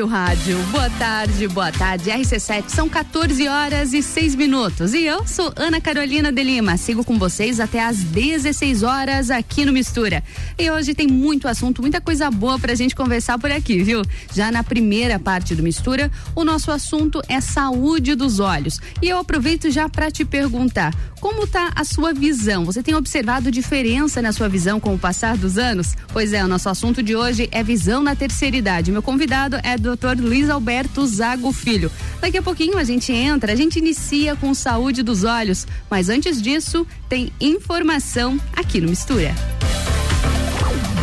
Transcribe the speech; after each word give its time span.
seu 0.00 0.06
rádio. 0.06 0.56
Boa 0.70 0.88
tarde, 0.88 1.46
boa 1.46 1.70
tarde. 1.70 2.08
RC7 2.08 2.70
são 2.70 2.88
14 2.88 3.46
horas 3.48 3.92
e 3.92 4.02
6 4.02 4.34
minutos. 4.34 4.94
E 4.94 5.04
eu 5.04 5.26
sou 5.26 5.52
Ana 5.54 5.78
Carolina 5.78 6.32
de 6.32 6.42
Lima. 6.42 6.78
Sigo 6.78 7.04
com 7.04 7.18
vocês 7.18 7.60
até 7.60 7.84
às 7.84 7.98
16 7.98 8.82
horas 8.82 9.30
aqui 9.30 9.62
no 9.66 9.74
Mistura. 9.74 10.24
E 10.58 10.70
hoje 10.70 10.94
tem 10.94 11.06
muito 11.06 11.46
assunto, 11.46 11.82
muita 11.82 12.00
coisa 12.00 12.30
boa 12.30 12.58
pra 12.58 12.74
gente 12.74 12.96
conversar 12.96 13.38
por 13.38 13.52
aqui, 13.52 13.82
viu? 13.82 14.00
Já 14.32 14.50
na 14.50 14.64
primeira 14.64 15.18
parte 15.18 15.54
do 15.54 15.62
Mistura, 15.62 16.10
o 16.34 16.44
nosso 16.44 16.70
assunto 16.70 17.20
é 17.28 17.38
saúde 17.38 18.14
dos 18.14 18.40
olhos. 18.40 18.80
E 19.02 19.08
eu 19.10 19.18
aproveito 19.18 19.70
já 19.70 19.86
para 19.86 20.10
te 20.10 20.24
perguntar: 20.24 20.94
como 21.20 21.46
tá 21.46 21.72
a 21.76 21.84
sua 21.84 22.14
visão? 22.14 22.64
Você 22.64 22.82
tem 22.82 22.94
observado 22.94 23.50
diferença 23.50 24.22
na 24.22 24.32
sua 24.32 24.48
visão 24.48 24.80
com 24.80 24.94
o 24.94 24.98
passar 24.98 25.36
dos 25.36 25.58
anos? 25.58 25.94
Pois 26.10 26.32
é, 26.32 26.42
o 26.42 26.48
nosso 26.48 26.70
assunto 26.70 27.02
de 27.02 27.14
hoje 27.14 27.50
é 27.52 27.62
visão 27.62 28.02
na 28.02 28.16
terceira 28.16 28.56
idade. 28.56 28.90
Meu 28.90 29.02
convidado 29.02 29.58
é 29.62 29.76
o 29.89 29.89
Dr. 29.96 30.20
Luiz 30.20 30.48
Alberto 30.50 31.06
Zago 31.06 31.52
Filho. 31.52 31.90
Daqui 32.20 32.38
a 32.38 32.42
pouquinho 32.42 32.78
a 32.78 32.84
gente 32.84 33.12
entra, 33.12 33.52
a 33.52 33.56
gente 33.56 33.78
inicia 33.78 34.36
com 34.36 34.52
saúde 34.52 35.02
dos 35.02 35.24
olhos, 35.24 35.66
mas 35.90 36.08
antes 36.08 36.40
disso, 36.40 36.86
tem 37.08 37.32
informação 37.40 38.38
aqui 38.54 38.80
no 38.80 38.90
Mistura. 38.90 39.34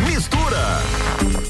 Mistura. 0.06 1.47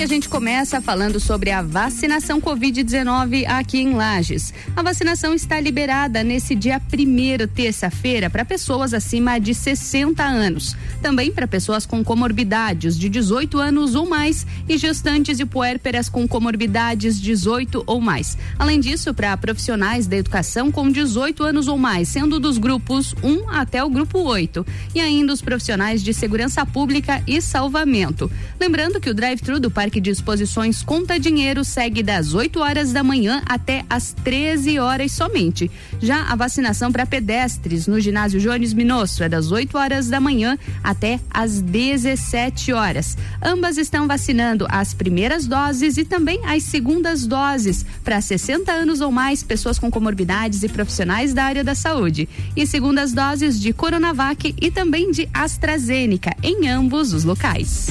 E 0.00 0.02
a 0.02 0.06
gente 0.06 0.30
começa 0.30 0.80
falando 0.80 1.20
sobre 1.20 1.50
a 1.50 1.60
vacinação 1.60 2.40
Covid-19 2.40 3.46
aqui 3.46 3.80
em 3.80 3.92
Lages. 3.92 4.50
A 4.74 4.82
vacinação 4.82 5.34
está 5.34 5.60
liberada 5.60 6.24
nesse 6.24 6.54
dia 6.54 6.80
primeiro, 6.80 7.46
terça-feira, 7.46 8.30
para 8.30 8.42
pessoas 8.42 8.94
acima 8.94 9.38
de 9.38 9.52
60 9.52 10.24
anos. 10.24 10.74
Também 11.02 11.30
para 11.30 11.46
pessoas 11.46 11.84
com 11.84 12.02
comorbidades 12.02 12.98
de 12.98 13.10
18 13.10 13.58
anos 13.58 13.94
ou 13.94 14.08
mais 14.08 14.46
e 14.66 14.78
gestantes 14.78 15.38
e 15.38 15.44
puérperas 15.44 16.08
com 16.08 16.26
comorbidades 16.26 17.20
18 17.20 17.84
ou 17.86 18.00
mais. 18.00 18.38
Além 18.58 18.80
disso, 18.80 19.12
para 19.12 19.36
profissionais 19.36 20.06
da 20.06 20.16
educação 20.16 20.72
com 20.72 20.90
18 20.90 21.42
anos 21.42 21.68
ou 21.68 21.76
mais, 21.76 22.08
sendo 22.08 22.40
dos 22.40 22.56
grupos 22.56 23.14
1 23.22 23.50
até 23.50 23.84
o 23.84 23.90
grupo 23.90 24.18
8. 24.20 24.66
E 24.94 25.00
ainda 25.00 25.34
os 25.34 25.42
profissionais 25.42 26.02
de 26.02 26.14
segurança 26.14 26.64
pública 26.64 27.22
e 27.26 27.42
salvamento. 27.42 28.30
Lembrando 28.58 28.98
que 28.98 29.10
o 29.10 29.14
drive-thru 29.14 29.60
do 29.60 29.70
Parque 29.70 29.89
Parque 29.90 30.00
de 30.00 30.10
Exposições 30.10 30.84
Conta 30.84 31.18
Dinheiro 31.18 31.64
segue 31.64 32.00
das 32.00 32.32
8 32.32 32.60
horas 32.60 32.92
da 32.92 33.02
manhã 33.02 33.42
até 33.44 33.84
as 33.90 34.12
13 34.12 34.78
horas 34.78 35.10
somente. 35.10 35.68
Já 36.00 36.26
a 36.30 36.36
vacinação 36.36 36.92
para 36.92 37.04
pedestres 37.04 37.88
no 37.88 37.98
ginásio 37.98 38.38
Jones 38.38 38.72
Minosso 38.72 39.24
é 39.24 39.28
das 39.28 39.50
8 39.50 39.76
horas 39.76 40.08
da 40.08 40.20
manhã 40.20 40.56
até 40.80 41.18
as 41.28 41.60
17 41.60 42.72
horas. 42.72 43.18
Ambas 43.42 43.78
estão 43.78 44.06
vacinando 44.06 44.64
as 44.70 44.94
primeiras 44.94 45.48
doses 45.48 45.96
e 45.96 46.04
também 46.04 46.40
as 46.46 46.62
segundas 46.62 47.26
doses 47.26 47.84
para 48.04 48.20
60 48.20 48.70
anos 48.70 49.00
ou 49.00 49.10
mais, 49.10 49.42
pessoas 49.42 49.76
com 49.76 49.90
comorbidades 49.90 50.62
e 50.62 50.68
profissionais 50.68 51.34
da 51.34 51.42
área 51.42 51.64
da 51.64 51.74
saúde. 51.74 52.28
E 52.54 52.64
segundas 52.64 53.12
doses 53.12 53.60
de 53.60 53.72
Coronavac 53.72 54.54
e 54.60 54.70
também 54.70 55.10
de 55.10 55.28
AstraZeneca 55.34 56.36
em 56.44 56.68
ambos 56.68 57.12
os 57.12 57.24
locais. 57.24 57.88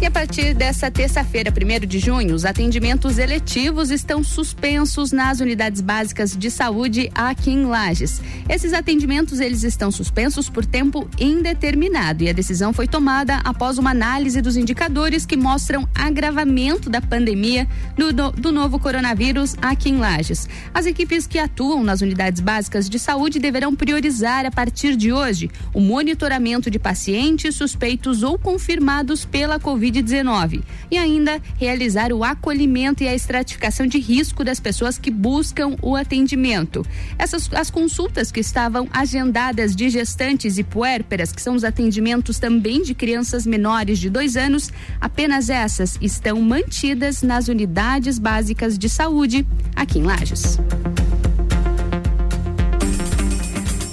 E 0.00 0.06
a 0.06 0.10
partir 0.10 0.54
dessa 0.54 0.90
terça-feira, 0.90 1.52
1 1.52 1.86
de 1.86 1.98
junho, 1.98 2.34
os 2.34 2.46
atendimentos 2.46 3.18
eletivos 3.18 3.90
estão 3.90 4.24
suspensos 4.24 5.12
nas 5.12 5.40
unidades 5.40 5.82
básicas 5.82 6.34
de 6.34 6.50
saúde 6.50 7.12
aqui 7.14 7.50
em 7.50 7.66
Lages. 7.66 8.22
Esses 8.48 8.72
atendimentos 8.72 9.40
eles 9.40 9.62
estão 9.62 9.90
suspensos 9.90 10.48
por 10.48 10.64
tempo 10.64 11.06
indeterminado 11.20 12.24
e 12.24 12.30
a 12.30 12.32
decisão 12.32 12.72
foi 12.72 12.88
tomada 12.88 13.42
após 13.44 13.76
uma 13.76 13.90
análise 13.90 14.40
dos 14.40 14.56
indicadores 14.56 15.26
que 15.26 15.36
mostram 15.36 15.86
agravamento 15.94 16.88
da 16.88 17.02
pandemia 17.02 17.68
do, 17.94 18.10
do, 18.10 18.30
do 18.32 18.52
novo 18.52 18.78
coronavírus 18.78 19.54
aqui 19.60 19.90
em 19.90 19.98
Lages. 19.98 20.48
As 20.72 20.86
equipes 20.86 21.26
que 21.26 21.38
atuam 21.38 21.84
nas 21.84 22.00
unidades 22.00 22.40
básicas 22.40 22.88
de 22.88 22.98
saúde 22.98 23.38
deverão 23.38 23.76
priorizar 23.76 24.46
a 24.46 24.50
partir 24.50 24.96
de 24.96 25.12
hoje 25.12 25.50
o 25.74 25.80
monitoramento 25.80 26.70
de 26.70 26.78
pacientes 26.78 27.54
suspeitos 27.54 28.22
ou 28.22 28.38
confirmados 28.38 29.26
pela 29.26 29.60
Covid 29.60 29.89
Covid-19 29.90 30.62
e 30.90 30.96
ainda 30.96 31.40
realizar 31.58 32.12
o 32.12 32.24
acolhimento 32.24 33.02
e 33.02 33.08
a 33.08 33.14
estratificação 33.14 33.86
de 33.86 33.98
risco 33.98 34.44
das 34.44 34.60
pessoas 34.60 34.98
que 34.98 35.10
buscam 35.10 35.76
o 35.82 35.96
atendimento. 35.96 36.84
Essas 37.18 37.50
as 37.52 37.70
consultas 37.70 38.30
que 38.30 38.40
estavam 38.40 38.88
agendadas 38.92 39.74
de 39.74 39.88
gestantes 39.90 40.58
e 40.58 40.62
puérperas, 40.62 41.32
que 41.32 41.42
são 41.42 41.54
os 41.54 41.64
atendimentos 41.64 42.38
também 42.38 42.82
de 42.82 42.94
crianças 42.94 43.46
menores 43.46 43.98
de 43.98 44.08
dois 44.08 44.36
anos, 44.36 44.70
apenas 45.00 45.50
essas 45.50 45.98
estão 46.00 46.40
mantidas 46.40 47.22
nas 47.22 47.48
unidades 47.48 48.18
básicas 48.18 48.78
de 48.78 48.88
saúde 48.88 49.46
aqui 49.74 49.98
em 49.98 50.02
Lages. 50.02 50.58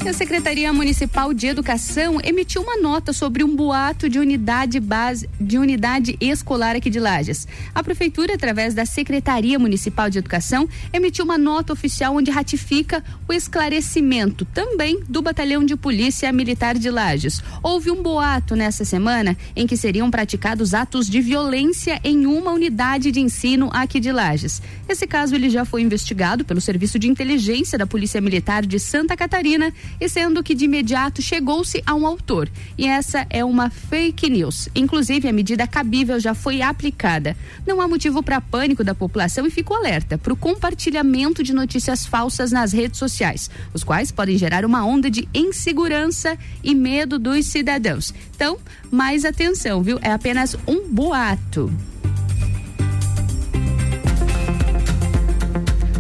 A 0.08 0.14
Secretaria 0.14 0.72
Municipal 0.72 1.34
de 1.34 1.48
Educação 1.48 2.18
emitiu 2.24 2.62
uma 2.62 2.78
nota 2.78 3.12
sobre 3.12 3.44
um 3.44 3.54
boato 3.54 4.08
de 4.08 4.18
unidade 4.18 4.80
base 4.80 5.30
de 5.40 5.58
unidade 5.58 6.16
escolar 6.22 6.78
aqui 6.78 6.90
de 6.90 6.98
Lages. 6.98 7.46
A 7.76 7.84
prefeitura, 7.84 8.36
através 8.36 8.74
da 8.74 8.86
Secretaria 8.86 9.60
Municipal 9.60 10.10
de 10.10 10.20
Educação, 10.20 10.70
emitiu 10.94 11.26
uma 11.26 11.38
nota 11.38 11.74
oficial 11.74 12.16
onde 12.16 12.32
ratifica 12.32 13.04
o 13.28 13.34
esclarecimento 13.34 14.46
também 14.46 15.04
do 15.10 15.22
Batalhão 15.22 15.66
de 15.66 15.76
Polícia 15.76 16.32
Militar 16.32 16.78
de 16.78 16.90
Lages. 16.90 17.44
Houve 17.62 17.92
um 17.92 18.02
boato 18.02 18.56
nessa 18.56 18.86
semana 18.86 19.38
em 19.58 19.68
que 19.68 19.76
seriam 19.76 20.10
praticados 20.10 20.74
atos 20.74 21.10
de 21.10 21.20
violência 21.20 22.00
em 22.02 22.26
uma 22.26 22.52
unidade 22.52 23.12
de 23.12 23.20
ensino 23.20 23.70
aqui 23.74 24.00
de 24.00 24.14
Lages. 24.14 24.62
Esse 24.88 25.06
caso 25.06 25.36
ele 25.36 25.50
já 25.50 25.66
foi 25.66 25.82
investigado 25.82 26.46
pelo 26.46 26.62
Serviço 26.62 26.98
de 26.98 27.10
Inteligência 27.10 27.78
da 27.78 27.86
Polícia 27.86 28.22
Militar 28.22 28.66
de 28.66 28.80
Santa 28.80 29.18
Catarina 29.18 29.74
e 30.00 30.08
sendo 30.10 30.44
que 30.44 30.56
de 30.56 30.66
imediato 30.66 31.22
chegou-se 31.22 31.82
a 31.86 31.94
um 31.94 32.06
autor. 32.06 32.50
E 32.78 32.88
essa 32.88 33.26
é 33.30 33.44
uma 33.44 33.70
fake 33.70 34.30
news. 34.30 34.70
Inclusive, 34.76 35.28
a 35.28 35.34
medida 35.34 35.68
cabível 35.68 36.20
já 36.20 36.34
foi 36.34 36.62
aplicada. 36.62 37.36
Não 37.66 37.82
há 37.82 37.88
motivo 37.88 38.22
para 38.22 38.42
pânico 38.42 38.84
da 38.84 38.96
população 38.96 39.46
e 39.46 39.52
fico 39.52 39.74
alerta 39.74 40.18
para 40.18 40.34
o 40.34 40.38
compartilhamento 40.38 41.44
de 41.44 41.54
notícias 41.54 42.06
falsas 42.06 42.52
nas 42.52 42.72
redes 42.72 43.00
sociais, 43.00 43.50
os 43.74 43.84
quais 43.84 44.12
podem 44.12 44.38
gerar 44.38 44.66
uma 44.66 44.86
onda 44.86 45.10
de 45.10 45.28
insegurança 45.34 46.38
e 46.64 46.74
medo 46.76 47.20
dos 47.20 47.48
cidadãos. 47.48 48.14
Então, 48.36 48.58
mais 48.92 49.26
atenção, 49.26 49.82
viu? 49.82 50.00
É 50.02 50.12
apenas 50.12 50.56
um 50.68 50.88
boato. 50.88 51.72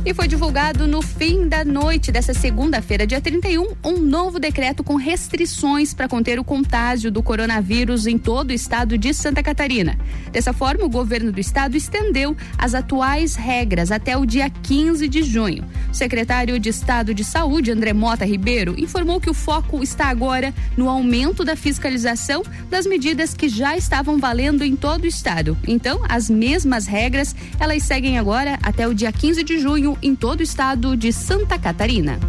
E 0.08 0.14
foi 0.14 0.26
divulgado 0.26 0.88
no 0.88 1.02
fim 1.02 1.50
da 1.50 1.66
noite 1.66 2.14
dessa 2.14 2.34
segunda-feira, 2.34 3.06
dia 3.06 3.20
31, 3.20 3.76
um 3.84 3.98
novo 3.98 4.40
decreto 4.40 4.82
com 4.82 4.96
restrições 4.96 5.94
para 5.94 6.08
conter 6.08 6.40
o 6.40 6.46
contágio 6.46 7.12
do 7.12 7.22
coronavírus 7.22 8.08
em 8.08 8.18
todo 8.18 8.52
o 8.52 8.54
estado 8.54 8.98
de 8.98 9.14
Santa 9.14 9.44
Catarina. 9.44 10.00
Dessa 10.32 10.54
forma, 10.54 10.86
o 10.86 10.90
governo 10.90 11.30
do 11.30 11.42
estado 11.42 11.76
estendeu 11.76 12.38
as 12.58 12.74
atuais 12.74 13.36
regras 13.36 13.92
até 13.92 14.16
o 14.16 14.26
dia 14.26 14.50
15 14.50 15.10
de 15.10 15.24
junho. 15.24 15.66
O 15.92 15.94
secretário 15.94 16.58
de 16.58 16.70
Estado 16.70 17.14
de 17.14 17.26
Saúde, 17.26 17.72
André 17.72 17.92
Mota 17.92 18.24
Ribeiro, 18.24 18.76
informou 18.78 19.20
que 19.20 19.30
o 19.30 19.34
foco 19.34 19.84
está 19.84 20.06
agora 20.06 20.54
no 20.78 20.88
aumento 20.88 21.44
da 21.44 21.58
fiscalização 21.58 22.44
das 22.70 22.86
medidas 22.86 23.34
que 23.34 23.50
já 23.50 23.76
estavam 23.76 24.18
valendo 24.18 24.64
em 24.64 24.74
todo 24.74 25.04
o 25.04 25.08
estado. 25.08 25.58
Então, 25.68 26.00
as 26.08 26.30
mesmas 26.30 26.88
regras, 26.88 27.36
elas 27.60 27.84
seguem 27.84 28.18
agora 28.18 28.58
até 28.64 28.88
o 28.88 28.94
dia 28.94 29.12
15 29.12 29.44
de 29.44 29.60
junho 29.60 29.97
em 30.02 30.16
todo 30.16 30.40
o 30.40 30.44
estado 30.44 30.96
de 30.96 31.12
Santa 31.12 31.58
Catarina. 31.58 32.20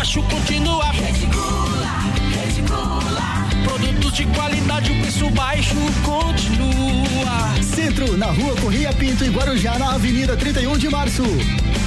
baixo 0.00 0.22
continua. 0.22 0.86
Rede 0.92 1.26
Gula, 1.26 1.92
Rede 2.32 2.62
Gula. 2.62 3.48
Produtos 3.64 4.14
de 4.14 4.24
qualidade, 4.28 4.92
o 4.92 5.00
preço 5.02 5.28
baixo 5.28 5.74
continua. 6.02 7.62
Centro, 7.62 8.16
na 8.16 8.28
rua 8.28 8.56
Correia 8.62 8.94
Pinto, 8.94 9.22
em 9.26 9.30
Guarujá, 9.30 9.78
na 9.78 9.92
Avenida 9.92 10.34
31 10.38 10.78
de 10.78 10.88
Março. 10.88 11.22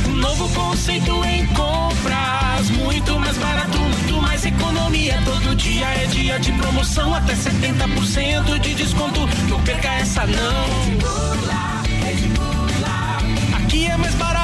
Um 0.07 0.12
novo 0.12 0.48
conceito 0.50 1.25
em 1.25 1.48
compras, 1.48 2.69
muito 2.77 3.19
mais 3.19 3.36
barato, 3.36 3.80
muito 3.80 4.21
mais 4.21 4.45
economia. 4.45 5.19
Todo 5.25 5.56
dia 5.56 5.88
é 5.88 6.06
dia 6.06 6.39
de 6.39 6.51
promoção, 6.51 7.16
até 7.16 7.33
70% 7.33 8.59
de 8.59 8.75
desconto. 8.75 9.21
Não 9.50 9.59
perca 9.63 9.92
essa 9.92 10.27
não. 10.27 10.68
Aqui 13.57 13.88
é 13.88 13.98
mais 13.98 14.13
barato. 14.13 14.44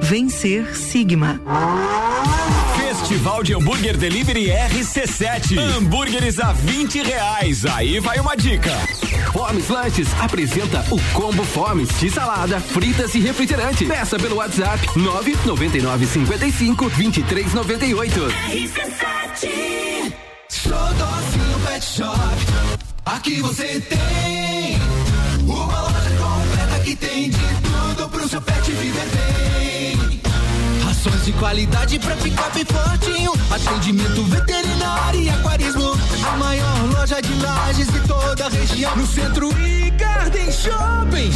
Vencer 0.00 0.74
Sigma. 0.76 1.40
Festival 2.78 3.42
de 3.42 3.54
Hambúrguer 3.54 3.96
Delivery 3.96 4.46
RC7. 4.46 5.58
Hambúrgueres 5.58 6.38
a 6.38 6.52
20 6.52 7.02
reais. 7.02 7.64
Aí 7.66 8.00
vai 8.00 8.18
uma 8.20 8.36
dica. 8.36 8.72
Formes 9.32 9.68
Lanches 9.68 10.08
apresenta 10.20 10.84
o 10.90 11.00
Combo 11.12 11.44
Formes 11.44 11.88
de 11.98 12.10
salada, 12.10 12.60
fritas 12.60 13.14
e 13.14 13.20
refrigerante. 13.20 13.84
Peça 13.84 14.18
pelo 14.18 14.36
WhatsApp 14.36 14.86
999 14.96 16.06
55 16.06 16.88
23 16.88 17.54
98. 17.54 18.20
RC7. 18.20 20.12
Xodózinho 20.48 21.58
Pet 21.66 21.84
Shop. 21.84 22.76
Aqui 23.04 23.40
você 23.40 23.80
tem 23.80 24.78
uma 25.42 25.80
loja 25.82 26.10
completa 26.18 26.80
que 26.84 26.96
tem 26.96 27.30
de 27.30 27.38
tudo 27.38 28.08
pro 28.08 28.28
seu 28.28 28.40
pet 28.40 28.72
viver 28.72 29.06
bem. 29.06 29.65
Rações 31.06 31.24
de 31.24 31.32
qualidade 31.34 31.98
pra 32.00 32.16
ficar 32.16 32.50
bem 32.50 32.64
fortinho. 32.64 33.32
Atendimento 33.50 34.24
veterinário 34.24 35.20
e 35.20 35.30
aquarismo. 35.30 35.96
A 36.26 36.36
maior 36.36 36.92
loja 36.92 37.20
de 37.22 37.32
lajes 37.40 37.86
de 37.86 38.00
toda 38.00 38.46
a 38.46 38.48
região. 38.48 38.96
No 38.96 39.06
centro 39.06 39.48
e 39.60 39.90
Garden 39.90 40.50
Shopping. 40.50 41.30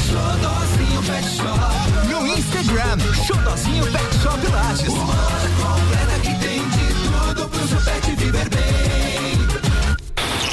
Pet 1.06 1.24
Shop. 1.36 2.10
No 2.10 2.26
Instagram, 2.26 2.98
Xodózinho 3.24 3.84
Pet 3.84 4.18
Shop 4.22 4.46
Lages. 4.52 4.92
Completa 4.92 6.18
que 6.22 6.38
tem 6.40 6.68
de 6.68 6.94
tudo 7.04 7.48
pro 7.48 7.68
seu 7.68 7.80
pet 7.80 8.10
viver 8.16 8.48
bem. 8.48 9.38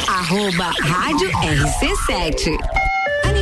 Arroba 0.08 0.72
Rádio 0.82 1.30
RC7. 1.32 2.87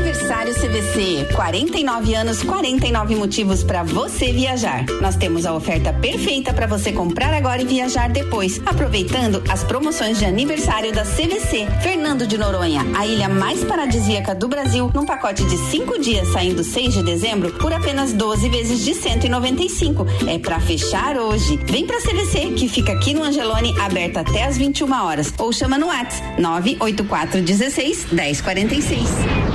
Aniversário 0.06 0.54
CVC, 0.54 1.34
49 1.34 2.13
anos, 2.13 2.44
49 2.44 3.16
motivos 3.16 3.63
para 3.63 3.81
você 3.81 4.31
viajar. 4.31 4.86
Nós 5.02 5.16
temos 5.16 5.48
a 5.48 5.54
oferta 5.56 5.92
perfeita 5.92 6.54
para 6.54 6.68
você 6.68 6.92
comprar 6.92 7.34
agora 7.34 7.63
e 7.63 7.66
viajar 7.66 8.07
depois, 8.07 8.62
aproveitando 8.68 9.42
as 9.50 9.63
promoções 9.63 10.19
de 10.19 10.25
aniversário 10.25 10.94
da 10.94 11.04
CVC. 11.04 11.66
Fernando 11.81 12.28
de 12.28 12.38
Noronha, 12.38 12.86
a 12.96 13.07
ilha 13.07 13.28
mais 13.28 13.63
paradisíaca 13.63 14.36
do 14.36 14.48
Brasil, 14.48 14.92
num 14.94 15.07
pacote 15.07 15.44
de 15.44 15.57
5 15.72 16.00
dias 16.00 16.28
saindo 16.28 16.63
6 16.63 16.94
de 16.94 17.01
dezembro 17.01 17.51
por 17.54 17.74
apenas 17.74 18.13
12 18.13 18.48
vezes 18.50 18.86
de 18.86 18.94
195. 18.94 20.06
É 20.28 20.38
para 20.38 20.60
fechar 20.60 21.18
hoje. 21.18 21.60
Vem 21.66 21.88
pra 21.88 22.00
CVC, 22.00 22.54
que 22.56 22.69
fica 22.69 22.94
aqui 22.94 23.16
no 23.16 23.24
Angelone, 23.24 23.74
aberta 23.80 24.19
até 24.19 24.44
às 24.44 24.56
21 24.56 25.04
horas. 25.04 25.34
Ou 25.40 25.51
chama 25.51 25.80
no 25.80 25.88
WhatsApp 25.88 26.40
984 26.40 27.42
16 27.42 28.12
1046. 28.12 29.55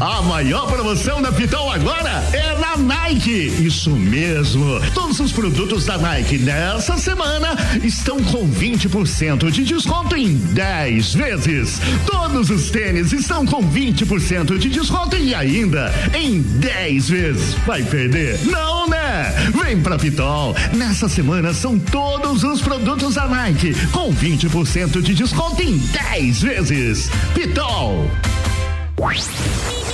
a 0.00 0.22
maior 0.22 0.66
promoção 0.66 1.20
da 1.20 1.32
Pitão 1.32 1.70
agora 1.70 2.22
é 2.32 2.56
na 2.58 2.76
Nike. 2.76 3.46
Isso 3.64 3.90
mesmo. 3.90 4.80
Todos 4.94 5.18
os 5.18 5.32
produtos 5.32 5.84
da 5.86 5.98
Nike 5.98 6.38
nessa 6.38 6.96
semana 6.96 7.56
estão 7.82 8.22
com 8.22 8.48
20% 8.48 9.50
de 9.50 9.64
desconto 9.64 10.14
em 10.16 10.36
10 10.36 11.14
vezes. 11.14 11.80
Todos 12.06 12.48
os 12.50 12.70
tênis 12.70 13.12
estão 13.12 13.44
com 13.44 13.62
20% 13.62 14.58
de 14.58 14.68
desconto 14.68 15.16
e 15.16 15.34
ainda 15.34 15.92
em 16.14 16.42
10 16.42 17.08
vezes. 17.08 17.54
Vai 17.66 17.82
perder? 17.82 18.38
Não, 18.44 18.88
né? 18.88 19.34
Vem 19.62 19.80
pra 19.80 19.98
Pitol. 19.98 20.54
Nessa 20.74 21.08
semana 21.08 21.52
são 21.52 21.78
todos 21.78 22.44
os 22.44 22.60
produtos 22.60 23.16
da 23.16 23.26
Nike 23.26 23.74
com 23.90 24.12
20% 24.14 25.02
de 25.02 25.14
desconto 25.14 25.60
em 25.60 25.76
10 25.76 26.42
vezes. 26.42 27.10
Pitol. 27.34 28.08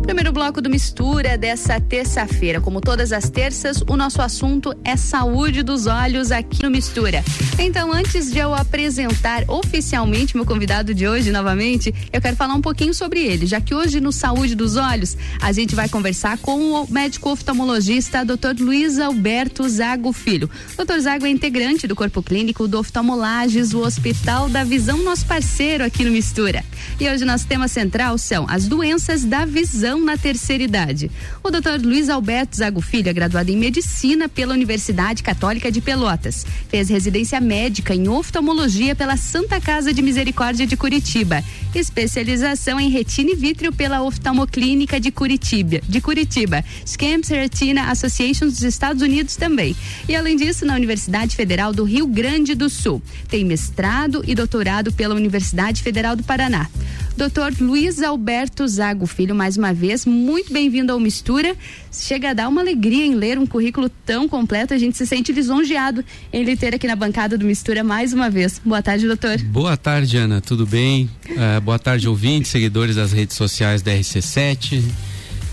Primeiro 0.00 0.32
bloco 0.32 0.60
do 0.60 0.70
Mistura 0.70 1.36
dessa 1.36 1.78
terça-feira. 1.80 2.60
Como 2.60 2.80
todas 2.80 3.12
as 3.12 3.28
terças, 3.28 3.82
o 3.88 3.96
nosso 3.96 4.22
assunto 4.22 4.74
é 4.84 4.96
saúde 4.96 5.62
dos 5.62 5.86
olhos 5.86 6.32
aqui 6.32 6.62
no 6.62 6.70
Mistura. 6.70 7.22
Então, 7.58 7.92
antes 7.92 8.30
de 8.32 8.38
eu 8.38 8.54
apresentar 8.54 9.44
oficialmente 9.48 10.36
meu 10.36 10.46
convidado 10.46 10.94
de 10.94 11.06
hoje 11.06 11.30
novamente, 11.30 11.94
eu 12.12 12.20
quero 12.20 12.36
falar 12.36 12.54
um 12.54 12.60
pouquinho 12.60 12.94
sobre 12.94 13.20
ele, 13.20 13.46
já 13.46 13.60
que 13.60 13.74
hoje 13.74 14.00
no 14.00 14.12
Saúde 14.12 14.54
dos 14.54 14.76
Olhos 14.76 15.16
a 15.40 15.52
gente 15.52 15.74
vai 15.74 15.88
conversar 15.88 16.38
com 16.38 16.72
o 16.72 16.90
médico 16.90 17.30
oftalmologista 17.30 18.24
Dr. 18.24 18.60
Luiz 18.60 18.98
Alberto 18.98 19.68
Zago 19.68 20.12
Filho. 20.12 20.50
Dr. 20.76 20.98
Zago 20.98 21.26
é 21.26 21.30
integrante 21.30 21.86
do 21.86 21.94
corpo 21.94 22.22
clínico 22.22 22.66
do 22.66 22.78
Oftalmolages, 22.78 23.74
o 23.74 23.80
Hospital 23.80 24.48
da 24.48 24.64
Visão, 24.64 25.02
nosso 25.02 25.26
parceiro 25.26 25.84
aqui 25.84 26.04
no 26.04 26.10
Mistura. 26.10 26.64
E 26.98 27.08
hoje 27.08 27.24
nosso 27.24 27.46
tema 27.46 27.68
central 27.68 28.18
são 28.18 28.46
as 28.48 28.66
doenças 28.66 29.24
da 29.24 29.44
visão 29.44 29.81
na 29.82 30.16
terceira 30.16 30.62
idade. 30.62 31.10
O 31.42 31.50
Dr. 31.50 31.84
Luiz 31.84 32.08
Alberto 32.08 32.56
Zago 32.56 32.80
Filho 32.80 33.08
é 33.08 33.12
graduado 33.12 33.50
em 33.50 33.56
medicina 33.56 34.28
pela 34.28 34.54
Universidade 34.54 35.22
Católica 35.22 35.70
de 35.70 35.80
Pelotas. 35.80 36.46
Fez 36.68 36.88
residência 36.88 37.40
médica 37.40 37.94
em 37.94 38.08
oftalmologia 38.08 38.94
pela 38.94 39.16
Santa 39.16 39.60
Casa 39.60 39.92
de 39.92 40.02
Misericórdia 40.02 40.66
de 40.66 40.76
Curitiba. 40.76 41.42
Especialização 41.74 42.78
em 42.78 42.90
retina 42.90 43.30
e 43.30 43.34
vítreo 43.34 43.72
pela 43.72 44.02
Oftalmoclínica 44.02 45.00
de 45.00 45.10
Curitiba, 45.10 45.80
de 45.88 46.00
Curitiba. 46.00 46.64
Scamps 46.86 47.28
Retina 47.28 47.90
Association 47.90 48.46
dos 48.46 48.62
Estados 48.62 49.02
Unidos 49.02 49.36
também. 49.36 49.74
E 50.08 50.14
além 50.14 50.36
disso, 50.36 50.64
na 50.64 50.74
Universidade 50.74 51.36
Federal 51.36 51.72
do 51.72 51.84
Rio 51.84 52.06
Grande 52.06 52.54
do 52.54 52.68
Sul. 52.68 53.02
Tem 53.28 53.44
mestrado 53.44 54.22
e 54.26 54.34
doutorado 54.34 54.92
pela 54.92 55.14
Universidade 55.14 55.82
Federal 55.82 56.16
do 56.16 56.22
Paraná. 56.22 56.68
Doutor 57.16 57.52
Luiz 57.60 58.02
Alberto 58.02 58.66
Zago 58.66 59.06
Filho, 59.06 59.34
mais 59.34 59.56
uma 59.56 59.71
vez, 59.72 60.04
muito 60.06 60.52
bem-vindo 60.52 60.92
ao 60.92 61.00
Mistura. 61.00 61.56
Chega 61.90 62.30
a 62.30 62.34
dar 62.34 62.48
uma 62.48 62.60
alegria 62.60 63.04
em 63.04 63.14
ler 63.14 63.38
um 63.38 63.46
currículo 63.46 63.88
tão 64.04 64.28
completo, 64.28 64.74
a 64.74 64.78
gente 64.78 64.96
se 64.96 65.06
sente 65.06 65.32
lisonjeado 65.32 66.04
em 66.32 66.42
lhe 66.44 66.56
ter 66.56 66.74
aqui 66.74 66.86
na 66.86 66.96
bancada 66.96 67.36
do 67.36 67.44
Mistura 67.44 67.82
mais 67.82 68.12
uma 68.12 68.30
vez. 68.30 68.60
Boa 68.64 68.82
tarde, 68.82 69.06
doutor. 69.06 69.38
Boa 69.38 69.76
tarde, 69.76 70.16
Ana, 70.16 70.40
tudo 70.40 70.66
bem? 70.66 71.10
Uh, 71.28 71.60
boa 71.60 71.78
tarde, 71.78 72.08
ouvintes, 72.08 72.50
seguidores 72.50 72.96
das 72.96 73.12
redes 73.12 73.36
sociais 73.36 73.82
da 73.82 73.92
RC7. 73.92 74.82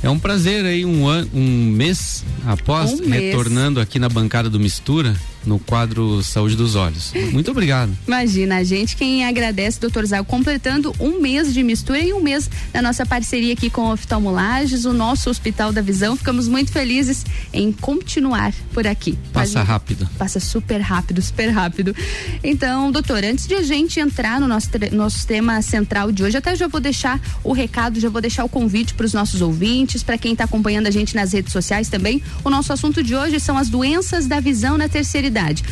É 0.01 0.09
um 0.09 0.17
prazer 0.17 0.63
aí, 0.65 0.85
um, 0.85 1.07
ano, 1.07 1.29
um 1.33 1.65
mês 1.71 2.23
após, 2.45 2.93
um 2.93 3.05
mês. 3.05 3.23
retornando 3.23 3.81
aqui 3.81 3.99
na 3.99 4.07
bancada 4.07 4.49
do 4.49 4.59
Mistura, 4.59 5.13
no 5.45 5.59
quadro 5.59 6.21
Saúde 6.23 6.55
dos 6.55 6.75
Olhos. 6.75 7.13
Muito 7.31 7.51
obrigado. 7.51 7.91
Imagina, 8.07 8.57
a 8.57 8.63
gente 8.63 8.95
quem 8.95 9.25
agradece, 9.25 9.79
doutor 9.79 10.05
Zago, 10.05 10.25
completando 10.25 10.93
um 10.99 11.19
mês 11.19 11.53
de 11.53 11.63
mistura 11.63 11.99
e 11.99 12.13
um 12.13 12.21
mês 12.21 12.49
da 12.73 12.81
nossa 12.81 13.05
parceria 13.05 13.53
aqui 13.53 13.69
com 13.69 13.91
Oftalmolages, 13.91 14.85
o 14.85 14.93
nosso 14.93 15.29
Hospital 15.29 15.71
da 15.71 15.81
Visão. 15.81 16.15
Ficamos 16.15 16.47
muito 16.47 16.71
felizes 16.71 17.25
em 17.53 17.71
continuar 17.71 18.53
por 18.73 18.85
aqui. 18.85 19.17
Passa 19.31 19.63
rápido. 19.63 20.07
Passa 20.17 20.39
super 20.39 20.79
rápido, 20.79 21.21
super 21.21 21.49
rápido. 21.49 21.95
Então, 22.43 22.91
doutor, 22.91 23.23
antes 23.23 23.47
de 23.47 23.55
a 23.55 23.63
gente 23.63 23.99
entrar 23.99 24.39
no 24.39 24.47
nosso, 24.47 24.69
nosso 24.91 25.25
tema 25.25 25.61
central 25.61 26.11
de 26.11 26.23
hoje, 26.23 26.37
até 26.37 26.55
já 26.55 26.67
vou 26.67 26.79
deixar 26.79 27.19
o 27.43 27.53
recado, 27.53 27.99
já 27.99 28.09
vou 28.09 28.21
deixar 28.21 28.43
o 28.43 28.49
convite 28.49 28.93
para 28.93 29.05
os 29.05 29.13
nossos 29.13 29.41
ouvintes, 29.41 30.03
para 30.03 30.17
quem 30.17 30.33
está 30.33 30.43
acompanhando 30.43 30.87
a 30.87 30.91
gente 30.91 31.15
nas 31.15 31.33
redes 31.33 31.53
sociais 31.53 31.89
também. 31.89 32.21
O 32.43 32.49
nosso 32.49 32.73
assunto 32.73 33.01
de 33.01 33.15
hoje 33.15 33.39
são 33.39 33.57
as 33.57 33.69
doenças 33.69 34.27
da 34.27 34.39
visão 34.39 34.77
na 34.77 34.89
terceira 34.89 35.28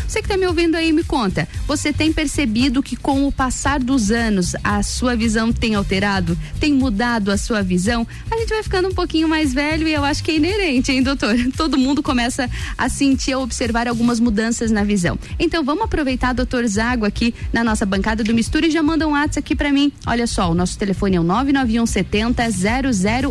Você 0.08 0.20
que 0.20 0.26
está 0.26 0.38
me 0.38 0.46
ouvindo 0.46 0.76
aí, 0.76 0.92
me 0.92 1.04
conta. 1.04 1.48
Você 1.68 1.92
tem 1.92 2.14
percebido 2.14 2.84
que 2.84 2.96
com 2.96 3.28
o 3.28 3.32
passar 3.32 3.80
dos 3.80 4.12
anos 4.12 4.56
a 4.64 4.84
sua 4.84 5.16
visão 5.16 5.52
tem 5.52 5.76
alterado? 5.76 6.38
Tem 6.60 6.74
mudado 6.74 7.32
a 7.32 7.38
sua 7.38 7.64
visão? 7.64 8.06
A 8.30 8.38
gente 8.38 8.50
vai 8.50 8.62
ficando 8.62 8.88
um 8.88 8.94
pouquinho 8.94 9.28
mais 9.28 9.54
velho 9.54 9.88
e 9.88 9.94
eu 9.94 10.04
acho 10.04 10.24
que 10.24 10.32
é 10.32 10.36
inerente, 10.36 10.92
hein, 10.92 11.02
doutor? 11.02 11.36
Todo 11.58 11.78
mundo 11.78 12.04
começa 12.04 12.50
a 12.78 12.90
sentir, 12.90 13.34
a 13.34 13.40
observar 13.40 13.88
algumas 13.88 14.20
mudanças 14.20 14.70
na 14.70 14.84
visão. 14.84 15.18
Então 15.40 15.64
vamos 15.64 15.86
aproveitar, 15.86 16.34
doutor 16.34 16.66
Zago, 16.68 17.06
aqui 17.06 17.34
na 17.52 17.64
nossa 17.64 17.86
bancada 17.86 18.24
do 18.24 18.34
Mistura 18.34 18.68
e 18.68 18.72
já 18.72 18.84
manda 18.84 19.08
um 19.08 19.12
WhatsApp 19.12 19.40
aqui 19.40 19.56
para 19.56 19.72
mim. 19.72 19.92
Olha 20.06 20.28
só, 20.28 20.52
o 20.52 20.54
nosso 20.54 20.78
telefone 20.78 21.16
é 21.16 21.20
o 21.20 21.24
991 21.24 21.86
70 21.86 22.44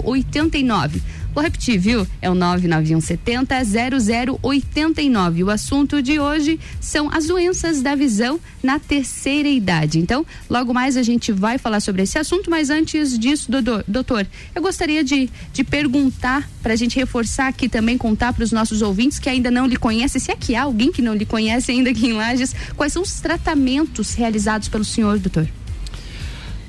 0089. 0.02 1.02
Vou 1.36 1.44
repetir, 1.44 1.78
viu? 1.78 2.06
É 2.22 2.30
o 2.30 2.34
99170 2.34 3.56
0089. 4.40 5.44
O 5.44 5.50
assunto 5.50 6.00
de 6.00 6.18
hoje 6.18 6.58
são 6.80 7.10
as 7.12 7.26
doenças 7.26 7.82
da 7.82 7.94
visão 7.94 8.40
na 8.62 8.78
terceira 8.78 9.46
idade. 9.46 9.98
Então, 9.98 10.24
logo 10.48 10.72
mais 10.72 10.96
a 10.96 11.02
gente 11.02 11.32
vai 11.32 11.58
falar 11.58 11.80
sobre 11.80 12.04
esse 12.04 12.18
assunto, 12.18 12.48
mas 12.48 12.70
antes 12.70 13.18
disso, 13.18 13.50
doutor, 13.86 14.26
eu 14.54 14.62
gostaria 14.62 15.04
de, 15.04 15.28
de 15.52 15.62
perguntar 15.62 16.48
para 16.62 16.72
a 16.72 16.76
gente 16.76 16.96
reforçar 16.96 17.48
aqui 17.48 17.68
também, 17.68 17.98
contar 17.98 18.32
para 18.32 18.42
os 18.42 18.50
nossos 18.50 18.80
ouvintes 18.80 19.18
que 19.18 19.28
ainda 19.28 19.50
não 19.50 19.66
lhe 19.66 19.76
conhecem, 19.76 20.18
se 20.18 20.32
é 20.32 20.36
que 20.36 20.54
há 20.54 20.62
alguém 20.62 20.90
que 20.90 21.02
não 21.02 21.12
lhe 21.12 21.26
conhece 21.26 21.70
ainda 21.70 21.90
aqui 21.90 22.06
em 22.06 22.14
Lages, 22.14 22.54
quais 22.74 22.94
são 22.94 23.02
os 23.02 23.20
tratamentos 23.20 24.14
realizados 24.14 24.68
pelo 24.68 24.86
senhor, 24.86 25.18
doutor? 25.18 25.46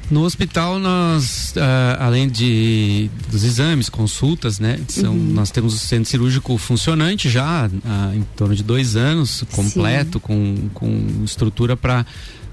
No 0.09 0.23
hospital 0.23 0.79
nós, 0.79 1.53
uh, 1.57 1.99
além 1.99 2.29
de 2.29 3.09
dos 3.29 3.43
exames, 3.43 3.89
consultas, 3.89 4.57
né, 4.57 4.79
são, 4.87 5.13
uhum. 5.13 5.33
nós 5.33 5.51
temos 5.51 5.73
o 5.73 5.77
centro 5.77 6.09
cirúrgico 6.09 6.57
funcionante 6.57 7.29
já 7.29 7.69
há 7.85 8.15
em 8.15 8.23
torno 8.35 8.55
de 8.55 8.63
dois 8.63 8.95
anos, 8.95 9.43
completo, 9.51 10.19
com, 10.19 10.69
com 10.73 11.23
estrutura 11.25 11.75
para 11.75 12.05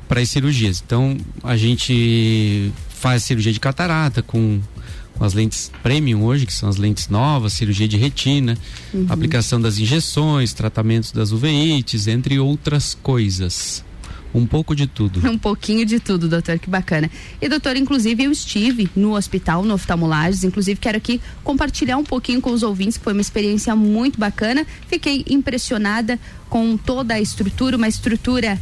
para 0.09 0.21
as 0.21 0.31
cirurgias. 0.31 0.83
Então 0.85 1.17
a 1.43 1.57
gente 1.57 2.73
faz 2.89 3.23
cirurgia 3.23 3.53
de 3.53 3.61
catarata 3.61 4.23
com, 4.23 4.61
com 5.15 5.25
as 5.25 5.35
lentes 5.35 5.71
premium 5.83 6.23
hoje, 6.23 6.47
que 6.47 6.53
são 6.53 6.69
as 6.69 6.77
lentes 6.77 7.09
novas, 7.09 7.53
cirurgia 7.53 7.89
de 7.89 7.97
retina, 7.97 8.57
uhum. 8.93 9.07
aplicação 9.09 9.61
das 9.61 9.79
injeções, 9.79 10.53
tratamentos 10.53 11.13
das 11.13 11.33
uveites, 11.33 12.07
entre 12.07 12.39
outras 12.39 12.97
coisas. 13.03 13.84
Um 14.35 14.47
pouco 14.47 14.75
de 14.75 14.87
tudo. 14.87 15.21
Um 15.35 15.38
pouquinho 15.38 15.87
de 15.87 16.00
tudo, 16.00 16.29
doutor, 16.29 16.59
que 16.59 16.69
bacana. 16.69 17.11
E 17.41 17.49
doutor, 17.49 17.76
inclusive 17.76 18.25
eu 18.25 18.33
estive 18.33 18.91
no 18.97 19.14
hospital, 19.14 19.62
no 19.64 19.75
oftalmolages, 19.75 20.45
inclusive 20.45 20.81
quero 20.81 20.97
aqui 20.97 21.21
compartilhar 21.43 21.97
um 21.97 22.05
pouquinho 22.05 22.41
com 22.41 22.50
os 22.50 22.62
ouvintes, 22.62 22.97
que 22.97 23.05
foi 23.05 23.12
uma 23.12 23.23
experiência 23.23 23.75
muito 23.76 24.19
bacana. 24.19 24.67
Fiquei 24.88 25.25
impressionada 25.29 26.19
com 26.49 26.76
toda 26.76 27.14
a 27.14 27.21
estrutura, 27.21 27.76
uma 27.76 27.88
estrutura 27.88 28.61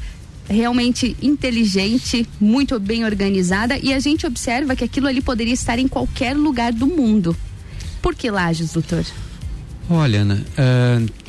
realmente 0.48 1.16
inteligente, 1.22 2.26
muito 2.40 2.78
bem 2.78 3.04
organizada 3.04 3.78
e 3.78 3.92
a 3.92 4.00
gente 4.00 4.26
observa 4.26 4.76
que 4.76 4.84
aquilo 4.84 5.06
ali 5.06 5.20
poderia 5.20 5.54
estar 5.54 5.78
em 5.78 5.88
qualquer 5.88 6.36
lugar 6.36 6.72
do 6.72 6.86
mundo. 6.86 7.36
Por 8.00 8.14
que 8.14 8.30
Lages, 8.30 8.72
doutor? 8.72 9.04
Olha, 9.88 10.20
Ana, 10.20 10.44
uh, 10.58 11.21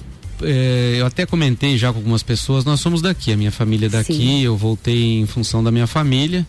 é, 0.46 0.96
eu 1.00 1.06
até 1.06 1.26
comentei 1.26 1.78
já 1.78 1.92
com 1.92 2.00
algumas 2.00 2.24
pessoas, 2.24 2.66
nós 2.66 2.80
somos 2.80 3.02
daqui, 3.02 3.32
a 3.32 3.38
minha 3.38 3.52
família 3.52 3.88
é 3.88 3.90
daqui, 3.90 4.14
Sim. 4.14 4.42
eu 4.42 4.56
voltei 4.56 5.20
em 5.20 5.26
função 5.26 5.64
da 5.64 5.72
minha 5.72 5.88
família 5.88 6.46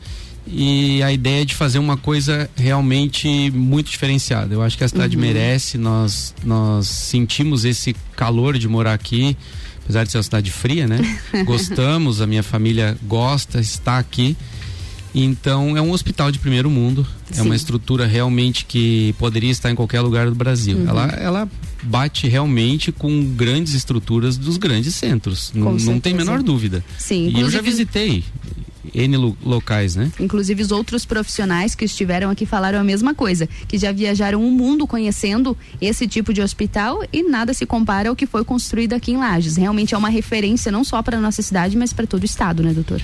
e 0.46 1.02
a 1.02 1.10
ideia 1.10 1.42
é 1.42 1.44
de 1.44 1.54
fazer 1.54 1.78
uma 1.78 1.96
coisa 1.96 2.50
realmente 2.56 3.50
muito 3.50 3.90
diferenciada. 3.90 4.54
Eu 4.54 4.62
acho 4.62 4.76
que 4.76 4.84
a 4.84 4.88
cidade 4.88 5.16
uhum. 5.16 5.22
merece, 5.22 5.78
nós, 5.78 6.34
nós 6.44 6.86
sentimos 6.86 7.64
esse 7.64 7.96
calor 8.14 8.58
de 8.58 8.68
morar 8.68 8.92
aqui, 8.92 9.36
apesar 9.82 10.04
de 10.04 10.10
ser 10.12 10.18
uma 10.18 10.22
cidade 10.22 10.50
fria, 10.50 10.86
né? 10.86 11.00
Gostamos, 11.44 12.20
a 12.20 12.26
minha 12.26 12.42
família 12.42 12.96
gosta, 13.04 13.58
está 13.58 13.98
aqui. 13.98 14.36
Então 15.14 15.76
é 15.76 15.80
um 15.80 15.92
hospital 15.92 16.32
de 16.32 16.38
primeiro 16.38 16.68
mundo, 16.68 17.06
Sim. 17.30 17.40
é 17.40 17.42
uma 17.42 17.54
estrutura 17.54 18.06
realmente 18.06 18.64
que 18.64 19.14
poderia 19.18 19.50
estar 19.50 19.70
em 19.70 19.74
qualquer 19.74 20.00
lugar 20.00 20.28
do 20.28 20.34
Brasil. 20.34 20.78
Uhum. 20.78 20.88
Ela, 20.88 21.06
ela 21.12 21.48
bate 21.82 22.26
realmente 22.26 22.90
com 22.90 23.24
grandes 23.34 23.74
estruturas 23.74 24.36
dos 24.36 24.56
grandes 24.56 24.94
centros, 24.94 25.52
não, 25.54 25.74
não 25.74 26.00
tem 26.00 26.14
menor 26.14 26.42
dúvida. 26.42 26.84
Sim, 26.98 27.28
e 27.28 27.40
eu 27.40 27.50
já 27.50 27.60
visitei, 27.60 28.24
N 28.92 29.36
locais, 29.44 29.96
né? 29.96 30.10
Inclusive 30.18 30.62
os 30.62 30.70
outros 30.70 31.04
profissionais 31.04 31.74
que 31.74 31.84
estiveram 31.84 32.30
aqui 32.30 32.44
falaram 32.44 32.78
a 32.78 32.84
mesma 32.84 33.14
coisa, 33.14 33.48
que 33.68 33.78
já 33.78 33.92
viajaram 33.92 34.44
o 34.46 34.50
mundo 34.50 34.86
conhecendo 34.86 35.56
esse 35.80 36.06
tipo 36.06 36.32
de 36.32 36.42
hospital 36.42 37.02
e 37.12 37.22
nada 37.22 37.54
se 37.54 37.64
compara 37.64 38.08
ao 38.08 38.16
que 38.16 38.26
foi 38.26 38.44
construído 38.44 38.92
aqui 38.92 39.12
em 39.12 39.16
Lages. 39.16 39.56
Realmente 39.56 39.94
é 39.94 39.98
uma 39.98 40.08
referência 40.08 40.72
não 40.72 40.84
só 40.84 41.02
para 41.02 41.20
nossa 41.20 41.42
cidade, 41.42 41.76
mas 41.76 41.92
para 41.92 42.06
todo 42.06 42.22
o 42.22 42.26
estado, 42.26 42.62
né, 42.62 42.72
doutor? 42.72 43.00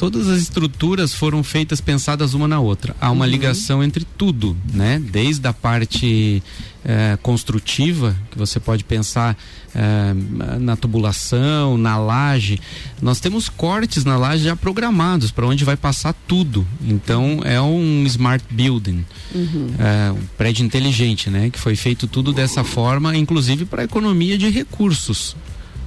Todas 0.00 0.28
as 0.28 0.40
estruturas 0.40 1.12
foram 1.12 1.44
feitas 1.44 1.78
pensadas 1.78 2.32
uma 2.32 2.48
na 2.48 2.58
outra. 2.58 2.96
Há 2.98 3.10
uma 3.10 3.26
uhum. 3.26 3.30
ligação 3.30 3.84
entre 3.84 4.06
tudo, 4.16 4.56
né? 4.72 4.98
Desde 4.98 5.46
a 5.46 5.52
parte 5.52 6.42
é, 6.84 7.18
construtiva, 7.22 8.16
que 8.30 8.38
você 8.38 8.58
pode 8.58 8.84
pensar 8.84 9.36
é, 9.74 10.14
na 10.58 10.76
tubulação, 10.76 11.76
na 11.76 11.98
laje. 11.98 12.58
Nós 13.00 13.20
temos 13.20 13.48
cortes 13.48 14.04
na 14.04 14.16
laje 14.16 14.44
já 14.44 14.56
programados 14.56 15.30
para 15.30 15.46
onde 15.46 15.64
vai 15.64 15.76
passar 15.76 16.14
tudo. 16.26 16.66
Então 16.82 17.40
é 17.44 17.60
um 17.60 18.04
smart 18.06 18.44
building, 18.50 19.04
uhum. 19.34 19.74
é, 19.78 20.12
um 20.12 20.24
prédio 20.36 20.64
inteligente, 20.64 21.30
né? 21.30 21.50
Que 21.50 21.58
foi 21.58 21.76
feito 21.76 22.06
tudo 22.06 22.32
dessa 22.32 22.64
forma, 22.64 23.16
inclusive 23.16 23.64
para 23.64 23.84
economia 23.84 24.36
de 24.38 24.48
recursos, 24.48 25.36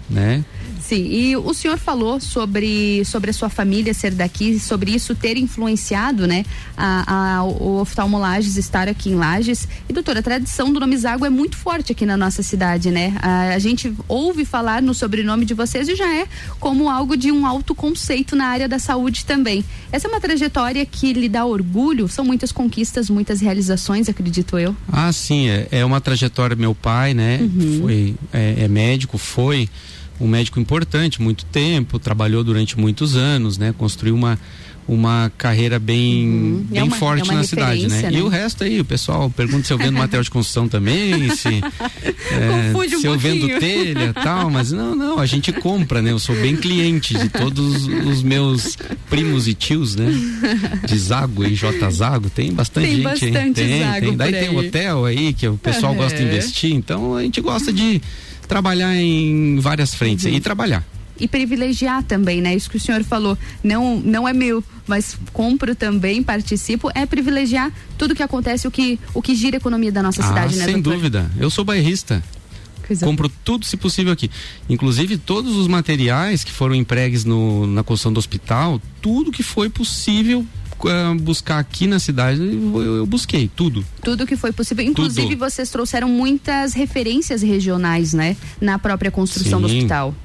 né? 0.09 0.43
Sim, 0.83 1.07
e 1.09 1.37
o 1.37 1.53
senhor 1.53 1.77
falou 1.77 2.19
sobre, 2.19 3.05
sobre 3.05 3.29
a 3.29 3.33
sua 3.33 3.47
família 3.47 3.93
ser 3.93 4.11
daqui, 4.11 4.59
sobre 4.59 4.91
isso 4.91 5.15
ter 5.15 5.37
influenciado, 5.37 6.27
né, 6.27 6.43
a, 6.75 7.37
a, 7.37 7.43
o 7.43 7.79
oftalmolages 7.79 8.57
estar 8.57 8.89
aqui 8.89 9.09
em 9.09 9.15
Lages. 9.15 9.65
E 9.87 9.93
doutora, 9.93 10.19
a 10.19 10.21
tradição 10.21 10.73
do 10.73 10.81
nome 10.81 10.97
Zago 10.97 11.25
é 11.25 11.29
muito 11.29 11.55
forte 11.55 11.93
aqui 11.93 12.05
na 12.05 12.17
nossa 12.17 12.43
cidade, 12.43 12.91
né? 12.91 13.15
A, 13.21 13.53
a 13.53 13.59
gente 13.59 13.93
ouve 14.09 14.43
falar 14.43 14.81
no 14.81 14.93
sobrenome 14.93 15.45
de 15.45 15.53
vocês 15.53 15.87
e 15.87 15.95
já 15.95 16.13
é 16.13 16.27
como 16.59 16.89
algo 16.89 17.15
de 17.15 17.31
um 17.31 17.47
alto 17.47 17.73
conceito 17.73 18.35
na 18.35 18.47
área 18.47 18.67
da 18.67 18.77
saúde 18.77 19.23
também. 19.23 19.63
Essa 19.89 20.07
é 20.07 20.09
uma 20.09 20.19
trajetória 20.19 20.85
que 20.85 21.13
lhe 21.13 21.29
dá 21.29 21.45
orgulho, 21.45 22.09
são 22.09 22.25
muitas 22.25 22.51
conquistas, 22.51 23.09
muitas 23.09 23.39
realizações, 23.39 24.09
acredito 24.09 24.59
eu. 24.59 24.75
Ah, 24.91 25.13
sim, 25.13 25.47
é, 25.47 25.67
é 25.71 25.85
uma 25.85 26.01
trajetória, 26.01 26.57
meu 26.57 26.75
pai, 26.75 27.13
né, 27.13 27.39
uhum. 27.41 27.79
foi, 27.81 28.15
é, 28.33 28.65
é 28.65 28.67
médico, 28.67 29.17
foi 29.17 29.69
um 30.19 30.27
médico 30.27 30.59
importante, 30.59 31.21
muito 31.21 31.45
tempo, 31.45 31.99
trabalhou 31.99 32.43
durante 32.43 32.79
muitos 32.79 33.15
anos, 33.15 33.57
né? 33.57 33.73
Construiu 33.77 34.15
uma 34.15 34.39
uma 34.87 35.31
carreira 35.37 35.79
bem, 35.79 36.27
uhum. 36.27 36.65
bem 36.69 36.79
é 36.79 36.83
uma, 36.83 36.95
forte 36.95 37.29
é 37.29 37.33
na 37.33 37.43
cidade, 37.43 37.87
né? 37.87 38.01
né? 38.01 38.09
E 38.11 38.21
o 38.21 38.27
resto 38.27 38.63
aí, 38.63 38.79
o 38.79 38.85
pessoal 38.85 39.29
pergunta 39.29 39.65
se 39.65 39.71
eu 39.71 39.77
vendo 39.77 39.93
material 39.93 40.23
de 40.23 40.29
construção 40.29 40.67
também, 40.67 41.29
se, 41.35 41.47
é, 42.31 42.73
um 42.75 42.99
se 42.99 43.05
eu 43.05 43.17
vendo 43.17 43.47
telha 43.59 44.13
tal, 44.13 44.49
mas 44.49 44.71
não, 44.71 44.95
não, 44.95 45.19
a 45.19 45.25
gente 45.25 45.51
compra, 45.53 46.01
né? 46.01 46.11
Eu 46.11 46.19
sou 46.19 46.35
bem 46.35 46.55
cliente 46.55 47.17
de 47.17 47.29
todos 47.29 47.87
os 47.87 48.21
meus 48.21 48.77
primos 49.09 49.47
e 49.47 49.53
tios, 49.53 49.95
né? 49.95 50.11
De 50.85 50.97
Zago 50.97 51.45
e 51.45 51.55
J 51.55 51.89
Zago, 51.89 52.29
tem 52.29 52.51
bastante 52.53 52.87
tem 52.87 52.95
gente 52.95 53.03
bastante 53.03 53.61
aí. 53.61 54.01
Tem, 54.01 54.01
tem. 54.01 54.17
Daí 54.17 54.31
tem 54.31 54.57
hotel 54.57 55.05
aí 55.05 55.33
que 55.33 55.47
o 55.47 55.57
pessoal 55.57 55.95
gosta 55.95 56.17
de 56.17 56.23
investir, 56.25 56.73
então 56.73 57.15
a 57.15 57.23
gente 57.23 57.39
gosta 57.39 57.71
de 57.71 58.01
trabalhar 58.47 58.95
em 58.95 59.59
várias 59.59 59.93
frentes 59.93 60.25
uhum. 60.25 60.31
e 60.31 60.39
trabalhar 60.39 60.83
e 61.19 61.27
privilegiar 61.27 62.03
também, 62.03 62.41
né? 62.41 62.55
Isso 62.55 62.69
que 62.69 62.77
o 62.77 62.79
senhor 62.79 63.03
falou, 63.03 63.37
não 63.63 63.99
não 63.99 64.27
é 64.27 64.33
meu, 64.33 64.63
mas 64.87 65.17
compro 65.31 65.75
também, 65.75 66.23
participo, 66.23 66.89
é 66.93 67.05
privilegiar 67.05 67.71
tudo 67.97 68.15
que 68.15 68.23
acontece, 68.23 68.67
o 68.67 68.71
que 68.71 68.99
o 69.13 69.21
que 69.21 69.35
gira 69.35 69.55
a 69.55 69.59
economia 69.59 69.91
da 69.91 70.01
nossa 70.01 70.21
ah, 70.23 70.27
cidade, 70.27 70.55
né? 70.55 70.65
Sem 70.65 70.81
doutor? 70.81 70.95
dúvida. 70.95 71.31
Eu 71.39 71.49
sou 71.49 71.63
bairrista. 71.63 72.23
Coisa 72.85 73.05
Compro 73.05 73.31
tudo, 73.45 73.65
se 73.65 73.77
possível, 73.77 74.11
aqui. 74.11 74.29
Inclusive, 74.67 75.17
todos 75.17 75.55
os 75.55 75.69
materiais 75.69 76.43
que 76.43 76.51
foram 76.51 76.75
empregues 76.75 77.23
no, 77.23 77.65
na 77.65 77.81
construção 77.81 78.11
do 78.11 78.17
hospital, 78.17 78.81
tudo 79.01 79.31
que 79.31 79.41
foi 79.41 79.69
possível 79.69 80.45
uh, 80.87 81.15
buscar 81.19 81.59
aqui 81.59 81.87
na 81.87 81.99
cidade, 81.99 82.41
eu, 82.41 82.97
eu, 82.97 83.05
busquei 83.05 83.49
tudo. 83.53 83.85
Tudo 84.03 84.25
que 84.25 84.35
foi 84.35 84.51
possível. 84.51 84.85
Inclusive, 84.85 85.35
tudo. 85.35 85.39
vocês 85.39 85.69
trouxeram 85.69 86.07
muitas 86.07 86.73
referências 86.73 87.41
regionais, 87.41 88.13
né? 88.13 88.35
Na 88.59 88.77
própria 88.79 89.11
construção 89.11 89.59
Sim. 89.59 89.67
do 89.67 89.73
hospital. 89.73 90.15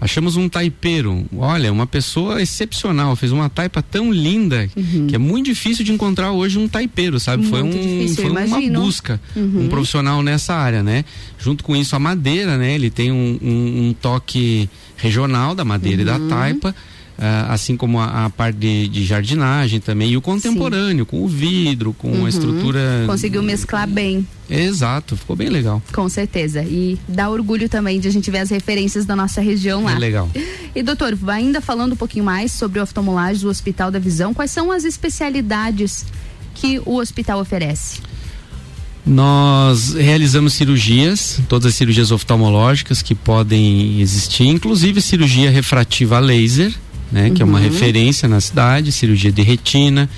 Achamos 0.00 0.36
um 0.36 0.48
taipeiro, 0.48 1.26
olha, 1.36 1.72
uma 1.72 1.86
pessoa 1.86 2.40
excepcional, 2.40 3.16
fez 3.16 3.32
uma 3.32 3.48
taipa 3.48 3.82
tão 3.82 4.12
linda 4.12 4.70
uhum. 4.76 5.08
que 5.08 5.14
é 5.16 5.18
muito 5.18 5.46
difícil 5.46 5.84
de 5.84 5.90
encontrar 5.90 6.30
hoje 6.30 6.56
um 6.56 6.68
taipeiro, 6.68 7.18
sabe? 7.18 7.42
Muito 7.42 7.50
foi 7.50 7.62
um, 7.64 7.70
difícil, 7.70 8.22
foi 8.22 8.70
uma 8.70 8.80
busca, 8.80 9.20
uhum. 9.34 9.64
um 9.64 9.68
profissional 9.68 10.22
nessa 10.22 10.54
área, 10.54 10.84
né? 10.84 11.04
Junto 11.36 11.64
com 11.64 11.74
isso 11.74 11.96
a 11.96 11.98
madeira, 11.98 12.56
né? 12.56 12.76
Ele 12.76 12.90
tem 12.90 13.10
um, 13.10 13.38
um, 13.42 13.88
um 13.88 13.92
toque 13.92 14.70
regional 14.96 15.52
da 15.52 15.64
madeira 15.64 15.96
uhum. 15.96 16.02
e 16.02 16.04
da 16.04 16.16
uhum. 16.16 16.28
taipa 16.28 16.74
Uh, 17.18 17.50
assim 17.50 17.76
como 17.76 17.98
a, 17.98 18.26
a 18.26 18.30
parte 18.30 18.58
de, 18.58 18.86
de, 18.86 19.04
jardinagem 19.04 19.80
também, 19.80 20.12
e 20.12 20.16
o 20.16 20.20
contemporâneo, 20.20 21.04
Sim. 21.04 21.10
com 21.10 21.24
o 21.24 21.26
vidro, 21.26 21.92
com 21.92 22.12
uhum. 22.12 22.26
a 22.26 22.28
estrutura. 22.28 23.02
Conseguiu 23.06 23.42
mesclar 23.42 23.88
bem. 23.88 24.24
Exato, 24.48 25.16
ficou 25.16 25.34
bem 25.34 25.48
legal. 25.48 25.82
Com 25.92 26.08
certeza. 26.08 26.62
E 26.62 26.96
dá 27.08 27.28
orgulho 27.28 27.68
também 27.68 27.98
de 27.98 28.06
a 28.06 28.10
gente 28.12 28.30
ver 28.30 28.38
as 28.38 28.50
referências 28.50 29.04
da 29.04 29.16
nossa 29.16 29.40
região 29.40 29.82
lá. 29.82 29.96
É 29.96 29.98
legal. 29.98 30.30
E 30.76 30.80
doutor, 30.80 31.18
ainda 31.26 31.60
falando 31.60 31.94
um 31.94 31.96
pouquinho 31.96 32.24
mais 32.24 32.52
sobre 32.52 32.78
o 32.78 32.84
oftalmolagem 32.84 33.42
do 33.42 33.48
Hospital 33.48 33.90
da 33.90 33.98
Visão, 33.98 34.32
quais 34.32 34.52
são 34.52 34.70
as 34.70 34.84
especialidades 34.84 36.06
que 36.54 36.80
o 36.86 36.98
hospital 36.98 37.40
oferece? 37.40 38.00
Nós 39.04 39.94
realizamos 39.94 40.52
cirurgias, 40.52 41.40
todas 41.48 41.66
as 41.66 41.74
cirurgias 41.74 42.12
oftalmológicas 42.12 43.00
que 43.00 43.14
podem 43.14 44.00
existir, 44.00 44.44
inclusive 44.44 45.00
cirurgia 45.00 45.50
refrativa 45.50 46.18
a 46.18 46.20
laser, 46.20 46.74
né? 47.10 47.28
Uhum. 47.28 47.34
Que 47.34 47.42
é 47.42 47.44
uma 47.44 47.58
uhum. 47.58 47.64
referência 47.64 48.28
na 48.28 48.40
cidade, 48.40 48.92
cirurgia 48.92 49.32
de 49.32 49.42
retina, 49.42 50.08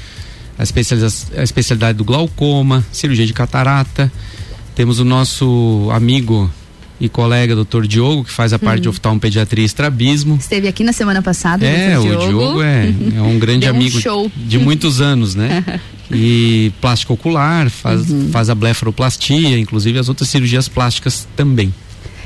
a, 0.58 0.62
a 0.62 1.42
especialidade 1.42 1.98
do 1.98 2.04
glaucoma, 2.04 2.84
cirurgia 2.92 3.26
de 3.26 3.32
catarata. 3.32 4.10
Temos 4.74 4.98
o 4.98 5.04
nosso 5.04 5.88
amigo 5.92 6.50
e 7.00 7.08
colega 7.08 7.54
doutor 7.54 7.86
Diogo, 7.86 8.24
que 8.24 8.30
faz 8.30 8.52
a 8.52 8.58
parte 8.58 8.76
uhum. 8.76 8.82
de 8.82 8.88
oftalmopediatria 8.90 9.62
e 9.62 9.66
estrabismo. 9.66 10.36
Esteve 10.36 10.68
aqui 10.68 10.84
na 10.84 10.92
semana 10.92 11.22
passada, 11.22 11.64
É, 11.64 11.98
o 11.98 12.02
Diogo, 12.02 12.26
Diogo 12.26 12.62
é, 12.62 12.92
é 13.16 13.22
um 13.22 13.38
grande 13.38 13.66
amigo 13.66 13.98
um 13.98 14.30
de 14.36 14.58
muitos 14.58 15.00
anos, 15.00 15.34
né? 15.34 15.64
e 16.12 16.72
plástico 16.80 17.14
ocular, 17.14 17.70
faz, 17.70 18.10
uhum. 18.10 18.28
faz 18.30 18.50
a 18.50 18.54
blefaroplastia, 18.54 19.58
inclusive 19.58 19.98
as 19.98 20.08
outras 20.08 20.28
cirurgias 20.28 20.68
plásticas 20.68 21.26
também. 21.34 21.72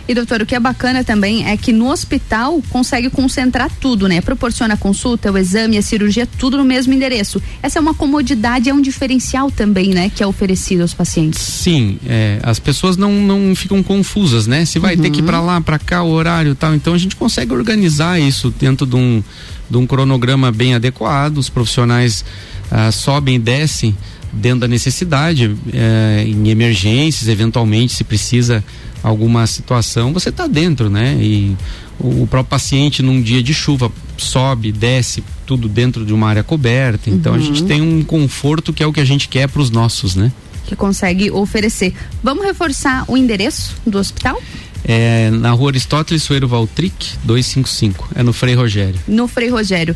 E 0.06 0.14
doutor, 0.14 0.42
o 0.42 0.46
que 0.46 0.54
é 0.54 0.60
bacana 0.60 1.02
também 1.02 1.46
é 1.46 1.56
que 1.56 1.72
no 1.72 1.90
hospital 1.90 2.62
consegue 2.68 3.08
concentrar 3.08 3.70
tudo, 3.80 4.06
né? 4.06 4.20
Proporciona 4.20 4.74
a 4.74 4.76
consulta, 4.76 5.32
o 5.32 5.38
exame, 5.38 5.78
a 5.78 5.82
cirurgia, 5.82 6.26
tudo 6.26 6.58
no 6.58 6.64
mesmo 6.64 6.92
endereço. 6.92 7.42
Essa 7.62 7.78
é 7.78 7.80
uma 7.82 7.94
comodidade, 7.94 8.68
é 8.68 8.74
um 8.74 8.82
diferencial 8.82 9.50
também, 9.50 9.94
né? 9.94 10.10
Que 10.14 10.22
é 10.22 10.26
oferecido 10.26 10.82
aos 10.82 10.92
pacientes. 10.92 11.40
Sim, 11.40 11.98
é, 12.06 12.38
as 12.42 12.58
pessoas 12.58 12.98
não, 12.98 13.12
não 13.12 13.56
ficam 13.56 13.82
confusas, 13.82 14.46
né? 14.46 14.66
Se 14.66 14.78
vai 14.78 14.94
uhum. 14.94 15.02
ter 15.02 15.10
que 15.10 15.20
ir 15.20 15.22
para 15.22 15.40
lá, 15.40 15.58
para 15.60 15.78
cá, 15.78 16.02
o 16.02 16.10
horário 16.10 16.52
e 16.52 16.54
tal. 16.54 16.74
Então 16.74 16.92
a 16.92 16.98
gente 16.98 17.16
consegue 17.16 17.54
organizar 17.54 18.20
isso 18.20 18.52
dentro 18.60 18.86
de 18.86 18.96
um, 18.96 19.22
de 19.70 19.76
um 19.78 19.86
cronograma 19.86 20.52
bem 20.52 20.74
adequado. 20.74 21.38
Os 21.38 21.48
profissionais 21.48 22.24
ah, 22.70 22.92
sobem 22.92 23.36
e 23.36 23.38
descem 23.38 23.96
dentro 24.34 24.60
da 24.60 24.68
necessidade, 24.68 25.54
eh, 25.72 26.24
em 26.26 26.48
emergências, 26.48 27.28
eventualmente, 27.28 27.92
se 27.92 28.04
precisa 28.04 28.64
alguma 29.02 29.46
situação, 29.46 30.12
você 30.12 30.30
está 30.30 30.46
dentro, 30.46 30.88
né? 30.88 31.16
E 31.20 31.54
o, 32.00 32.22
o, 32.22 32.26
próprio 32.26 32.50
paciente 32.50 33.02
num 33.02 33.20
dia 33.20 33.42
de 33.42 33.52
chuva 33.52 33.92
sobe, 34.16 34.72
desce, 34.72 35.22
tudo 35.44 35.68
dentro 35.68 36.06
de 36.06 36.12
uma 36.12 36.28
área 36.28 36.42
coberta. 36.42 37.10
Então 37.10 37.34
uhum. 37.34 37.38
a 37.38 37.42
gente 37.42 37.60
uhum. 37.60 37.68
tem 37.68 37.82
um 37.82 38.02
conforto 38.02 38.72
que 38.72 38.82
é 38.82 38.86
o 38.86 38.92
que 38.92 39.00
a 39.00 39.04
gente 39.04 39.28
quer 39.28 39.46
para 39.46 39.60
os 39.60 39.70
nossos, 39.70 40.16
né? 40.16 40.32
Que 40.64 40.74
consegue 40.74 41.30
oferecer. 41.30 41.92
Vamos 42.22 42.44
reforçar 42.44 43.04
o 43.06 43.16
endereço 43.16 43.76
do 43.86 43.98
hospital? 43.98 44.40
É 44.82 45.30
na 45.30 45.50
rua 45.50 45.70
Aristóteles 45.70 46.22
Soeiro 46.22 46.48
Valtric, 46.48 47.16
255. 47.24 48.08
É 48.14 48.22
no 48.22 48.32
Frei 48.32 48.54
Rogério. 48.54 48.98
No 49.06 49.28
Frei 49.28 49.50
Rogério. 49.50 49.94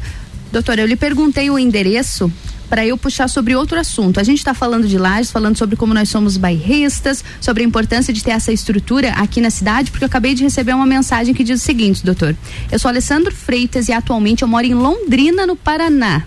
Doutora, 0.52 0.82
eu 0.82 0.86
lhe 0.86 0.96
perguntei 0.96 1.50
o 1.50 1.58
endereço 1.58 2.30
para 2.68 2.86
eu 2.86 2.96
puxar 2.96 3.28
sobre 3.28 3.54
outro 3.54 3.78
assunto. 3.78 4.20
A 4.20 4.22
gente 4.22 4.38
está 4.38 4.54
falando 4.54 4.86
de 4.86 4.98
Lages, 4.98 5.30
falando 5.30 5.56
sobre 5.56 5.76
como 5.76 5.94
nós 5.94 6.08
somos 6.08 6.36
bairristas, 6.36 7.24
sobre 7.40 7.62
a 7.62 7.66
importância 7.66 8.12
de 8.12 8.22
ter 8.22 8.32
essa 8.32 8.52
estrutura 8.52 9.10
aqui 9.12 9.40
na 9.40 9.50
cidade, 9.50 9.90
porque 9.90 10.04
eu 10.04 10.08
acabei 10.08 10.34
de 10.34 10.42
receber 10.42 10.74
uma 10.74 10.86
mensagem 10.86 11.34
que 11.34 11.44
diz 11.44 11.60
o 11.60 11.64
seguinte, 11.64 12.04
doutor. 12.04 12.36
Eu 12.70 12.78
sou 12.78 12.88
Alessandro 12.88 13.34
Freitas 13.34 13.88
e 13.88 13.92
atualmente 13.92 14.42
eu 14.42 14.48
moro 14.48 14.66
em 14.66 14.74
Londrina, 14.74 15.46
no 15.46 15.56
Paraná. 15.56 16.24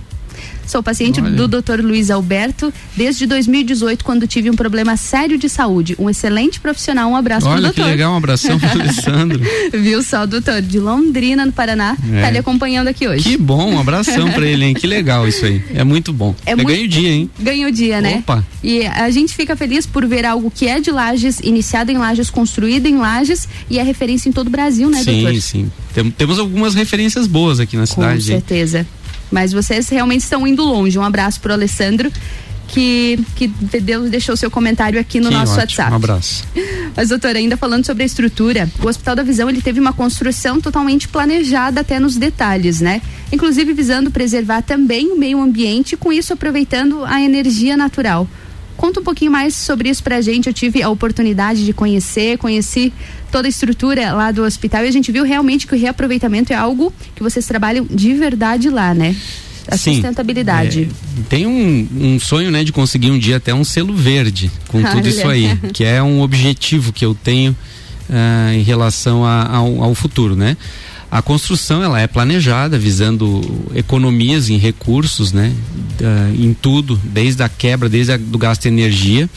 Sou 0.66 0.82
paciente 0.82 1.20
Olha. 1.20 1.32
do 1.32 1.48
Dr. 1.48 1.82
Luiz 1.82 2.10
Alberto 2.10 2.74
desde 2.96 3.26
2018, 3.26 4.06
quando 4.06 4.26
tive 4.26 4.50
um 4.50 4.56
problema 4.56 4.96
sério 4.96 5.38
de 5.38 5.50
saúde. 5.50 5.96
Um 6.00 6.10
excelente 6.10 6.60
profissional. 6.62 7.10
Um 7.12 7.16
abraço 7.16 7.46
Olha, 7.46 7.56
pro 7.56 7.64
doutor. 7.64 7.84
que 7.84 7.90
legal, 7.90 8.14
um 8.14 8.18
abração 8.18 8.58
pro 8.58 8.70
Alessandro. 8.80 9.42
Viu 9.74 10.02
só, 10.02 10.26
doutor, 10.26 10.62
de 10.62 10.80
Londrina, 10.80 11.46
no 11.46 11.52
Paraná, 11.52 11.98
é. 12.14 12.22
tá 12.22 12.30
lhe 12.30 12.38
acompanhando 12.38 12.88
aqui 12.88 13.08
hoje. 13.08 13.24
Que 13.24 13.38
bom, 13.38 13.74
um 13.74 13.80
abração 13.80 14.32
pra 14.32 14.46
ele, 14.46 14.66
hein? 14.66 14.74
Que 14.74 14.88
legal 14.88 15.28
isso 15.28 15.46
aí. 15.46 15.62
É 15.74 15.84
muito 15.84 16.14
bom. 16.14 16.34
É, 16.46 16.52
é 16.52 16.56
muito... 16.56 16.70
ganho 16.70 16.88
dia, 16.88 17.10
hein? 17.10 17.30
Ganho 17.38 17.72
dia, 17.72 18.00
né? 18.00 18.20
Opa. 18.20 18.46
E 18.64 18.86
a 18.86 19.10
gente 19.10 19.36
fica 19.36 19.56
feliz 19.58 19.86
por 19.86 20.06
ver 20.06 20.26
algo 20.26 20.50
que 20.50 20.68
é 20.68 20.80
de 20.80 20.92
Lages, 20.92 21.40
iniciado 21.42 21.92
em 21.92 21.98
Lages, 21.98 22.30
construído 22.30 22.86
em 22.86 22.98
Lages 22.98 23.48
e 23.70 23.78
é 23.78 23.84
referência 23.84 24.30
em 24.30 24.32
todo 24.32 24.48
o 24.48 24.50
Brasil, 24.50 24.90
né, 24.90 25.04
sim, 25.04 25.22
doutor? 25.22 25.42
Sim, 25.42 25.72
sim. 25.94 26.14
Temos 26.18 26.40
algumas 26.40 26.76
referências 26.76 27.28
boas 27.28 27.60
aqui 27.60 27.76
na 27.76 27.86
cidade. 27.86 28.22
Com 28.22 28.28
certeza. 28.28 28.88
Mas 29.32 29.52
vocês 29.54 29.90
realmente 29.90 30.22
estão 30.22 30.46
indo 30.46 30.64
longe. 30.64 31.00
Um 31.00 31.04
abraço 31.04 31.40
pro 31.40 31.54
Alessandro. 31.54 32.12
Que, 32.68 33.20
que 33.36 33.48
Deus 33.48 34.10
deixou 34.10 34.38
seu 34.38 34.50
comentário 34.50 34.98
aqui 34.98 35.20
no 35.20 35.28
que 35.28 35.36
nosso 35.36 35.52
ótimo. 35.52 35.62
WhatsApp. 35.62 35.92
Um 35.92 35.96
abraço. 35.96 36.48
Mas, 36.96 37.10
doutora, 37.10 37.38
ainda 37.38 37.58
falando 37.58 37.86
sobre 37.86 38.04
a 38.04 38.06
estrutura, 38.06 38.70
o 38.82 38.88
Hospital 38.88 39.14
da 39.14 39.24
Visão 39.24 39.50
ele 39.50 39.62
teve 39.62 39.78
uma 39.78 39.92
construção 39.92 40.62
totalmente 40.62 41.10
planejada 41.10 41.82
até 41.82 42.00
nos 42.00 42.16
detalhes, 42.16 42.80
né? 42.80 43.02
Inclusive 43.30 43.74
visando 43.74 44.10
preservar 44.10 44.62
também 44.62 45.12
o 45.12 45.18
meio 45.18 45.42
ambiente, 45.42 45.98
com 45.98 46.14
isso 46.14 46.32
aproveitando 46.32 47.04
a 47.04 47.22
energia 47.22 47.76
natural. 47.76 48.26
Conta 48.78 49.00
um 49.00 49.04
pouquinho 49.04 49.32
mais 49.32 49.54
sobre 49.54 49.90
isso 49.90 50.02
pra 50.02 50.22
gente. 50.22 50.48
Eu 50.48 50.54
tive 50.54 50.82
a 50.82 50.90
oportunidade 50.90 51.66
de 51.66 51.74
conhecer, 51.74 52.38
conheci 52.38 52.94
toda 53.32 53.48
a 53.48 53.50
estrutura 53.50 54.14
lá 54.14 54.32
do 54.32 54.44
hospital 54.44 54.84
e 54.86 54.88
a 54.88 54.92
gente 54.92 55.12
viu 55.12 55.24
realmente 55.24 55.66
que 55.66 55.74
o 55.74 55.78
reaproveitamento 55.78 56.54
é 56.54 56.56
algo 56.56 56.94
que 57.16 57.24
vocês 57.24 57.46
trabalham 57.46 57.88
de 57.90 58.14
verdade 58.14 58.70
lá, 58.70 58.94
né? 58.94 59.16
A 59.68 59.78
Sim, 59.78 59.94
sustentabilidade. 59.94 60.90
É, 61.20 61.24
tem 61.30 61.46
um, 61.46 61.88
um, 61.96 62.20
sonho, 62.20 62.52
né, 62.52 62.64
de 62.64 62.72
conseguir 62.72 63.12
um 63.12 63.18
dia 63.18 63.38
até 63.38 63.54
um 63.54 63.64
selo 63.64 63.96
verde 63.96 64.52
com 64.68 64.82
tudo 64.84 65.08
isso 65.08 65.28
aí, 65.28 65.58
que 65.72 65.84
é 65.84 66.02
um 66.02 66.22
objetivo 66.22 66.92
que 66.92 67.06
eu 67.06 67.16
tenho 67.16 67.56
uh, 68.10 68.54
em 68.54 68.64
relação 68.64 69.24
a, 69.26 69.48
ao, 69.48 69.84
ao 69.84 69.96
futuro, 69.96 70.36
né? 70.36 70.58
A 71.12 71.22
construção 71.22 71.84
ela 71.84 72.00
é 72.00 72.08
planejada 72.08 72.80
visando 72.80 73.42
economias 73.76 74.50
em 74.50 74.58
recursos, 74.58 75.34
né? 75.34 75.54
Uh, 76.00 76.44
em 76.44 76.54
tudo, 76.54 77.00
desde 77.04 77.44
a 77.44 77.50
quebra, 77.50 77.90
desde 77.90 78.14
a, 78.14 78.18
do 78.18 78.38
gasto 78.38 78.62
de 78.64 78.70
energia. 78.70 79.30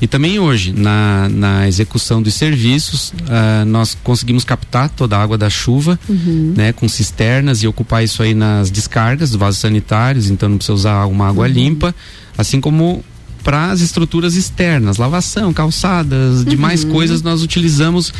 E 0.00 0.06
também 0.06 0.38
hoje, 0.38 0.72
na, 0.72 1.28
na 1.28 1.68
execução 1.68 2.20
dos 2.20 2.34
serviços, 2.34 3.10
uh, 3.10 3.64
nós 3.66 3.96
conseguimos 4.02 4.44
captar 4.44 4.88
toda 4.90 5.16
a 5.16 5.22
água 5.22 5.38
da 5.38 5.48
chuva, 5.48 5.98
uhum. 6.08 6.52
né, 6.56 6.72
com 6.72 6.88
cisternas 6.88 7.62
e 7.62 7.68
ocupar 7.68 8.02
isso 8.02 8.22
aí 8.22 8.34
nas 8.34 8.70
descargas 8.70 9.30
dos 9.30 9.38
vasos 9.38 9.60
sanitários, 9.60 10.28
então 10.28 10.48
não 10.48 10.56
precisa 10.56 10.74
usar 10.74 11.04
uma 11.06 11.28
água 11.28 11.46
uhum. 11.46 11.52
limpa, 11.52 11.94
assim 12.36 12.60
como 12.60 13.04
para 13.42 13.70
as 13.70 13.80
estruturas 13.80 14.34
externas, 14.34 14.96
lavação, 14.96 15.52
calçadas, 15.52 16.38
uhum. 16.38 16.44
demais 16.44 16.82
coisas, 16.82 17.22
nós 17.22 17.42
utilizamos 17.42 18.12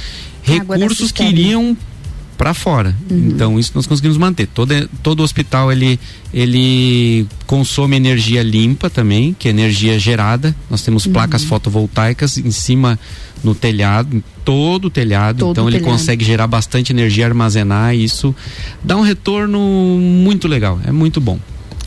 recursos 0.42 1.10
que 1.10 1.24
iriam 1.24 1.76
para 2.37 2.53
fora. 2.55 2.94
Uhum. 3.11 3.29
Então 3.29 3.59
isso 3.59 3.73
nós 3.75 3.87
conseguimos 3.87 4.16
manter. 4.16 4.47
Todo 4.47 4.88
todo 5.03 5.23
hospital 5.23 5.73
ele 5.73 5.99
ele 6.33 7.27
consome 7.47 7.97
energia 7.97 8.42
limpa 8.42 8.90
também, 8.90 9.35
que 9.38 9.49
é 9.49 9.51
energia 9.51 9.99
gerada. 9.99 10.55
Nós 10.68 10.83
temos 10.83 11.07
uhum. 11.07 11.12
placas 11.12 11.44
fotovoltaicas 11.44 12.38
em 12.38 12.51
cima 12.51 12.99
no 13.42 13.55
telhado, 13.55 14.16
em 14.16 14.25
todo 14.44 14.87
o 14.87 14.90
telhado. 14.90 15.38
Todo 15.38 15.53
então 15.53 15.68
ele 15.68 15.79
telhado. 15.79 15.92
consegue 15.92 16.25
gerar 16.25 16.47
bastante 16.47 16.92
energia, 16.92 17.27
armazenar 17.27 17.94
e 17.94 18.05
isso 18.05 18.35
dá 18.83 18.97
um 18.97 19.03
retorno 19.03 19.59
muito 19.59 20.49
legal. 20.49 20.81
É 20.85 20.92
muito 20.92 21.20
bom. 21.20 21.38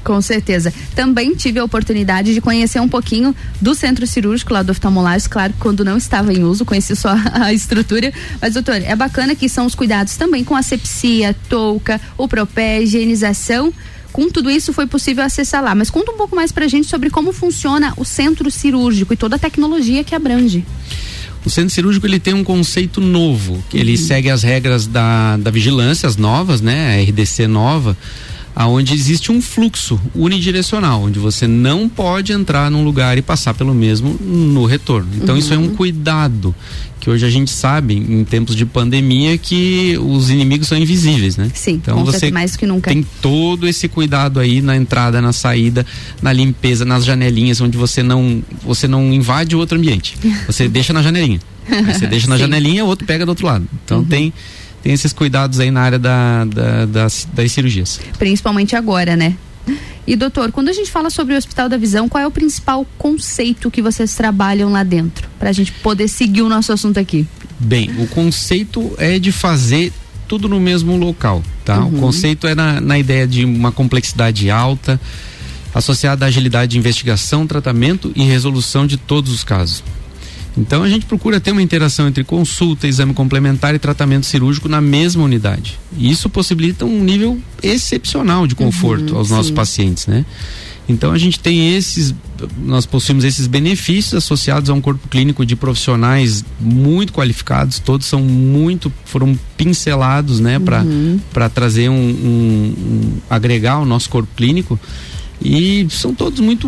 Com 0.07 0.21
certeza. 0.21 0.73
Também 0.95 1.35
tive 1.35 1.59
a 1.59 1.65
oportunidade 1.65 2.33
de 2.33 2.39
conhecer 2.39 2.79
um 2.79 2.87
pouquinho 2.87 3.35
do 3.59 3.75
centro 3.75 4.07
cirúrgico 4.07 4.53
lá 4.53 4.63
do 4.63 4.71
oftalmolagem, 4.71 5.27
claro, 5.29 5.53
quando 5.59 5.83
não 5.83 5.97
estava 5.97 6.31
em 6.31 6.45
uso, 6.45 6.63
conheci 6.63 6.95
só 6.95 7.09
a 7.33 7.51
estrutura. 7.51 8.13
Mas, 8.41 8.53
doutor, 8.53 8.75
é 8.75 8.95
bacana 8.95 9.35
que 9.35 9.49
são 9.49 9.65
os 9.65 9.75
cuidados 9.75 10.15
também 10.15 10.45
com 10.45 10.55
asepsia, 10.55 11.35
touca, 11.49 11.99
o 12.17 12.25
propé, 12.25 12.81
higienização 12.81 13.73
com 14.13 14.29
tudo 14.31 14.49
isso 14.49 14.71
foi 14.71 14.87
possível 14.87 15.25
acessar 15.25 15.61
lá. 15.61 15.75
Mas 15.75 15.89
conta 15.89 16.13
um 16.13 16.17
pouco 16.17 16.37
mais 16.37 16.53
pra 16.53 16.69
gente 16.69 16.87
sobre 16.87 17.09
como 17.09 17.33
funciona 17.33 17.93
o 17.97 18.05
centro 18.05 18.49
cirúrgico 18.49 19.13
e 19.13 19.17
toda 19.17 19.35
a 19.35 19.39
tecnologia 19.39 20.05
que 20.05 20.15
abrange. 20.15 20.65
O 21.45 21.49
centro 21.49 21.71
cirúrgico 21.71 22.07
ele 22.07 22.19
tem 22.19 22.33
um 22.33 22.45
conceito 22.45 23.01
novo, 23.01 23.61
que 23.69 23.77
ele 23.77 23.91
uhum. 23.91 23.97
segue 23.97 24.29
as 24.29 24.41
regras 24.41 24.87
da, 24.87 25.35
da 25.35 25.51
vigilância, 25.51 26.07
as 26.07 26.15
novas, 26.15 26.61
né? 26.61 26.95
A 26.95 27.03
RDC 27.03 27.45
nova 27.45 27.95
aonde 28.59 28.95
existe 28.95 29.31
um 29.31 29.39
fluxo 29.39 30.01
unidirecional, 30.15 31.03
onde 31.03 31.19
você 31.19 31.45
não 31.45 31.87
pode 31.87 32.33
entrar 32.33 32.71
num 32.71 32.83
lugar 32.83 33.15
e 33.15 33.21
passar 33.21 33.53
pelo 33.53 33.71
mesmo 33.71 34.17
no 34.19 34.65
retorno. 34.65 35.07
Então 35.15 35.35
uhum. 35.35 35.39
isso 35.39 35.53
é 35.53 35.57
um 35.59 35.69
cuidado 35.75 36.55
que 36.99 37.07
hoje 37.07 37.23
a 37.23 37.29
gente 37.29 37.51
sabe 37.51 37.93
em 37.93 38.23
tempos 38.23 38.55
de 38.55 38.65
pandemia 38.65 39.37
que 39.37 39.95
os 39.99 40.31
inimigos 40.31 40.67
são 40.67 40.75
invisíveis, 40.75 41.37
né? 41.37 41.51
Sim, 41.53 41.73
então 41.73 42.03
você 42.03 42.31
mais 42.31 42.55
que 42.55 42.65
nunca. 42.65 42.89
tem 42.89 43.05
todo 43.21 43.67
esse 43.67 43.87
cuidado 43.87 44.39
aí 44.39 44.59
na 44.59 44.75
entrada, 44.75 45.21
na 45.21 45.31
saída, 45.31 45.85
na 46.19 46.33
limpeza, 46.33 46.83
nas 46.83 47.05
janelinhas, 47.05 47.61
onde 47.61 47.77
você 47.77 48.01
não 48.01 48.41
você 48.63 48.87
não 48.87 49.13
invade 49.13 49.55
o 49.55 49.59
outro 49.59 49.77
ambiente. 49.77 50.17
Você 50.47 50.65
deixa 50.67 50.91
na 50.91 51.03
janelinha. 51.03 51.39
Aí 51.69 51.93
você 51.93 52.07
deixa 52.07 52.27
na 52.27 52.39
janelinha, 52.39 52.83
o 52.83 52.87
outro 52.87 53.05
pega 53.05 53.23
do 53.23 53.29
outro 53.29 53.45
lado. 53.45 53.67
Então 53.85 53.99
uhum. 53.99 54.05
tem 54.05 54.33
tem 54.87 54.93
esses 54.93 55.11
cuidados 55.11 55.59
aí 55.59 55.69
na 55.69 55.81
área 55.81 55.99
da, 55.99 56.45
da, 56.45 56.85
das, 56.85 57.27
das 57.33 57.51
cirurgias. 57.51 57.99
Principalmente 58.17 58.73
agora, 58.73 59.17
né? 59.17 59.35
E 60.07 60.15
doutor, 60.15 60.49
quando 60.53 60.69
a 60.69 60.71
gente 60.71 60.89
fala 60.89 61.09
sobre 61.09 61.33
o 61.33 61.37
Hospital 61.37 61.67
da 61.67 61.75
Visão, 61.75 62.07
qual 62.07 62.23
é 62.23 62.25
o 62.25 62.31
principal 62.31 62.87
conceito 62.97 63.69
que 63.69 63.81
vocês 63.81 64.15
trabalham 64.15 64.71
lá 64.71 64.83
dentro? 64.83 65.27
Para 65.37 65.49
a 65.49 65.51
gente 65.51 65.73
poder 65.73 66.07
seguir 66.07 66.41
o 66.41 66.47
nosso 66.47 66.71
assunto 66.71 66.97
aqui. 66.97 67.27
Bem, 67.59 67.91
o 67.99 68.07
conceito 68.07 68.93
é 68.97 69.19
de 69.19 69.29
fazer 69.29 69.91
tudo 70.25 70.47
no 70.47 70.57
mesmo 70.57 70.95
local, 70.95 71.43
tá? 71.65 71.81
Uhum. 71.81 71.97
O 71.97 71.99
conceito 71.99 72.47
é 72.47 72.55
na, 72.55 72.79
na 72.79 72.97
ideia 72.97 73.27
de 73.27 73.43
uma 73.43 73.73
complexidade 73.73 74.49
alta, 74.49 74.97
associada 75.75 76.23
à 76.23 76.29
agilidade 76.29 76.71
de 76.71 76.77
investigação, 76.77 77.45
tratamento 77.45 78.09
e 78.15 78.23
resolução 78.23 78.87
de 78.87 78.95
todos 78.95 79.33
os 79.33 79.43
casos. 79.43 79.83
Então 80.57 80.81
a 80.81 80.89
gente 80.89 81.05
procura 81.05 81.39
ter 81.39 81.51
uma 81.51 81.61
interação 81.61 82.07
entre 82.07 82.23
consulta, 82.23 82.87
exame 82.87 83.13
complementar 83.13 83.75
e 83.75 83.79
tratamento 83.79 84.25
cirúrgico 84.25 84.67
na 84.67 84.81
mesma 84.81 85.23
unidade. 85.23 85.79
E 85.97 86.09
isso 86.09 86.29
possibilita 86.29 86.83
um 86.83 87.03
nível 87.03 87.39
excepcional 87.61 88.47
de 88.47 88.55
conforto 88.55 89.11
uhum, 89.11 89.19
aos 89.19 89.27
sim. 89.27 89.33
nossos 89.35 89.51
pacientes, 89.51 90.07
né? 90.07 90.25
Então 90.89 91.11
a 91.11 91.17
gente 91.17 91.37
tem 91.39 91.75
esses, 91.75 92.15
nós 92.63 92.85
possuímos 92.85 93.25
esses 93.25 93.45
benefícios 93.45 94.13
associados 94.13 94.69
a 94.69 94.73
um 94.73 94.79
corpo 94.79 95.07
clínico 95.09 95.45
de 95.45 95.53
profissionais 95.55 96.45
muito 96.59 97.11
qualificados, 97.11 97.77
todos 97.79 98.07
são 98.07 98.21
muito, 98.21 98.91
foram 99.03 99.37
pincelados, 99.57 100.39
né, 100.39 100.59
para 100.59 100.81
uhum. 100.81 101.19
para 101.33 101.49
trazer 101.49 101.89
um, 101.89 101.93
um, 101.93 102.73
um, 102.77 103.13
agregar 103.29 103.79
o 103.79 103.85
nosso 103.85 104.09
corpo 104.09 104.29
clínico 104.35 104.79
e 105.41 105.87
são 105.89 106.13
todos 106.13 106.39
muito 106.39 106.67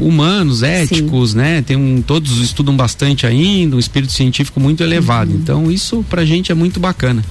humanos, 0.00 0.62
éticos, 0.62 1.30
Sim. 1.30 1.36
né? 1.36 1.62
Tem 1.62 1.76
um, 1.76 2.02
todos 2.02 2.38
estudam 2.38 2.76
bastante 2.76 3.26
ainda, 3.26 3.76
um 3.76 3.78
espírito 3.78 4.12
científico 4.12 4.58
muito 4.58 4.82
elevado. 4.82 5.32
Uhum. 5.32 5.36
Então 5.36 5.70
isso 5.70 6.04
pra 6.08 6.24
gente 6.24 6.50
é 6.50 6.54
muito 6.54 6.80
bacana. 6.80 7.22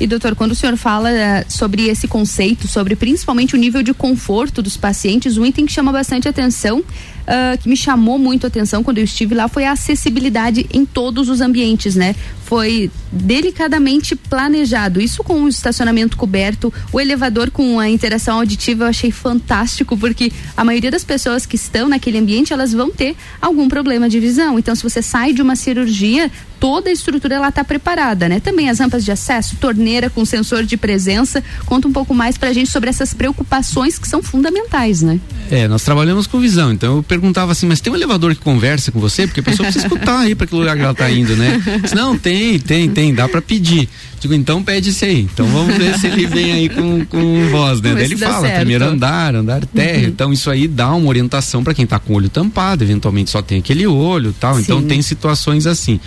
E 0.00 0.06
doutor, 0.06 0.34
quando 0.34 0.52
o 0.52 0.54
senhor 0.54 0.78
fala 0.78 1.10
uh, 1.10 1.44
sobre 1.46 1.86
esse 1.88 2.08
conceito, 2.08 2.66
sobre 2.66 2.96
principalmente 2.96 3.54
o 3.54 3.58
nível 3.58 3.82
de 3.82 3.92
conforto 3.92 4.62
dos 4.62 4.74
pacientes, 4.74 5.36
um 5.36 5.44
item 5.44 5.66
que 5.66 5.72
chama 5.72 5.92
bastante 5.92 6.26
atenção, 6.26 6.78
uh, 6.78 7.58
que 7.62 7.68
me 7.68 7.76
chamou 7.76 8.18
muito 8.18 8.44
a 8.44 8.48
atenção 8.48 8.82
quando 8.82 8.96
eu 8.96 9.04
estive 9.04 9.34
lá, 9.34 9.46
foi 9.46 9.66
a 9.66 9.72
acessibilidade 9.72 10.64
em 10.72 10.86
todos 10.86 11.28
os 11.28 11.42
ambientes, 11.42 11.94
né? 11.94 12.16
Foi 12.50 12.90
delicadamente 13.12 14.16
planejado. 14.16 15.00
Isso 15.00 15.22
com 15.22 15.44
o 15.44 15.48
estacionamento 15.48 16.16
coberto, 16.16 16.74
o 16.92 17.00
elevador 17.00 17.48
com 17.48 17.78
a 17.78 17.88
interação 17.88 18.38
auditiva, 18.38 18.82
eu 18.82 18.88
achei 18.88 19.12
fantástico, 19.12 19.96
porque 19.96 20.32
a 20.56 20.64
maioria 20.64 20.90
das 20.90 21.04
pessoas 21.04 21.46
que 21.46 21.54
estão 21.54 21.88
naquele 21.88 22.18
ambiente, 22.18 22.52
elas 22.52 22.72
vão 22.72 22.90
ter 22.90 23.14
algum 23.40 23.68
problema 23.68 24.08
de 24.08 24.18
visão. 24.18 24.58
Então, 24.58 24.74
se 24.74 24.82
você 24.82 25.00
sai 25.00 25.32
de 25.32 25.40
uma 25.40 25.54
cirurgia, 25.54 26.28
toda 26.60 26.90
a 26.90 26.92
estrutura 26.92 27.36
ela 27.36 27.48
está 27.48 27.64
preparada, 27.64 28.28
né? 28.28 28.38
Também 28.38 28.68
as 28.68 28.78
rampas 28.78 29.04
de 29.04 29.10
acesso, 29.10 29.56
torneira 29.56 30.10
com 30.10 30.24
sensor 30.24 30.64
de 30.64 30.76
presença. 30.76 31.42
Conta 31.64 31.88
um 31.88 31.92
pouco 31.92 32.12
mais 32.12 32.36
para 32.36 32.50
a 32.50 32.52
gente 32.52 32.68
sobre 32.68 32.90
essas 32.90 33.14
preocupações 33.14 33.98
que 33.98 34.06
são 34.06 34.22
fundamentais, 34.22 35.00
né? 35.02 35.18
É, 35.50 35.66
nós 35.66 35.82
trabalhamos 35.82 36.26
com 36.26 36.38
visão, 36.38 36.70
então 36.70 36.96
eu 36.96 37.02
perguntava 37.02 37.50
assim, 37.52 37.66
mas 37.66 37.80
tem 37.80 37.92
um 37.92 37.96
elevador 37.96 38.34
que 38.34 38.40
conversa 38.40 38.92
com 38.92 39.00
você? 39.00 39.26
Porque 39.26 39.40
a 39.40 39.42
pessoa 39.42 39.64
precisa 39.64 39.86
escutar 39.86 40.20
aí 40.20 40.34
para 40.34 40.46
que 40.46 40.54
lugar 40.54 40.76
que 40.76 40.82
ela 40.82 40.92
está 40.92 41.10
indo, 41.10 41.34
né? 41.34 41.60
Não, 41.96 42.16
tem, 42.16 42.39
tem, 42.58 42.88
tem, 42.88 43.14
dá 43.14 43.28
para 43.28 43.42
pedir. 43.42 43.88
Digo, 44.20 44.34
então 44.34 44.62
pede 44.62 44.90
esse 44.90 45.04
aí. 45.04 45.20
Então 45.32 45.46
vamos 45.46 45.76
ver 45.76 45.98
se 45.98 46.06
ele 46.06 46.26
vem 46.26 46.52
aí 46.52 46.68
com, 46.68 47.04
com 47.06 47.48
voz, 47.50 47.80
né? 47.80 47.94
Daí 47.94 48.04
ele 48.04 48.16
fala, 48.16 48.40
certo. 48.40 48.56
primeiro 48.56 48.84
andar, 48.84 49.34
andar 49.34 49.64
térreo. 49.66 50.02
Uhum. 50.02 50.08
Então 50.08 50.32
isso 50.32 50.50
aí 50.50 50.68
dá 50.68 50.92
uma 50.92 51.08
orientação 51.08 51.64
para 51.64 51.74
quem 51.74 51.84
está 51.84 51.98
com 51.98 52.12
o 52.12 52.16
olho 52.16 52.28
tampado, 52.28 52.84
eventualmente 52.84 53.30
só 53.30 53.40
tem 53.40 53.58
aquele 53.58 53.86
olho 53.86 54.34
tal. 54.38 54.60
Então, 54.60 54.78
Sim. 54.78 54.84
Então 54.84 54.88
tem 54.88 55.02
situações 55.02 55.66
assim 55.66 55.98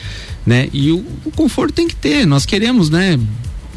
né? 0.46 0.70
E 0.74 0.92
o, 0.92 1.06
o, 1.24 1.32
conforto 1.32 1.74
tem 1.74 1.88
que 1.88 1.96
ter. 1.96 2.26
Nós 2.26 2.46
queremos, 2.46 2.90
né? 2.90 3.20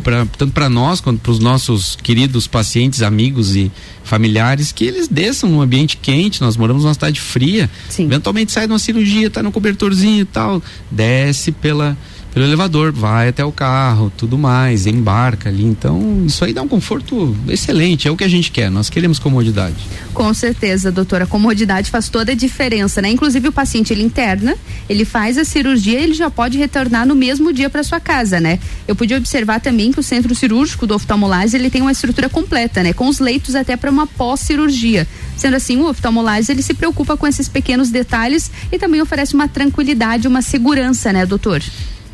pra, 0.02 0.26
tanto 0.38 0.52
para 0.52 0.68
nós 0.68 1.00
quanto 1.00 1.20
para 1.20 1.32
os 1.32 1.38
nossos 1.38 1.96
queridos 2.02 2.46
pacientes, 2.46 3.02
amigos 3.02 3.56
e 3.56 3.70
familiares, 4.04 4.70
que 4.72 4.84
eles 4.84 5.08
desçam 5.08 5.50
num 5.50 5.60
ambiente 5.60 5.96
quente. 5.96 6.40
Nós 6.40 6.56
moramos 6.56 6.84
numa 6.84 6.94
cidade 6.94 7.20
fria. 7.20 7.70
Sim. 7.88 8.04
Eventualmente 8.04 8.52
sai 8.52 8.66
de 8.66 8.72
uma 8.72 8.78
cirurgia, 8.78 9.30
tá 9.30 9.42
no 9.42 9.52
cobertorzinho 9.52 10.22
e 10.22 10.24
tal, 10.24 10.62
desce 10.90 11.52
pela 11.52 11.96
pelo 12.36 12.44
elevador, 12.44 12.92
vai 12.92 13.28
até 13.28 13.42
o 13.42 13.50
carro, 13.50 14.12
tudo 14.14 14.36
mais, 14.36 14.86
embarca 14.86 15.48
ali. 15.48 15.64
Então, 15.64 16.22
isso 16.26 16.44
aí 16.44 16.52
dá 16.52 16.60
um 16.60 16.68
conforto 16.68 17.34
excelente, 17.48 18.06
é 18.06 18.10
o 18.10 18.16
que 18.16 18.24
a 18.24 18.28
gente 18.28 18.50
quer, 18.50 18.70
nós 18.70 18.90
queremos 18.90 19.18
comodidade. 19.18 19.76
Com 20.12 20.34
certeza, 20.34 20.92
doutora, 20.92 21.24
a 21.24 21.26
comodidade 21.26 21.90
faz 21.90 22.10
toda 22.10 22.32
a 22.32 22.34
diferença, 22.34 23.00
né? 23.00 23.08
Inclusive 23.08 23.48
o 23.48 23.52
paciente 23.52 23.90
ele 23.90 24.02
interna, 24.02 24.54
ele 24.86 25.06
faz 25.06 25.38
a 25.38 25.46
cirurgia, 25.46 25.98
ele 25.98 26.12
já 26.12 26.28
pode 26.28 26.58
retornar 26.58 27.06
no 27.06 27.14
mesmo 27.14 27.54
dia 27.54 27.70
para 27.70 27.82
sua 27.82 28.00
casa, 28.00 28.38
né? 28.38 28.58
Eu 28.86 28.94
pude 28.94 29.14
observar 29.14 29.58
também 29.58 29.90
que 29.90 30.00
o 30.00 30.02
centro 30.02 30.34
cirúrgico 30.34 30.86
do 30.86 30.94
oftalmolase, 30.94 31.56
ele 31.56 31.70
tem 31.70 31.80
uma 31.80 31.92
estrutura 31.92 32.28
completa, 32.28 32.82
né? 32.82 32.92
Com 32.92 33.08
os 33.08 33.18
leitos 33.18 33.54
até 33.54 33.78
para 33.78 33.90
uma 33.90 34.06
pós-cirurgia. 34.06 35.08
Sendo 35.38 35.56
assim, 35.56 35.78
o 35.78 35.88
oftalmolase 35.88 36.52
ele 36.52 36.60
se 36.60 36.74
preocupa 36.74 37.16
com 37.16 37.26
esses 37.26 37.48
pequenos 37.48 37.88
detalhes 37.88 38.50
e 38.70 38.78
também 38.78 39.00
oferece 39.00 39.32
uma 39.32 39.48
tranquilidade, 39.48 40.28
uma 40.28 40.42
segurança, 40.42 41.14
né, 41.14 41.24
doutor? 41.24 41.62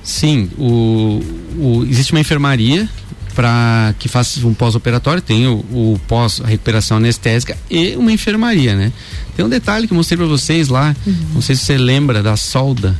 Sim, 0.02 0.50
o, 0.58 1.20
o 1.58 1.86
existe 1.88 2.12
uma 2.12 2.20
enfermaria 2.20 2.88
para 3.34 3.94
que 3.98 4.08
faça 4.08 4.46
um 4.46 4.52
pós-operatório, 4.52 5.22
tem 5.22 5.46
o, 5.46 5.64
o 5.72 6.00
pós-recuperação 6.06 6.98
anestésica 6.98 7.56
e 7.70 7.96
uma 7.96 8.12
enfermaria, 8.12 8.74
né? 8.74 8.92
Tem 9.34 9.44
um 9.44 9.48
detalhe 9.48 9.86
que 9.86 9.92
eu 9.92 9.96
mostrei 9.96 10.18
para 10.18 10.26
vocês 10.26 10.68
lá, 10.68 10.94
uhum. 11.06 11.14
não 11.34 11.40
sei 11.40 11.56
se 11.56 11.62
você 11.62 11.78
lembra 11.78 12.22
da 12.22 12.36
solda 12.36 12.98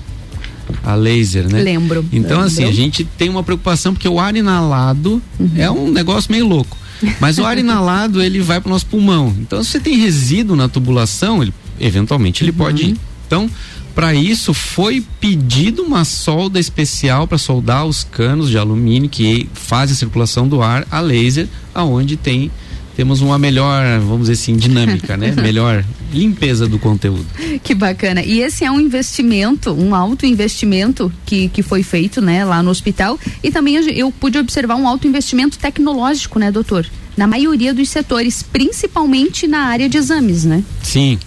a 0.83 0.95
laser, 0.95 1.49
né? 1.49 1.63
Lembro. 1.63 2.05
Então 2.13 2.39
lembro. 2.39 2.47
assim, 2.47 2.65
a 2.65 2.73
gente 2.73 3.05
tem 3.05 3.29
uma 3.29 3.43
preocupação 3.43 3.93
porque 3.93 4.09
o 4.09 4.19
ar 4.19 4.35
inalado 4.35 5.23
uhum. 5.39 5.51
é 5.57 5.71
um 5.71 5.91
negócio 5.91 6.31
meio 6.31 6.47
louco. 6.47 6.79
Mas 7.21 7.39
o 7.39 7.45
ar 7.45 7.59
inalado, 7.59 8.23
ele 8.23 8.41
vai 8.41 8.61
para 8.61 8.69
o 8.69 8.73
nosso 8.73 8.87
pulmão. 8.87 9.35
Então, 9.41 9.63
se 9.65 9.71
você 9.71 9.81
tem 9.81 9.97
resíduo 9.97 10.55
na 10.55 10.69
tubulação, 10.69 11.43
ele 11.43 11.53
eventualmente 11.81 12.45
ele 12.45 12.53
uhum. 12.53 12.57
pode 12.57 12.85
ir. 12.85 12.97
Então, 13.27 13.51
para 13.95 14.15
isso 14.15 14.53
foi 14.55 15.05
pedido 15.21 15.83
uma 15.83 16.05
solda 16.05 16.59
especial 16.59 17.27
para 17.27 17.39
soldar 17.39 17.87
os 17.87 18.05
canos 18.05 18.49
de 18.49 18.59
alumínio 18.59 19.09
que 19.09 19.49
fazem 19.53 19.95
a 19.95 19.99
circulação 19.99 20.49
do 20.49 20.63
ar 20.63 20.87
a 20.91 21.01
laser, 21.01 21.49
aonde 21.75 22.17
tem 22.17 22.51
temos 22.97 23.21
uma 23.21 23.39
melhor, 23.39 23.99
vamos 24.01 24.29
dizer 24.29 24.35
assim, 24.35 24.57
dinâmica, 24.57 25.17
né? 25.17 25.33
Melhor 25.41 25.85
limpeza 26.13 26.69
do 26.69 26.79
conteúdo. 26.79 27.25
Que 27.63 27.75
bacana. 27.75 28.23
E 28.23 28.41
esse 28.41 28.65
é 28.65 28.71
um 28.71 28.79
investimento, 28.79 29.73
um 29.73 29.95
alto 29.95 30.27
investimento 30.27 31.11
que, 31.25 31.49
que 31.49 31.63
foi 31.63 31.83
feito, 31.83 32.21
né, 32.21 32.45
lá 32.45 32.63
no 32.63 32.71
hospital. 32.71 33.19
E 33.43 33.51
também 33.51 33.77
eu 33.77 34.13
pude 34.13 34.39
observar 34.39 34.77
um 34.77 34.87
alto 34.87 35.07
investimento 35.07 35.59
tecnológico, 35.59 36.39
né, 36.39 36.53
doutor? 36.53 36.87
Na 37.17 37.27
maioria 37.27 37.73
dos 37.73 37.89
setores, 37.89 38.43
principalmente 38.43 39.47
na 39.47 39.61
área 39.61 39.89
de 39.89 39.97
exames, 39.97 40.45
né? 40.45 40.63
Sim, 40.83 41.19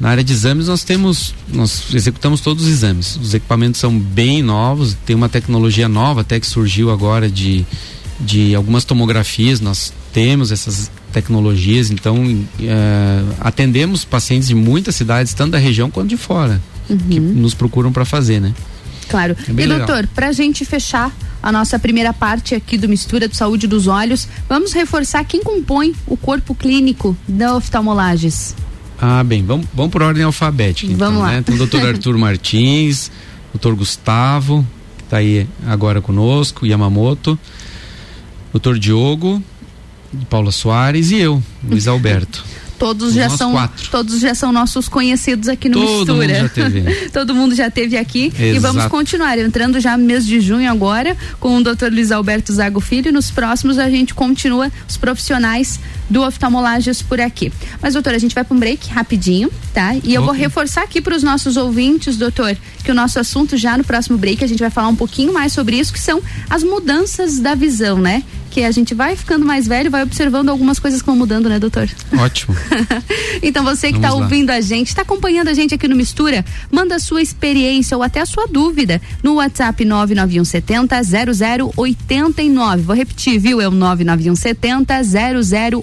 na 0.00 0.10
área 0.10 0.22
de 0.22 0.32
exames 0.32 0.68
nós 0.68 0.84
temos, 0.84 1.34
nós 1.52 1.86
executamos 1.92 2.40
todos 2.40 2.64
os 2.64 2.70
exames. 2.70 3.16
Os 3.16 3.34
equipamentos 3.34 3.80
são 3.80 3.98
bem 3.98 4.42
novos, 4.42 4.96
tem 5.04 5.16
uma 5.16 5.28
tecnologia 5.28 5.88
nova 5.88 6.20
até 6.20 6.38
que 6.38 6.46
surgiu 6.46 6.90
agora 6.90 7.28
de, 7.28 7.66
de 8.20 8.54
algumas 8.54 8.84
tomografias, 8.84 9.60
nós 9.60 9.92
temos 10.12 10.52
essas 10.52 10.90
tecnologias, 11.12 11.90
então 11.90 12.44
é, 12.60 13.22
atendemos 13.40 14.04
pacientes 14.04 14.48
de 14.48 14.54
muitas 14.54 14.94
cidades, 14.94 15.34
tanto 15.34 15.52
da 15.52 15.58
região 15.58 15.90
quanto 15.90 16.08
de 16.08 16.16
fora, 16.16 16.60
uhum. 16.88 16.98
que 16.98 17.18
nos 17.18 17.54
procuram 17.54 17.92
para 17.92 18.04
fazer, 18.04 18.40
né? 18.40 18.54
Claro. 19.08 19.36
É 19.48 19.50
e 19.50 19.54
legal. 19.54 19.78
doutor, 19.78 20.06
para 20.08 20.28
a 20.28 20.32
gente 20.32 20.64
fechar 20.64 21.10
a 21.42 21.50
nossa 21.50 21.78
primeira 21.78 22.12
parte 22.12 22.54
aqui 22.54 22.76
do 22.76 22.88
Mistura 22.88 23.26
de 23.26 23.36
Saúde 23.36 23.66
dos 23.66 23.86
Olhos, 23.86 24.28
vamos 24.48 24.72
reforçar 24.72 25.24
quem 25.24 25.42
compõe 25.42 25.94
o 26.06 26.16
corpo 26.16 26.54
clínico 26.54 27.16
da 27.26 27.56
oftalmolages. 27.56 28.54
Ah, 29.00 29.22
bem, 29.22 29.44
vamos, 29.44 29.66
vamos 29.72 29.92
por 29.92 30.02
ordem 30.02 30.24
alfabética. 30.24 30.92
Então, 30.92 31.08
vamos 31.08 31.22
lá. 31.22 31.32
Né? 31.32 31.42
Tem 31.42 31.54
o 31.54 31.58
doutor 31.58 31.80
Arthur 31.86 32.18
Martins, 32.18 33.10
doutor 33.52 33.74
Gustavo, 33.74 34.66
que 34.96 35.04
está 35.04 35.18
aí 35.18 35.46
agora 35.66 36.00
conosco, 36.00 36.66
Yamamoto, 36.66 37.38
doutor 38.52 38.78
Diogo, 38.78 39.42
Paula 40.28 40.50
Soares 40.50 41.10
e 41.10 41.16
eu, 41.16 41.42
Luiz 41.62 41.86
Alberto. 41.88 42.44
Todos 42.78 43.14
já 43.14 43.28
são 43.28 43.52
quatro. 43.52 43.90
todos 43.90 44.20
já 44.20 44.34
são 44.34 44.52
nossos 44.52 44.88
conhecidos 44.88 45.48
aqui 45.48 45.68
no 45.68 45.80
Todo 45.80 45.88
Mistura. 45.88 46.14
Mundo 46.14 46.40
já 46.40 46.48
teve. 46.48 47.10
Todo 47.10 47.34
mundo 47.34 47.54
já 47.54 47.70
teve 47.70 47.96
aqui 47.96 48.26
Exato. 48.26 48.42
e 48.42 48.58
vamos 48.58 48.86
continuar 48.86 49.38
entrando 49.38 49.80
já 49.80 49.96
no 49.96 50.04
mês 50.04 50.24
de 50.24 50.40
junho 50.40 50.70
agora 50.70 51.16
com 51.40 51.56
o 51.56 51.62
Dr. 51.62 51.88
Luiz 51.90 52.12
Alberto 52.12 52.52
Zago 52.52 52.80
Filho. 52.80 53.12
Nos 53.12 53.30
próximos 53.30 53.78
a 53.78 53.90
gente 53.90 54.14
continua 54.14 54.70
os 54.88 54.96
profissionais 54.96 55.80
do 56.08 56.22
oftalmolages 56.22 57.02
por 57.02 57.20
aqui. 57.20 57.52
Mas 57.82 57.94
doutor, 57.94 58.14
a 58.14 58.18
gente 58.18 58.34
vai 58.34 58.44
para 58.44 58.56
um 58.56 58.58
break 58.58 58.88
rapidinho, 58.90 59.50
tá? 59.74 59.94
E 59.94 60.14
eu 60.14 60.22
okay. 60.22 60.26
vou 60.26 60.32
reforçar 60.32 60.82
aqui 60.82 61.00
para 61.00 61.14
os 61.14 61.22
nossos 61.22 61.56
ouvintes, 61.56 62.16
doutor, 62.16 62.56
que 62.82 62.90
o 62.90 62.94
nosso 62.94 63.18
assunto 63.18 63.56
já 63.56 63.76
no 63.76 63.84
próximo 63.84 64.16
break 64.16 64.42
a 64.42 64.46
gente 64.46 64.60
vai 64.60 64.70
falar 64.70 64.88
um 64.88 64.96
pouquinho 64.96 65.32
mais 65.32 65.52
sobre 65.52 65.78
isso, 65.78 65.92
que 65.92 66.00
são 66.00 66.22
as 66.48 66.62
mudanças 66.62 67.38
da 67.38 67.54
visão, 67.54 67.98
né? 67.98 68.22
Que 68.50 68.64
a 68.64 68.70
gente 68.70 68.94
vai 68.94 69.16
ficando 69.16 69.44
mais 69.44 69.66
velho, 69.66 69.90
vai 69.90 70.02
observando 70.02 70.48
algumas 70.48 70.78
coisas 70.78 71.00
que 71.00 71.06
vão 71.06 71.16
mudando, 71.16 71.48
né, 71.48 71.58
doutor? 71.58 71.88
Ótimo. 72.18 72.56
então 73.42 73.64
você 73.64 73.90
que 73.90 73.98
está 73.98 74.12
ouvindo 74.12 74.50
a 74.50 74.60
gente, 74.60 74.88
está 74.88 75.02
acompanhando 75.02 75.48
a 75.48 75.54
gente 75.54 75.74
aqui 75.74 75.86
no 75.86 75.96
Mistura, 75.96 76.44
manda 76.70 76.96
a 76.96 76.98
sua 76.98 77.22
experiência 77.22 77.96
ou 77.96 78.02
até 78.02 78.20
a 78.20 78.26
sua 78.26 78.46
dúvida 78.46 79.00
no 79.22 79.34
WhatsApp 79.34 79.84
99170 79.84 80.96
0089. 81.76 82.82
Vou 82.82 82.96
repetir, 82.96 83.38
viu? 83.38 83.60
É 83.60 83.68
o 83.68 83.70
99170 83.70 84.94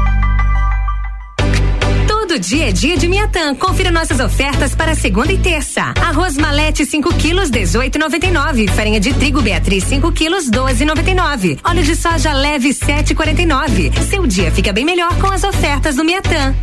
Todo 2.31 2.39
dia 2.39 2.69
é 2.69 2.71
dia 2.71 2.95
de 2.95 3.09
Miatã. 3.09 3.53
Confira 3.53 3.91
nossas 3.91 4.21
ofertas 4.21 4.73
para 4.73 4.95
segunda 4.95 5.33
e 5.33 5.37
terça. 5.37 5.93
Arroz 6.01 6.37
malete 6.37 6.85
5 6.85 7.13
quilos 7.15 7.51
18,99. 7.51 8.69
Farinha 8.69 9.01
de 9.01 9.13
trigo 9.13 9.41
Beatriz 9.41 9.83
5 9.83 10.09
quilos 10.13 10.49
12,99. 10.49 11.59
Óleo 11.61 11.83
de 11.83 11.93
soja 11.93 12.31
leve 12.31 12.69
7,49. 12.69 13.91
Seu 14.03 14.25
dia 14.25 14.49
fica 14.49 14.71
bem 14.71 14.85
melhor 14.85 15.13
com 15.19 15.27
as 15.27 15.43
ofertas 15.43 15.97
do 15.97 16.05
Miatã. 16.05 16.55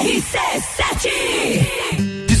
RC7 0.00 1.79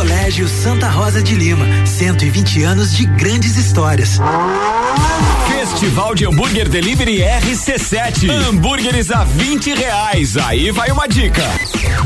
Colégio 0.00 0.48
Santa 0.48 0.88
Rosa 0.88 1.22
de 1.22 1.34
Lima, 1.34 1.66
120 1.84 2.62
anos 2.62 2.96
de 2.96 3.04
grandes 3.04 3.58
histórias. 3.58 4.18
Festival 5.46 6.14
de 6.14 6.24
Hambúrguer 6.24 6.70
Delivery 6.70 7.18
RC7. 7.18 8.30
Hambúrgueres 8.30 9.10
a 9.10 9.24
20 9.24 9.74
reais. 9.74 10.38
Aí 10.38 10.70
vai 10.70 10.90
uma 10.90 11.06
dica. 11.06 11.42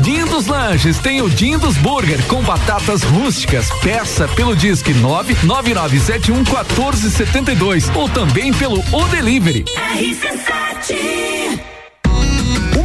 Dindos 0.01 0.45
Lanches 0.45 0.99
tem 0.99 1.21
o 1.21 1.29
Dindos 1.29 1.77
Burger 1.77 2.21
com 2.27 2.43
batatas 2.43 3.01
rústicas. 3.01 3.69
Peça 3.81 4.27
pelo 4.27 4.57
Disque 4.57 4.93
99971 4.93 6.35
1472 6.35 7.89
ou 7.95 8.09
também 8.09 8.51
pelo 8.51 8.83
O 8.91 9.07
Delivery. 9.07 9.63
RC7 9.63 11.34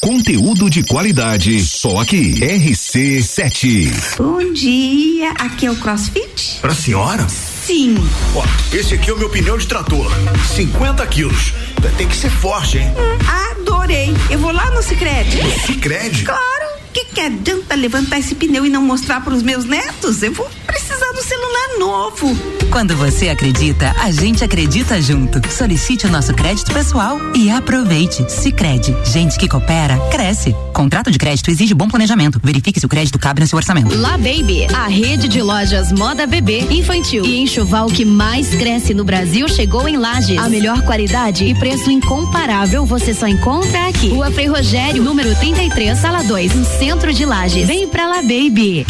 Conteúdo 0.00 0.70
de 0.70 0.82
qualidade, 0.82 1.60
só 1.60 2.00
aqui. 2.00 2.32
RC7. 2.40 4.16
Bom 4.16 4.50
dia, 4.54 5.30
aqui 5.32 5.66
é 5.66 5.70
o 5.70 5.76
CrossFit? 5.76 6.58
Pra 6.62 6.74
senhora? 6.74 7.28
Sim. 7.28 7.96
Ó, 8.34 8.42
esse 8.74 8.94
aqui 8.94 9.10
é 9.10 9.12
o 9.12 9.18
meu 9.18 9.28
pneu 9.28 9.58
de 9.58 9.66
trator. 9.66 10.10
50 10.56 11.06
quilos. 11.06 11.52
Tem 11.98 12.08
que 12.08 12.16
ser 12.16 12.30
forte, 12.30 12.78
hein? 12.78 12.90
Hum, 12.96 13.58
adorei. 13.60 14.14
Eu 14.30 14.38
vou 14.38 14.52
lá 14.52 14.70
no 14.70 14.82
Cicred. 14.82 15.36
No 15.42 15.50
Cicred? 15.66 16.24
Claro. 16.24 16.70
Que 16.94 17.04
que 17.04 17.20
adianta 17.20 17.74
levantar 17.74 18.18
esse 18.18 18.34
pneu 18.34 18.64
e 18.64 18.70
não 18.70 18.80
mostrar 18.82 19.20
para 19.22 19.34
os 19.34 19.42
meus 19.42 19.66
netos? 19.66 20.22
Eu 20.22 20.32
vou 20.32 20.48
precisar 20.66 21.12
do 21.12 21.22
celular 21.22 21.78
novo. 21.78 22.59
Quando 22.70 22.96
você 22.96 23.28
acredita, 23.28 23.92
a 23.98 24.12
gente 24.12 24.44
acredita 24.44 25.02
junto. 25.02 25.40
Solicite 25.50 26.06
o 26.06 26.10
nosso 26.10 26.32
crédito 26.32 26.72
pessoal 26.72 27.18
e 27.34 27.50
aproveite. 27.50 28.30
Sicredi, 28.30 28.94
gente 29.04 29.36
que 29.36 29.48
coopera 29.48 29.98
cresce. 30.10 30.54
Contrato 30.72 31.10
de 31.10 31.18
crédito 31.18 31.50
exige 31.50 31.74
bom 31.74 31.88
planejamento. 31.88 32.40
Verifique 32.42 32.78
se 32.78 32.86
o 32.86 32.88
crédito 32.88 33.18
cabe 33.18 33.40
no 33.40 33.46
seu 33.46 33.56
orçamento. 33.56 33.92
La 33.96 34.12
Baby, 34.12 34.66
a 34.72 34.86
rede 34.86 35.26
de 35.26 35.42
lojas 35.42 35.90
moda 35.90 36.28
bebê, 36.28 36.60
infantil 36.70 37.24
e 37.24 37.40
enxoval 37.40 37.88
que 37.88 38.04
mais 38.04 38.54
cresce 38.54 38.94
no 38.94 39.02
Brasil 39.02 39.48
chegou 39.48 39.88
em 39.88 39.96
Lages. 39.96 40.38
A 40.38 40.48
melhor 40.48 40.80
qualidade 40.82 41.44
e 41.44 41.54
preço 41.56 41.90
incomparável 41.90 42.86
você 42.86 43.12
só 43.12 43.26
encontra 43.26 43.88
aqui. 43.88 44.10
Rua 44.10 44.30
Frei 44.30 44.46
Rogério, 44.46 45.02
número 45.02 45.34
33, 45.34 45.98
sala 45.98 46.22
2, 46.22 46.54
no 46.54 46.64
centro 46.64 47.12
de 47.12 47.24
Lages. 47.26 47.66
Vem 47.66 47.88
pra 47.88 48.06
La 48.06 48.22
Baby. 48.22 48.86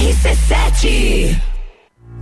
RC7 0.00 1.53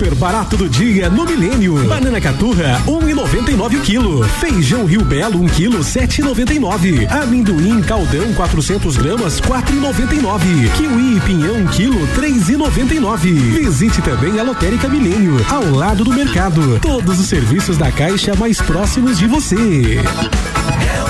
Super 0.00 0.14
barato 0.14 0.56
do 0.56 0.66
dia 0.66 1.10
no 1.10 1.26
Milênio. 1.26 1.74
Banana 1.86 2.18
caturra, 2.18 2.80
um 2.86 3.06
e 3.06 3.12
noventa 3.12 3.50
e 3.50 3.54
nove 3.54 3.76
o 3.76 3.82
quilo. 3.82 4.26
Feijão 4.40 4.86
Rio 4.86 5.04
Belo, 5.04 5.38
um 5.38 5.46
quilo, 5.46 5.84
sete 5.84 6.22
e 6.22 6.24
noventa 6.24 6.54
e 6.54 6.58
nove. 6.58 7.06
Amendoim 7.06 7.82
caldão, 7.82 8.32
400 8.32 8.96
gramas, 8.96 9.40
quatro 9.40 9.76
e 9.76 9.78
noventa 9.78 10.14
e 10.14 10.22
nove. 10.22 10.70
Kiwi 10.70 11.18
e 11.18 11.20
pinhão, 11.20 11.54
um 11.54 11.66
quilo, 11.66 12.06
três 12.14 12.48
e 12.48 12.56
noventa 12.56 12.94
e 12.94 12.98
nove. 12.98 13.30
Visite 13.30 14.00
também 14.00 14.40
a 14.40 14.42
Lotérica 14.42 14.88
Milênio, 14.88 15.36
ao 15.50 15.70
lado 15.70 16.02
do 16.02 16.14
mercado. 16.14 16.80
Todos 16.80 17.20
os 17.20 17.26
serviços 17.26 17.76
da 17.76 17.92
Caixa 17.92 18.34
mais 18.34 18.58
próximos 18.58 19.18
de 19.18 19.26
você. 19.26 19.54
É 19.54 20.00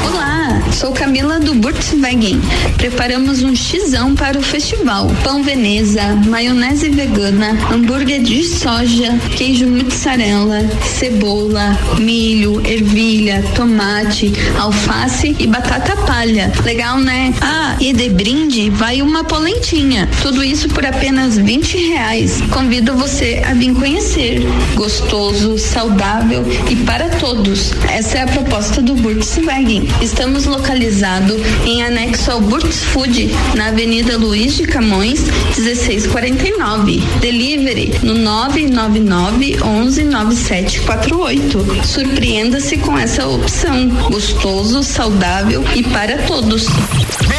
Olá, 0.07 0.61
sou 0.71 0.93
Camila 0.93 1.39
do 1.39 1.53
Burtswagen. 1.55 2.41
Preparamos 2.77 3.43
um 3.43 3.55
xizão 3.55 4.15
para 4.15 4.37
o 4.39 4.41
festival. 4.41 5.07
Pão 5.23 5.43
Veneza, 5.43 6.15
maionese 6.27 6.89
vegana, 6.89 7.57
hambúrguer 7.71 8.21
de 8.21 8.43
soja, 8.43 9.17
queijo 9.37 9.67
mussarela, 9.67 10.59
cebola, 10.83 11.77
milho, 11.99 12.65
ervilha, 12.65 13.43
tomate, 13.55 14.31
alface 14.57 15.35
e 15.37 15.45
batata 15.47 15.95
palha. 16.07 16.51
Legal, 16.63 16.97
né? 16.97 17.33
Ah, 17.41 17.75
e 17.79 17.93
de 17.93 18.09
brinde 18.09 18.69
vai 18.69 19.01
uma 19.01 19.23
polentinha. 19.23 20.09
Tudo 20.21 20.43
isso 20.43 20.60
por 20.67 20.85
apenas 20.85 21.37
20 21.37 21.77
reais. 21.77 22.41
Convido 22.51 22.95
você 22.95 23.41
a 23.45 23.53
vir 23.53 23.73
conhecer. 23.73 24.41
Gostoso, 24.75 25.57
saudável 25.57 26.43
e 26.69 26.75
para 26.77 27.09
todos. 27.09 27.71
Essa 27.89 28.19
é 28.19 28.21
a 28.21 28.27
proposta 28.27 28.81
do 28.81 28.95
Burtswagen. 28.95 29.87
Estamos 30.01 30.45
localizados 30.45 31.41
em 31.65 31.83
anexo 31.83 32.31
ao 32.31 32.41
Burt's 32.41 32.83
Food, 32.83 33.29
na 33.55 33.67
Avenida 33.67 34.17
Luiz 34.17 34.55
de 34.55 34.65
Camões, 34.65 35.21
1649. 35.57 37.01
Delivery 37.19 37.93
no 38.03 38.15
999 38.15 39.57
11 39.63 40.03
9748. 40.03 41.85
Surpreenda-se 41.85 42.77
com 42.77 42.97
essa 42.97 43.27
opção. 43.27 43.87
Gostoso, 44.09 44.83
saudável 44.83 45.63
e 45.75 45.83
para 45.83 46.17
todos. 46.19 46.67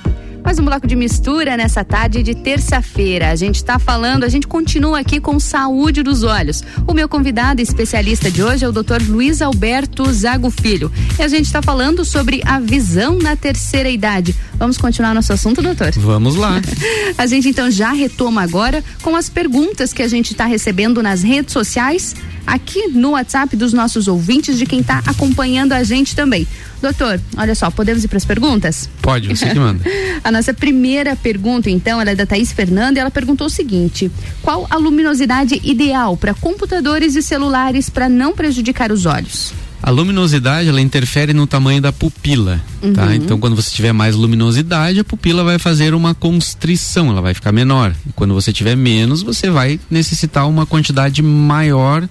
Mais 0.43 0.57
um 0.57 0.65
bloco 0.65 0.87
de 0.87 0.95
mistura 0.95 1.55
nessa 1.55 1.83
tarde 1.85 2.23
de 2.23 2.33
terça-feira. 2.33 3.29
A 3.29 3.35
gente 3.35 3.55
está 3.55 3.77
falando, 3.77 4.23
a 4.23 4.29
gente 4.29 4.47
continua 4.47 4.99
aqui 4.99 5.19
com 5.19 5.39
saúde 5.39 6.01
dos 6.01 6.23
olhos. 6.23 6.63
O 6.87 6.93
meu 6.93 7.07
convidado 7.07 7.61
especialista 7.61 8.29
de 8.29 8.43
hoje 8.43 8.65
é 8.65 8.67
o 8.67 8.71
Dr. 8.71 9.01
Luiz 9.07 9.41
Alberto 9.41 10.11
Zago 10.11 10.49
Filho. 10.49 10.91
E 11.17 11.21
a 11.21 11.27
gente 11.27 11.45
está 11.45 11.61
falando 11.61 12.03
sobre 12.03 12.41
a 12.43 12.59
visão 12.59 13.17
na 13.17 13.35
terceira 13.35 13.89
idade. 13.89 14.35
Vamos 14.55 14.77
continuar 14.77 15.13
nosso 15.13 15.31
assunto, 15.31 15.61
doutor? 15.61 15.91
Vamos 15.91 16.35
lá. 16.35 16.59
a 17.17 17.25
gente 17.27 17.49
então 17.49 17.69
já 17.69 17.91
retoma 17.91 18.41
agora 18.41 18.83
com 19.01 19.15
as 19.15 19.29
perguntas 19.29 19.93
que 19.93 20.01
a 20.01 20.07
gente 20.07 20.31
está 20.31 20.45
recebendo 20.45 21.03
nas 21.03 21.21
redes 21.21 21.53
sociais 21.53 22.15
aqui 22.45 22.87
no 22.87 23.11
WhatsApp 23.11 23.55
dos 23.55 23.73
nossos 23.73 24.07
ouvintes, 24.07 24.57
de 24.57 24.65
quem 24.65 24.81
está 24.81 25.01
acompanhando 25.05 25.73
a 25.73 25.83
gente 25.83 26.15
também. 26.15 26.47
Doutor, 26.81 27.21
olha 27.37 27.53
só, 27.53 27.69
podemos 27.69 28.03
ir 28.03 28.07
para 28.07 28.17
as 28.17 28.25
perguntas? 28.25 28.89
Pode, 29.01 29.27
você 29.27 29.49
que 29.49 29.59
manda. 29.59 29.83
a 30.23 30.31
nossa 30.31 30.53
primeira 30.53 31.15
pergunta, 31.15 31.69
então, 31.69 32.01
ela 32.01 32.11
é 32.11 32.15
da 32.15 32.25
Thaís 32.25 32.51
Fernanda 32.51 32.97
e 32.97 33.01
ela 33.01 33.11
perguntou 33.11 33.47
o 33.47 33.49
seguinte: 33.49 34.11
qual 34.41 34.65
a 34.69 34.77
luminosidade 34.77 35.61
ideal 35.63 36.17
para 36.17 36.33
computadores 36.33 37.15
e 37.15 37.21
celulares 37.21 37.89
para 37.89 38.09
não 38.09 38.33
prejudicar 38.33 38.91
os 38.91 39.05
olhos? 39.05 39.53
A 39.83 39.89
luminosidade 39.89 40.69
ela 40.69 40.79
interfere 40.79 41.33
no 41.33 41.47
tamanho 41.47 41.81
da 41.81 41.91
pupila, 41.91 42.61
tá? 42.79 42.87
uhum. 42.87 42.93
tá? 42.93 43.15
Então 43.15 43.39
quando 43.39 43.55
você 43.55 43.71
tiver 43.71 43.91
mais 43.91 44.15
luminosidade, 44.15 44.99
a 44.99 45.03
pupila 45.03 45.43
vai 45.43 45.57
fazer 45.57 45.95
uma 45.95 46.13
constrição, 46.13 47.09
ela 47.09 47.21
vai 47.21 47.33
ficar 47.33 47.51
menor. 47.51 47.95
E 48.07 48.13
quando 48.13 48.33
você 48.33 48.53
tiver 48.53 48.75
menos, 48.75 49.23
você 49.23 49.49
vai 49.49 49.79
necessitar 49.89 50.47
uma 50.47 50.67
quantidade 50.67 51.23
maior 51.23 52.07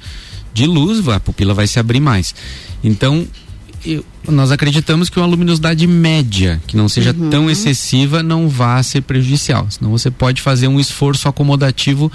de 0.52 0.66
luz, 0.66 1.06
a 1.08 1.20
pupila 1.20 1.54
vai 1.54 1.68
se 1.68 1.78
abrir 1.78 2.00
mais. 2.00 2.34
Então 2.82 3.24
eu, 3.84 4.04
nós 4.28 4.50
acreditamos 4.50 5.08
que 5.08 5.18
uma 5.18 5.26
luminosidade 5.26 5.86
média, 5.86 6.60
que 6.66 6.76
não 6.76 6.88
seja 6.88 7.14
uhum. 7.16 7.30
tão 7.30 7.50
excessiva, 7.50 8.22
não 8.22 8.48
vá 8.48 8.82
ser 8.82 9.02
prejudicial. 9.02 9.66
Senão 9.70 9.90
você 9.90 10.10
pode 10.10 10.42
fazer 10.42 10.68
um 10.68 10.78
esforço 10.78 11.28
acomodativo 11.28 12.10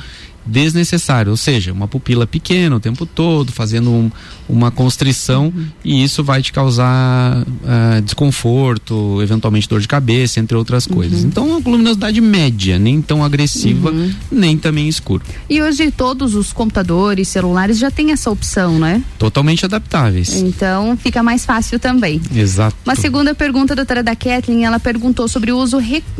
desnecessário, 0.46 1.32
ou 1.32 1.38
seja, 1.38 1.74
uma 1.74 1.88
pupila 1.88 2.28
pequena 2.28 2.76
o 2.76 2.80
tempo 2.80 3.06
todo, 3.06 3.52
fazendo 3.52 3.90
um, 3.92 4.12
uma 4.48 4.70
constrição 4.72 5.46
uhum. 5.46 5.66
e 5.84 6.04
isso 6.04 6.24
vai 6.24 6.42
te 6.42 6.52
causar 6.52 7.42
uh, 7.42 8.02
desconforto, 8.02 9.22
eventualmente 9.22 9.68
dor 9.68 9.80
de 9.80 9.88
cabeça, 9.88 10.40
entre 10.40 10.56
outras 10.56 10.86
coisas. 10.86 11.22
Uhum. 11.22 11.28
Então, 11.28 11.48
uma 11.48 11.70
luminosidade 11.70 12.20
média, 12.22 12.78
nem 12.78 13.02
tão 13.02 13.24
agressiva, 13.24 13.90
uhum. 13.92 14.14
nem 14.32 14.58
também 14.58 14.88
escuro. 14.88 15.24
E 15.50 15.62
hoje 15.62 15.92
todos 15.92 16.36
os 16.36 16.54
computadores, 16.54 17.28
celulares 17.28 17.78
já 17.78 17.90
têm 17.90 18.12
essa 18.12 18.30
opção, 18.30 18.80
né? 18.80 19.04
Totalmente 19.18 19.66
adaptáveis. 19.66 20.34
Então, 20.36 20.98
fica 20.98 21.24
mais 21.24 21.46
fácil 21.46 21.80
também. 21.80 22.22
Exato. 22.36 22.76
Uma 22.86 22.96
segunda 22.96 23.34
pergunta, 23.34 23.76
doutora 23.76 24.04
da 24.04 24.16
Kathleen, 24.16 24.66
ela 24.66 24.80
perguntou 24.80 25.28
sobre 25.28 25.52
o 25.52 25.58
uso, 25.58 25.80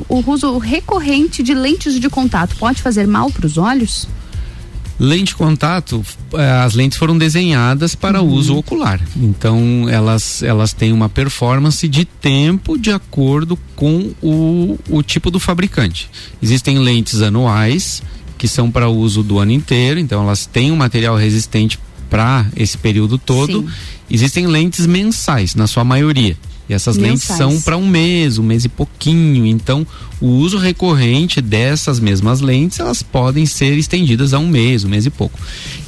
o 0.10 0.32
uso 0.32 0.58
recorrente 0.58 1.44
de 1.44 1.54
lentes 1.54 2.00
de 2.00 2.10
contato. 2.10 2.56
Pode 2.56 2.82
fazer 2.82 3.08
mal 3.08 3.30
para 3.32 3.46
os 3.46 3.58
olhos? 3.58 4.08
Lente 4.98 5.26
de 5.26 5.36
contato, 5.36 6.06
eh, 6.34 6.50
as 6.64 6.74
lentes 6.74 6.98
foram 6.98 7.18
desenhadas 7.18 7.96
para 7.96 8.22
uhum. 8.22 8.30
uso 8.30 8.56
ocular. 8.56 9.02
Então 9.18 9.88
elas, 9.90 10.42
elas 10.42 10.72
têm 10.72 10.94
uma 10.94 11.10
performance 11.10 11.86
de 11.88 12.06
tempo 12.06 12.78
de 12.78 12.92
acordo 12.92 13.58
com 13.76 14.14
o, 14.22 14.80
o 14.90 15.04
tipo 15.04 15.30
do 15.30 15.40
fabricante. 15.40 16.10
Existem 16.42 16.80
lentes 16.80 17.22
anuais 17.22 18.02
que 18.38 18.48
são 18.48 18.72
para 18.72 18.88
uso 18.88 19.22
do 19.22 19.40
ano 19.40 19.52
inteiro, 19.52 20.00
então 20.00 20.24
elas 20.24 20.46
têm 20.46 20.72
um 20.72 20.76
material 20.76 21.16
resistente 21.16 21.78
para 22.10 22.46
esse 22.56 22.78
período 22.78 23.18
todo. 23.18 23.62
Sim. 23.62 23.70
Existem 24.10 24.48
lentes 24.48 24.86
mensais, 24.86 25.56
na 25.56 25.68
sua 25.68 25.84
maioria. 25.84 26.38
E 26.68 26.74
essas 26.74 26.98
Mensais. 26.98 27.12
lentes 27.12 27.38
são 27.38 27.62
para 27.62 27.78
um 27.78 27.88
mês, 27.88 28.38
um 28.38 28.44
mês 28.44 28.66
e 28.66 28.70
pouquinho. 28.70 29.46
Então, 29.46 29.86
o 30.20 30.28
uso 30.28 30.58
recorrente 30.58 31.42
dessas 31.42 32.00
mesmas 32.00 32.42
lentes, 32.42 32.80
elas 32.80 33.04
podem 33.04 33.46
ser 33.46 33.78
estendidas 33.78 34.34
a 34.34 34.40
um 34.40 34.48
mês, 34.48 34.84
um 34.84 34.90
mês 34.90 35.06
e 35.06 35.10
pouco. 35.10 35.40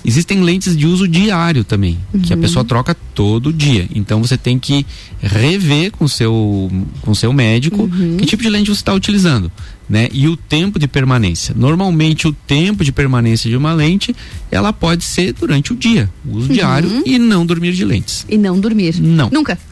Existem 0.06 0.42
lentes 0.42 0.78
de 0.78 0.86
uso 0.86 1.08
diário 1.08 1.64
também, 1.64 1.98
uhum. 2.14 2.22
que 2.22 2.32
a 2.32 2.36
uhum. 2.36 2.42
pessoa 2.42 2.64
troca 2.64 2.96
todo 3.16 3.52
dia. 3.52 3.88
Então, 3.94 4.22
você 4.22 4.38
tem 4.38 4.60
que 4.60 4.86
rever 5.20 5.92
com 5.92 6.08
seu 6.08 6.72
com 7.02 7.16
seu 7.16 7.34
médico 7.34 7.84
uhum. 7.84 8.18
que 8.18 8.26
tipo 8.26 8.44
de 8.44 8.50
lente 8.50 8.70
você 8.70 8.82
está 8.82 8.94
utilizando 8.94 9.52
né? 9.90 10.10
E 10.12 10.28
o 10.28 10.36
tempo 10.36 10.78
de 10.80 10.88
permanência. 10.88 11.56
Normalmente 11.58 12.28
o 12.28 12.34
tempo 12.34 12.84
de 12.84 12.92
permanência 12.92 13.50
de 13.50 13.56
uma 13.56 13.74
lente, 13.74 14.16
ela 14.52 14.74
pode 14.74 15.04
ser 15.04 15.34
durante 15.34 15.74
o 15.74 15.76
dia, 15.76 16.10
uso 16.26 16.48
uhum. 16.48 16.54
diário 16.54 17.04
e 17.06 17.18
não 17.18 17.46
dormir 17.46 17.74
de 17.74 17.86
lentes. 17.86 18.26
E 18.30 18.38
não 18.38 18.60
dormir. 18.60 19.00
Não. 19.00 19.30
Nunca. 19.30 19.58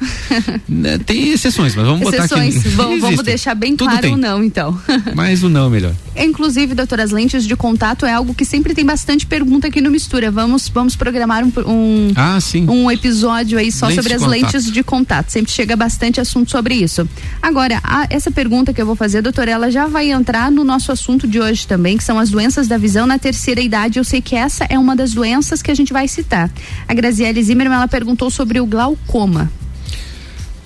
Né, 0.67 0.97
tem 0.97 1.29
exceções, 1.29 1.75
mas 1.75 1.85
vamos 1.85 2.01
exceções. 2.01 2.55
botar 2.55 2.59
aqui. 2.59 2.75
Vamos, 2.75 3.01
vamos 3.01 3.23
deixar 3.23 3.55
bem 3.55 3.75
Tudo 3.75 3.89
claro 3.89 4.13
o 4.13 4.17
não, 4.17 4.43
então. 4.43 4.77
Mas 5.15 5.43
o 5.43 5.49
não 5.49 5.67
é 5.67 5.69
melhor. 5.69 5.95
Inclusive, 6.15 6.73
doutor, 6.73 6.99
as 6.99 7.11
lentes 7.11 7.45
de 7.45 7.55
contato 7.55 8.05
é 8.05 8.13
algo 8.13 8.33
que 8.33 8.45
sempre 8.45 8.73
tem 8.73 8.85
bastante 8.85 9.25
pergunta 9.25 9.67
aqui 9.67 9.81
no 9.81 9.91
Mistura. 9.91 10.31
Vamos, 10.31 10.69
vamos 10.69 10.95
programar 10.95 11.43
um, 11.43 11.51
um, 11.65 12.13
ah, 12.15 12.37
um 12.67 12.89
episódio 12.89 13.57
aí 13.57 13.71
só 13.71 13.87
lentes 13.87 14.03
sobre 14.03 14.13
as 14.13 14.21
contato. 14.21 14.41
lentes 14.41 14.71
de 14.71 14.83
contato. 14.83 15.29
Sempre 15.29 15.51
chega 15.51 15.75
bastante 15.75 16.19
assunto 16.19 16.51
sobre 16.51 16.75
isso. 16.75 17.07
Agora, 17.41 17.79
a, 17.83 18.07
essa 18.09 18.31
pergunta 18.31 18.73
que 18.73 18.81
eu 18.81 18.85
vou 18.85 18.95
fazer, 18.95 19.21
doutor, 19.21 19.47
ela 19.47 19.69
já 19.69 19.87
vai 19.87 20.04
entrar 20.11 20.51
no 20.51 20.63
nosso 20.63 20.91
assunto 20.91 21.27
de 21.27 21.39
hoje 21.39 21.67
também, 21.67 21.97
que 21.97 22.03
são 22.03 22.19
as 22.19 22.29
doenças 22.29 22.67
da 22.67 22.77
visão 22.77 23.05
na 23.05 23.19
terceira 23.19 23.61
idade. 23.61 23.99
Eu 23.99 24.03
sei 24.03 24.21
que 24.21 24.35
essa 24.35 24.65
é 24.65 24.77
uma 24.77 24.95
das 24.95 25.13
doenças 25.13 25.61
que 25.61 25.71
a 25.71 25.75
gente 25.75 25.93
vai 25.93 26.07
citar. 26.07 26.51
A 26.87 26.93
Graziele 26.93 27.41
Zimmermann, 27.43 27.77
ela 27.77 27.87
perguntou 27.87 28.29
sobre 28.29 28.59
o 28.59 28.65
glaucoma. 28.65 29.51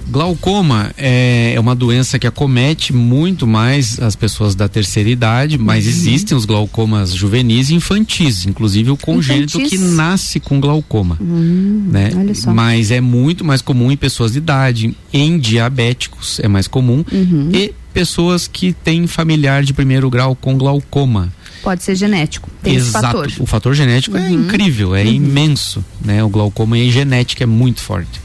Glaucoma 0.10 0.92
é, 0.98 1.54
é, 1.56 1.60
uma 1.60 1.76
doença 1.76 2.18
que 2.18 2.26
acomete 2.26 2.92
muito 2.92 3.46
mais 3.46 4.00
as 4.00 4.16
pessoas 4.16 4.56
da 4.56 4.68
terceira 4.68 5.08
idade, 5.08 5.58
mas 5.58 5.86
uhum. 5.86 5.92
existem 5.92 6.36
os 6.36 6.46
glaucomas 6.46 7.14
juvenis 7.14 7.70
e 7.70 7.76
infantis, 7.76 8.46
inclusive 8.46 8.90
o 8.90 8.98
congênito 8.98 9.60
infantis. 9.60 9.80
que 9.80 9.86
nasce 9.86 10.40
com 10.40 10.60
glaucoma, 10.60 11.16
uhum, 11.22 11.90
né? 11.92 12.10
Mas 12.48 12.90
é 12.90 13.00
muito 13.00 13.46
mais 13.46 13.62
comum 13.62 13.92
em 13.92 13.98
pessoas 13.98 14.32
de 14.32 14.40
idade, 14.40 14.96
em 15.14 15.38
diabéticos 15.38 16.40
é 16.40 16.48
mais 16.48 16.68
comum 16.68 17.06
uhum. 17.12 17.52
e 17.54 17.74
pessoas 17.94 18.48
que 18.48 18.74
têm 18.74 19.08
familiar 19.08 19.64
de 19.64 19.74
primeiro 19.74 20.10
grau 20.10 20.36
com 20.36 20.58
glaucoma. 20.58 21.32
Pode 21.62 21.84
ser 21.84 21.96
genético. 21.96 22.50
Tem 22.62 22.76
Exato. 22.76 23.06
Fator. 23.08 23.32
O 23.40 23.46
fator 23.46 23.74
genético 23.74 24.18
é 24.18 24.22
uhum. 24.22 24.46
incrível, 24.46 24.96
é 24.96 25.04
uhum. 25.04 25.12
imenso, 25.12 25.84
né? 26.04 26.24
O 26.24 26.30
glaucoma 26.30 26.78
é 26.78 26.86
genético 26.86 27.44
é 27.44 27.46
muito 27.46 27.82
forte. 27.82 28.22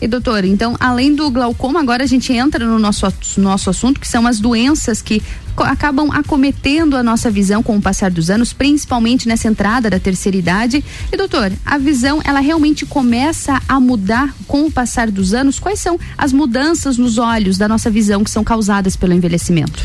E 0.00 0.08
doutor, 0.08 0.44
então, 0.44 0.74
além 0.80 1.14
do 1.14 1.30
glaucoma, 1.30 1.78
agora 1.78 2.02
a 2.02 2.06
gente 2.06 2.32
entra 2.32 2.66
no 2.66 2.76
nosso, 2.76 3.06
nosso 3.36 3.70
assunto, 3.70 4.00
que 4.00 4.08
são 4.08 4.26
as 4.26 4.40
doenças 4.40 5.00
que 5.00 5.22
acabam 5.58 6.10
acometendo 6.10 6.96
a 6.96 7.02
nossa 7.02 7.30
visão 7.30 7.62
com 7.62 7.76
o 7.76 7.82
passar 7.82 8.10
dos 8.10 8.30
anos, 8.30 8.52
principalmente 8.52 9.28
nessa 9.28 9.48
entrada 9.48 9.90
da 9.90 9.98
terceira 9.98 10.36
idade. 10.36 10.84
E 11.12 11.16
doutor, 11.16 11.52
a 11.64 11.78
visão 11.78 12.20
ela 12.24 12.40
realmente 12.40 12.86
começa 12.86 13.60
a 13.68 13.78
mudar 13.78 14.34
com 14.46 14.66
o 14.66 14.72
passar 14.72 15.10
dos 15.10 15.34
anos? 15.34 15.58
Quais 15.58 15.80
são 15.80 15.98
as 16.16 16.32
mudanças 16.32 16.96
nos 16.98 17.18
olhos 17.18 17.58
da 17.58 17.68
nossa 17.68 17.90
visão 17.90 18.24
que 18.24 18.30
são 18.30 18.44
causadas 18.44 18.96
pelo 18.96 19.12
envelhecimento? 19.12 19.82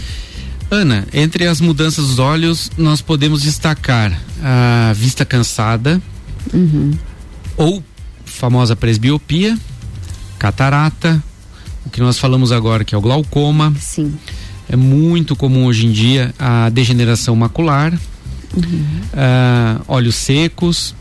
Ana, 0.70 1.08
entre 1.14 1.48
as 1.48 1.62
mudanças 1.62 2.08
dos 2.08 2.20
olhos, 2.20 2.70
nós 2.78 3.02
podemos 3.02 3.42
destacar 3.42 4.12
a 4.44 4.92
vista 4.94 5.24
cansada 5.24 6.02
uhum. 6.54 6.92
ou 7.56 7.84
famosa 8.26 8.76
presbiopia, 8.76 9.58
catarata, 10.38 11.24
o 11.86 11.90
que 11.90 12.02
nós 12.02 12.20
falamos 12.20 12.52
agora 12.52 12.84
que 12.84 12.94
é 12.94 12.98
o 12.98 13.02
glaucoma. 13.02 13.74
Sim. 13.80 14.14
É 14.70 14.76
muito 14.76 15.36
comum 15.36 15.66
hoje 15.66 15.86
em 15.86 15.92
dia 15.92 16.34
a 16.38 16.70
degeneração 16.70 17.36
macular, 17.36 17.94
uhum. 18.56 18.86
uh, 19.14 19.84
olhos 19.88 20.16
secos. 20.16 20.92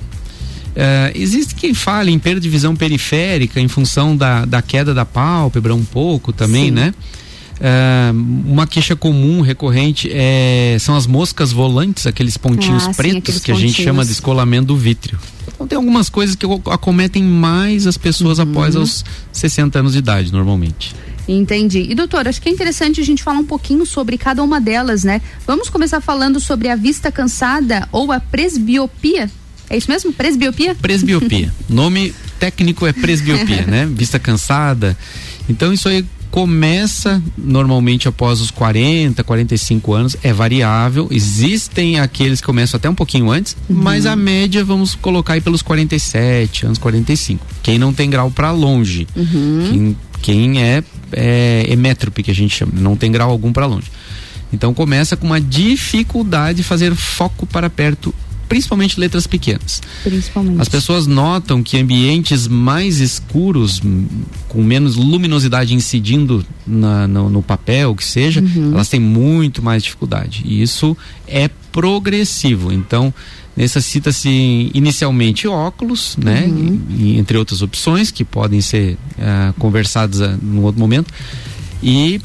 Uh, 0.76 1.10
existe 1.14 1.54
quem 1.54 1.72
fale 1.72 2.12
em 2.12 2.18
perda 2.18 2.40
de 2.40 2.48
visão 2.48 2.76
periférica 2.76 3.60
em 3.60 3.66
função 3.66 4.16
da, 4.16 4.44
da 4.44 4.60
queda 4.60 4.92
da 4.92 5.04
pálpebra 5.04 5.74
um 5.74 5.84
pouco 5.84 6.32
também, 6.32 6.66
Sim. 6.66 6.70
né? 6.72 6.94
Uh, 7.56 8.52
uma 8.52 8.66
queixa 8.66 8.94
comum, 8.94 9.40
recorrente, 9.40 10.10
é, 10.12 10.76
são 10.78 10.94
as 10.94 11.06
moscas 11.06 11.52
volantes, 11.52 12.06
aqueles 12.06 12.36
pontinhos 12.36 12.84
ah, 12.84 12.92
pretos 12.92 13.12
sim, 13.12 13.18
aqueles 13.18 13.40
que 13.40 13.50
pontinhos. 13.50 13.72
a 13.72 13.76
gente 13.76 13.82
chama 13.82 14.04
de 14.04 14.12
escolamento 14.12 14.66
do 14.66 14.76
vítreo. 14.76 15.18
Então 15.54 15.66
tem 15.66 15.76
algumas 15.76 16.10
coisas 16.10 16.36
que 16.36 16.44
acometem 16.70 17.22
mais 17.22 17.86
as 17.86 17.96
pessoas 17.96 18.38
uhum. 18.38 18.50
após 18.50 18.76
os 18.76 19.02
60 19.32 19.78
anos 19.78 19.92
de 19.94 20.00
idade, 20.00 20.30
normalmente. 20.30 20.94
Entendi. 21.28 21.86
E 21.88 21.94
doutor, 21.94 22.28
acho 22.28 22.40
que 22.40 22.48
é 22.48 22.52
interessante 22.52 23.00
a 23.00 23.04
gente 23.04 23.22
falar 23.22 23.38
um 23.38 23.44
pouquinho 23.44 23.84
sobre 23.84 24.16
cada 24.16 24.42
uma 24.42 24.60
delas, 24.60 25.04
né? 25.04 25.20
Vamos 25.46 25.68
começar 25.68 26.00
falando 26.00 26.38
sobre 26.38 26.68
a 26.68 26.76
vista 26.76 27.10
cansada 27.10 27.88
ou 27.90 28.12
a 28.12 28.20
presbiopia. 28.20 29.30
É 29.68 29.76
isso 29.76 29.90
mesmo? 29.90 30.12
Presbiopia? 30.12 30.74
Presbiopia. 30.76 31.52
Nome 31.68 32.14
técnico 32.38 32.86
é 32.86 32.92
presbiopia, 32.92 33.66
né? 33.66 33.86
Vista 33.86 34.18
cansada. 34.18 34.96
Então 35.48 35.72
isso 35.72 35.88
aí 35.88 36.04
começa 36.30 37.22
normalmente 37.36 38.08
após 38.08 38.42
os 38.42 38.50
40, 38.50 39.24
45 39.24 39.94
anos, 39.94 40.16
é 40.22 40.32
variável. 40.32 41.08
Existem 41.10 41.98
aqueles 41.98 42.40
que 42.40 42.46
começam 42.46 42.76
até 42.76 42.90
um 42.90 42.94
pouquinho 42.94 43.30
antes, 43.30 43.56
uhum. 43.68 43.76
mas 43.76 44.04
a 44.04 44.14
média 44.14 44.62
vamos 44.62 44.94
colocar 44.94 45.32
aí 45.32 45.40
pelos 45.40 45.62
47 45.62 46.66
anos, 46.66 46.78
45. 46.78 47.46
Quem 47.62 47.78
não 47.78 47.92
tem 47.92 48.10
grau 48.10 48.30
para 48.30 48.50
longe, 48.50 49.08
uhum. 49.16 49.68
quem 49.70 49.96
quem 50.20 50.62
é, 50.62 50.82
é 51.12 51.66
emétrope, 51.68 52.22
que 52.22 52.30
a 52.30 52.34
gente 52.34 52.54
chama, 52.54 52.72
não 52.74 52.96
tem 52.96 53.10
grau 53.10 53.30
algum 53.30 53.52
para 53.52 53.66
longe. 53.66 53.90
Então 54.52 54.72
começa 54.72 55.16
com 55.16 55.26
uma 55.26 55.40
dificuldade 55.40 56.58
de 56.58 56.62
fazer 56.62 56.94
foco 56.94 57.46
para 57.46 57.68
perto 57.68 58.14
principalmente 58.48 58.98
letras 58.98 59.26
pequenas. 59.26 59.82
Principalmente. 60.02 60.60
As 60.60 60.68
pessoas 60.68 61.06
notam 61.06 61.62
que 61.62 61.78
ambientes 61.78 62.46
mais 62.46 63.00
escuros, 63.00 63.80
hum, 63.84 64.06
com 64.48 64.62
menos 64.62 64.96
luminosidade 64.96 65.74
incidindo 65.74 66.44
na, 66.66 67.06
no, 67.06 67.28
no, 67.28 67.42
papel, 67.42 67.94
que 67.94 68.04
seja, 68.04 68.40
uhum. 68.40 68.72
elas 68.72 68.88
têm 68.88 69.00
muito 69.00 69.62
mais 69.62 69.82
dificuldade. 69.82 70.42
E 70.44 70.62
isso 70.62 70.96
é 71.26 71.50
progressivo. 71.72 72.72
Então, 72.72 73.12
necessita-se 73.56 74.70
inicialmente 74.74 75.48
óculos, 75.48 76.16
né? 76.16 76.44
Uhum. 76.46 76.80
E, 76.90 77.18
entre 77.18 77.38
outras 77.38 77.62
opções 77.62 78.10
que 78.10 78.24
podem 78.24 78.60
ser 78.60 78.94
uh, 79.18 79.52
conversadas 79.58 80.20
uh, 80.20 80.38
num 80.42 80.62
outro 80.62 80.78
momento. 80.78 81.12
E 81.88 82.20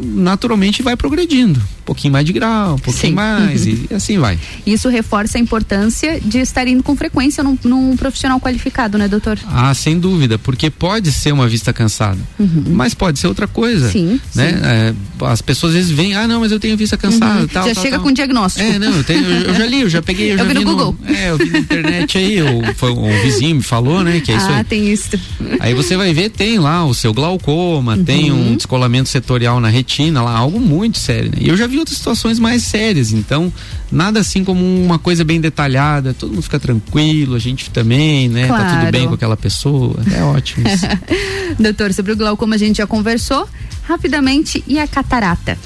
naturalmente 0.00 0.82
vai 0.82 0.96
progredindo. 0.96 1.60
Um 1.60 1.84
pouquinho 1.84 2.12
mais 2.12 2.24
de 2.24 2.32
grau, 2.32 2.76
um 2.76 2.78
pouquinho 2.78 3.08
Sim. 3.08 3.14
mais 3.14 3.66
e 3.66 3.88
assim 3.92 4.18
vai. 4.18 4.38
Isso 4.64 4.88
reforça 4.88 5.36
a 5.36 5.40
importância 5.40 6.20
de 6.20 6.38
estar 6.38 6.66
indo 6.68 6.82
com 6.82 6.94
frequência 6.94 7.42
num, 7.42 7.58
num, 7.64 7.96
profissional 7.96 8.40
qualificado, 8.40 8.96
né, 8.96 9.08
doutor? 9.08 9.38
Ah, 9.48 9.74
sem 9.74 9.98
dúvida, 9.98 10.38
porque 10.38 10.70
pode 10.70 11.10
ser 11.10 11.32
uma 11.32 11.48
vista 11.48 11.72
cansada, 11.72 12.18
uhum. 12.38 12.64
mas 12.68 12.94
pode 12.94 13.18
ser 13.18 13.26
outra 13.26 13.48
coisa. 13.48 13.90
Sim. 13.90 14.20
Né? 14.34 14.52
Sim. 14.52 14.60
É, 14.62 14.94
as 15.26 15.42
pessoas 15.42 15.72
às 15.72 15.76
vezes 15.76 15.90
vêm, 15.90 16.14
ah, 16.14 16.28
não, 16.28 16.40
mas 16.40 16.52
eu 16.52 16.60
tenho 16.60 16.76
vista 16.76 16.96
cansada. 16.96 17.40
Uhum. 17.40 17.48
Tal, 17.48 17.68
já 17.68 17.74
tal, 17.74 17.82
chega 17.82 17.96
tal. 17.96 18.04
com 18.04 18.12
diagnóstico. 18.12 18.64
É, 18.64 18.78
não, 18.78 18.92
eu, 18.96 19.04
tenho, 19.04 19.24
eu, 19.24 19.48
eu, 19.48 19.54
já 19.54 19.66
li, 19.66 19.80
eu 19.80 19.88
já 19.88 20.00
peguei, 20.00 20.28
eu, 20.28 20.32
eu 20.38 20.38
já 20.38 20.44
vi 20.44 20.54
no 20.54 20.64
Google. 20.64 20.96
No, 21.00 21.14
é, 21.14 21.30
eu 21.30 21.38
vi 21.38 21.50
na 21.50 21.58
internet 21.58 22.16
aí, 22.16 22.42
ou, 22.42 22.62
foi, 22.76 22.92
um 22.92 23.22
vizinho 23.22 23.56
me 23.56 23.62
falou, 23.62 24.04
né, 24.04 24.20
que 24.20 24.30
é 24.30 24.36
isso 24.36 24.46
ah, 24.46 24.58
aí. 24.58 24.64
tem 24.64 24.92
isso. 24.92 25.10
Aí 25.58 25.74
você 25.74 25.96
vai 25.96 26.14
ver, 26.14 26.30
tem 26.30 26.58
lá 26.58 26.84
o 26.84 26.94
seu 26.94 27.12
glaucoma, 27.12 27.96
uhum. 27.96 28.04
tem 28.04 28.30
um 28.30 28.54
descolamento 28.54 29.01
setorial 29.08 29.60
na 29.60 29.68
retina, 29.68 30.22
lá, 30.22 30.36
algo 30.36 30.60
muito 30.60 30.98
sério, 30.98 31.30
né? 31.30 31.38
E 31.40 31.48
eu 31.48 31.56
já 31.56 31.66
vi 31.66 31.78
outras 31.78 31.96
situações 31.96 32.38
mais 32.38 32.62
sérias, 32.62 33.12
então 33.12 33.52
nada 33.90 34.20
assim 34.20 34.44
como 34.44 34.62
uma 34.62 34.98
coisa 34.98 35.24
bem 35.24 35.40
detalhada, 35.40 36.14
todo 36.14 36.30
mundo 36.32 36.42
fica 36.42 36.58
tranquilo, 36.58 37.34
a 37.34 37.38
gente 37.38 37.70
também, 37.70 38.28
né? 38.28 38.46
Claro. 38.46 38.64
Tá 38.64 38.80
tudo 38.80 38.92
bem 38.92 39.08
com 39.08 39.14
aquela 39.14 39.36
pessoa, 39.36 39.96
é 40.14 40.22
ótimo 40.22 40.66
isso. 40.68 40.86
Doutor, 41.60 41.92
sobre 41.92 42.12
o 42.12 42.16
glaucoma 42.16 42.54
a 42.54 42.58
gente 42.58 42.78
já 42.78 42.86
conversou, 42.86 43.48
rapidamente, 43.84 44.62
e 44.66 44.78
a 44.78 44.86
catarata? 44.86 45.58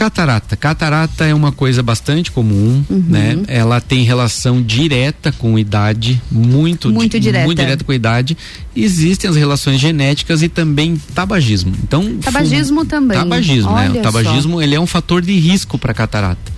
Catarata. 0.00 0.56
Catarata 0.56 1.26
é 1.26 1.34
uma 1.34 1.52
coisa 1.52 1.82
bastante 1.82 2.32
comum, 2.32 2.82
uhum. 2.88 3.04
né? 3.06 3.38
Ela 3.46 3.82
tem 3.82 4.02
relação 4.02 4.62
direta 4.62 5.30
com 5.30 5.58
idade, 5.58 6.18
muito, 6.30 6.90
muito 6.90 7.20
direta. 7.20 7.44
muito 7.44 7.58
direta 7.58 7.84
com 7.84 7.92
idade. 7.92 8.34
Existem 8.74 9.28
as 9.28 9.36
relações 9.36 9.78
genéticas 9.78 10.42
e 10.42 10.48
também 10.48 10.96
tabagismo. 11.14 11.74
Então, 11.84 12.16
tabagismo 12.16 12.86
também. 12.86 13.18
Tabagismo, 13.18 13.70
Olha 13.70 13.90
né? 13.90 14.00
O 14.00 14.02
tabagismo, 14.02 14.54
só. 14.54 14.62
ele 14.62 14.74
é 14.74 14.80
um 14.80 14.86
fator 14.86 15.20
de 15.20 15.38
risco 15.38 15.76
para 15.76 15.92
catarata. 15.92 16.50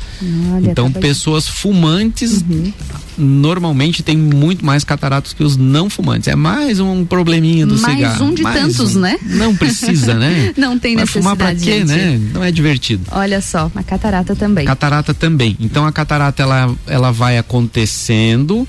Olha, 0.54 0.70
então, 0.70 0.90
pessoas 0.92 1.48
fumantes 1.48 2.44
uhum. 2.48 2.72
normalmente 3.18 4.02
têm 4.02 4.16
muito 4.16 4.64
mais 4.64 4.84
cataratas 4.84 5.32
que 5.32 5.42
os 5.42 5.56
não 5.56 5.90
fumantes. 5.90 6.28
É 6.28 6.36
mais 6.36 6.78
um 6.78 7.04
probleminha 7.04 7.66
do 7.66 7.76
mais 7.78 7.96
cigarro. 7.96 8.18
Mais 8.18 8.30
um 8.30 8.34
de 8.34 8.42
mais 8.42 8.60
tantos, 8.60 8.96
um. 8.96 9.00
né? 9.00 9.18
Não 9.22 9.56
precisa, 9.56 10.14
né? 10.14 10.52
não 10.56 10.78
tem 10.78 10.94
Vai 10.94 11.04
necessidade. 11.04 11.36
fumar 11.36 11.36
pra 11.36 11.54
quê, 11.54 11.78
gente. 11.78 11.86
né? 11.86 12.20
Não 12.32 12.44
é 12.44 12.52
divertido. 12.52 13.04
Olha 13.10 13.40
só, 13.40 13.70
a 13.74 13.82
catarata 13.82 14.36
também. 14.36 14.64
Catarata 14.64 15.12
também. 15.12 15.56
Então, 15.58 15.84
a 15.86 15.92
catarata 15.92 16.42
ela, 16.42 16.74
ela 16.86 17.10
vai 17.10 17.36
acontecendo 17.36 18.66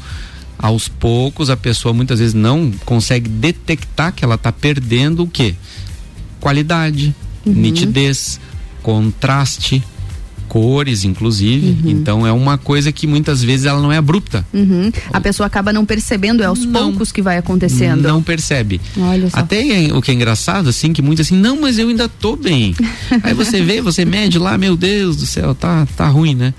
aos 0.57 0.87
poucos, 0.87 1.49
a 1.49 1.57
pessoa 1.57 1.93
muitas 1.93 2.19
vezes 2.19 2.33
não 2.33 2.71
consegue 2.85 3.29
detectar 3.29 4.13
que 4.13 4.23
ela 4.23 4.35
está 4.35 4.51
perdendo 4.51 5.23
o 5.23 5.27
quê? 5.27 5.55
Qualidade, 6.39 7.13
uhum. 7.45 7.53
nitidez, 7.53 8.39
contraste, 8.81 9.83
cores, 10.53 11.03
inclusive. 11.03 11.69
Uhum. 11.83 11.89
Então 11.89 12.27
é 12.27 12.31
uma 12.31 12.59
coisa 12.59 12.91
que 12.91 13.07
muitas 13.07 13.41
vezes 13.41 13.65
ela 13.65 13.81
não 13.81 13.91
é 13.91 13.97
abrupta. 13.97 14.45
Uhum. 14.53 14.91
A 15.11 15.19
pessoa 15.19 15.47
acaba 15.47 15.73
não 15.73 15.83
percebendo, 15.83 16.43
é 16.43 16.45
aos 16.45 16.63
não, 16.63 16.91
poucos 16.91 17.11
que 17.11 17.23
vai 17.23 17.39
acontecendo. 17.39 18.03
Não 18.03 18.21
percebe. 18.21 18.79
Olha 18.95 19.31
só. 19.31 19.39
Até 19.39 19.63
o 19.91 19.99
que 19.99 20.11
é 20.11 20.13
engraçado, 20.13 20.69
assim, 20.69 20.93
que 20.93 21.01
muitos 21.01 21.25
assim, 21.25 21.35
não, 21.35 21.59
mas 21.59 21.79
eu 21.79 21.89
ainda 21.89 22.07
tô 22.07 22.35
bem. 22.35 22.75
Aí 23.23 23.33
você 23.33 23.63
vê, 23.63 23.81
você 23.81 24.05
mede 24.05 24.37
lá, 24.37 24.55
meu 24.55 24.77
Deus 24.77 25.17
do 25.17 25.25
céu, 25.25 25.55
tá, 25.55 25.87
tá 25.97 26.07
ruim, 26.07 26.35
né? 26.35 26.53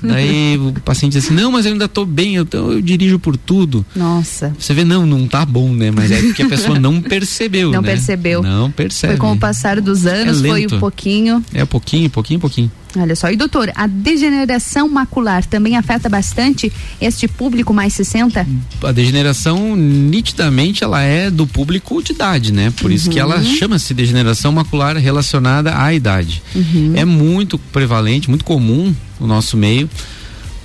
Daí 0.00 0.56
o 0.56 0.72
paciente 0.84 1.14
diz 1.14 1.24
assim, 1.24 1.34
não, 1.34 1.50
mas 1.50 1.66
eu 1.66 1.72
ainda 1.72 1.88
tô 1.88 2.04
bem, 2.04 2.36
eu, 2.36 2.46
eu 2.52 2.80
dirijo 2.80 3.18
por 3.18 3.36
tudo. 3.36 3.84
Nossa. 3.96 4.54
Você 4.56 4.72
vê, 4.72 4.84
não, 4.84 5.04
não 5.04 5.26
tá 5.26 5.44
bom, 5.44 5.72
né? 5.74 5.90
Mas 5.90 6.12
é 6.12 6.22
porque 6.22 6.42
a 6.42 6.48
pessoa 6.48 6.78
não 6.78 7.02
percebeu, 7.02 7.72
não 7.72 7.82
né? 7.82 7.88
percebeu. 7.88 8.44
Não 8.44 8.70
percebe. 8.70 9.14
Foi 9.14 9.20
com 9.20 9.32
o 9.32 9.36
passar 9.36 9.80
dos 9.80 10.06
anos, 10.06 10.40
é 10.44 10.48
foi 10.48 10.66
um 10.66 10.78
pouquinho. 10.78 11.44
É 11.52 11.64
pouquinho, 11.64 12.08
pouquinho, 12.08 12.38
pouquinho. 12.38 12.70
Olha 12.96 13.14
só, 13.14 13.30
e 13.30 13.36
doutor, 13.36 13.70
a 13.74 13.86
degeneração 13.86 14.88
macular 14.88 15.44
também 15.46 15.76
afeta 15.76 16.08
bastante 16.08 16.72
este 17.00 17.28
público 17.28 17.72
mais 17.72 17.92
60? 17.94 18.46
A 18.82 18.92
degeneração, 18.92 19.76
nitidamente, 19.76 20.82
ela 20.82 21.00
é 21.00 21.30
do 21.30 21.46
público 21.46 22.02
de 22.02 22.12
idade, 22.12 22.52
né? 22.52 22.72
Por 22.76 22.86
uhum. 22.90 22.96
isso 22.96 23.08
que 23.08 23.18
ela 23.20 23.36
Uhum. 23.36 23.56
chama-se 23.56 23.94
degeneração 23.94 24.50
macular 24.52 24.96
relacionada 24.96 25.80
à 25.80 25.94
idade. 25.94 26.42
Uhum. 26.54 26.92
É 26.96 27.04
muito 27.04 27.58
prevalente, 27.58 28.28
muito 28.28 28.44
comum 28.44 28.94
no 29.20 29.26
nosso 29.26 29.56
meio, 29.56 29.88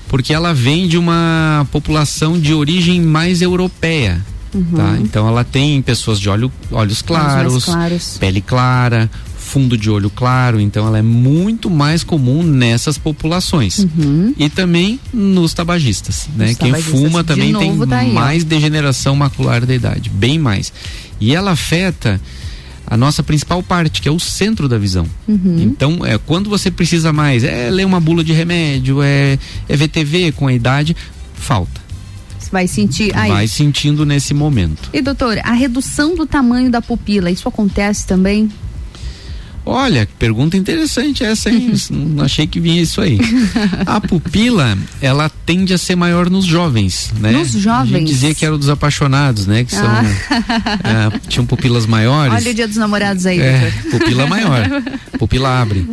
porque 0.08 0.34
ela 0.34 0.54
vem 0.54 0.88
de 0.88 0.98
uma 0.98 1.68
população 1.72 2.40
de 2.40 2.54
origem 2.54 3.02
mais 3.02 3.42
europeia. 3.42 4.20
Uhum. 4.54 4.64
Tá? 4.76 4.98
Então 5.02 5.28
ela 5.28 5.44
tem 5.44 5.82
pessoas 5.82 6.20
de 6.20 6.30
olho, 6.30 6.52
olhos 6.72 7.02
claros, 7.02 7.66
claros. 7.66 8.18
pele 8.18 8.40
clara, 8.40 9.10
fundo 9.46 9.78
de 9.78 9.90
olho 9.90 10.10
claro, 10.10 10.60
então 10.60 10.88
ela 10.88 10.98
é 10.98 11.02
muito 11.02 11.70
mais 11.70 12.04
comum 12.04 12.44
nessas 12.44 12.98
populações. 12.98 13.80
Uhum. 13.80 14.34
E 14.38 14.50
também 14.50 15.00
nos 15.14 15.54
tabagistas, 15.54 16.28
né? 16.36 16.52
Os 16.52 16.58
Quem 16.58 16.72
tabagistas. 16.72 17.00
fuma 17.00 17.24
também 17.24 17.54
tem 17.54 17.78
tá 17.88 18.04
mais 18.06 18.44
degeneração 18.44 19.16
macular 19.16 19.66
da 19.66 19.74
idade, 19.74 20.10
bem 20.10 20.40
mais. 20.40 20.74
E 21.22 21.34
ela 21.34 21.52
afeta 21.52 22.20
a 22.88 22.98
nossa 22.98 23.24
principal 23.24 23.62
parte, 23.64 24.02
que 24.02 24.10
é 24.10 24.12
o 24.12 24.20
centro 24.20 24.68
da 24.68 24.78
visão. 24.78 25.08
Uhum. 25.28 25.58
Então, 25.60 26.06
é 26.06 26.18
quando 26.18 26.50
você 26.50 26.70
precisa 26.70 27.14
mais, 27.14 27.44
é 27.44 27.70
ler 27.70 27.86
uma 27.86 28.00
bula 28.00 28.24
de 28.24 28.34
remédio, 28.34 29.02
é, 29.02 29.38
é 29.70 29.76
VTV 29.76 30.32
com 30.34 30.48
a 30.48 30.54
idade, 30.54 30.96
falta. 31.36 31.86
Você 32.38 32.52
vai 32.52 32.68
sentir 32.68 33.16
aí. 33.16 33.30
Vai 33.30 33.48
sentindo 33.48 34.06
nesse 34.06 34.34
momento. 34.34 34.90
E 34.94 35.02
doutor, 35.02 35.40
a 35.44 35.54
redução 35.54 36.16
do 36.16 36.26
tamanho 36.26 36.70
da 36.70 36.82
pupila, 36.82 37.32
isso 37.32 37.48
acontece 37.48 38.06
também? 38.06 38.50
Olha, 39.66 40.06
que 40.06 40.14
pergunta 40.14 40.56
interessante 40.56 41.24
essa, 41.24 41.50
hein? 41.50 41.74
Não 41.90 42.24
achei 42.24 42.46
que 42.46 42.60
vinha 42.60 42.82
isso 42.82 43.02
aí. 43.02 43.18
A 43.86 44.00
pupila, 44.00 44.78
ela 45.02 45.28
tende 45.46 45.74
a 45.74 45.78
ser 45.78 45.96
maior 45.96 46.30
nos 46.30 46.46
jovens, 46.46 47.12
né? 47.20 47.32
Nos 47.32 47.52
jovens? 47.54 47.96
A 47.96 47.98
gente 48.00 48.08
dizia 48.08 48.36
que 48.36 48.46
era 48.46 48.58
dos 48.58 48.70
apaixonados, 48.70 49.48
né? 49.48 49.64
Que 49.64 49.72
são, 49.72 49.84
Ah. 49.86 50.04
é, 51.16 51.20
tinham 51.28 51.46
pupilas 51.46 51.86
maiores. 51.86 52.34
Olha 52.36 52.52
o 52.52 52.54
dia 52.54 52.68
dos 52.68 52.78
namorados 52.78 53.26
aí, 53.26 53.40
É, 53.40 53.72
doutor. 53.84 54.00
pupila 54.00 54.28
maior. 54.28 54.66
Pupila 55.18 55.62
abre. 55.62 55.88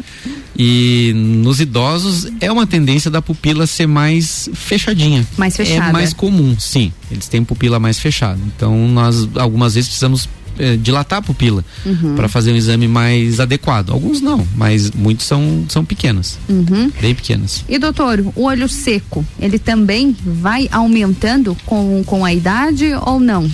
E 0.59 1.13
nos 1.15 1.61
idosos 1.61 2.29
é 2.41 2.53
uma 2.53 2.67
tendência 2.67 3.11
da 3.11 3.23
pupila 3.23 3.67
ser 3.67 3.87
mais 3.87 4.51
fechadinha. 4.53 5.27
Mais 5.39 5.57
fechada. 5.57 5.89
É 5.89 5.93
mais 5.93 6.13
comum, 6.13 6.55
sim. 6.59 6.93
Eles 7.11 7.27
têm 7.29 7.43
pupila 7.43 7.79
mais 7.79 7.99
fechada. 7.99 8.39
Então 8.55 8.87
nós 8.89 9.29
algumas 9.37 9.75
vezes 9.75 9.89
precisamos 9.89 10.29
eh, 10.59 10.77
dilatar 10.77 11.19
a 11.19 11.23
pupila 11.23 11.65
Uhum. 11.85 12.15
para 12.15 12.29
fazer 12.29 12.53
um 12.53 12.57
exame 12.57 12.87
mais 12.89 13.41
adequado. 13.41 13.91
Alguns 13.91 14.21
não, 14.21 14.47
mas 14.57 14.91
muitos 14.91 15.27
são, 15.27 15.65
são 15.69 15.85
pequenas, 15.85 16.39
Uhum. 16.49 16.91
bem 17.01 17.15
pequenas. 17.15 17.65
E 17.69 17.79
doutor, 17.79 18.25
o 18.35 18.45
olho 18.45 18.69
seco, 18.69 19.25
ele 19.41 19.59
também 19.59 20.17
vai 20.25 20.69
aumentando 20.71 21.57
com, 21.67 22.03
com 22.05 22.25
a 22.25 22.33
idade 22.33 22.93
ou 23.07 23.19
não? 23.19 23.51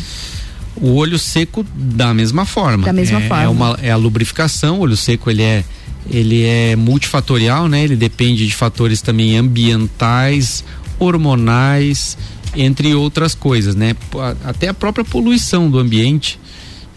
O 0.76 0.94
olho 0.94 1.18
seco 1.18 1.66
da 1.74 2.14
mesma 2.14 2.44
forma. 2.44 2.84
Da 2.86 2.92
mesma 2.92 3.20
é, 3.20 3.28
forma. 3.28 3.42
É, 3.42 3.48
uma, 3.48 3.78
é 3.82 3.90
a 3.90 3.96
lubrificação. 3.96 4.78
O 4.78 4.80
olho 4.82 4.96
seco 4.96 5.30
ele 5.30 5.42
é 5.42 5.64
ele 6.10 6.42
é 6.44 6.74
multifatorial, 6.74 7.68
né? 7.68 7.84
Ele 7.84 7.96
depende 7.96 8.46
de 8.46 8.54
fatores 8.54 9.02
também 9.02 9.36
ambientais, 9.36 10.64
hormonais, 10.98 12.16
entre 12.56 12.94
outras 12.94 13.34
coisas, 13.34 13.74
né? 13.74 13.94
Até 14.44 14.68
a 14.68 14.74
própria 14.74 15.04
poluição 15.04 15.70
do 15.70 15.78
ambiente 15.78 16.38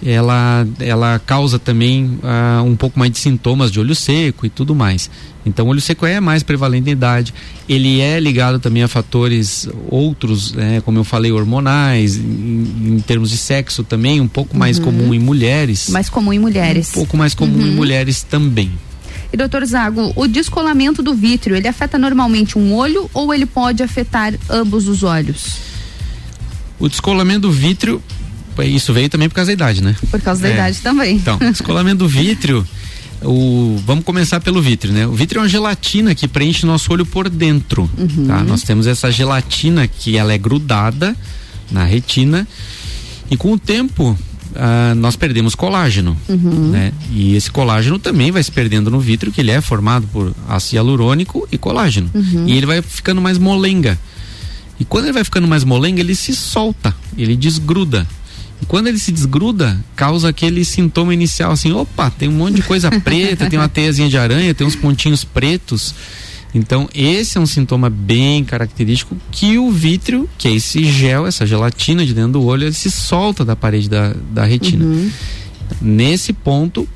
ela, 0.05 0.67
ela 0.79 1.19
causa 1.19 1.57
também 1.59 2.17
ah, 2.23 2.61
um 2.65 2.75
pouco 2.75 2.97
mais 2.97 3.11
de 3.11 3.19
sintomas 3.19 3.71
de 3.71 3.79
olho 3.79 3.93
seco 3.95 4.45
e 4.45 4.49
tudo 4.49 4.73
mais. 4.75 5.09
Então, 5.45 5.65
o 5.65 5.69
olho 5.69 5.81
seco 5.81 6.05
é 6.05 6.19
mais 6.19 6.43
prevalente 6.43 6.85
na 6.85 6.91
idade. 6.91 7.33
Ele 7.67 7.99
é 7.99 8.19
ligado 8.19 8.59
também 8.59 8.83
a 8.83 8.87
fatores 8.87 9.67
outros, 9.89 10.53
né, 10.53 10.81
como 10.81 10.99
eu 10.99 11.03
falei, 11.03 11.31
hormonais, 11.31 12.15
em, 12.17 12.95
em 12.97 12.99
termos 13.05 13.29
de 13.31 13.37
sexo 13.37 13.83
também, 13.83 14.21
um 14.21 14.27
pouco 14.27 14.55
mais 14.55 14.77
Uhum. 14.77 14.85
comum 14.85 15.13
em 15.13 15.19
mulheres. 15.19 15.89
Mais 15.89 16.09
comum 16.09 16.31
em 16.31 16.39
mulheres. 16.39 16.89
Um 16.91 16.93
pouco 16.93 17.17
mais 17.17 17.33
comum 17.33 17.59
em 17.61 17.69
Uhum. 17.69 17.75
mulheres 17.75 18.21
também. 18.21 18.71
E 19.33 19.37
doutor 19.37 19.65
Zago, 19.65 20.11
o 20.15 20.27
descolamento 20.27 21.01
do 21.01 21.13
vítreo, 21.15 21.55
ele 21.55 21.67
afeta 21.67 21.97
normalmente 21.97 22.57
um 22.59 22.73
olho 22.75 23.09
ou 23.13 23.33
ele 23.33 23.45
pode 23.45 23.81
afetar 23.81 24.33
ambos 24.49 24.87
os 24.87 25.03
olhos? 25.03 25.55
O 26.77 26.89
descolamento 26.89 27.41
do 27.41 27.51
vítreo 27.51 28.01
Isso 28.67 28.93
veio 28.93 29.09
também 29.09 29.27
por 29.29 29.35
causa 29.35 29.47
da 29.49 29.53
idade, 29.53 29.81
né? 29.83 29.95
Por 30.09 30.21
causa 30.21 30.41
da 30.41 30.49
É. 30.49 30.53
idade 30.53 30.79
também. 30.79 31.15
Então, 31.15 31.37
descolamento 31.51 31.97
do 31.99 32.07
vítreo, 32.07 32.65
o, 33.23 33.81
vamos 33.85 34.03
começar 34.03 34.39
pelo 34.39 34.61
vítreo, 34.61 34.93
né? 34.93 35.05
O 35.07 35.13
vítreo 35.13 35.39
é 35.39 35.41
uma 35.43 35.49
gelatina 35.49 36.15
que 36.15 36.27
preenche 36.27 36.65
nosso 36.65 36.91
olho 36.91 37.05
por 37.05 37.29
dentro, 37.29 37.89
Uhum. 37.97 38.27
tá? 38.27 38.43
Nós 38.43 38.63
temos 38.63 38.87
essa 38.87 39.11
gelatina 39.11 39.87
que 39.87 40.17
ela 40.17 40.33
é 40.33 40.37
grudada 40.37 41.15
na 41.69 41.83
retina 41.85 42.47
e 43.29 43.37
com 43.37 43.53
o 43.53 43.59
tempo 43.59 44.17
ah, 44.53 44.93
nós 44.95 45.15
perdemos 45.15 45.55
colágeno, 45.55 46.17
Uhum. 46.27 46.71
né? 46.71 46.91
E 47.13 47.35
esse 47.37 47.49
colágeno 47.49 47.97
também 47.97 48.31
vai 48.31 48.43
se 48.43 48.51
perdendo 48.51 48.91
no 48.91 48.99
vítreo, 48.99 49.31
que 49.31 49.39
ele 49.39 49.49
é 49.51 49.61
formado 49.61 50.05
por 50.07 50.33
ácido 50.49 50.75
hialurônico 50.75 51.47
e 51.49 51.57
colágeno. 51.57 52.09
Uhum. 52.13 52.47
E 52.49 52.57
ele 52.57 52.65
vai 52.65 52.81
ficando 52.81 53.21
mais 53.21 53.37
molenga. 53.37 53.97
E 54.77 54.83
quando 54.83 55.05
ele 55.05 55.13
vai 55.13 55.23
ficando 55.23 55.47
mais 55.47 55.63
molenga, 55.63 56.01
ele 56.01 56.15
se 56.15 56.35
solta, 56.35 56.93
ele 57.17 57.37
desgruda. 57.37 58.05
Quando 58.67 58.87
ele 58.87 58.99
se 58.99 59.11
desgruda, 59.11 59.77
causa 59.95 60.29
aquele 60.29 60.63
sintoma 60.63 61.13
inicial 61.13 61.51
assim, 61.51 61.71
opa, 61.71 62.09
tem 62.11 62.29
um 62.29 62.33
monte 62.33 62.55
de 62.55 62.61
coisa 62.63 62.89
preta, 63.01 63.49
tem 63.49 63.57
uma 63.59 63.67
teiazinha 63.69 64.07
de 64.09 64.17
aranha, 64.17 64.53
tem 64.53 64.65
uns 64.65 64.75
pontinhos 64.75 65.23
pretos. 65.23 65.93
Então, 66.53 66.89
esse 66.93 67.37
é 67.37 67.41
um 67.41 67.45
sintoma 67.45 67.89
bem 67.89 68.43
característico 68.43 69.15
que 69.31 69.57
o 69.57 69.71
vítreo, 69.71 70.29
que 70.37 70.47
é 70.49 70.53
esse 70.53 70.83
gel, 70.83 71.25
essa 71.25 71.45
gelatina 71.45 72.05
de 72.05 72.13
dentro 72.13 72.33
do 72.33 72.43
olho, 72.43 72.65
ele 72.65 72.73
se 72.73 72.91
solta 72.91 73.43
da 73.45 73.55
parede 73.55 73.89
da, 73.89 74.13
da 74.31 74.43
retina. 74.45 74.85
Nesse 75.81 76.33
ponto, 76.33 76.87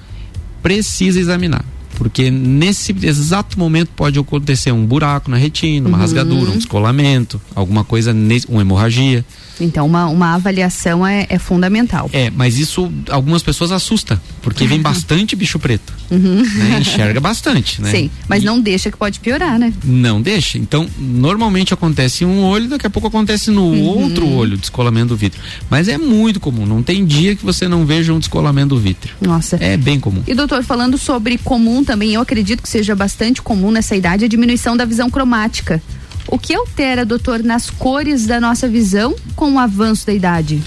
precisa 0.62 1.20
examinar. 1.20 1.64
Porque 1.98 2.30
nesse 2.30 2.94
exato 3.04 3.58
momento 3.58 3.90
pode 3.96 4.20
acontecer 4.20 4.74
um 4.74 4.86
buraco 4.86 5.32
na 5.32 5.38
retina, 5.38 5.88
uma 5.88 5.96
Uhum. 5.98 6.02
rasgadura, 6.02 6.52
um 6.52 6.58
descolamento, 6.58 7.40
alguma 7.56 7.86
coisa, 7.86 8.14
uma 8.50 8.62
hemorragia. 8.62 9.24
Então, 9.60 9.86
uma, 9.86 10.08
uma 10.08 10.34
avaliação 10.36 11.06
é, 11.06 11.26
é 11.30 11.40
fundamental. 11.40 12.10
É, 12.14 12.30
mas 12.30 12.58
isso 12.60 12.92
algumas 13.10 13.42
pessoas 13.44 13.72
assusta, 13.72 14.22
porque 14.42 14.66
vem 14.68 14.82
bastante 14.82 15.36
bicho 15.36 15.58
preto. 15.60 15.94
Uhum. 16.12 16.44
né? 16.44 16.78
Enxerga 16.80 17.20
bastante, 17.20 17.82
né? 17.82 17.92
Sim, 17.92 18.12
mas 18.28 18.44
não 18.44 18.60
deixa 18.60 18.92
que 18.92 18.98
pode 18.98 19.20
piorar, 19.20 19.58
né? 19.58 19.74
Não 19.84 20.22
deixa. 20.22 20.58
Então, 20.58 20.88
normalmente 20.98 21.74
acontece 21.74 22.24
em 22.24 22.28
um 22.28 22.44
olho, 22.44 22.68
daqui 22.70 22.86
a 22.86 22.90
pouco 22.90 23.08
acontece 23.08 23.50
no 23.52 23.66
Uhum. 23.66 24.04
outro 24.04 24.28
olho, 24.28 24.58
descolamento 24.58 25.08
do 25.08 25.16
vítreo. 25.18 25.42
Mas 25.70 25.88
é 25.88 25.98
muito 25.98 26.40
comum, 26.40 26.66
não 26.66 26.84
tem 26.84 27.06
dia 27.06 27.36
que 27.36 27.44
você 27.44 27.68
não 27.68 27.86
veja 27.86 28.14
um 28.14 28.20
descolamento 28.20 28.70
do 28.70 28.80
vítreo. 28.80 29.16
Nossa. 29.22 29.58
É 29.60 29.76
bem 29.78 30.00
comum. 30.00 30.22
E 30.28 30.34
doutor, 30.34 30.64
falando 30.64 30.98
sobre 30.98 31.38
comum 31.38 31.84
também, 31.84 32.14
eu 32.14 32.22
acredito 32.22 32.62
que 32.62 32.70
seja 32.70 32.96
bastante 32.96 33.42
comum 33.42 33.72
nessa 33.72 33.96
idade 33.96 34.26
a 34.26 34.28
diminuição 34.28 34.76
da 34.78 34.86
visão 34.86 35.10
cromática. 35.10 35.82
O 36.28 36.40
que 36.40 36.54
altera, 36.54 37.06
doutor, 37.06 37.44
nas 37.44 37.70
cores 37.70 38.26
da 38.26 38.40
nossa 38.40 38.68
visão 38.68 39.16
com 39.36 39.54
o 39.54 39.60
avanço 39.60 40.06
da 40.06 40.14
idade? 40.14 40.62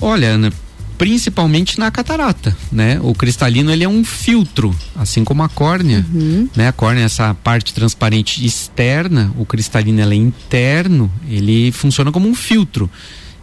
Olha, 0.00 0.28
Ana, 0.28 0.52
principalmente 0.98 1.78
na 1.78 1.90
catarata, 1.90 2.56
né? 2.70 2.98
O 3.02 3.14
cristalino 3.14 3.70
ele 3.70 3.84
é 3.84 3.88
um 3.88 4.04
filtro, 4.04 4.74
assim 4.94 5.24
como 5.24 5.42
a 5.42 5.48
córnea, 5.48 6.04
né? 6.54 6.68
A 6.68 6.72
córnea 6.72 7.02
é 7.02 7.04
essa 7.04 7.34
parte 7.34 7.74
transparente 7.74 8.44
externa, 8.44 9.32
o 9.38 9.44
cristalino 9.44 10.00
é 10.00 10.14
interno, 10.14 11.10
ele 11.28 11.72
funciona 11.72 12.12
como 12.12 12.28
um 12.28 12.34
filtro. 12.34 12.90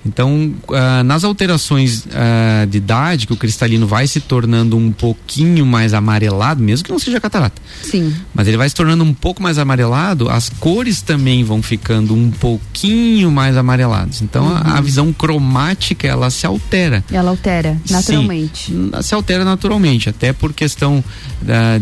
Então, 0.05 0.53
ah, 0.73 1.03
nas 1.03 1.23
alterações 1.23 2.05
ah, 2.11 2.65
de 2.65 2.77
idade, 2.77 3.27
que 3.27 3.33
o 3.33 3.37
cristalino 3.37 3.85
vai 3.85 4.07
se 4.07 4.19
tornando 4.19 4.75
um 4.75 4.91
pouquinho 4.91 5.65
mais 5.65 5.93
amarelado, 5.93 6.61
mesmo 6.61 6.85
que 6.85 6.91
não 6.91 6.99
seja 6.99 7.19
catarata, 7.19 7.61
Sim. 7.83 8.13
mas 8.33 8.47
ele 8.47 8.57
vai 8.57 8.67
se 8.67 8.75
tornando 8.75 9.03
um 9.03 9.13
pouco 9.13 9.41
mais 9.43 9.57
amarelado, 9.57 10.29
as 10.29 10.49
cores 10.49 11.01
também 11.01 11.43
vão 11.43 11.61
ficando 11.61 12.15
um 12.15 12.31
pouquinho 12.31 13.29
mais 13.31 13.55
amareladas. 13.55 14.21
Então 14.21 14.49
a, 14.49 14.77
a 14.77 14.81
visão 14.81 15.13
cromática 15.13 16.07
ela 16.07 16.29
se 16.29 16.45
altera. 16.45 17.03
Ela 17.11 17.29
altera 17.29 17.77
naturalmente. 17.89 18.71
Sim, 18.71 18.91
se 19.01 19.13
altera 19.13 19.45
naturalmente, 19.45 20.09
até 20.09 20.33
por 20.33 20.53
questão 20.53 21.03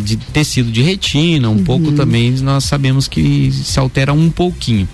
de 0.02 0.18
tecido 0.18 0.72
de 0.72 0.82
retina, 0.82 1.50
um 1.50 1.64
pouco 1.64 1.92
também 1.92 2.32
nós 2.42 2.66
sabemos 2.66 3.08
que 3.08 3.52
se 3.52 3.80
altera 3.80 4.14
um 4.14 4.30
pouquinho. 4.30 4.88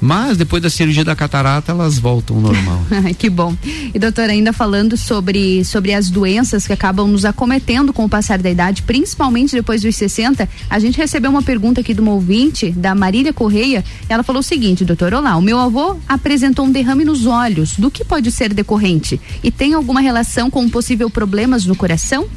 Mas 0.00 0.36
depois 0.36 0.62
da 0.62 0.68
cirurgia 0.68 1.04
da 1.04 1.16
catarata 1.16 1.72
elas 1.72 1.98
voltam 1.98 2.36
ao 2.36 2.42
normal. 2.42 2.80
Que 3.18 3.30
bom. 3.30 3.56
E 3.94 3.98
doutora, 3.98 4.32
ainda 4.32 4.52
falando 4.52 4.96
sobre, 4.96 5.64
sobre 5.64 5.94
as 5.94 6.10
doenças 6.10 6.66
que 6.66 6.72
acabam 6.72 7.06
nos 7.06 7.24
acometendo 7.24 7.92
com 7.92 8.04
o 8.04 8.08
passar 8.08 8.38
da 8.38 8.50
idade, 8.50 8.82
principalmente 8.82 9.54
depois 9.54 9.82
dos 9.82 9.94
60, 9.94 10.48
a 10.68 10.78
gente 10.78 10.98
recebeu 10.98 11.30
uma 11.30 11.42
pergunta 11.42 11.80
aqui 11.80 11.94
de 11.94 12.00
uma 12.00 12.12
ouvinte, 12.12 12.70
da 12.70 12.94
Marília 12.94 13.32
Correia. 13.32 13.84
Ela 14.08 14.22
falou 14.22 14.40
o 14.40 14.42
seguinte, 14.42 14.84
doutor, 14.84 15.14
olá, 15.14 15.36
o 15.36 15.42
meu 15.42 15.58
avô 15.58 15.96
apresentou 16.08 16.64
um 16.64 16.72
derrame 16.72 17.04
nos 17.04 17.26
olhos. 17.26 17.76
Do 17.76 17.90
que 17.90 18.04
pode 18.04 18.30
ser 18.30 18.52
decorrente? 18.52 19.20
E 19.42 19.50
tem 19.50 19.74
alguma 19.74 20.00
relação 20.00 20.50
com 20.50 20.68
possível 20.68 21.08
problemas 21.08 21.64
no 21.64 21.76
coração? 21.76 22.28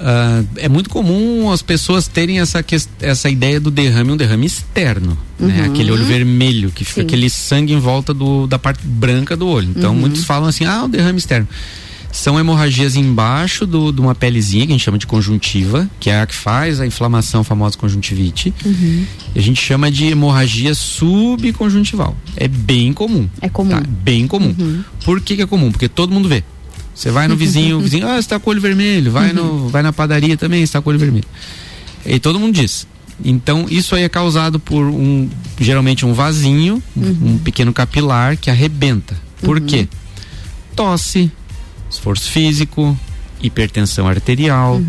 Ah, 0.00 0.42
é 0.56 0.68
muito 0.68 0.88
comum 0.90 1.50
as 1.50 1.62
pessoas 1.62 2.06
terem 2.08 2.40
essa, 2.40 2.64
essa 3.00 3.28
ideia 3.28 3.58
do 3.60 3.70
derrame, 3.70 4.12
um 4.12 4.16
derrame 4.16 4.46
externo, 4.46 5.16
né? 5.38 5.62
Uhum. 5.66 5.72
Aquele 5.72 5.90
olho 5.92 6.04
vermelho, 6.04 6.70
que 6.70 6.84
fica 6.84 7.00
Sim. 7.00 7.06
aquele 7.06 7.30
sangue 7.30 7.72
em 7.72 7.78
volta 7.80 8.12
do, 8.14 8.46
da 8.46 8.58
parte 8.58 8.86
branca 8.86 9.36
do 9.36 9.46
olho. 9.48 9.70
Então 9.76 9.92
Uhum. 9.92 10.00
muitos 10.00 10.24
falam 10.24 10.48
assim, 10.48 10.64
ah, 10.64 10.84
o 10.84 10.88
derrame 10.88 11.18
externo. 11.18 11.48
São 12.10 12.40
hemorragias 12.40 12.96
embaixo 12.96 13.66
do- 13.66 13.92
de 13.92 14.00
uma 14.00 14.14
pelezinha 14.14 14.66
que 14.66 14.72
a 14.72 14.74
gente 14.76 14.82
chama 14.84 14.96
de 14.98 15.06
conjuntiva, 15.06 15.88
que 16.00 16.08
é 16.08 16.20
a 16.22 16.26
que 16.26 16.34
faz 16.34 16.80
a 16.80 16.86
inflamação 16.86 17.44
famosa 17.44 17.76
conjuntivite. 17.76 18.52
Uhum. 18.64 19.04
A 19.36 19.40
gente 19.40 19.60
chama 19.62 19.90
de 19.90 20.06
hemorragia 20.06 20.74
subconjuntival. 20.74 22.16
É 22.36 22.48
bem 22.48 22.92
comum. 22.92 23.28
É 23.42 23.48
comum. 23.48 23.70
tá? 23.70 23.82
Bem 23.86 24.26
comum. 24.26 24.54
Uhum. 24.58 24.82
Por 25.04 25.20
que, 25.20 25.36
que 25.36 25.42
é 25.42 25.46
comum? 25.46 25.70
Porque 25.70 25.88
todo 25.88 26.12
mundo 26.12 26.28
vê. 26.28 26.42
Você 26.98 27.12
vai 27.12 27.28
no 27.28 27.36
vizinho, 27.36 27.78
o 27.78 27.80
vizinho, 27.80 28.08
ah, 28.08 28.20
você 28.20 28.28
tá 28.28 28.40
com 28.40 28.50
olho 28.50 28.60
vermelho, 28.60 29.12
vai, 29.12 29.32
no, 29.32 29.68
vai 29.68 29.84
na 29.84 29.92
padaria 29.92 30.36
também, 30.36 30.66
você 30.66 30.72
tá 30.72 30.82
com 30.82 30.90
olho 30.90 30.98
vermelho. 30.98 31.24
E 32.04 32.18
todo 32.18 32.40
mundo 32.40 32.54
diz. 32.54 32.88
Então, 33.24 33.66
isso 33.70 33.94
aí 33.94 34.02
é 34.02 34.08
causado 34.08 34.58
por 34.58 34.84
um, 34.84 35.28
geralmente 35.60 36.04
um 36.04 36.12
vasinho, 36.12 36.82
um- 36.96 37.34
um 37.34 37.38
pequeno 37.38 37.72
capilar 37.72 38.36
que 38.36 38.50
arrebenta. 38.50 39.14
Por 39.40 39.60
quê? 39.60 39.86
Tosse, 40.74 41.30
esforço 41.88 42.30
físico, 42.30 42.98
hipertensão 43.40 44.08
arterial, 44.08 44.80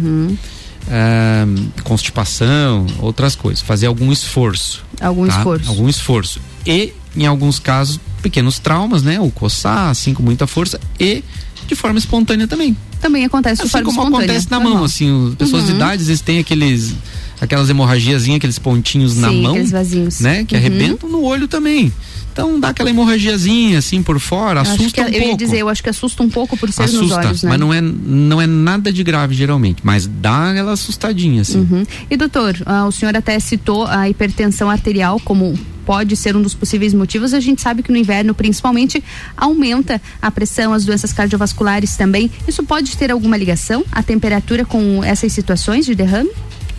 ah, 0.90 1.46
constipação, 1.84 2.88
outras 3.00 3.36
coisas. 3.36 3.62
Fazer 3.62 3.86
algum 3.86 4.12
esforço. 4.12 4.84
Algum 5.00 5.28
tá? 5.28 5.38
esforço. 5.38 5.70
Algum 5.70 5.88
esforço. 5.90 6.42
E, 6.66 6.92
em 7.16 7.26
alguns 7.28 7.60
casos, 7.60 8.00
pequenos 8.22 8.58
traumas, 8.60 9.04
né? 9.04 9.20
O 9.20 9.30
coçar, 9.30 9.90
assim, 9.90 10.14
com 10.14 10.24
muita 10.24 10.48
força. 10.48 10.80
E 11.00 11.24
de 11.70 11.76
forma 11.76 11.98
espontânea 12.00 12.48
também. 12.48 12.76
Também 13.00 13.24
acontece 13.26 13.58
de 13.58 13.62
Assim 13.64 13.72
forma 13.72 13.86
como 13.86 14.00
espontânea. 14.02 14.26
acontece 14.36 14.52
na 14.52 14.60
mão, 14.60 14.84
assim, 14.84 15.30
as 15.30 15.36
pessoas 15.36 15.64
de 15.66 15.72
Uhum. 15.72 15.78
idade, 15.78 16.02
às 16.02 16.08
vezes 16.08 16.22
tem 16.22 16.40
aqueles 16.40 16.94
aquelas 17.42 17.70
hemorragiazinhas, 17.70 18.36
aqueles 18.38 18.60
pontinhos 18.60 19.16
na 19.16 19.30
Sim, 19.30 19.42
mão, 19.42 19.52
aqueles 19.54 19.72
vasinhos. 19.72 20.20
né, 20.20 20.44
que 20.44 20.54
Uhum. 20.56 20.60
arrebentam 20.60 21.10
no 21.10 21.24
olho 21.24 21.48
também. 21.48 21.90
Então 22.34 22.60
dá 22.60 22.70
aquela 22.70 22.90
hemorragiazinha 22.90 23.80
assim 23.80 24.04
por 24.04 24.20
fora, 24.20 24.60
Eu 24.60 24.62
assusta 24.64 24.92
que, 24.92 25.02
um 25.02 25.06
eu 25.06 25.12
pouco. 25.14 25.28
ia 25.30 25.38
dizer, 25.38 25.58
eu 25.60 25.70
acho 25.70 25.82
que 25.82 25.90
assusta 25.90 26.22
um 26.22 26.30
pouco 26.30 26.56
por 26.58 26.70
ser 26.72 26.84
nos 26.84 26.96
assusta, 26.96 27.18
olhos, 27.20 27.44
né? 27.44 27.50
mas 27.52 27.60
não 27.60 27.74
é 27.74 27.80
não 27.82 28.42
é 28.42 28.46
nada 28.48 28.92
de 28.92 29.04
grave 29.04 29.34
geralmente, 29.36 29.80
mas 29.84 30.06
dá 30.06 30.52
aquela 30.52 30.74
assustadinha 30.74 31.42
assim. 31.42 31.60
Uhum. 31.60 31.86
E 32.10 32.18
doutor, 32.18 32.58
ah, 32.66 32.86
o 32.86 32.92
senhor 32.92 33.16
até 33.16 33.40
citou 33.40 33.86
a 33.88 34.10
hipertensão 34.10 34.70
arterial 34.70 35.20
como 35.24 35.58
pode 35.90 36.16
ser 36.16 36.36
um 36.38 36.42
dos 36.44 36.54
possíveis 36.54 36.94
motivos. 36.94 37.34
A 37.34 37.40
gente 37.40 37.64
sabe 37.64 37.82
que 37.82 37.92
no 37.92 37.98
inverno, 37.98 38.36
principalmente, 38.36 39.04
aumenta 39.36 40.00
a 40.22 40.30
pressão, 40.30 40.72
as 40.72 40.86
doenças 40.86 41.12
cardiovasculares 41.12 41.96
também. 41.98 42.30
Isso 42.48 42.62
pode 42.62 42.96
ter 42.96 43.10
alguma 43.10 43.36
ligação, 43.36 43.84
a 43.92 44.04
temperatura 44.04 44.64
com 44.64 45.04
essas 45.04 45.34
situações 45.34 45.88
de 45.88 45.96
derrame? 45.96 46.30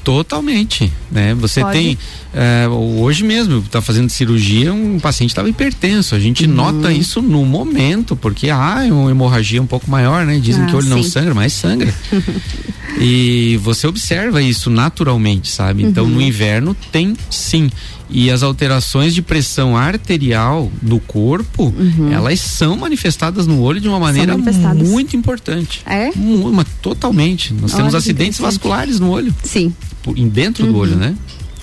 Totalmente, 0.05 0.91
né? 1.11 1.35
Você 1.35 1.61
Pode. 1.61 1.73
tem 1.77 1.99
é, 2.33 2.69
hoje 2.69 3.25
mesmo 3.25 3.61
tá 3.63 3.83
fazendo 3.83 4.09
cirurgia, 4.09 4.73
um 4.73 5.01
paciente 5.01 5.31
estava 5.31 5.49
hipertenso. 5.51 6.15
A 6.15 6.21
gente 6.21 6.47
Uhum. 6.47 6.55
nota 6.55 6.93
isso 6.93 7.21
no 7.21 7.45
momento, 7.45 8.15
porque 8.15 8.49
ah, 8.49 8.85
é 8.87 8.93
uma 8.93 9.11
hemorragia 9.11 9.61
um 9.61 9.67
pouco 9.67 9.91
maior, 9.91 10.25
né? 10.25 10.39
Dizem 10.39 10.63
Ah, 10.63 10.67
que 10.69 10.75
o 10.75 10.79
olho 10.79 10.89
não 10.89 11.03
sim. 11.03 11.11
sangra, 11.11 11.35
mas 11.35 11.53
sangra. 11.53 11.93
e 13.01 13.59
você 13.63 13.87
observa 13.89 14.41
isso 14.41 14.71
naturalmente, 14.71 15.51
sabe? 15.51 15.83
Então 15.83 16.05
Uhum. 16.05 16.11
no 16.11 16.23
inverno 16.23 16.77
tem 16.93 17.17
sim. 17.29 17.69
E 18.13 18.31
as 18.31 18.43
alterações 18.43 19.15
de 19.15 19.23
pressão 19.23 19.77
arterial 19.77 20.71
do 20.83 20.99
corpo, 21.01 21.73
elas 22.13 22.41
são 22.41 22.77
manifestadas 22.77 23.47
no 23.47 23.61
olho 23.61 23.81
de 23.81 23.89
uma 23.89 24.01
maneira 24.01 24.35
Uhum. 24.35 24.75
muito 24.75 25.17
importante. 25.17 25.83
É? 25.87 26.11
Mu- 26.17 26.53
mas 26.53 26.67
totalmente. 26.83 27.53
Nós 27.55 27.71
Olha 27.73 27.77
temos 27.79 27.95
acidentes 27.95 28.39
vasculares 28.41 28.99
no 28.99 29.11
olho. 29.11 29.35
Sim. 29.45 29.73
Por, 30.03 30.15
dentro 30.17 30.67
do 30.67 30.73
Uhum. 30.73 30.79
olho, 30.79 30.97
né? 30.97 31.15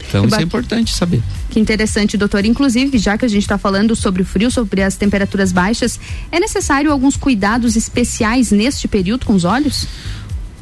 Então 0.07 0.25
isso 0.25 0.35
é 0.35 0.41
importante 0.41 0.93
saber. 0.95 1.21
Que 1.49 1.59
interessante, 1.59 2.15
doutor. 2.17 2.45
Inclusive, 2.45 2.97
já 2.97 3.17
que 3.17 3.25
a 3.25 3.27
gente 3.27 3.41
está 3.41 3.57
falando 3.57 3.93
sobre 3.93 4.21
o 4.21 4.25
frio, 4.25 4.49
sobre 4.49 4.81
as 4.81 4.95
temperaturas 4.95 5.51
baixas, 5.51 5.99
é 6.31 6.39
necessário 6.39 6.91
alguns 6.91 7.17
cuidados 7.17 7.75
especiais 7.75 8.51
neste 8.51 8.87
período 8.87 9.25
com 9.25 9.33
os 9.33 9.43
olhos? 9.43 9.85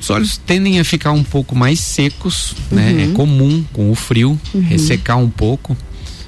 Os 0.06 0.10
olhos 0.12 0.38
tendem 0.38 0.80
a 0.80 0.84
ficar 0.86 1.12
um 1.14 1.24
pouco 1.24 1.56
mais 1.56 1.80
secos, 1.80 2.53
né? 2.72 2.91
Uhum. 2.91 2.99
É 2.99 3.08
comum 3.16 3.66
com 3.74 3.89
o 3.91 3.95
frio 3.95 4.39
Uhum. 4.53 4.62
ressecar 4.62 5.18
um 5.18 5.28
pouco. 5.30 5.76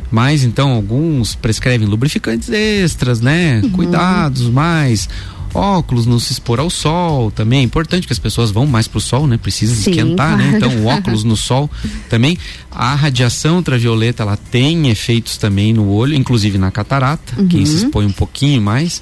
Mas 0.09 0.43
então 0.43 0.71
alguns 0.71 1.35
prescrevem 1.35 1.87
lubrificantes 1.87 2.49
extras, 2.49 3.21
né? 3.21 3.61
Uhum. 3.63 3.69
Cuidados 3.69 4.49
mais. 4.49 5.07
óculos, 5.53 6.05
não 6.05 6.19
se 6.19 6.31
expor 6.33 6.59
ao 6.59 6.69
sol 6.69 7.31
também. 7.31 7.59
É 7.59 7.63
importante 7.63 8.05
que 8.05 8.13
as 8.13 8.19
pessoas 8.19 8.51
vão 8.51 8.65
mais 8.67 8.87
pro 8.87 8.99
sol, 8.99 9.25
né? 9.27 9.37
Precisa 9.37 9.73
Sim, 9.75 9.89
esquentar, 9.91 10.37
né? 10.37 10.49
claro. 10.51 10.57
Então, 10.57 10.83
o 10.83 10.85
óculos 10.87 11.23
no 11.23 11.35
sol 11.37 11.69
também. 12.09 12.37
A 12.71 12.93
radiação 12.95 13.55
ultravioleta, 13.57 14.21
ela 14.23 14.37
tem 14.37 14.89
efeitos 14.89 15.37
também 15.37 15.71
no 15.73 15.87
olho, 15.89 16.13
inclusive 16.15 16.57
na 16.57 16.69
catarata, 16.71 17.33
quem 17.45 17.65
se 17.65 17.73
Uhum. 17.77 17.83
expõe 17.85 18.05
um 18.05 18.11
pouquinho 18.11 18.61
mais. 18.61 19.01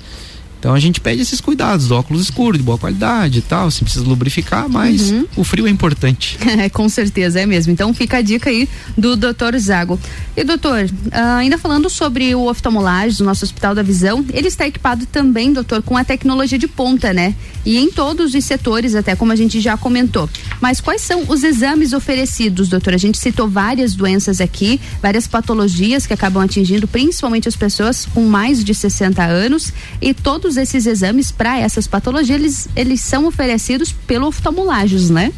Então 0.65 0.73
a 0.73 0.79
gente 0.79 0.99
pede 0.99 1.21
esses 1.21 1.39
cuidados 1.39 1.89
do 1.89 1.95
óculos 1.95 2.23
escuro, 2.23 2.57
de 2.57 2.63
boa 2.63 2.75
qualidade 2.75 3.37
e 3.37 3.41
tal. 3.43 3.69
Se 3.69 3.83
precisa 3.83 4.03
lubrificar, 4.03 4.67
mas 4.67 5.11
Uhum. 5.11 5.27
o 5.35 5.43
frio 5.43 5.67
é 5.67 5.69
importante. 5.69 6.39
Com 6.73 6.89
certeza, 6.89 7.39
é 7.39 7.45
mesmo. 7.45 7.71
Então 7.71 7.93
fica 7.93 8.17
a 8.17 8.21
dica 8.23 8.49
aí 8.49 8.67
do 8.97 9.15
Dr. 9.15 9.55
Zago. 9.59 9.99
E 10.35 10.43
doutor, 10.43 10.89
ah, 11.11 11.37
ainda 11.37 11.59
falando 11.59 11.87
sobre 11.87 12.33
o 12.33 12.49
oftalmolagem 12.49 13.19
do 13.19 13.23
nosso 13.23 13.45
Hospital 13.45 13.75
da 13.75 13.83
Visão, 13.83 14.25
ele 14.33 14.47
está 14.47 14.65
equipado 14.65 15.05
também, 15.05 15.53
doutor, 15.53 15.83
com 15.83 15.95
a 15.95 16.03
tecnologia 16.03 16.57
de 16.57 16.67
ponta, 16.67 17.13
né? 17.13 17.35
E 17.63 17.77
em 17.77 17.91
todos 17.91 18.33
os 18.33 18.43
setores, 18.43 18.95
até 18.95 19.15
como 19.15 19.31
a 19.31 19.35
gente 19.35 19.61
já 19.61 19.77
comentou. 19.77 20.27
Mas 20.59 20.81
quais 20.81 21.01
são 21.01 21.25
os 21.27 21.43
exames 21.43 21.93
oferecidos, 21.93 22.69
doutor? 22.69 22.95
A 22.95 22.97
gente 22.97 23.19
citou 23.19 23.47
várias 23.47 23.93
doenças 23.93 24.41
aqui, 24.41 24.81
várias 24.99 25.27
patologias 25.27 26.07
que 26.07 26.13
acabam 26.13 26.43
atingindo 26.43 26.87
principalmente 26.87 27.47
as 27.47 27.55
pessoas 27.55 28.07
com 28.07 28.25
mais 28.25 28.63
de 28.63 28.73
60 28.73 29.23
anos 29.23 29.71
e 30.01 30.11
todos 30.11 30.54
esses 30.57 30.85
exames 30.85 31.31
para 31.31 31.57
essas 31.59 31.87
patologias, 31.87 32.39
eles, 32.39 32.67
eles 32.75 33.01
são 33.01 33.25
oferecidos 33.27 33.91
pelo 33.91 34.27
oftalmolagem, 34.27 34.99
né? 35.11 35.31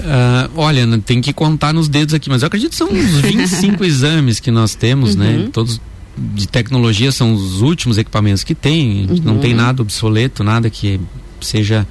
Ah, 0.00 0.48
olha, 0.56 0.86
né, 0.86 1.00
tem 1.04 1.20
que 1.20 1.32
contar 1.32 1.72
nos 1.72 1.88
dedos 1.88 2.14
aqui, 2.14 2.28
mas 2.28 2.42
eu 2.42 2.46
acredito 2.48 2.70
que 2.70 2.76
são 2.76 2.88
uns 2.88 3.14
25 3.22 3.84
exames 3.84 4.40
que 4.40 4.50
nós 4.50 4.74
temos, 4.74 5.14
né? 5.14 5.36
Uhum. 5.36 5.50
Todos 5.50 5.80
de 6.16 6.46
tecnologia 6.48 7.10
são 7.12 7.32
os 7.34 7.60
últimos 7.60 7.98
equipamentos 7.98 8.44
que 8.44 8.54
tem. 8.54 9.06
Não 9.24 9.34
Uhum. 9.34 9.40
tem 9.40 9.54
nada 9.54 9.82
obsoleto, 9.82 10.42
nada 10.44 10.68
que 10.70 11.00
seja 11.40 11.86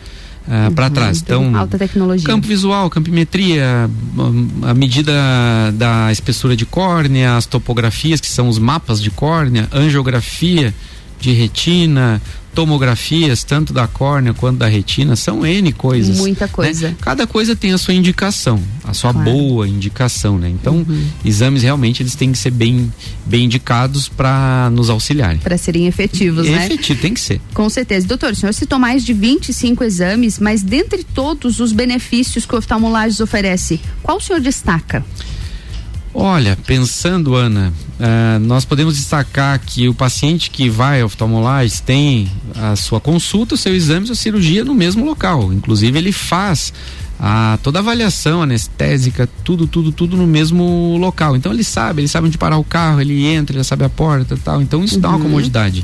para 0.75 0.89
trás. 0.89 1.21
Então, 1.21 1.55
alta 1.55 1.77
tecnologia. 1.77 2.25
campo 2.27 2.45
visual, 2.45 2.89
campimetria, 2.89 3.89
a 4.63 4.73
medida 4.73 5.13
da 5.73 6.11
espessura 6.11 6.53
de 6.55 6.65
córnea, 6.65 7.37
as 7.37 7.45
topografias, 7.45 8.19
que 8.19 8.27
são 8.27 8.49
os 8.49 8.59
mapas 8.59 9.01
de 9.01 9.09
córnea, 9.09 9.69
angiografia 9.71 10.73
de 11.19 11.31
retina, 11.31 12.21
tomografias, 12.53 13.43
tanto 13.43 13.73
da 13.73 13.87
córnea 13.87 14.33
quanto 14.33 14.57
da 14.59 14.67
retina, 14.67 15.15
são 15.15 15.45
N 15.45 15.71
coisas. 15.73 16.17
Muita 16.17 16.45
né? 16.45 16.51
coisa. 16.51 16.95
Cada 17.01 17.25
coisa 17.27 17.55
tem 17.55 17.73
a 17.73 17.77
sua 17.77 17.93
indicação, 17.93 18.61
a 18.83 18.93
sua 18.93 19.13
Claro. 19.13 19.31
boa 19.31 19.67
indicação, 19.67 20.37
né? 20.37 20.49
Então, 20.49 20.77
Uhum. 20.87 21.07
exames 21.25 21.63
realmente 21.63 22.01
eles 22.03 22.15
têm 22.15 22.31
que 22.31 22.37
ser 22.37 22.51
bem, 22.51 22.91
bem 23.25 23.45
indicados 23.45 24.07
para 24.07 24.69
nos 24.71 24.89
auxiliarem. 24.89 25.39
Para 25.39 25.57
serem 25.57 25.87
efetivos, 25.87 26.47
né? 26.47 26.65
Efetivo, 26.65 27.01
tem 27.01 27.13
que 27.13 27.19
ser. 27.19 27.41
Com 27.53 27.69
certeza. 27.69 28.07
Doutor, 28.07 28.31
o 28.31 28.35
senhor 28.35 28.53
citou 28.53 28.79
mais 28.79 29.03
de 29.03 29.13
25 29.13 29.83
exames, 29.83 30.39
mas 30.39 30.61
dentre 30.63 31.03
todos 31.03 31.59
os 31.59 31.71
benefícios 31.71 32.45
que 32.45 32.55
o 32.55 32.57
oftalmolages 32.57 33.19
oferece, 33.19 33.79
qual 34.01 34.17
o 34.17 34.21
senhor 34.21 34.39
destaca? 34.39 35.03
Olha, 36.15 36.55
pensando, 36.67 37.33
Ana, 37.35 37.73
ah, 37.99 38.37
nós 38.39 38.65
podemos 38.65 38.95
destacar 38.95 39.59
que 39.59 39.89
o 39.89 39.95
paciente 39.95 40.51
que 40.51 40.69
vai 40.69 41.01
ao 41.01 41.07
oftalmologista 41.07 41.83
tem 41.87 42.31
a 42.55 42.75
sua 42.75 42.99
consulta, 42.99 43.55
o 43.55 43.57
seu 43.57 43.73
exame, 43.75 44.05
sua 44.05 44.15
cirurgia 44.15 44.63
no 44.63 44.75
mesmo 44.75 45.03
local. 45.05 45.51
Inclusive, 45.51 45.97
ele 45.97 46.11
faz 46.11 46.71
a, 47.19 47.57
toda 47.63 47.79
a 47.79 47.81
avaliação 47.81 48.43
anestésica, 48.43 49.27
tudo, 49.43 49.65
tudo, 49.65 49.91
tudo 49.91 50.15
no 50.15 50.27
mesmo 50.27 50.97
local. 50.99 51.35
Então, 51.35 51.51
ele 51.51 51.63
sabe, 51.63 52.01
ele 52.01 52.07
sabe 52.07 52.27
onde 52.27 52.37
parar 52.37 52.57
o 52.57 52.63
carro, 52.63 53.01
ele 53.01 53.25
entra, 53.25 53.55
ele 53.55 53.63
sabe 53.63 53.83
a 53.83 53.89
porta 53.89 54.35
e 54.35 54.37
tal. 54.37 54.61
Então, 54.61 54.83
isso 54.83 54.99
dá 54.99 55.09
uma 55.09 55.17
Uhum. 55.17 55.23
comodidade 55.23 55.83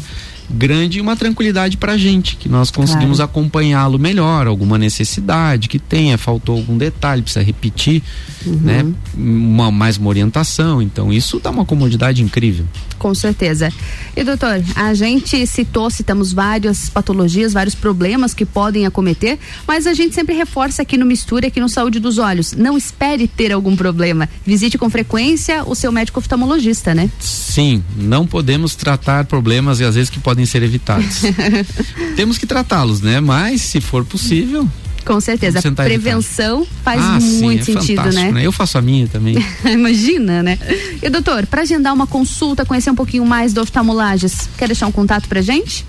grande 0.50 0.98
e 0.98 1.02
uma 1.02 1.16
tranquilidade 1.16 1.78
pra 1.78 1.98
gente, 1.98 2.36
que 2.36 2.50
nós 2.50 2.72
conseguimos 2.72 3.18
Claro. 3.18 3.32
acompanhá-lo 3.32 4.00
melhor, 4.00 4.48
alguma 4.48 4.78
necessidade 4.78 5.68
que 5.68 5.78
tenha, 5.80 6.18
faltou 6.18 6.58
algum 6.58 6.78
detalhe, 6.78 7.22
precisa 7.22 7.44
repetir, 7.44 8.02
Uhum. 8.46 8.60
né? 8.62 8.86
Uma, 9.16 9.70
mais 9.72 9.98
uma 9.98 10.10
orientação, 10.10 10.82
então 10.82 11.12
isso 11.12 11.40
dá 11.40 11.50
uma 11.50 11.66
comodidade 11.66 12.22
incrível. 12.24 12.66
Com 12.98 13.14
certeza. 13.16 13.72
E 14.16 14.24
doutor, 14.24 14.62
a 14.76 14.94
gente 14.94 15.46
citou, 15.48 15.90
citamos 15.90 16.34
várias 16.34 16.90
patologias, 16.90 17.54
vários 17.54 17.74
problemas 17.76 18.34
que 18.34 18.46
podem 18.46 18.86
acometer, 18.86 19.38
mas 19.68 19.88
a 19.88 19.94
gente 19.94 20.14
sempre 20.16 20.36
reforça 20.36 20.82
aqui 20.82 20.98
no 20.98 21.06
Mistura, 21.06 21.48
aqui 21.48 21.60
no 21.62 21.70
Saúde 21.70 22.00
dos 22.00 22.18
Olhos. 22.18 22.54
Não 22.54 22.78
espere 22.78 23.28
ter 23.28 23.52
algum 23.54 23.76
problema. 23.76 24.28
Visite 24.46 24.78
com 24.78 24.90
frequência 24.90 25.64
o 25.66 25.76
seu 25.76 25.92
médico 25.92 26.20
oftalmologista, 26.20 26.94
né? 26.94 27.10
Sim, 27.20 27.84
não 27.96 28.28
podemos 28.28 28.76
tratar 28.76 29.26
problemas 29.26 29.80
e 29.80 29.84
às 29.86 29.96
vezes 29.96 30.10
que 30.10 30.20
podem 30.20 30.39
ser 30.46 30.64
evitados. 30.64 31.22
Temos 32.16 32.38
que 32.38 32.46
tratá-los, 32.46 33.02
né? 33.02 33.20
Mas 33.20 33.62
se 33.62 33.82
for 33.82 34.06
possível, 34.06 34.68
Com 35.06 35.20
certeza. 35.20 35.60
Evitar. 35.60 35.86
Prevenção 35.86 36.68
faz 36.84 37.02
ah, 37.02 37.20
sim, 37.20 37.42
muito 37.42 37.62
é 37.62 37.66
sentido, 37.66 37.98
fantástico, 37.98 38.34
né? 38.34 38.46
Eu 38.46 38.52
faço 38.52 38.78
a 38.78 38.82
minha 38.82 39.08
também. 39.08 39.36
Imagina, 39.66 40.44
né? 40.44 40.60
E 41.02 41.10
doutor, 41.10 41.48
para 41.48 41.62
agendar 41.62 41.94
uma 41.94 42.06
consulta, 42.06 42.66
conhecer 42.66 42.92
um 42.92 42.96
pouquinho 42.96 43.26
mais 43.26 43.54
do 43.54 43.62
oftalmolages, 43.62 44.50
quer 44.58 44.68
deixar 44.68 44.88
um 44.88 44.92
contato 44.92 45.28
pra 45.28 45.42
gente? 45.42 45.86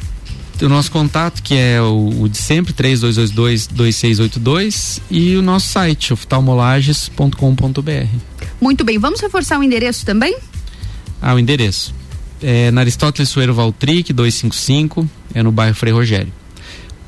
o 0.63 0.69
nosso 0.69 0.91
contato, 0.91 1.43
que 1.43 1.55
é 1.55 1.81
o, 1.81 2.23
o 2.23 2.29
de 2.29 2.37
sempre, 2.37 2.75
3222-2682, 2.75 5.01
e 5.11 5.37
o 5.37 5.43
nosso 5.43 5.69
site, 5.69 6.13
oftalmolages.com.br. 6.13 7.31
Muito 8.61 8.85
bem, 8.85 8.99
vamos 8.99 9.21
reforçar 9.21 9.59
o 9.59 9.63
endereço 9.63 10.05
também? 10.05 10.37
Ah, 11.21 11.35
o 11.35 11.39
endereço. 11.39 11.95
É 12.43 12.71
na 12.71 12.81
Aristóteles 12.81 13.29
Sueiro 13.29 13.55
Valtric, 13.55 14.13
255, 14.13 15.09
é 15.35 15.43
no 15.43 15.53
bairro 15.53 15.75
Frei 15.75 15.93
Rogério. 15.93 16.33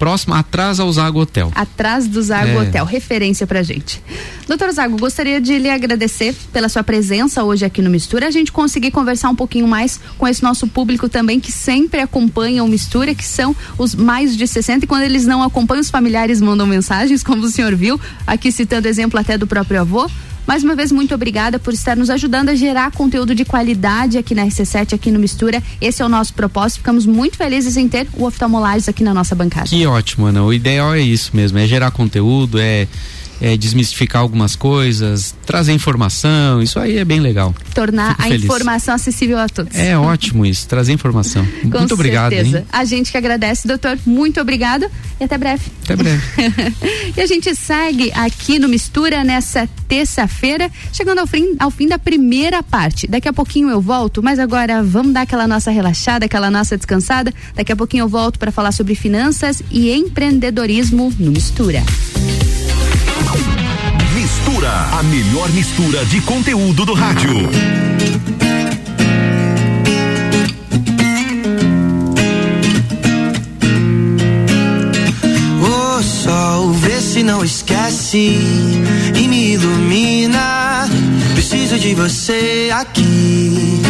Próximo, 0.02 0.34
atrás 0.34 0.80
ao 0.80 0.92
Zago 0.92 1.20
Hotel. 1.20 1.52
Atrás 1.54 2.08
do 2.08 2.20
Zago 2.20 2.50
É. 2.50 2.58
Hotel, 2.62 2.84
referência 2.84 3.46
pra 3.46 3.62
gente. 3.62 4.02
Doutor 4.48 4.72
Zago, 4.72 4.98
gostaria 4.98 5.40
de 5.40 5.56
lhe 5.60 5.70
agradecer 5.70 6.34
pela 6.52 6.68
sua 6.68 6.82
presença 6.82 7.44
hoje 7.44 7.64
aqui 7.64 7.80
no 7.80 7.88
Mistura, 7.88 8.26
a 8.26 8.30
gente 8.32 8.50
conseguir 8.50 8.90
conversar 8.90 9.28
um 9.28 9.36
pouquinho 9.36 9.68
mais 9.68 10.00
com 10.18 10.26
esse 10.26 10.42
nosso 10.42 10.66
público 10.66 11.08
também 11.08 11.38
que 11.38 11.52
sempre 11.52 12.00
acompanha 12.00 12.64
o 12.64 12.68
Mistura, 12.68 13.14
que 13.14 13.24
são 13.24 13.54
os 13.78 13.94
mais 13.94 14.36
de 14.36 14.44
60 14.44 14.84
e 14.84 14.88
quando 14.88 15.02
eles 15.02 15.24
não 15.24 15.40
acompanham, 15.40 15.80
os 15.80 15.90
familiares 15.90 16.40
mandam 16.40 16.66
mensagens, 16.66 17.22
como 17.22 17.44
o 17.44 17.48
senhor 17.48 17.76
viu, 17.76 18.00
aqui 18.26 18.50
citando 18.50 18.88
exemplo 18.88 19.20
até 19.20 19.38
do 19.38 19.46
próprio 19.46 19.82
avô. 19.82 20.10
Mais 20.46 20.64
uma 20.64 20.74
vez, 20.74 20.90
muito 20.90 21.14
obrigada 21.14 21.58
por 21.58 21.72
estar 21.72 21.96
nos 21.96 22.10
ajudando 22.10 22.48
a 22.48 22.54
gerar 22.54 22.90
conteúdo 22.90 23.34
de 23.34 23.44
qualidade 23.44 24.18
aqui 24.18 24.34
na 24.34 24.44
RC7, 24.44 24.92
aqui 24.92 25.10
no 25.10 25.18
Mistura. 25.18 25.62
Esse 25.80 26.02
é 26.02 26.04
o 26.04 26.08
nosso 26.08 26.34
propósito. 26.34 26.78
Ficamos 26.78 27.06
muito 27.06 27.36
felizes 27.36 27.76
em 27.76 27.88
ter 27.88 28.08
o 28.14 28.24
oftalmolages 28.24 28.88
aqui 28.88 29.04
na 29.04 29.14
nossa 29.14 29.34
bancada. 29.34 29.68
Que 29.68 29.86
ótimo, 29.86 30.26
Ana. 30.26 30.42
O 30.42 30.52
ideal 30.52 30.94
é 30.94 31.00
isso 31.00 31.30
mesmo, 31.34 31.58
é 31.58 31.66
gerar 31.66 31.90
conteúdo, 31.92 32.58
é, 32.58 32.88
é 33.42 33.56
desmistificar 33.56 34.22
algumas 34.22 34.54
coisas, 34.54 35.34
trazer 35.44 35.72
informação, 35.72 36.62
isso 36.62 36.78
aí 36.78 36.96
é 36.96 37.04
bem 37.04 37.18
legal. 37.18 37.52
tornar 37.74 38.10
Fico 38.10 38.22
a 38.22 38.24
feliz. 38.26 38.44
informação 38.44 38.94
acessível 38.94 39.36
a 39.36 39.48
todos. 39.48 39.76
É 39.76 39.98
ótimo 39.98 40.46
isso, 40.46 40.68
trazer 40.68 40.92
informação. 40.92 41.44
Muito 41.64 41.92
obrigado, 41.94 42.32
certeza. 42.32 42.58
hein? 42.58 42.64
A 42.72 42.84
gente 42.84 43.10
que 43.10 43.18
agradece, 43.18 43.66
doutor. 43.66 43.98
Muito 44.06 44.40
obrigado 44.40 44.86
e 45.20 45.24
até 45.24 45.36
breve. 45.36 45.64
Até 45.82 45.96
breve. 45.96 46.22
e 47.16 47.20
a 47.20 47.26
gente 47.26 47.52
segue 47.56 48.12
aqui 48.12 48.60
no 48.60 48.68
Mistura 48.68 49.24
nessa 49.24 49.68
terça-feira, 49.88 50.70
chegando 50.92 51.18
ao 51.18 51.26
fim, 51.26 51.56
ao 51.58 51.70
fim 51.72 51.88
da 51.88 51.98
primeira 51.98 52.62
parte. 52.62 53.08
Daqui 53.08 53.28
a 53.28 53.32
pouquinho 53.32 53.68
eu 53.70 53.80
volto, 53.80 54.22
mas 54.22 54.38
agora 54.38 54.84
vamos 54.84 55.12
dar 55.12 55.22
aquela 55.22 55.48
nossa 55.48 55.72
relaxada, 55.72 56.26
aquela 56.26 56.48
nossa 56.48 56.76
descansada. 56.76 57.34
Daqui 57.56 57.72
a 57.72 57.76
pouquinho 57.76 58.04
eu 58.04 58.08
volto 58.08 58.38
para 58.38 58.52
falar 58.52 58.70
sobre 58.70 58.94
finanças 58.94 59.60
e 59.68 59.90
empreendedorismo 59.90 61.12
no 61.18 61.32
Mistura. 61.32 61.82
Mistura, 64.44 64.88
a 64.98 65.02
melhor 65.04 65.48
mistura 65.50 66.04
de 66.06 66.20
conteúdo 66.22 66.84
do 66.84 66.94
rádio. 66.94 67.48
O 75.62 76.02
sol, 76.02 76.72
vê 76.72 77.00
se 77.00 77.22
não 77.22 77.44
esquece 77.44 78.36
e 79.14 79.28
me 79.28 79.52
ilumina. 79.52 80.88
Preciso 81.34 81.78
de 81.78 81.94
você 81.94 82.68
aqui. 82.74 83.81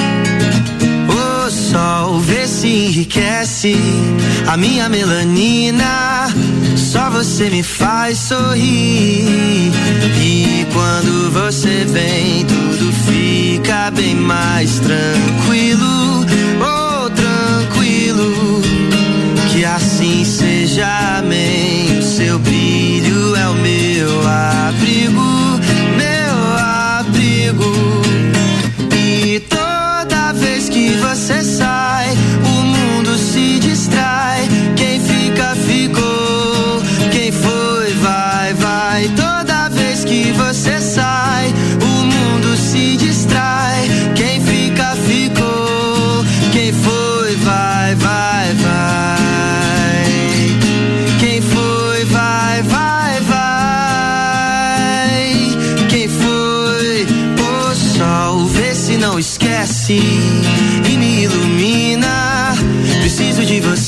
Sol, 1.72 2.20
vê 2.20 2.46
se 2.46 2.68
enriquece 2.68 3.74
a 4.46 4.58
minha 4.58 4.90
melanina. 4.90 6.28
Só 6.76 7.08
você 7.08 7.48
me 7.48 7.62
faz 7.62 8.18
sorrir. 8.18 9.72
E 10.20 10.66
quando 10.70 11.30
você 11.30 11.86
vem, 11.86 12.44
tudo 12.44 12.92
fica 13.06 13.90
bem 13.90 14.14
mais 14.14 14.80
tranquilo. 14.80 16.26
Oh, 16.60 17.08
tranquilo. 17.08 18.60
Que 19.50 19.64
assim 19.64 20.26
seja, 20.26 21.20
amém. 21.20 21.98
O 21.98 22.02
seu 22.02 22.38
brilho 22.38 23.34
é 23.34 23.48
o 23.48 23.54
meu 23.54 24.28
abrigo, 24.28 25.31
você 31.22 31.40
sai, 31.44 32.10
o 32.44 32.64
mundo 32.64 33.16
se 33.16 33.60
distrai. 33.60 34.48
Quem 34.74 34.98
fica, 35.00 35.54
ficou. 35.54 36.82
Quem 37.12 37.30
foi, 37.30 37.94
vai, 38.00 38.52
vai. 38.54 39.08
Toda 39.10 39.68
vez 39.68 40.04
que 40.04 40.32
você 40.32 40.80
sai, 40.80 41.54
o 41.80 41.86
mundo 41.86 42.56
se 42.56 42.96
distrai. 42.96 43.88
Quem 44.16 44.40
fica, 44.40 44.96
ficou. 45.06 46.24
Quem 46.50 46.72
foi, 46.72 47.36
vai, 47.36 47.94
vai, 47.94 48.54
vai. 48.54 50.04
Quem 51.20 51.40
foi, 51.40 52.04
vai, 52.06 52.62
vai, 52.62 53.20
vai. 53.20 54.26
Quem 55.88 56.08
foi, 56.08 57.06
o 57.38 57.74
sol, 57.76 58.44
vê 58.46 58.74
se 58.74 58.96
não 58.96 59.20
esquece. 59.20 60.31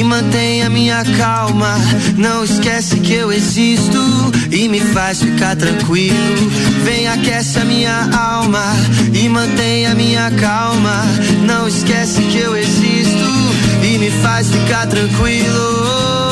e 0.00 0.04
mantém 0.04 0.62
a 0.62 0.70
minha 0.70 1.04
calma. 1.18 1.76
Não 2.16 2.42
esquece 2.42 2.98
que 3.00 3.12
eu 3.12 3.30
existo 3.30 3.98
e 4.50 4.66
me 4.66 4.80
faz 4.80 5.22
ficar 5.22 5.54
tranquilo. 5.56 6.50
Vem 6.84 7.06
aquece 7.06 7.58
a 7.58 7.64
minha 7.66 8.08
alma 8.16 8.64
e 9.12 9.28
mantém 9.28 9.86
a 9.86 9.94
minha 9.94 10.30
calma. 10.30 11.04
Não 11.44 11.68
esquece 11.68 12.22
que 12.22 12.38
eu 12.38 12.56
existo 12.56 13.30
e 13.82 13.98
me 13.98 14.10
faz 14.10 14.50
ficar 14.50 14.86
tranquilo. 14.86 16.29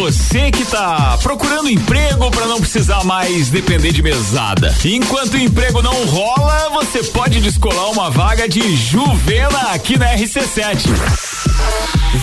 Você 0.00 0.50
que 0.50 0.64
tá 0.64 1.18
procurando 1.22 1.68
emprego 1.68 2.30
para 2.30 2.46
não 2.46 2.58
precisar 2.58 3.04
mais 3.04 3.50
depender 3.50 3.92
de 3.92 4.02
mesada. 4.02 4.74
Enquanto 4.82 5.34
o 5.34 5.38
emprego 5.38 5.82
não 5.82 6.06
rola, 6.06 6.70
você 6.70 7.04
pode 7.04 7.38
descolar 7.38 7.90
uma 7.90 8.08
vaga 8.08 8.48
de 8.48 8.74
Juvena 8.76 9.72
aqui 9.74 9.98
na 9.98 10.16
RC7. 10.16 10.86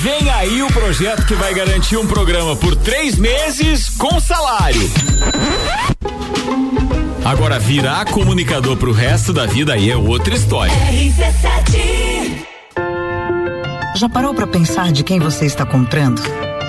Vem 0.01 0.27
aí 0.31 0.63
o 0.63 0.67
projeto 0.73 1.23
que 1.27 1.35
vai 1.35 1.53
garantir 1.53 1.97
um 1.97 2.07
programa 2.07 2.55
por 2.55 2.75
três 2.75 3.15
meses 3.15 3.89
com 3.89 4.19
salário. 4.19 4.81
Agora, 7.23 7.59
virar 7.59 8.05
comunicador 8.05 8.75
pro 8.75 8.91
resto 8.91 9.31
da 9.31 9.45
vida 9.45 9.73
aí 9.73 9.91
é 9.91 9.95
outra 9.95 10.33
história. 10.33 10.73
Já 13.95 14.09
parou 14.09 14.33
para 14.33 14.47
pensar 14.47 14.91
de 14.91 15.03
quem 15.03 15.19
você 15.19 15.45
está 15.45 15.63
comprando? 15.63 16.23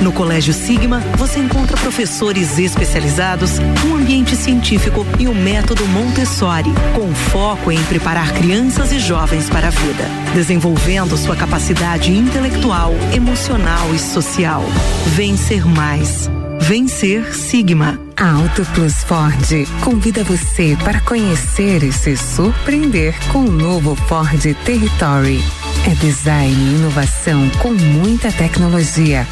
No 0.00 0.12
Colégio 0.12 0.54
Sigma, 0.54 1.00
você 1.18 1.38
encontra 1.38 1.76
professores 1.76 2.58
especializados, 2.58 3.58
um 3.86 3.96
ambiente 3.96 4.34
científico 4.34 5.06
e 5.18 5.26
o 5.26 5.34
método 5.34 5.86
Montessori, 5.88 6.70
com 6.94 7.14
foco 7.14 7.70
em 7.70 7.82
preparar 7.84 8.32
crianças 8.32 8.92
e 8.92 8.98
jovens 8.98 9.50
para 9.50 9.68
a 9.68 9.70
vida, 9.70 10.04
desenvolvendo 10.34 11.18
sua 11.18 11.36
capacidade 11.36 12.10
intelectual, 12.12 12.94
emocional 13.14 13.94
e 13.94 13.98
social. 13.98 14.64
Vencer 15.14 15.66
mais. 15.66 16.30
Vencer 16.60 17.34
Sigma. 17.34 17.98
A 18.16 18.32
Auto 18.32 18.66
Plus 18.74 19.02
Ford 19.04 19.66
convida 19.82 20.22
você 20.22 20.76
para 20.84 21.00
conhecer 21.00 21.82
e 21.82 21.92
se 21.92 22.16
surpreender 22.16 23.14
com 23.32 23.40
o 23.40 23.50
novo 23.50 23.96
Ford 23.96 24.42
Territory. 24.64 25.42
É 25.86 25.94
design 25.94 26.54
e 26.54 26.74
inovação 26.76 27.48
com 27.58 27.72
muita 27.72 28.30
tecnologia, 28.30 29.26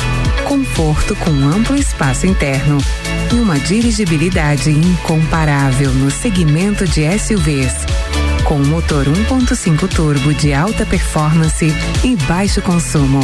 conforto 0.47 1.15
com 1.17 1.31
amplo 1.31 1.77
espaço 1.77 2.27
interno 2.27 2.79
e 3.33 3.37
uma 3.37 3.59
dirigibilidade 3.59 4.71
incomparável 4.71 5.93
no 5.93 6.11
segmento 6.11 6.87
de 6.87 7.07
SUVs. 7.19 7.75
Com 8.45 8.59
motor 8.61 9.05
1.5 9.05 9.89
turbo 9.89 10.33
de 10.33 10.55
alta 10.55 10.87
performance 10.87 11.67
e 12.03 12.17
baixo 12.27 12.63
consumo. 12.63 13.21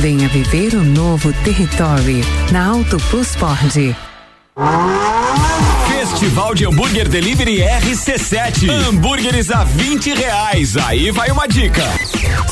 Venha 0.00 0.28
viver 0.28 0.74
o 0.74 0.82
novo 0.82 1.32
Territory 1.44 2.22
na 2.52 2.66
Auto 2.66 2.98
Plus 3.10 3.34
Ford. 3.34 3.96
Festival 5.88 6.54
de 6.54 6.66
Hambúrguer 6.66 7.08
Delivery 7.08 7.60
RC7. 7.60 8.68
Hambúrgueres 8.68 9.50
a 9.50 9.64
20 9.64 10.14
reais. 10.14 10.76
Aí 10.76 11.10
vai 11.10 11.30
uma 11.30 11.46
dica. 11.46 11.82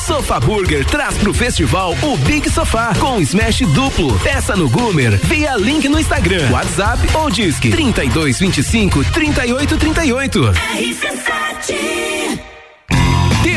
Sofá 0.06 0.40
Burger 0.40 0.84
traz 0.84 1.16
pro 1.18 1.32
festival 1.32 1.96
o 2.02 2.16
Big 2.18 2.48
Sofá 2.50 2.92
com 2.98 3.20
smash 3.20 3.60
duplo. 3.74 4.18
Peça 4.20 4.56
no 4.56 4.68
Goomer 4.68 5.18
via 5.24 5.56
link 5.56 5.88
no 5.88 5.98
Instagram, 5.98 6.50
WhatsApp 6.50 7.16
ou 7.16 7.30
Disque 7.30 7.70
3225 7.70 9.04
3838. 9.04 10.40
RC7 10.52 12.11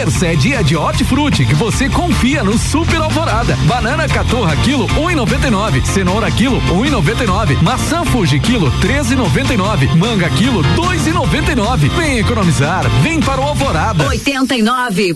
Terça 0.05 0.27
é 0.27 0.35
de 0.61 0.75
hortifruti 0.75 1.47
que 1.47 1.55
você 1.55 1.89
confia 1.89 2.43
no 2.43 2.59
Super 2.59 3.01
Alvorada. 3.01 3.55
Banana 3.65 4.07
catorra 4.07 4.55
quilo 4.57 4.85
1,99, 4.89 5.83
cenoura 5.83 6.29
quilo 6.29 6.61
1,99, 6.61 7.59
maçã 7.63 8.05
Fuji 8.05 8.39
quilo 8.39 8.71
13,99, 8.81 9.95
manga 9.95 10.29
quilo 10.29 10.61
2,99. 10.61 11.89
Vem 11.89 12.19
economizar, 12.19 12.87
vem 13.01 13.19
para 13.19 13.41
o 13.41 13.45
Alvorada. 13.45 14.05
89.9 14.05 15.15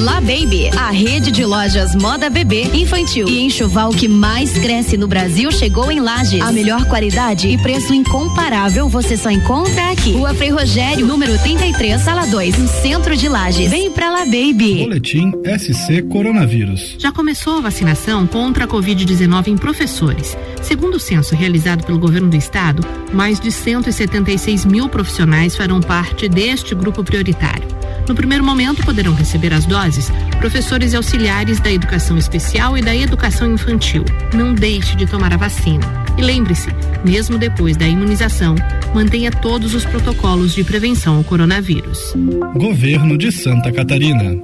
La 0.00 0.20
Baby, 0.20 0.70
a 0.76 0.90
rede 0.90 1.30
de 1.30 1.44
lojas 1.44 1.94
moda 1.94 2.30
bebê, 2.30 2.62
infantil 2.72 3.28
e 3.28 3.40
enxoval 3.40 3.90
que 3.90 4.08
mais 4.08 4.56
cresce 4.58 4.96
no 4.96 5.06
Brasil 5.06 5.52
chegou 5.52 5.92
em 5.92 6.00
Lages. 6.00 6.40
A 6.40 6.50
melhor 6.50 6.86
qualidade 6.86 7.48
e 7.48 7.58
preço 7.58 7.92
incomparável 7.92 8.88
você 8.88 9.16
só 9.16 9.30
encontra 9.30 9.90
aqui. 9.90 10.12
Rua 10.12 10.32
Frei 10.32 10.48
Rogério, 10.48 11.06
número 11.06 11.38
33, 11.38 12.00
sala 12.00 12.26
2, 12.26 12.58
no 12.58 12.68
centro 12.68 13.14
de 13.14 13.28
Lages. 13.28 13.70
Vem 13.70 13.90
pra 13.90 14.10
La 14.10 14.24
Baby. 14.24 14.78
Boletim 14.84 15.30
SC 15.58 16.02
Coronavírus. 16.08 16.96
Já 16.98 17.12
começou 17.12 17.58
a 17.58 17.60
vacinação 17.60 18.26
contra 18.26 18.64
a 18.64 18.68
Covid-19 18.68 19.48
em 19.48 19.56
professores. 19.58 20.36
Segundo 20.62 20.94
o 20.94 21.00
censo 21.00 21.34
realizado 21.34 21.84
pelo 21.84 21.98
governo 21.98 22.30
do 22.30 22.36
estado, 22.36 22.82
mais 23.12 23.38
de 23.38 23.52
176 23.52 24.64
mil 24.64 24.88
profissionais 24.88 25.54
farão 25.54 25.80
parte 25.80 26.28
deste 26.28 26.74
grupo 26.74 27.04
prioritário. 27.04 27.68
No 28.12 28.16
primeiro 28.16 28.44
momento, 28.44 28.84
poderão 28.84 29.14
receber 29.14 29.54
as 29.54 29.64
doses 29.64 30.12
professores 30.38 30.92
e 30.92 30.96
auxiliares 30.96 31.58
da 31.60 31.72
educação 31.72 32.18
especial 32.18 32.76
e 32.76 32.82
da 32.82 32.94
educação 32.94 33.54
infantil. 33.54 34.04
Não 34.34 34.52
deixe 34.52 34.94
de 34.94 35.06
tomar 35.06 35.32
a 35.32 35.38
vacina. 35.38 35.86
E 36.18 36.20
lembre-se, 36.20 36.68
mesmo 37.02 37.38
depois 37.38 37.74
da 37.74 37.88
imunização, 37.88 38.54
mantenha 38.94 39.30
todos 39.30 39.72
os 39.72 39.86
protocolos 39.86 40.54
de 40.54 40.62
prevenção 40.62 41.16
ao 41.16 41.24
coronavírus. 41.24 42.12
Governo 42.54 43.16
de 43.16 43.32
Santa 43.32 43.72
Catarina. 43.72 44.36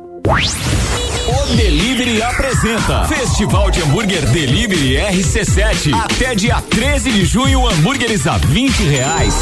O 1.29 1.57
Delivery 1.57 2.23
apresenta 2.23 3.05
Festival 3.05 3.71
de 3.71 3.83
Hambúrguer 3.83 4.25
Delivery 4.31 4.95
RC7. 4.95 5.93
Até 5.93 6.35
dia 6.35 6.63
13 6.71 7.13
de 7.13 7.27
junho, 7.27 7.69
hambúrgueres 7.69 8.27
a 8.27 8.39
20 8.39 8.83
reais. 8.85 9.35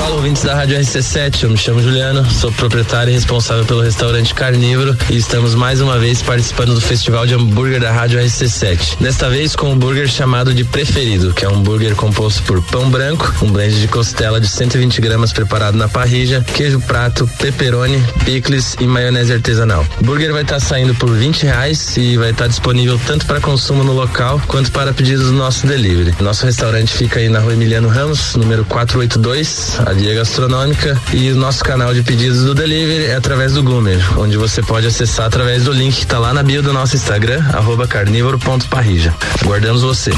Fala, 0.00 0.14
ouvintes 0.16 0.42
da 0.42 0.54
Rádio 0.54 0.78
RC7, 0.78 1.42
eu 1.42 1.50
me 1.50 1.56
chamo 1.56 1.82
Juliano, 1.82 2.28
sou 2.30 2.52
proprietário 2.52 3.10
e 3.10 3.14
responsável 3.14 3.64
pelo 3.64 3.82
restaurante 3.82 4.32
Carnívoro 4.32 4.96
e 5.10 5.16
estamos 5.16 5.54
mais 5.54 5.80
uma 5.80 5.98
vez 5.98 6.22
participando 6.22 6.74
do 6.74 6.80
Festival 6.80 7.26
de 7.26 7.34
Hambúrguer 7.34 7.80
da 7.80 7.92
Rádio 7.92 8.20
RC7. 8.20 8.98
Desta 9.00 9.28
vez 9.28 9.56
com 9.56 9.68
um 9.68 9.72
hambúrguer 9.72 10.08
chamado 10.08 10.54
de 10.54 10.64
Preferido, 10.64 11.34
que 11.34 11.44
é 11.44 11.48
um 11.48 11.56
hambúrguer 11.56 11.94
composto 11.96 12.42
por 12.44 12.62
pão 12.62 12.88
branco, 12.88 13.32
um 13.42 13.50
blend 13.50 13.80
de 13.80 13.88
costela 13.88 14.40
de 14.40 14.48
120 14.48 15.00
gramas 15.00 15.32
preparado 15.32 15.76
na 15.76 15.88
parrilla, 15.88 16.44
queijo 16.54 16.80
prato, 16.80 17.28
pepperoni, 17.38 18.02
picles 18.24 18.76
e 18.80 18.86
maionese 18.86 19.32
artesanal. 19.32 19.84
O 19.98 20.04
hambúrguer 20.04 20.32
vai 20.32 20.44
estar 20.48 20.60
saindo 20.60 20.94
por 20.94 21.10
20 21.10 21.42
reais 21.42 21.94
e 21.98 22.16
vai 22.16 22.30
estar 22.30 22.46
disponível 22.46 22.98
tanto 23.06 23.26
para 23.26 23.38
consumo 23.38 23.84
no 23.84 23.92
local 23.92 24.40
quanto 24.46 24.72
para 24.72 24.94
pedidos 24.94 25.26
do 25.26 25.32
nosso 25.34 25.66
delivery. 25.66 26.14
Nosso 26.20 26.46
restaurante 26.46 26.90
fica 26.94 27.20
aí 27.20 27.28
na 27.28 27.38
rua 27.38 27.52
Emiliano 27.52 27.86
Ramos, 27.86 28.34
número 28.34 28.64
482, 28.64 29.78
a 29.86 29.92
Via 29.92 30.14
Gastronômica, 30.14 30.98
e 31.12 31.30
o 31.32 31.36
nosso 31.36 31.62
canal 31.62 31.92
de 31.92 32.02
pedidos 32.02 32.44
do 32.44 32.54
delivery 32.54 33.06
é 33.06 33.16
através 33.16 33.52
do 33.52 33.62
Goomer, 33.62 34.00
onde 34.18 34.38
você 34.38 34.62
pode 34.62 34.86
acessar 34.86 35.26
através 35.26 35.64
do 35.64 35.72
link 35.72 35.94
que 35.94 36.04
está 36.04 36.18
lá 36.18 36.32
na 36.32 36.42
bio 36.42 36.62
do 36.62 36.72
nosso 36.72 36.96
Instagram, 36.96 37.44
arroba 37.52 37.86
carnívoro.parrija. 37.86 39.14
Aguardamos 39.42 39.82
você. 39.82 40.12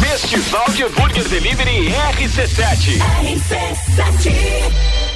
Festival 0.00 0.70
de 0.70 0.84
Hambúrguer 0.84 1.28
Delivery 1.28 1.94
RC7. 2.14 2.98
RC7. 3.20 5.15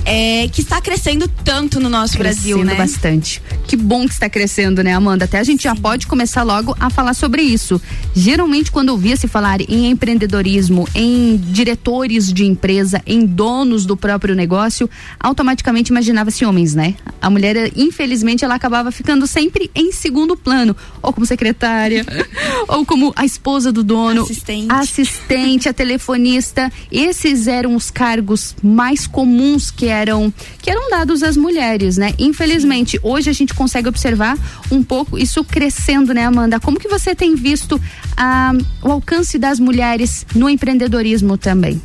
é, 0.06 0.48
que 0.48 0.62
está 0.62 0.80
crescendo 0.80 1.28
tanto 1.44 1.78
no 1.78 1.90
nosso 1.90 2.18
crescendo 2.18 2.60
Brasil, 2.60 2.64
né? 2.64 2.76
bastante. 2.76 3.42
Que 3.68 3.76
bom 3.76 4.08
que 4.08 4.14
está 4.14 4.30
crescendo, 4.30 4.82
né, 4.82 4.94
Amanda? 4.94 5.26
Até 5.26 5.40
a 5.40 5.44
gente 5.44 5.64
já 5.64 5.76
pode 5.76 6.08
começar 6.08 6.44
logo 6.44 6.74
a 6.80 6.90
falar 6.90 7.14
sobre 7.14 7.42
isso. 7.42 7.82
Geralmente, 8.16 8.72
quando 8.72 8.90
ouvia 8.90 9.18
se 9.18 9.28
falar 9.28 9.60
em 9.60 9.90
empreendedorismo, 9.90 10.88
em 10.96 11.36
diretores 11.36 12.32
de 12.32 12.46
empresa, 12.46 13.02
em 13.06 13.26
donos 13.26 13.86
do 13.86 13.98
próprio 13.98 14.36
negócio, 14.36 14.90
automaticamente 15.20 15.92
imaginava-se 15.92 16.46
homens, 16.46 16.74
né? 16.74 16.96
A 17.22 17.30
mulher, 17.30 17.74
infelizmente, 17.76 18.46
ela 18.46 18.56
acabava 18.56 18.90
ficando 18.90 19.28
sempre 19.28 19.70
em 19.76 19.92
segundo 19.92 20.38
plano, 20.38 20.76
ou 21.02 21.12
como 21.12 21.26
secretária, 21.26 22.06
ou 22.70 22.86
como 22.86 23.12
a 23.18 23.26
esposa 23.34 23.72
do 23.72 23.84
dono, 23.84 24.22
Assistente. 24.22 24.68
a 24.70 24.80
assistente, 24.80 25.70
a 25.70 25.74
telefonista. 25.74 26.72
Esses 26.92 27.48
eram 27.48 27.76
os 27.76 27.90
cargos 27.90 28.56
mais 28.64 29.08
comuns 29.08 29.72
que 29.72 29.88
eram 29.88 30.34
que 30.62 30.70
eram 30.70 30.90
dados 30.90 31.24
às 31.24 31.36
mulheres, 31.36 31.98
né? 31.98 32.14
Infelizmente, 32.18 33.00
hoje 33.04 33.30
a 33.30 33.34
gente 33.34 33.54
consegue 33.54 33.90
observar 33.90 34.38
um 34.72 34.82
pouco 34.84 35.18
isso 35.18 35.44
crescendo, 35.44 36.14
né, 36.14 36.26
Amanda? 36.26 36.60
Como 36.60 36.80
que 36.80 36.88
você 36.88 37.14
tem 37.14 37.36
visto 37.36 37.82
ah, 38.16 38.54
o 38.82 38.92
alcance 38.92 39.38
das 39.38 39.60
mulheres 39.60 40.26
no 40.36 40.50
empreendedorismo 40.50 41.38
também? 41.38 41.82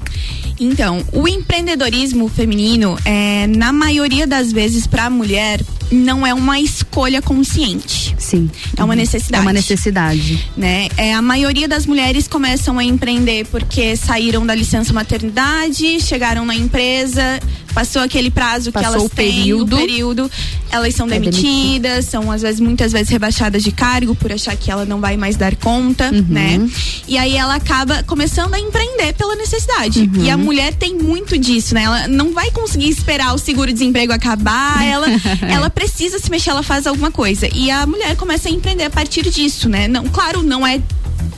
Então, 0.61 1.05
o 1.13 1.27
empreendedorismo 1.29 2.29
feminino, 2.29 2.99
é, 3.05 3.47
na 3.47 3.73
maioria 3.73 4.27
das 4.27 4.53
vezes, 4.53 4.87
para 4.87 5.05
a 5.05 5.11
mulher, 5.11 5.61
não 5.91 6.27
é 6.27 6.35
uma 6.35 6.61
escolha 6.61 7.23
consciente. 7.23 8.15
Sim. 8.19 8.51
É 8.77 8.85
uma 8.85 8.97
necessidade. 8.97 9.41
É 9.41 9.47
uma 9.47 9.53
necessidade. 9.53 10.51
Né? 10.57 10.89
É, 10.97 11.15
a 11.15 11.23
maioria 11.39 11.69
das 11.69 11.87
mulheres 11.87 12.27
começam 12.27 12.81
a 12.81 12.85
empreender 12.85 13.47
porque 13.47 13.95
saíram 13.97 14.45
da 14.45 14.53
licença 14.57 14.93
maternidade, 14.93 16.01
chegaram 16.01 16.45
na 16.45 16.53
empresa, 16.55 17.39
passou 17.73 18.03
aquele 18.03 18.29
prazo 18.29 18.73
Passou 18.73 18.91
que 18.91 18.97
elas 18.97 19.05
o 19.05 19.09
têm, 19.09 19.33
período. 19.35 19.77
o 19.77 19.79
período, 19.79 20.31
elas 20.69 20.97
são 20.97 21.07
É 21.07 21.11
demitidas, 21.11 22.07
são 22.07 22.29
às 22.33 22.43
vezes 22.43 22.59
muitas 22.59 22.91
vezes 22.91 23.09
rebaixadas 23.09 23.63
de 23.63 23.71
cargo 23.71 24.17
por 24.17 24.33
achar 24.33 24.57
que 24.57 24.69
ela 24.69 24.85
não 24.85 25.01
vai 25.01 25.17
mais 25.17 25.37
dar 25.37 25.55
conta, 25.55 26.11
Uhum. 26.13 26.27
né? 26.29 26.69
E 27.07 27.17
aí 27.17 27.37
ela 27.37 27.55
acaba 27.55 28.03
começando 28.03 28.53
a 28.55 28.59
empreender 28.59 29.13
pela 29.13 29.37
necessidade. 29.37 30.01
Uhum. 30.13 30.25
E 30.25 30.31
a 30.31 30.37
mulher 30.37 30.75
tem 30.75 30.95
muito 30.97 31.39
disso, 31.39 31.73
né? 31.73 31.85
Ela 31.85 32.09
não 32.09 32.33
vai 32.33 32.51
conseguir 32.51 32.89
esperar 32.89 33.33
o 33.33 33.39
seguro-desemprego 33.39 34.13
acabar, 34.13 34.85
ela 34.85 35.07
ela 35.49 35.71
precisa 35.71 36.19
se 36.19 36.29
mexer, 36.33 36.51
ela 36.51 36.65
faz 36.65 36.85
alguma 36.85 37.13
coisa. 37.13 37.49
E 37.55 37.71
a 37.71 37.87
mulher 37.87 38.17
começa 38.17 38.49
a 38.49 38.53
empreender 38.53 38.85
a 38.85 38.91
partir 38.91 39.31
disso, 39.31 39.69
né? 39.69 39.87
Não, 39.87 40.05
claro, 40.09 40.43
não 40.43 40.67
é 40.67 40.81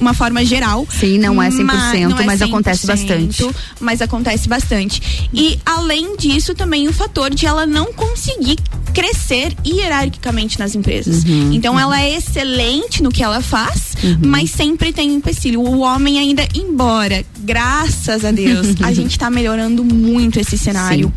uma 0.01 0.15
forma 0.15 0.44
geral. 0.44 0.86
Sim, 0.90 1.19
não 1.19 1.43
é 1.43 1.48
100%, 1.51 2.09
não 2.09 2.19
é 2.19 2.24
mas 2.24 2.43
acontece 2.43 2.86
bastante. 2.86 3.47
Mas 3.78 4.01
acontece 4.01 4.48
bastante. 4.48 5.28
E 5.32 5.59
além 5.65 6.16
disso, 6.16 6.55
também 6.55 6.89
o 6.89 6.93
fator 6.93 7.31
de 7.35 7.47
ela 7.47 7.66
não 7.66 7.93
conseguir 7.93 8.59
crescer 8.94 9.55
hierarquicamente 9.65 10.59
nas 10.59 10.74
empresas. 10.74 11.23
Uhum, 11.24 11.52
então 11.52 11.78
ela 11.78 12.01
é 12.01 12.16
excelente 12.16 13.02
no 13.02 13.11
que 13.11 13.23
ela 13.23 13.40
faz, 13.40 13.90
Uhum. 14.02 14.19
mas 14.27 14.51
sempre 14.51 14.93
tem 14.93 15.12
empecilho. 15.15 15.61
O 15.61 15.81
homem 15.81 16.19
ainda, 16.19 16.47
embora, 16.55 17.24
graças 17.40 18.24
a 18.24 18.31
Deus, 18.31 18.69
a 18.82 18.93
gente 18.93 19.19
tá 19.19 19.31
melhorando 19.31 19.85
muito 19.85 20.40
esse 20.40 20.57
cenário. 20.57 21.12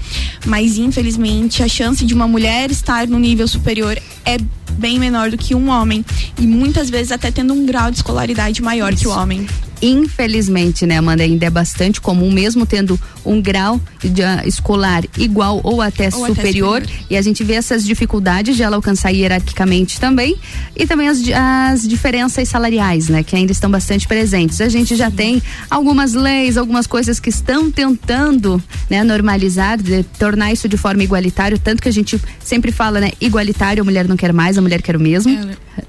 Mas 0.45 0.77
infelizmente 0.77 1.63
a 1.63 1.67
chance 1.67 2.05
de 2.05 2.13
uma 2.13 2.27
mulher 2.27 2.69
estar 2.69 3.07
no 3.07 3.17
nível 3.17 3.47
superior 3.47 3.97
é 4.25 4.37
bem 4.73 4.99
menor 4.99 5.29
do 5.29 5.37
que 5.37 5.55
um 5.55 5.69
homem. 5.69 6.05
E 6.39 6.45
muitas 6.45 6.89
vezes 6.89 7.11
até 7.11 7.31
tendo 7.31 7.53
um 7.53 7.65
grau 7.65 7.89
de 7.89 7.97
escolaridade 7.97 8.61
maior 8.61 8.93
que 8.95 9.07
o 9.07 9.11
homem. 9.11 9.47
Infelizmente, 9.85 10.85
né, 10.85 10.97
Amanda, 10.97 11.23
ainda 11.23 11.45
é 11.45 11.49
bastante 11.49 11.99
comum, 11.99 12.31
mesmo 12.31 12.65
tendo 12.65 12.97
um 13.25 13.41
grau 13.41 13.81
de, 14.01 14.23
ah, 14.23 14.41
escolar 14.45 15.03
igual 15.17 15.59
ou 15.61 15.81
até, 15.81 16.09
Ou 16.13 16.23
até 16.23 16.35
superior, 16.35 16.81
e 17.09 17.17
a 17.17 17.21
gente 17.21 17.43
vê 17.43 17.55
essas 17.55 17.83
dificuldades 17.83 18.55
de 18.55 18.63
ela 18.63 18.77
alcançar 18.77 19.09
hierarquicamente 19.09 19.99
também, 19.99 20.37
e 20.73 20.87
também 20.87 21.09
as, 21.09 21.19
as 21.35 21.85
diferenças 21.85 22.47
salariais, 22.47 23.09
né, 23.09 23.23
que 23.23 23.35
ainda 23.35 23.51
estão 23.51 23.69
bastante 23.69 24.07
presentes. 24.07 24.61
A 24.61 24.69
gente 24.69 24.95
já 24.95 25.11
tem 25.11 25.43
algumas 25.69 26.13
leis, 26.13 26.55
algumas 26.55 26.87
coisas 26.87 27.19
que 27.19 27.27
estão 27.27 27.69
tentando, 27.69 28.63
né, 28.89 29.03
normalizar, 29.03 29.77
de, 29.77 30.03
tornar 30.17 30.53
isso 30.53 30.69
de 30.69 30.77
forma 30.77 31.03
igualitária, 31.03 31.57
tanto 31.57 31.81
que 31.81 31.89
a 31.89 31.93
gente 31.93 32.17
sempre 32.41 32.71
fala, 32.71 33.01
né, 33.01 33.11
igualitário, 33.19 33.81
a 33.81 33.83
mulher 33.83 34.07
não 34.07 34.15
quer 34.15 34.31
mais, 34.31 34.57
a 34.57 34.61
mulher 34.61 34.81
quer 34.81 34.95
o 34.95 34.99
mesmo, 34.99 35.37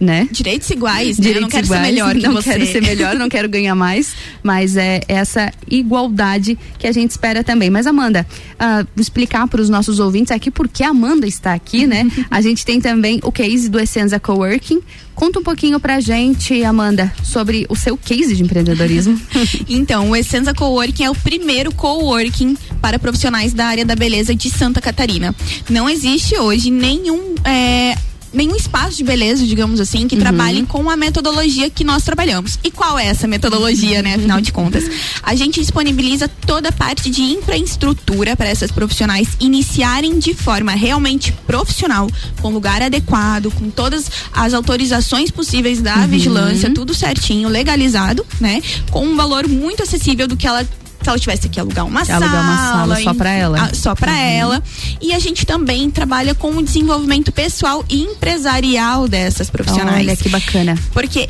né? 0.00 0.28
Direitos 0.32 0.68
iguais, 0.70 1.16
né? 1.18 1.26
Eu 1.28 1.34
Direitos 1.34 1.42
não 1.42 1.48
quero 1.48 1.66
iguais, 1.66 1.82
ser 1.86 1.92
melhor 1.92 2.14
que 2.16 2.22
não 2.22 2.32
você. 2.32 2.50
quero 2.50 2.66
ser 2.66 2.82
melhor, 2.82 3.14
não 3.14 3.28
quero 3.28 3.48
ganhar 3.48 3.74
mais 3.74 3.83
mais, 3.84 4.14
mas 4.42 4.76
é 4.76 5.02
essa 5.06 5.52
igualdade 5.70 6.58
que 6.78 6.86
a 6.86 6.92
gente 6.92 7.10
espera 7.10 7.44
também. 7.44 7.68
Mas 7.68 7.86
Amanda, 7.86 8.26
uh, 8.54 8.88
explicar 8.98 9.46
para 9.46 9.60
os 9.60 9.68
nossos 9.68 10.00
ouvintes 10.00 10.32
aqui 10.32 10.50
porque 10.50 10.82
a 10.82 10.88
Amanda 10.88 11.26
está 11.26 11.52
aqui, 11.52 11.86
né? 11.86 12.10
a 12.30 12.40
gente 12.40 12.64
tem 12.64 12.80
também 12.80 13.20
o 13.22 13.30
case 13.30 13.68
do 13.68 13.78
Essenza 13.78 14.18
Coworking. 14.18 14.80
Conta 15.14 15.38
um 15.38 15.42
pouquinho 15.42 15.78
pra 15.78 16.00
gente, 16.00 16.64
Amanda, 16.64 17.12
sobre 17.22 17.66
o 17.68 17.76
seu 17.76 17.96
case 17.96 18.34
de 18.34 18.42
empreendedorismo. 18.42 19.20
então, 19.68 20.10
o 20.10 20.16
Essenza 20.16 20.52
Coworking 20.52 21.04
é 21.04 21.10
o 21.10 21.14
primeiro 21.14 21.72
coworking 21.72 22.56
para 22.80 22.98
profissionais 22.98 23.52
da 23.52 23.66
área 23.66 23.84
da 23.84 23.94
beleza 23.94 24.34
de 24.34 24.50
Santa 24.50 24.80
Catarina. 24.80 25.34
Não 25.70 25.88
existe 25.88 26.36
hoje 26.36 26.70
nenhum 26.70 27.36
é, 27.44 27.94
nenhum 28.34 28.56
espaço 28.56 28.96
de 28.96 29.04
beleza, 29.04 29.46
digamos 29.46 29.80
assim, 29.80 30.06
que 30.08 30.14
uhum. 30.14 30.20
trabalhem 30.20 30.64
com 30.64 30.90
a 30.90 30.96
metodologia 30.96 31.70
que 31.70 31.84
nós 31.84 32.02
trabalhamos. 32.02 32.58
E 32.62 32.70
qual 32.70 32.98
é 32.98 33.06
essa 33.06 33.26
metodologia, 33.26 34.02
né? 34.02 34.14
Afinal 34.14 34.40
de 34.40 34.52
contas, 34.52 34.84
a 35.22 35.34
gente 35.34 35.60
disponibiliza 35.60 36.28
toda 36.28 36.68
a 36.68 36.72
parte 36.72 37.08
de 37.10 37.22
infraestrutura 37.22 38.36
para 38.36 38.48
essas 38.48 38.70
profissionais 38.70 39.28
iniciarem 39.40 40.18
de 40.18 40.34
forma 40.34 40.72
realmente 40.72 41.32
profissional, 41.46 42.08
com 42.42 42.50
lugar 42.50 42.82
adequado, 42.82 43.50
com 43.52 43.70
todas 43.70 44.10
as 44.32 44.52
autorizações 44.52 45.30
possíveis 45.30 45.80
da 45.80 45.96
uhum. 45.96 46.08
vigilância, 46.08 46.70
tudo 46.70 46.92
certinho, 46.94 47.48
legalizado, 47.48 48.26
né? 48.40 48.60
Com 48.90 49.06
um 49.06 49.16
valor 49.16 49.46
muito 49.48 49.82
acessível 49.82 50.26
do 50.26 50.36
que 50.36 50.46
ela 50.46 50.66
se 51.04 51.10
ela 51.10 51.18
tivesse 51.18 51.48
que 51.48 51.60
alugar 51.60 51.86
uma 51.86 52.00
alugar 52.00 52.20
sala. 52.20 52.40
uma 52.40 52.56
sala 52.56 53.02
só 53.02 53.14
para 53.14 53.30
ela. 53.30 53.62
A, 53.62 53.74
só 53.74 53.94
para 53.94 54.12
uhum. 54.12 54.18
ela. 54.18 54.62
E 55.00 55.12
a 55.12 55.18
gente 55.18 55.44
também 55.46 55.90
trabalha 55.90 56.34
com 56.34 56.50
o 56.50 56.62
desenvolvimento 56.62 57.30
pessoal 57.30 57.84
e 57.88 58.02
empresarial 58.02 59.06
dessas 59.06 59.50
profissionais. 59.50 60.06
Olha 60.06 60.16
que 60.16 60.28
bacana. 60.28 60.78
Porque 60.92 61.28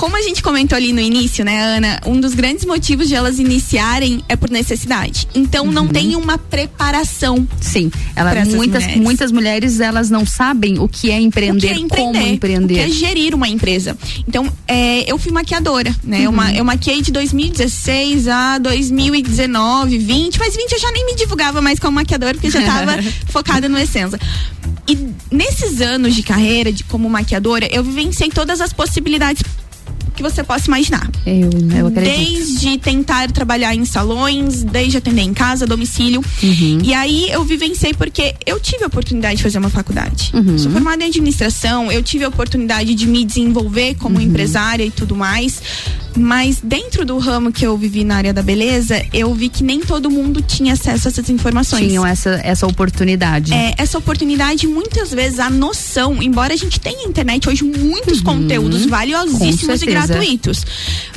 como 0.00 0.16
a 0.16 0.22
gente 0.22 0.42
comentou 0.42 0.74
ali 0.74 0.94
no 0.94 1.00
início, 1.00 1.44
né, 1.44 1.62
Ana, 1.62 2.00
um 2.06 2.18
dos 2.18 2.32
grandes 2.32 2.64
motivos 2.64 3.06
de 3.06 3.14
elas 3.14 3.38
iniciarem 3.38 4.24
é 4.30 4.34
por 4.34 4.48
necessidade. 4.48 5.28
Então 5.34 5.66
uhum. 5.66 5.72
não 5.72 5.86
tem 5.86 6.16
uma 6.16 6.38
preparação. 6.38 7.46
Sim, 7.60 7.92
ela, 8.16 8.34
muitas 8.46 8.82
mulheres. 8.82 8.96
muitas 8.96 9.30
mulheres 9.30 9.78
elas 9.78 10.08
não 10.08 10.24
sabem 10.24 10.78
o 10.78 10.88
que 10.88 11.10
é 11.10 11.20
empreender, 11.20 11.60
que 11.60 11.74
é 11.74 11.78
empreender 11.78 12.18
como 12.18 12.32
empreender, 12.32 12.74
o 12.74 12.76
que 12.78 12.80
é 12.80 12.88
gerir 12.88 13.34
uma 13.34 13.46
empresa. 13.46 13.94
Então 14.26 14.50
é, 14.66 15.04
eu 15.06 15.18
fui 15.18 15.32
maquiadora, 15.32 15.94
né? 16.02 16.26
Uhum. 16.26 16.42
Eu, 16.44 16.54
eu 16.54 16.64
maquiei 16.64 17.02
de 17.02 17.12
2016 17.12 18.26
a 18.26 18.56
2019, 18.56 19.98
20, 19.98 20.38
mas 20.38 20.56
20 20.56 20.72
eu 20.72 20.78
já 20.78 20.90
nem 20.92 21.04
me 21.04 21.14
divulgava 21.14 21.60
mais 21.60 21.78
como 21.78 21.96
maquiadora 21.96 22.32
porque 22.32 22.48
já 22.48 22.60
estava 22.60 22.92
focada 23.28 23.68
no 23.68 23.78
Essenza. 23.78 24.18
E 24.88 24.96
nesses 25.30 25.82
anos 25.82 26.14
de 26.14 26.22
carreira 26.22 26.72
de 26.72 26.84
como 26.84 27.06
maquiadora, 27.10 27.68
eu 27.70 27.84
vivenciei 27.84 28.30
todas 28.30 28.62
as 28.62 28.72
possibilidades 28.72 29.42
que 30.20 30.22
você 30.22 30.44
possa 30.44 30.66
imaginar. 30.66 31.10
Eu, 31.24 31.50
eu 31.78 31.86
acredito. 31.86 32.14
Desde 32.14 32.78
tentar 32.78 33.30
trabalhar 33.32 33.74
em 33.74 33.86
salões, 33.86 34.62
desde 34.62 34.98
atender 34.98 35.22
em 35.22 35.32
casa, 35.32 35.66
domicílio. 35.66 36.22
Uhum. 36.42 36.78
E 36.82 36.92
aí 36.92 37.30
eu 37.30 37.42
vivenciei 37.42 37.94
porque 37.94 38.34
eu 38.44 38.60
tive 38.60 38.84
a 38.84 38.86
oportunidade 38.86 39.38
de 39.38 39.42
fazer 39.42 39.58
uma 39.58 39.70
faculdade. 39.70 40.30
Uhum. 40.34 40.58
Sou 40.58 40.70
formada 40.70 41.02
em 41.02 41.08
administração, 41.08 41.90
eu 41.90 42.02
tive 42.02 42.24
a 42.24 42.28
oportunidade 42.28 42.94
de 42.94 43.06
me 43.06 43.24
desenvolver 43.24 43.94
como 43.94 44.16
uhum. 44.16 44.22
empresária 44.22 44.84
e 44.84 44.90
tudo 44.90 45.16
mais. 45.16 45.62
Mas 46.16 46.60
dentro 46.62 47.04
do 47.04 47.16
ramo 47.18 47.52
que 47.52 47.64
eu 47.64 47.76
vivi 47.76 48.04
na 48.04 48.16
área 48.16 48.32
da 48.32 48.42
beleza, 48.42 49.04
eu 49.12 49.32
vi 49.34 49.48
que 49.48 49.62
nem 49.62 49.80
todo 49.80 50.10
mundo 50.10 50.42
tinha 50.42 50.72
acesso 50.72 51.08
a 51.08 51.10
essas 51.10 51.30
informações. 51.30 51.86
Tinham 51.86 52.04
essa, 52.04 52.40
essa 52.42 52.66
oportunidade. 52.66 53.54
É, 53.54 53.74
essa 53.78 53.96
oportunidade, 53.96 54.66
muitas 54.66 55.12
vezes, 55.12 55.38
a 55.38 55.48
noção, 55.48 56.22
embora 56.22 56.52
a 56.52 56.56
gente 56.56 56.80
tenha 56.80 57.06
internet 57.06 57.48
hoje 57.48 57.62
muitos 57.64 58.18
uhum, 58.18 58.24
conteúdos 58.24 58.86
valiosíssimos 58.86 59.82
e 59.82 59.86
gratuitos. 59.86 60.09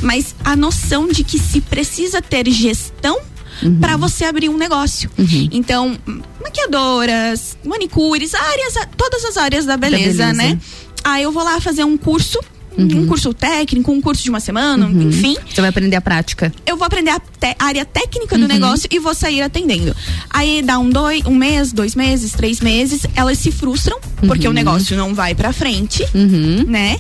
Mas 0.02 0.36
a 0.44 0.56
noção 0.56 1.08
de 1.08 1.24
que 1.24 1.40
se 1.40 1.62
precisa 1.62 2.22
ter 2.22 2.50
gestão 2.50 3.20
Uhum. 3.62 3.80
para 3.80 3.96
você 3.96 4.26
abrir 4.26 4.50
um 4.50 4.58
negócio. 4.58 5.10
Uhum. 5.18 5.48
Então, 5.52 5.96
maquiadoras, 6.42 7.56
manicures, 7.64 8.34
áreas, 8.34 8.74
todas 8.98 9.24
as 9.24 9.38
áreas 9.38 9.64
da 9.66 9.78
beleza, 9.78 10.26
da 10.26 10.32
beleza. 10.32 10.56
né? 10.56 10.60
Aí 11.04 11.22
ah, 11.22 11.22
eu 11.22 11.32
vou 11.32 11.44
lá 11.44 11.62
fazer 11.62 11.84
um 11.84 11.96
curso 11.96 12.40
Uhum. 12.78 13.04
Um 13.04 13.08
curso 13.08 13.34
técnico, 13.34 13.92
um 13.92 14.02
curso 14.02 14.24
de 14.24 14.30
uma 14.30 14.40
semana, 14.40 14.88
uhum. 14.88 15.10
enfim. 15.10 15.38
Você 15.48 15.62
vai 15.62 15.70
aprender 15.70 15.96
a 15.96 16.02
prática. 16.02 16.52
Eu 16.66 16.76
vou 16.76 16.86
aprender 16.86 17.12
a 17.12 17.20
área 17.60 17.86
técnica 17.86 18.36
do 18.36 18.42
uhum. 18.42 18.48
negócio 18.48 18.88
e 18.92 19.00
vou 19.00 19.14
sair 19.14 19.42
atendendo. 19.42 19.96
Aí 20.30 20.62
dá 20.62 20.80
um, 20.80 20.90
dois, 20.90 21.24
um 21.26 21.36
mês, 21.36 21.72
dois 21.72 21.96
meses, 21.96 22.32
três 22.32 22.60
meses, 22.60 23.06
elas 23.16 23.38
se 23.38 23.52
frustram, 23.52 24.00
porque 24.26 24.48
o 24.48 24.50
uhum. 24.50 24.56
negócio 24.56 24.98
não 24.98 25.14
vai 25.14 25.36
pra 25.36 25.54
frente, 25.54 26.04
né? 26.68 26.98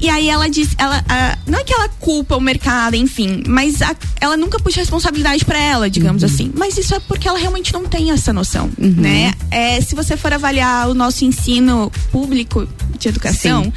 E 0.00 0.08
aí 0.08 0.28
ela 0.28 0.48
diz, 0.48 0.70
ela, 0.78 1.02
não 1.46 1.58
é 1.58 1.64
que 1.64 1.72
ela 1.72 1.88
culpa 1.88 2.36
o 2.36 2.40
mercado, 2.40 2.94
enfim, 2.94 3.42
mas 3.48 3.82
a, 3.82 3.96
ela 4.20 4.36
nunca 4.36 4.58
puxa 4.60 4.80
responsabilidade 4.80 5.44
para 5.44 5.58
ela, 5.58 5.90
digamos 5.90 6.22
uhum. 6.22 6.28
assim. 6.28 6.52
Mas 6.54 6.78
isso 6.78 6.94
é 6.94 7.00
porque 7.00 7.26
ela 7.26 7.38
realmente 7.38 7.72
não 7.72 7.84
tem 7.84 8.10
essa 8.10 8.32
noção, 8.32 8.70
uhum. 8.78 8.94
né? 8.96 9.34
É, 9.50 9.80
se 9.80 9.94
você 9.94 10.16
for 10.16 10.32
avaliar 10.32 10.88
o 10.88 10.94
nosso 10.94 11.24
ensino 11.24 11.90
público 12.12 12.68
de 12.96 13.08
educação, 13.08 13.64
Sim. 13.64 13.72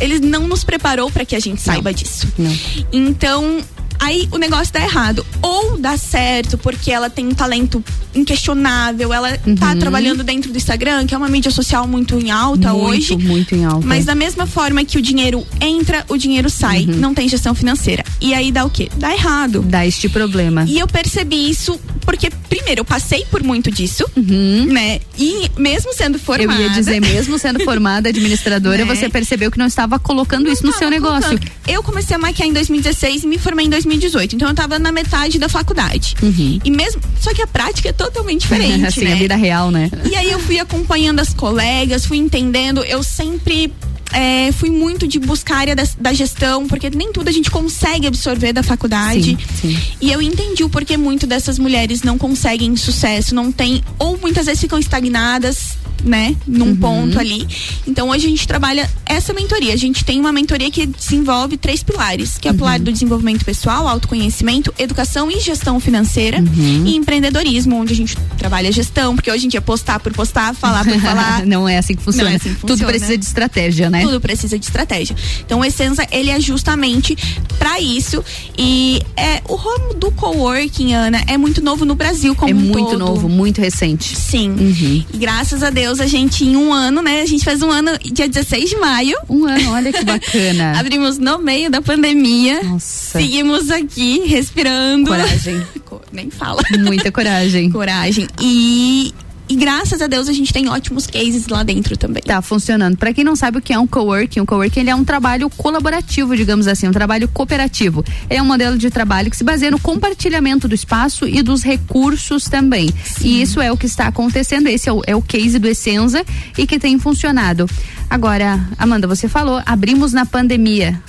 ele 0.00 0.20
não 0.20 0.46
nos 0.46 0.62
preparou 0.62 1.10
para 1.10 1.24
que 1.24 1.34
a 1.34 1.40
gente 1.40 1.60
saiba 1.60 1.90
não. 1.90 1.96
disso. 1.96 2.28
Não. 2.36 2.58
Então, 2.92 3.60
aí 4.02 4.28
o 4.32 4.36
negócio 4.36 4.72
dá 4.72 4.80
errado. 4.80 5.24
Ou 5.40 5.78
dá 5.78 5.96
certo 5.96 6.58
porque 6.58 6.90
ela 6.90 7.08
tem 7.08 7.26
um 7.26 7.34
talento 7.34 7.82
inquestionável, 8.14 9.12
ela 9.12 9.30
tá 9.30 9.40
uhum. 9.46 9.54
tá 9.54 9.76
trabalhando 9.76 10.22
dentro 10.22 10.50
do 10.50 10.56
Instagram, 10.56 11.06
que 11.06 11.14
é 11.14 11.18
uma 11.18 11.28
mídia 11.28 11.50
social 11.50 11.86
muito 11.86 12.18
em 12.18 12.30
alta 12.30 12.72
muito, 12.72 12.84
hoje. 12.84 13.16
Muito 13.16 13.54
em 13.54 13.64
alta. 13.64 13.86
Mas 13.86 14.04
da 14.04 14.14
mesma 14.14 14.46
forma 14.46 14.84
que 14.84 14.98
o 14.98 15.02
dinheiro 15.02 15.46
entra, 15.60 16.04
o 16.08 16.16
dinheiro 16.16 16.50
sai. 16.50 16.84
Uhum. 16.84 16.96
Não 16.96 17.14
tem 17.14 17.28
gestão 17.28 17.54
financeira. 17.54 18.04
E 18.20 18.34
aí 18.34 18.52
dá 18.52 18.64
o 18.64 18.70
quê? 18.70 18.90
Dá 18.96 19.12
errado. 19.14 19.62
Dá 19.62 19.86
este 19.86 20.08
problema. 20.08 20.64
E 20.68 20.78
eu 20.78 20.86
percebi 20.86 21.48
isso 21.48 21.80
porque, 22.04 22.30
primeiro, 22.48 22.80
eu 22.80 22.84
passei 22.84 23.24
por 23.30 23.42
muito 23.42 23.70
disso, 23.70 24.04
uhum. 24.16 24.66
né? 24.66 25.00
E 25.16 25.50
mesmo 25.56 25.94
sendo 25.94 26.18
formada. 26.18 26.60
Eu 26.60 26.66
ia 26.66 26.70
dizer, 26.70 27.00
mesmo 27.00 27.38
sendo 27.38 27.60
formada 27.64 28.08
administradora, 28.08 28.84
né? 28.84 28.94
você 28.94 29.08
percebeu 29.08 29.50
que 29.50 29.58
não 29.58 29.66
estava 29.66 29.98
colocando 29.98 30.44
não 30.44 30.52
isso 30.52 30.66
no 30.66 30.72
seu 30.72 30.90
negócio. 30.90 31.38
Colocando. 31.38 31.52
Eu 31.66 31.82
comecei 31.82 32.16
a 32.16 32.18
maquiar 32.18 32.48
em 32.48 32.52
2016 32.52 33.24
e 33.24 33.26
me 33.26 33.38
formei 33.38 33.66
em 33.66 33.70
2018. 33.98 34.36
Então 34.36 34.48
eu 34.48 34.52
estava 34.52 34.78
na 34.78 34.92
metade 34.92 35.38
da 35.38 35.48
faculdade. 35.48 36.14
Uhum. 36.22 36.58
E 36.64 36.70
mesmo. 36.70 37.00
Só 37.20 37.32
que 37.34 37.42
a 37.42 37.46
prática 37.46 37.88
é 37.88 37.92
totalmente 37.92 38.42
diferente. 38.42 38.86
assim, 38.86 39.04
né? 39.04 39.12
a 39.12 39.16
vida 39.16 39.36
real, 39.36 39.70
né? 39.70 39.90
E 40.10 40.14
aí 40.14 40.30
eu 40.30 40.38
fui 40.38 40.58
acompanhando 40.58 41.20
as 41.20 41.32
colegas, 41.34 42.06
fui 42.06 42.18
entendendo. 42.18 42.82
Eu 42.84 43.02
sempre 43.02 43.72
é, 44.12 44.52
fui 44.52 44.70
muito 44.70 45.06
de 45.06 45.18
buscar 45.18 45.56
a 45.56 45.58
área 45.58 45.76
da, 45.76 45.84
da, 45.98 46.12
gestão, 46.12 46.66
porque 46.66 46.90
nem 46.90 47.12
tudo 47.12 47.28
a 47.28 47.32
gente 47.32 47.50
consegue 47.50 48.06
absorver 48.06 48.52
da 48.52 48.62
faculdade. 48.62 49.22
Sim, 49.22 49.38
sim. 49.60 49.78
E 50.00 50.12
eu 50.12 50.20
entendi 50.20 50.62
o 50.64 50.68
porquê 50.68 50.96
muito 50.96 51.26
dessas 51.26 51.58
mulheres 51.58 52.02
não 52.02 52.18
conseguem 52.18 52.76
sucesso, 52.76 53.34
não 53.34 53.50
tem, 53.50 53.82
ou 53.98 54.18
muitas 54.18 54.46
vezes 54.46 54.60
ficam 54.60 54.78
estagnadas 54.78 55.76
né, 56.04 56.34
num 56.46 56.68
uhum. 56.68 56.76
ponto 56.76 57.18
ali. 57.18 57.46
Então 57.86 58.08
hoje 58.08 58.26
a 58.26 58.28
gente 58.28 58.46
trabalha 58.46 58.88
essa 59.06 59.32
mentoria. 59.32 59.72
A 59.72 59.76
gente 59.76 60.04
tem 60.04 60.18
uma 60.18 60.32
mentoria 60.32 60.70
que 60.70 60.86
desenvolve 60.86 61.56
três 61.56 61.82
pilares, 61.82 62.38
que 62.38 62.48
é 62.48 62.50
o 62.50 62.54
pilar 62.54 62.78
uhum. 62.78 62.84
do 62.84 62.92
desenvolvimento 62.92 63.44
pessoal, 63.44 63.86
autoconhecimento, 63.86 64.72
educação 64.78 65.30
e 65.30 65.40
gestão 65.40 65.78
financeira 65.80 66.38
uhum. 66.38 66.86
e 66.86 66.96
empreendedorismo, 66.96 67.76
onde 67.76 67.92
a 67.92 67.96
gente 67.96 68.16
trabalha 68.36 68.70
gestão, 68.72 69.14
porque 69.14 69.30
hoje 69.30 69.46
em 69.46 69.48
dia 69.48 69.60
postar 69.60 70.00
por 70.00 70.12
postar, 70.12 70.54
falar 70.54 70.84
por 70.84 70.98
falar. 71.00 71.46
não 71.46 71.68
é 71.68 71.78
assim 71.78 71.94
que 71.94 72.02
funciona. 72.02 72.30
É 72.30 72.36
assim 72.36 72.50
que 72.50 72.60
funciona. 72.60 72.80
Tudo 72.80 72.86
precisa 72.86 73.16
de 73.16 73.24
estratégia, 73.24 73.88
né? 73.88 74.01
Tudo 74.02 74.20
precisa 74.20 74.58
de 74.58 74.64
estratégia. 74.64 75.14
Então 75.44 75.60
o 75.60 75.64
Essenza, 75.64 76.06
ele 76.10 76.30
é 76.30 76.40
justamente 76.40 77.16
para 77.58 77.80
isso 77.80 78.24
e 78.58 79.00
é 79.16 79.40
o 79.48 79.54
ramo 79.54 79.94
do 79.94 80.10
coworking, 80.10 80.94
Ana, 80.94 81.22
é 81.26 81.36
muito 81.36 81.62
novo 81.62 81.84
no 81.84 81.94
Brasil 81.94 82.34
como 82.34 82.50
é 82.50 82.54
um 82.54 82.58
muito 82.58 82.90
todo. 82.90 82.98
novo, 82.98 83.28
muito 83.28 83.60
recente. 83.60 84.16
Sim. 84.16 84.50
Uhum. 84.50 85.04
E 85.12 85.16
graças 85.16 85.62
a 85.62 85.70
Deus 85.70 85.82
Deus, 85.82 86.00
a 86.00 86.06
gente 86.06 86.44
em 86.44 86.56
um 86.56 86.72
ano, 86.72 87.02
né? 87.02 87.20
A 87.20 87.26
gente 87.26 87.44
fez 87.44 87.60
um 87.60 87.68
ano 87.68 87.90
dia 87.98 88.28
16 88.28 88.70
de 88.70 88.76
maio. 88.76 89.16
Um 89.28 89.46
ano, 89.46 89.72
olha 89.72 89.92
que 89.92 90.04
bacana. 90.04 90.72
Abrimos 90.80 91.18
no 91.18 91.38
meio 91.38 91.68
da 91.70 91.82
pandemia. 91.82 92.62
Nossa. 92.62 93.18
Seguimos 93.18 93.68
aqui 93.68 94.20
respirando. 94.26 95.08
Coragem. 95.08 95.60
Nem 96.12 96.30
fala. 96.30 96.62
Muita 96.78 97.10
coragem. 97.10 97.68
coragem. 97.70 98.28
E 98.40 99.12
e 99.52 99.54
graças 99.54 100.00
a 100.00 100.06
Deus 100.06 100.30
a 100.30 100.32
gente 100.32 100.50
tem 100.50 100.66
ótimos 100.66 101.06
cases 101.06 101.46
lá 101.46 101.62
dentro 101.62 101.94
também. 101.94 102.22
Tá 102.22 102.40
funcionando. 102.40 102.96
Para 102.96 103.12
quem 103.12 103.22
não 103.22 103.36
sabe 103.36 103.58
o 103.58 103.60
que 103.60 103.70
é 103.70 103.78
um 103.78 103.86
coworking, 103.86 104.40
um 104.40 104.46
coworking 104.46 104.80
ele 104.80 104.88
é 104.88 104.94
um 104.94 105.04
trabalho 105.04 105.50
colaborativo, 105.50 106.34
digamos 106.34 106.66
assim, 106.66 106.88
um 106.88 106.92
trabalho 106.92 107.28
cooperativo. 107.28 108.02
É 108.30 108.40
um 108.40 108.46
modelo 108.46 108.78
de 108.78 108.88
trabalho 108.88 109.30
que 109.30 109.36
se 109.36 109.44
baseia 109.44 109.70
no 109.70 109.78
compartilhamento 109.78 110.66
do 110.66 110.74
espaço 110.74 111.28
e 111.28 111.42
dos 111.42 111.62
recursos 111.62 112.44
também. 112.44 112.88
Sim. 113.04 113.28
E 113.28 113.42
isso 113.42 113.60
é 113.60 113.70
o 113.70 113.76
que 113.76 113.84
está 113.84 114.06
acontecendo. 114.06 114.68
Esse 114.68 114.88
é 114.88 114.92
o, 114.94 115.02
é 115.06 115.14
o 115.14 115.20
case 115.20 115.58
do 115.58 115.68
Essenza 115.68 116.24
e 116.56 116.66
que 116.66 116.78
tem 116.78 116.98
funcionado. 116.98 117.68
Agora, 118.12 118.60
Amanda, 118.78 119.06
você 119.06 119.26
falou, 119.26 119.62
abrimos 119.64 120.12
na 120.12 120.26
pandemia. 120.26 121.02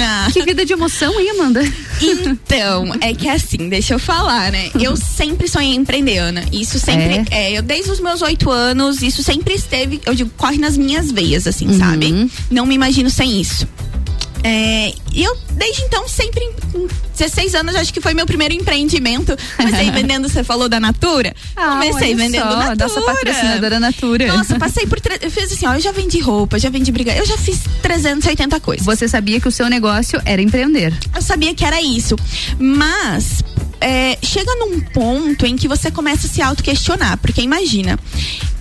Ah. 0.00 0.28
que 0.32 0.42
vida 0.42 0.64
de 0.64 0.72
emoção, 0.72 1.18
hein, 1.18 1.30
Amanda? 1.30 1.60
Então, 2.00 2.94
é 3.00 3.12
que 3.12 3.28
assim, 3.28 3.68
deixa 3.68 3.94
eu 3.94 3.98
falar, 3.98 4.52
né? 4.52 4.70
Eu 4.80 4.96
sempre 4.96 5.48
sonhei 5.48 5.74
em 5.74 5.80
empreender, 5.80 6.18
Ana. 6.18 6.44
Isso 6.52 6.78
sempre. 6.78 7.11
É. 7.12 7.24
é 7.30 7.58
eu, 7.58 7.62
desde 7.62 7.90
os 7.90 8.00
meus 8.00 8.22
oito 8.22 8.50
anos, 8.50 9.02
isso 9.02 9.22
sempre 9.22 9.54
esteve, 9.54 10.00
eu 10.04 10.14
digo, 10.14 10.30
corre 10.36 10.58
nas 10.58 10.76
minhas 10.76 11.10
veias, 11.10 11.46
assim, 11.46 11.68
uhum. 11.68 11.78
sabe? 11.78 12.30
Não 12.50 12.66
me 12.66 12.74
imagino 12.74 13.10
sem 13.10 13.40
isso. 13.40 13.66
É, 14.44 14.92
e 15.12 15.22
eu, 15.22 15.36
desde 15.52 15.82
então, 15.82 16.08
sempre, 16.08 16.40
com 16.72 16.88
16 17.16 17.54
anos, 17.54 17.76
acho 17.76 17.94
que 17.94 18.00
foi 18.00 18.12
meu 18.12 18.26
primeiro 18.26 18.52
empreendimento. 18.52 19.36
Comecei 19.56 19.90
vendendo, 19.92 20.28
você 20.28 20.42
falou 20.42 20.68
da 20.68 20.80
Natura? 20.80 21.32
Ah, 21.54 21.78
Comecei 21.80 22.14
vendendo 22.14 22.42
só, 22.42 22.56
Natura. 22.56 22.88
nossa 22.88 23.02
patrocinadora 23.02 23.80
Natura. 23.80 24.26
Nossa, 24.36 24.58
passei 24.58 24.86
por. 24.86 24.98
Eu 25.20 25.30
fiz 25.30 25.52
assim, 25.52 25.66
ó, 25.66 25.74
eu 25.74 25.80
já 25.80 25.92
vendi 25.92 26.18
roupa, 26.18 26.58
já 26.58 26.70
vendi 26.70 26.90
briga. 26.90 27.14
Eu 27.14 27.24
já 27.24 27.38
fiz 27.38 27.60
380 27.82 28.58
coisas. 28.58 28.84
Você 28.84 29.06
sabia 29.06 29.40
que 29.40 29.46
o 29.46 29.52
seu 29.52 29.68
negócio 29.68 30.20
era 30.24 30.42
empreender. 30.42 30.92
Eu 31.14 31.22
sabia 31.22 31.54
que 31.54 31.64
era 31.64 31.80
isso. 31.80 32.16
Mas 32.58 33.44
é, 33.82 34.18
chega 34.22 34.54
num 34.56 34.80
ponto 34.80 35.44
em 35.46 35.56
que 35.56 35.68
você 35.68 35.90
começa 35.90 36.26
a 36.26 36.30
se 36.30 36.40
auto-questionar. 36.40 37.18
Porque 37.18 37.42
imagina, 37.42 37.98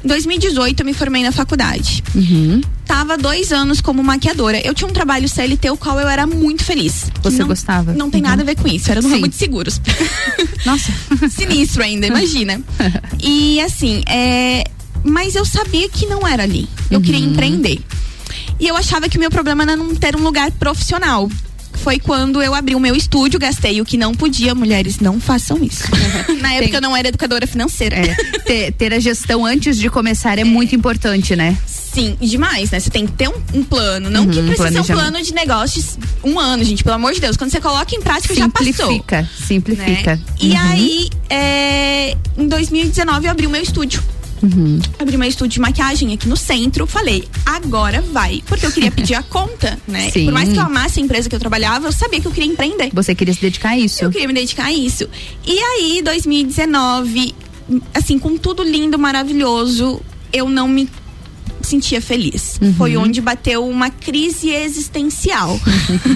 em 0.03 0.07
2018 0.07 0.80
eu 0.81 0.85
me 0.85 0.93
formei 0.93 1.23
na 1.23 1.31
faculdade. 1.31 2.03
Uhum. 2.15 2.61
Tava 2.85 3.18
dois 3.18 3.52
anos 3.53 3.80
como 3.80 4.03
maquiadora. 4.03 4.60
Eu 4.65 4.73
tinha 4.73 4.88
um 4.89 4.93
trabalho 4.93 5.30
CLT, 5.30 5.69
o 5.69 5.77
qual 5.77 5.99
eu 5.99 6.10
era 6.10 6.27
muito 6.27 6.64
feliz. 6.65 7.10
Você 7.23 7.39
não, 7.39 7.48
gostava? 7.48 7.93
Não 7.93 8.10
tem 8.11 8.22
Uhum. 8.22 8.27
nada 8.30 8.41
a 8.41 8.45
ver 8.45 8.56
com 8.56 8.68
isso. 8.68 8.91
Era 8.91 9.02
no 9.02 9.07
Sim. 9.07 9.15
ramo 9.15 9.27
de 9.30 9.35
seguros. 9.35 9.80
Nossa. 10.65 10.91
Sinistro 11.30 11.84
ainda, 11.84 12.07
imagina. 12.07 12.61
E 13.23 13.61
assim, 13.61 14.02
é, 14.07 14.64
mas 15.03 15.35
eu 15.35 15.45
sabia 15.45 15.88
que 15.88 16.06
não 16.07 16.27
era 16.27 16.43
ali. 16.43 16.68
Eu 16.89 16.99
queria 16.99 17.19
Uhum. 17.22 17.31
empreender. 17.31 17.80
E 18.60 18.68
eu 18.68 18.76
achava 18.76 19.07
que 19.10 19.18
o 19.18 19.19
meu 19.19 19.30
problema 19.31 19.64
era 19.64 19.76
não 19.76 19.95
ter 19.95 20.15
um 20.15 20.22
lugar 20.22 20.52
profissional. 20.52 21.30
Foi 21.73 21.99
quando 21.99 22.41
eu 22.41 22.53
abri 22.53 22.76
o 22.76 22.80
meu 22.80 22.95
estúdio, 22.95 23.39
gastei 23.39 23.81
o 23.81 23.85
que 23.85 23.98
não 23.98 24.14
podia. 24.14 24.53
Mulheres, 24.53 24.99
não 24.99 25.19
façam 25.19 25.64
isso. 25.64 25.84
Na 26.41 26.53
época 26.53 26.65
Tem- 26.68 26.76
eu 26.76 26.81
não 26.81 26.95
era 26.95 27.07
educadora 27.07 27.48
financeira. 27.48 27.95
É, 27.95 28.14
ter, 28.45 28.72
ter 28.73 28.93
a 28.93 28.99
gestão 28.99 29.45
antes 29.45 29.77
de 29.77 29.89
começar 29.89 30.38
é 30.38 30.43
muito 30.43 30.76
importante, 30.76 31.35
né? 31.35 31.57
Sim, 31.65 32.15
demais, 32.22 32.69
né? 32.72 32.80
Você 32.80 32.89
tem 32.89 33.06
que 33.06 33.14
ter 33.14 33.27
um, 33.30 33.34
um 33.53 33.64
plano. 33.64 34.10
Não 34.10 34.27
que 34.27 34.39
Uhum, 34.39 34.45
precisa 34.48 34.72
ser 34.72 34.80
um 34.80 34.95
plano 34.95 35.22
de 35.22 35.34
negócios 35.34 35.98
um 36.23 36.39
ano, 36.39 36.64
gente, 36.64 36.84
pelo 36.84 36.95
amor 36.95 37.14
de 37.14 37.19
Deus. 37.19 37.35
Quando 37.35 37.49
você 37.52 37.60
coloca 37.60 37.95
em 37.95 38.02
prática, 38.02 38.34
já 38.35 38.48
passou. 38.48 38.65
Simplifica, 38.73 39.30
simplifica. 39.45 40.15
né? 40.15 40.22
E 40.39 40.52
Uhum. 40.52 40.57
aí, 40.69 41.10
é, 41.30 42.15
em 42.38 42.48
2019, 42.48 43.26
eu 43.26 43.31
abri 43.31 43.48
o 43.48 43.49
meu 43.49 43.61
estúdio. 43.61 44.02
Uhum. 44.42 44.80
Abri 44.98 45.18
meu 45.18 45.28
estúdio 45.28 45.54
de 45.54 45.60
maquiagem 45.60 46.14
aqui 46.14 46.28
no 46.28 46.38
centro. 46.38 46.88
Falei, 46.88 47.28
agora 47.46 48.02
vai. 48.02 48.44
Porque 48.46 48.66
eu 48.66 48.72
queria 48.72 48.92
pedir 48.92 49.16
a 49.16 49.24
conta, 49.24 49.78
né? 49.88 50.10
Sim. 50.10 50.26
Por 50.26 50.34
mais 50.34 50.50
que 50.50 50.58
eu 50.58 50.64
amasse 50.64 51.00
a 51.00 51.04
empresa 51.04 51.30
que 51.30 51.36
eu 51.36 51.40
trabalhava, 51.40 51.88
eu 51.88 51.92
sabia 51.92 52.20
que 52.20 52.28
eu 52.28 52.32
queria 52.32 52.52
empreender. 52.52 52.90
Você 52.94 53.14
queria 53.14 53.34
se 53.34 53.42
dedicar 53.42 53.70
a 53.70 53.78
isso? 53.78 54.04
Eu 54.04 54.12
queria 54.12 54.28
me 54.28 54.34
dedicar 54.34 54.66
a 54.66 54.74
isso. 54.74 55.08
E 55.46 55.58
aí, 55.58 56.02
2019, 56.04 57.36
assim, 57.94 58.18
com 58.18 58.38
tudo 58.38 58.64
lindo, 58.64 58.98
maravilhoso, 58.98 60.02
eu 60.34 60.50
não 60.50 60.68
me 60.68 60.90
sentia 61.68 62.02
feliz. 62.02 62.58
Uhum. 62.62 62.74
Foi 62.74 62.96
onde 62.98 63.20
bateu 63.22 63.68
uma 63.68 63.90
crise 63.90 64.50
existencial. 64.50 65.60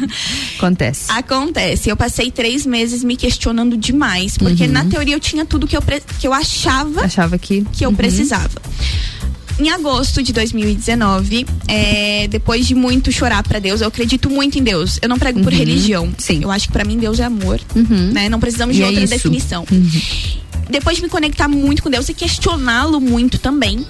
Acontece. 0.57 1.11
Acontece. 1.11 1.89
Eu 1.89 1.97
passei 1.97 2.31
três 2.31 2.65
meses 2.65 3.03
me 3.03 3.15
questionando 3.15 3.77
demais, 3.77 4.37
porque 4.37 4.63
Uhum. 4.65 4.71
na 4.71 4.85
teoria 4.85 5.15
eu 5.15 5.19
tinha 5.19 5.45
tudo 5.45 5.67
que 5.67 5.75
eu, 5.75 5.81
que 6.19 6.27
eu 6.27 6.33
achava 6.33 7.01
Achava 7.05 7.37
que. 7.37 7.65
que 7.71 7.85
eu 7.85 7.89
Uhum. 7.89 7.95
precisava. 7.95 8.61
Em 9.57 9.69
agosto 9.69 10.21
de 10.21 10.33
2019, 10.33 11.45
é, 11.67 12.27
depois 12.27 12.67
de 12.67 12.75
muito 12.75 13.09
chorar 13.09 13.41
pra 13.41 13.57
Deus, 13.57 13.79
eu 13.79 13.87
acredito 13.87 14.29
muito 14.29 14.59
em 14.59 14.63
Deus. 14.63 14.99
Eu 15.01 15.07
não 15.07 15.17
prego 15.17 15.39
por 15.41 15.53
Uhum. 15.53 15.57
religião. 15.59 16.13
Sim. 16.17 16.41
Eu 16.43 16.51
acho 16.51 16.67
que 16.67 16.73
pra 16.73 16.83
mim 16.83 16.97
Deus 16.97 17.19
é 17.21 17.23
amor. 17.23 17.61
Uhum. 17.73 18.11
Né? 18.11 18.27
Não 18.27 18.39
precisamos 18.39 18.75
de 18.75 18.81
E 18.81 18.83
é 18.83 18.87
outra 18.87 19.07
definição. 19.07 19.65
Uhum. 19.71 19.89
Depois 20.69 20.97
de 20.97 21.03
me 21.03 21.09
conectar 21.09 21.47
muito 21.47 21.81
com 21.83 21.89
Deus 21.89 22.09
e 22.09 22.13
questioná-lo 22.13 22.99
muito 22.99 23.37
também, 23.37 23.85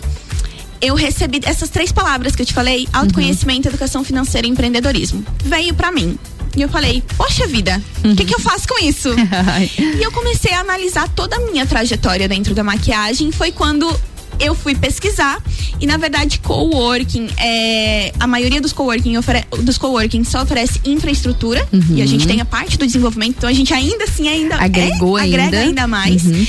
eu 0.81 0.95
recebi 0.95 1.39
essas 1.43 1.69
três 1.69 1.91
palavras 1.91 2.35
que 2.35 2.41
eu 2.41 2.45
te 2.45 2.53
falei: 2.53 2.87
autoconhecimento, 2.93 3.67
educação 3.67 4.03
financeira 4.03 4.47
e 4.47 4.49
empreendedorismo. 4.49 5.25
Veio 5.43 5.73
pra 5.73 5.91
mim. 5.91 6.17
E 6.57 6.61
eu 6.61 6.69
falei, 6.69 7.03
poxa 7.17 7.45
vida, 7.47 7.81
o 8.03 8.15
que, 8.15 8.23
que 8.23 8.33
eu 8.33 8.39
faço 8.39 8.65
com 8.65 8.81
isso? 8.81 9.09
e 9.77 10.01
eu 10.01 10.09
comecei 10.11 10.53
a 10.53 10.61
analisar 10.61 11.09
toda 11.09 11.35
a 11.35 11.39
minha 11.41 11.65
trajetória 11.65 12.29
dentro 12.29 12.55
da 12.55 12.63
maquiagem. 12.63 13.29
Foi 13.29 13.51
quando 13.51 13.85
eu 14.39 14.53
fui 14.55 14.75
pesquisar 14.75 15.41
e 15.79 15.85
na 15.87 15.95
verdade 15.95 16.39
coworking 16.39 17.29
é 17.37 18.11
a 18.19 18.27
maioria 18.27 18.59
dos 18.59 18.73
coworking 18.73 19.15
ofere, 19.17 19.45
dos 19.63 19.77
coworking 19.77 20.25
só 20.25 20.43
oferece 20.43 20.79
infraestrutura 20.83 21.65
Uhum. 21.71 21.95
e 21.95 22.01
a 22.01 22.05
gente 22.05 22.27
tem 22.27 22.41
a 22.41 22.45
parte 22.45 22.77
do 22.77 22.85
desenvolvimento 22.85 23.35
então 23.37 23.49
a 23.49 23.53
gente 23.53 23.73
ainda 23.73 24.03
assim 24.03 24.27
ainda 24.27 24.55
Agregou 24.57 25.17
é, 25.17 25.21
ainda. 25.23 25.37
agrega 25.41 25.59
ainda 25.65 25.87
mais 25.87 26.25
Uhum. 26.25 26.47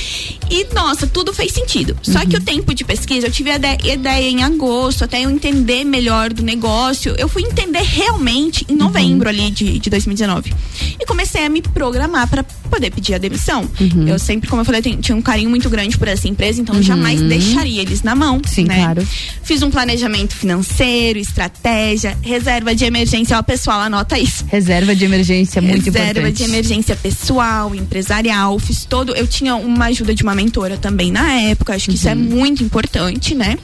E 0.51 0.66
nossa 0.74 1.06
tudo 1.06 1.32
fez 1.32 1.52
sentido 1.52 1.97
só 2.02 2.24
que 2.24 2.36
o 2.36 2.40
tempo 2.40 2.74
de 2.74 2.85
pesquisa 2.85 3.27
eu 3.27 3.31
tive 3.31 3.51
a 3.51 3.56
ide- 3.56 3.89
ideia 3.93 4.28
em 4.28 4.43
agosto 4.43 5.05
até 5.05 5.20
eu 5.24 5.31
entender 5.31 5.85
melhor 5.85 6.32
do 6.32 6.43
negócio 6.43 7.14
eu 7.18 7.28
fui 7.28 7.43
entender 7.43 7.82
realmente 7.82 8.64
em 8.68 8.74
novembro 8.77 9.28
ali 9.28 9.51
de, 9.51 9.78
de 9.78 9.90
2019 9.90 10.52
e 11.01 11.06
comecei 11.06 11.44
a 11.44 11.48
me 11.48 11.60
programar 11.62 12.28
para 12.28 12.43
poder 12.44 12.90
pedir 12.90 13.14
a 13.14 13.18
demissão 13.18 13.68
Uhum. 13.81 14.09
eu 14.09 14.18
sempre 14.18 14.48
como 14.48 14.60
eu 14.62 14.64
falei 14.64 14.81
eu 14.85 14.97
tinha 14.98 15.16
um 15.16 15.23
carinho 15.23 15.48
muito 15.51 15.68
grande 15.70 15.97
por 15.98 16.09
essa 16.09 16.27
empresa 16.28 16.60
então 16.60 16.74
eu 16.74 16.82
jamais 16.82 17.20
Uhum. 17.20 17.28
deixaria 17.28 17.82
eles 17.82 18.02
na 18.02 18.14
mão 18.14 18.40
Sim, 18.47 18.64
né? 18.64 18.77
claro. 18.77 19.06
fiz 19.43 19.62
um 19.62 19.70
planejamento 19.70 20.35
financeiro 20.35 21.18
estratégia 21.18 22.16
reserva 22.23 22.74
de 22.74 22.85
emergência 22.85 23.39
ó 23.39 23.43
pessoal 23.43 23.81
anota 23.81 24.18
isso 24.18 24.44
Reserva 24.48 24.94
de 24.94 25.05
emergência, 25.05 25.60
muito 25.62 25.85
reserva 25.86 26.10
importante. 26.10 26.36
de 26.36 26.43
emergência 26.44 26.97
pessoal, 26.97 27.74
empresarial, 27.74 28.59
fiz 28.59 28.85
todo. 28.85 29.14
Eu 29.14 29.27
tinha 29.27 29.56
uma 29.56 29.86
ajuda 29.86 30.14
de 30.14 30.23
uma 30.23 30.35
mentora 30.37 30.77
também 30.77 31.11
na 31.11 31.33
época, 31.33 31.75
acho 31.75 31.89
que 31.89 31.97
isso 31.97 32.09
é 32.09 32.15
Uhum. 32.15 32.21
muito 32.21 32.63
importante, 32.63 33.35
né? 33.35 33.59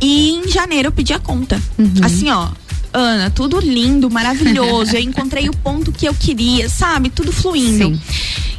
E 0.00 0.30
em 0.32 0.48
janeiro 0.50 0.88
eu 0.88 0.92
pedi 0.92 1.12
a 1.14 1.18
conta. 1.18 1.60
Uhum. 1.78 1.92
Assim, 2.02 2.28
ó. 2.30 2.48
Ana, 2.92 3.28
tudo 3.30 3.58
lindo, 3.58 4.08
maravilhoso. 4.10 4.94
eu 4.94 5.00
encontrei 5.02 5.48
o 5.48 5.56
ponto 5.56 5.90
que 5.90 6.06
eu 6.06 6.14
queria, 6.14 6.68
sabe? 6.68 7.08
Tudo 7.10 7.32
fluindo. 7.32 7.86
Sim. 7.88 8.00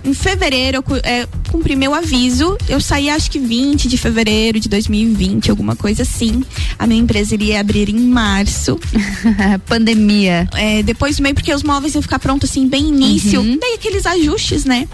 Em 0.03 0.13
fevereiro, 0.13 0.83
eu 0.87 0.95
é, 1.03 1.27
cumpri 1.51 1.75
meu 1.75 1.93
aviso. 1.93 2.55
Eu 2.69 2.79
saí, 2.81 3.09
acho 3.09 3.31
que 3.31 3.39
20 3.39 3.87
de 3.87 3.97
fevereiro 3.97 4.59
de 4.59 4.69
2020, 4.69 5.49
alguma 5.49 5.75
coisa 5.75 6.03
assim. 6.03 6.43
A 6.77 6.85
minha 6.85 7.01
empresa 7.01 7.33
iria 7.33 7.59
abrir 7.59 7.89
em 7.89 7.97
março. 7.99 8.77
Pandemia. 9.67 10.47
É, 10.53 10.83
depois 10.83 11.17
do 11.17 11.23
meio, 11.23 11.33
porque 11.33 11.53
os 11.53 11.63
móveis 11.63 11.95
iam 11.95 12.01
ficar 12.01 12.19
prontos 12.19 12.49
assim, 12.51 12.67
bem 12.67 12.87
início. 12.89 13.39
Uhum. 13.41 13.57
Daí 13.59 13.73
aqueles 13.75 14.05
ajustes, 14.05 14.63
né? 14.65 14.87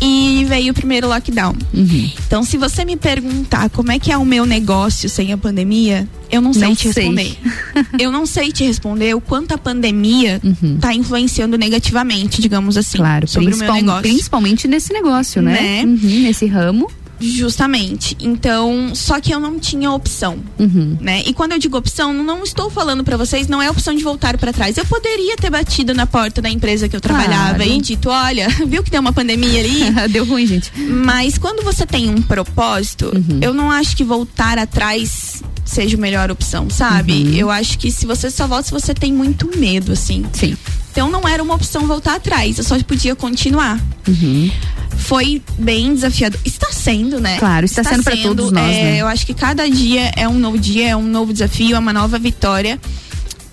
E 0.00 0.44
veio 0.48 0.72
o 0.72 0.74
primeiro 0.74 1.08
lockdown. 1.08 1.54
Uhum. 1.72 2.10
Então, 2.26 2.42
se 2.44 2.56
você 2.58 2.84
me 2.84 2.96
perguntar 2.96 3.70
como 3.70 3.90
é 3.90 3.98
que 3.98 4.12
é 4.12 4.16
o 4.18 4.24
meu 4.24 4.44
negócio 4.44 5.08
sem 5.08 5.32
a 5.32 5.38
pandemia, 5.38 6.06
eu 6.30 6.40
não 6.42 6.52
sei 6.52 6.68
Não 6.68 6.74
te 6.76 6.92
sei. 6.92 7.04
responder. 7.04 7.38
eu 7.98 8.12
não 8.12 8.26
sei 8.26 8.52
te 8.52 8.64
responder 8.64 9.14
o 9.14 9.20
quanto 9.20 9.52
a 9.54 9.58
pandemia 9.58 10.40
Uhum. 10.44 10.76
tá 10.78 10.92
influenciando 10.92 11.56
negativamente, 11.56 12.40
digamos 12.42 12.76
assim, 12.76 12.98
Claro, 12.98 13.26
sobre 13.26 13.46
o 13.46 13.50
meu 13.50 13.58
principal- 13.58 13.76
negócio. 13.76 14.02
principalmente 14.02 14.68
nesse 14.68 14.92
negócio, 14.92 15.40
né? 15.40 15.60
Né? 15.60 15.84
Uhum, 15.84 16.20
nesse 16.22 16.46
ramo. 16.46 16.90
Justamente. 17.20 18.16
Então, 18.20 18.92
só 18.94 19.20
que 19.20 19.32
eu 19.32 19.40
não 19.40 19.58
tinha 19.58 19.90
opção, 19.90 20.38
Uhum. 20.58 20.96
né? 21.00 21.22
E 21.26 21.32
quando 21.32 21.52
eu 21.52 21.58
digo 21.58 21.76
opção, 21.76 22.12
não 22.12 22.42
estou 22.42 22.70
falando 22.70 23.04
pra 23.04 23.16
vocês, 23.16 23.48
não 23.48 23.60
é 23.62 23.70
opção 23.70 23.94
de 23.94 24.02
voltar 24.02 24.36
pra 24.38 24.52
trás. 24.52 24.76
Eu 24.76 24.84
poderia 24.86 25.36
ter 25.36 25.50
batido 25.50 25.94
na 25.94 26.06
porta 26.06 26.40
da 26.42 26.50
empresa 26.50 26.88
que 26.88 26.96
eu 26.96 27.00
trabalhava 27.00 27.56
Claro. 27.56 27.70
e 27.70 27.80
dito, 27.80 28.08
olha, 28.08 28.48
viu 28.66 28.82
que 28.82 28.90
deu 28.90 29.00
uma 29.00 29.12
pandemia 29.12 29.60
ali? 29.60 30.08
Deu 30.10 30.24
ruim, 30.24 30.46
gente. 30.46 30.70
Mas 30.76 31.38
quando 31.38 31.62
você 31.64 31.84
tem 31.86 32.08
um 32.08 32.20
propósito, 32.22 33.10
Uhum. 33.14 33.38
eu 33.40 33.52
não 33.54 33.70
acho 33.70 33.96
que 33.96 34.04
voltar 34.04 34.58
atrás 34.58 35.42
seja 35.64 35.96
a 35.96 36.00
melhor 36.00 36.30
opção, 36.30 36.68
sabe? 36.68 37.12
Uhum. 37.12 37.34
Eu 37.34 37.50
acho 37.50 37.78
que 37.78 37.90
se 37.90 38.04
você 38.06 38.30
só 38.30 38.46
volta 38.46 38.64
se 38.64 38.70
você 38.72 38.92
tem 38.94 39.12
muito 39.12 39.50
medo, 39.58 39.92
assim. 39.92 40.24
Sim. 40.32 40.56
Então 40.94 41.10
não 41.10 41.26
era 41.26 41.42
uma 41.42 41.54
opção 41.54 41.88
voltar 41.88 42.14
atrás, 42.14 42.56
eu 42.56 42.62
só 42.62 42.80
podia 42.84 43.16
continuar. 43.16 43.82
Uhum. 44.06 44.48
Foi 44.96 45.42
bem 45.58 45.92
desafiador. 45.92 46.38
Está 46.44 46.70
sendo, 46.70 47.20
né? 47.20 47.36
Claro, 47.36 47.66
está 47.66 47.82
sendo 47.82 48.04
pra 48.04 48.16
todos 48.18 48.52
nós, 48.52 48.70
é, 48.72 48.82
né? 48.84 48.96
Eu 48.98 49.08
acho 49.08 49.26
que 49.26 49.34
cada 49.34 49.68
dia 49.68 50.12
é 50.14 50.28
um 50.28 50.38
novo 50.38 50.56
dia, 50.56 50.90
é 50.90 50.96
um 50.96 51.02
novo 51.02 51.32
desafio, 51.32 51.74
é 51.74 51.78
uma 51.80 51.92
nova 51.92 52.16
vitória. 52.16 52.78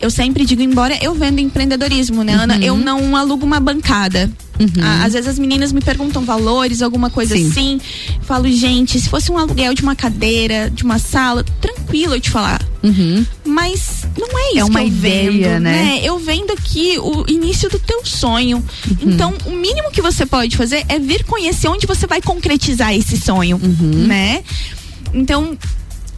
Eu 0.01 0.09
sempre 0.09 0.43
digo, 0.45 0.61
embora 0.63 0.97
eu 1.01 1.13
vendo 1.13 1.39
empreendedorismo, 1.39 2.23
né, 2.23 2.33
Ana? 2.33 2.55
Uhum. 2.55 2.61
Eu 2.63 2.77
não 2.77 3.15
alugo 3.15 3.45
uma 3.45 3.59
bancada. 3.59 4.29
Uhum. 4.59 4.83
Às 5.03 5.13
vezes 5.13 5.27
as 5.27 5.39
meninas 5.39 5.71
me 5.71 5.81
perguntam 5.81 6.23
valores, 6.23 6.81
alguma 6.81 7.09
coisa 7.09 7.35
Sim. 7.35 7.49
assim. 7.49 7.81
Eu 8.15 8.23
falo, 8.23 8.47
gente, 8.51 8.99
se 8.99 9.09
fosse 9.09 9.31
um 9.31 9.37
aluguel 9.37 9.73
de 9.73 9.81
uma 9.81 9.95
cadeira, 9.95 10.69
de 10.69 10.83
uma 10.83 10.99
sala, 10.99 11.43
tranquilo 11.59 12.15
eu 12.15 12.19
te 12.21 12.29
falar. 12.29 12.61
Uhum. 12.83 13.25
Mas 13.45 14.05
não 14.17 14.27
é 14.37 14.49
isso 14.51 14.59
É 14.59 14.63
uma 14.65 14.79
que 14.79 14.85
eu 14.85 14.87
ideia, 14.87 15.31
vendo, 15.31 15.63
né? 15.63 15.99
Eu 16.03 16.17
vendo 16.19 16.51
aqui 16.51 16.97
o 16.99 17.25
início 17.27 17.69
do 17.69 17.79
teu 17.79 18.03
sonho. 18.05 18.57
Uhum. 18.57 18.97
Então, 19.13 19.33
o 19.45 19.51
mínimo 19.51 19.91
que 19.91 20.01
você 20.01 20.25
pode 20.25 20.57
fazer 20.57 20.83
é 20.89 20.97
vir 20.99 21.23
conhecer 21.25 21.67
onde 21.67 21.85
você 21.87 22.07
vai 22.07 22.21
concretizar 22.21 22.93
esse 22.93 23.17
sonho, 23.17 23.59
Uhum. 23.63 24.05
né? 24.07 24.43
Então, 25.13 25.57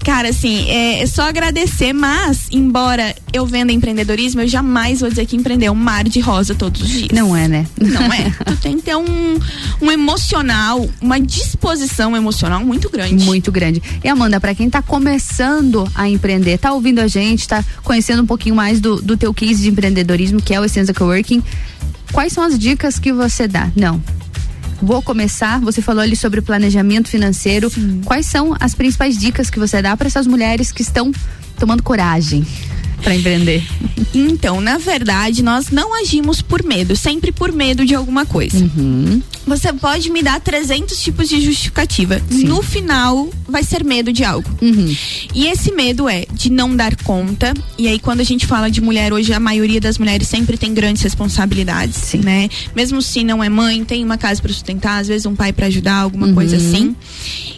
Cara, 0.03 0.29
assim, 0.29 0.69
é, 0.69 1.01
é 1.01 1.07
só 1.07 1.23
agradecer, 1.23 1.93
mas, 1.93 2.47
embora 2.51 3.15
eu 3.31 3.45
venda 3.45 3.71
empreendedorismo, 3.71 4.41
eu 4.41 4.47
jamais 4.47 4.99
vou 4.99 5.09
dizer 5.09 5.25
que 5.25 5.35
empreender 5.35 5.67
é 5.67 5.71
um 5.71 5.75
mar 5.75 6.03
de 6.03 6.19
rosa 6.19 6.53
todos 6.53 6.81
os 6.81 6.89
dias. 6.89 7.09
Não 7.13 7.35
é, 7.35 7.47
né? 7.47 7.65
Não 7.79 8.11
é. 8.11 8.29
tu 8.45 8.57
tem 8.57 8.77
que 8.77 8.83
ter 8.83 8.97
um, 8.97 9.39
um 9.81 9.91
emocional, 9.91 10.85
uma 11.01 11.19
disposição 11.19 12.17
emocional 12.17 12.63
muito 12.65 12.89
grande. 12.89 13.23
Muito 13.23 13.51
grande. 13.51 13.81
E 14.03 14.07
Amanda, 14.09 14.39
para 14.39 14.53
quem 14.53 14.69
tá 14.69 14.81
começando 14.81 15.89
a 15.95 16.09
empreender, 16.09 16.57
tá 16.57 16.73
ouvindo 16.73 16.99
a 16.99 17.07
gente, 17.07 17.47
tá 17.47 17.63
conhecendo 17.83 18.23
um 18.23 18.27
pouquinho 18.27 18.55
mais 18.55 18.81
do, 18.81 19.01
do 19.01 19.15
teu 19.15 19.33
case 19.33 19.61
de 19.61 19.69
empreendedorismo, 19.69 20.41
que 20.41 20.53
é 20.53 20.59
o 20.59 20.65
Essência 20.65 20.93
Coworking, 20.93 21.41
quais 22.11 22.33
são 22.33 22.43
as 22.43 22.59
dicas 22.59 22.99
que 22.99 23.13
você 23.13 23.47
dá? 23.47 23.71
Não, 23.75 24.01
vou 24.83 25.01
começar. 25.01 25.59
Você 25.61 25.81
falou 25.81 26.01
ali 26.01 26.15
sobre 26.15 26.41
planejamento 26.41 27.09
financeiro. 27.09 27.69
Sim. 27.69 28.01
Quais 28.05 28.25
são 28.25 28.55
as 28.59 28.75
principais 28.75 29.17
dicas 29.17 29.49
que 29.49 29.59
você 29.59 29.81
dá 29.81 29.95
para 29.95 30.07
essas 30.07 30.27
mulheres 30.27 30.71
que 30.71 30.81
estão 30.81 31.11
tomando 31.57 31.81
coragem? 31.81 32.45
Para 33.03 33.15
empreender? 33.15 33.63
Então, 34.13 34.61
na 34.61 34.77
verdade, 34.77 35.43
nós 35.43 35.69
não 35.69 35.93
agimos 35.99 36.41
por 36.41 36.63
medo, 36.63 36.95
sempre 36.95 37.31
por 37.31 37.51
medo 37.51 37.85
de 37.85 37.93
alguma 37.95 38.25
coisa. 38.25 38.57
Uhum. 38.57 39.21
Você 39.45 39.73
pode 39.73 40.09
me 40.09 40.23
dar 40.23 40.39
300 40.39 41.01
tipos 41.01 41.27
de 41.27 41.41
justificativa. 41.41 42.21
Sim. 42.29 42.45
No 42.45 42.61
final, 42.63 43.29
vai 43.47 43.63
ser 43.63 43.83
medo 43.83 44.13
de 44.13 44.23
algo. 44.23 44.49
Uhum. 44.61 44.95
E 45.33 45.47
esse 45.47 45.71
medo 45.71 46.07
é 46.07 46.25
de 46.31 46.49
não 46.49 46.75
dar 46.75 46.95
conta. 47.03 47.53
E 47.77 47.87
aí, 47.87 47.99
quando 47.99 48.21
a 48.21 48.23
gente 48.23 48.47
fala 48.47 48.71
de 48.71 48.79
mulher, 48.79 49.11
hoje 49.11 49.33
a 49.33 49.39
maioria 49.39 49.81
das 49.81 49.97
mulheres 49.97 50.27
sempre 50.27 50.57
tem 50.57 50.73
grandes 50.73 51.03
responsabilidades, 51.03 51.97
Sim. 51.97 52.19
né? 52.19 52.49
Mesmo 52.75 53.01
se 53.01 53.23
não 53.23 53.43
é 53.43 53.49
mãe, 53.49 53.83
tem 53.83 54.03
uma 54.03 54.17
casa 54.17 54.41
para 54.41 54.53
sustentar, 54.53 55.01
às 55.01 55.07
vezes 55.07 55.25
um 55.25 55.35
pai 55.35 55.51
para 55.51 55.67
ajudar, 55.67 55.97
alguma 55.97 56.27
uhum. 56.27 56.35
coisa 56.35 56.55
assim. 56.55 56.95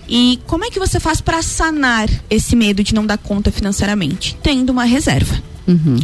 E 0.07 0.39
como 0.45 0.63
é 0.65 0.69
que 0.69 0.79
você 0.79 0.99
faz 0.99 1.19
para 1.21 1.41
sanar 1.41 2.07
esse 2.29 2.55
medo 2.55 2.83
de 2.83 2.93
não 2.93 3.05
dar 3.05 3.17
conta 3.17 3.51
financeiramente? 3.51 4.37
Tendo 4.43 4.69
uma 4.71 4.83
reserva. 4.85 5.41
Uhum. 5.67 5.99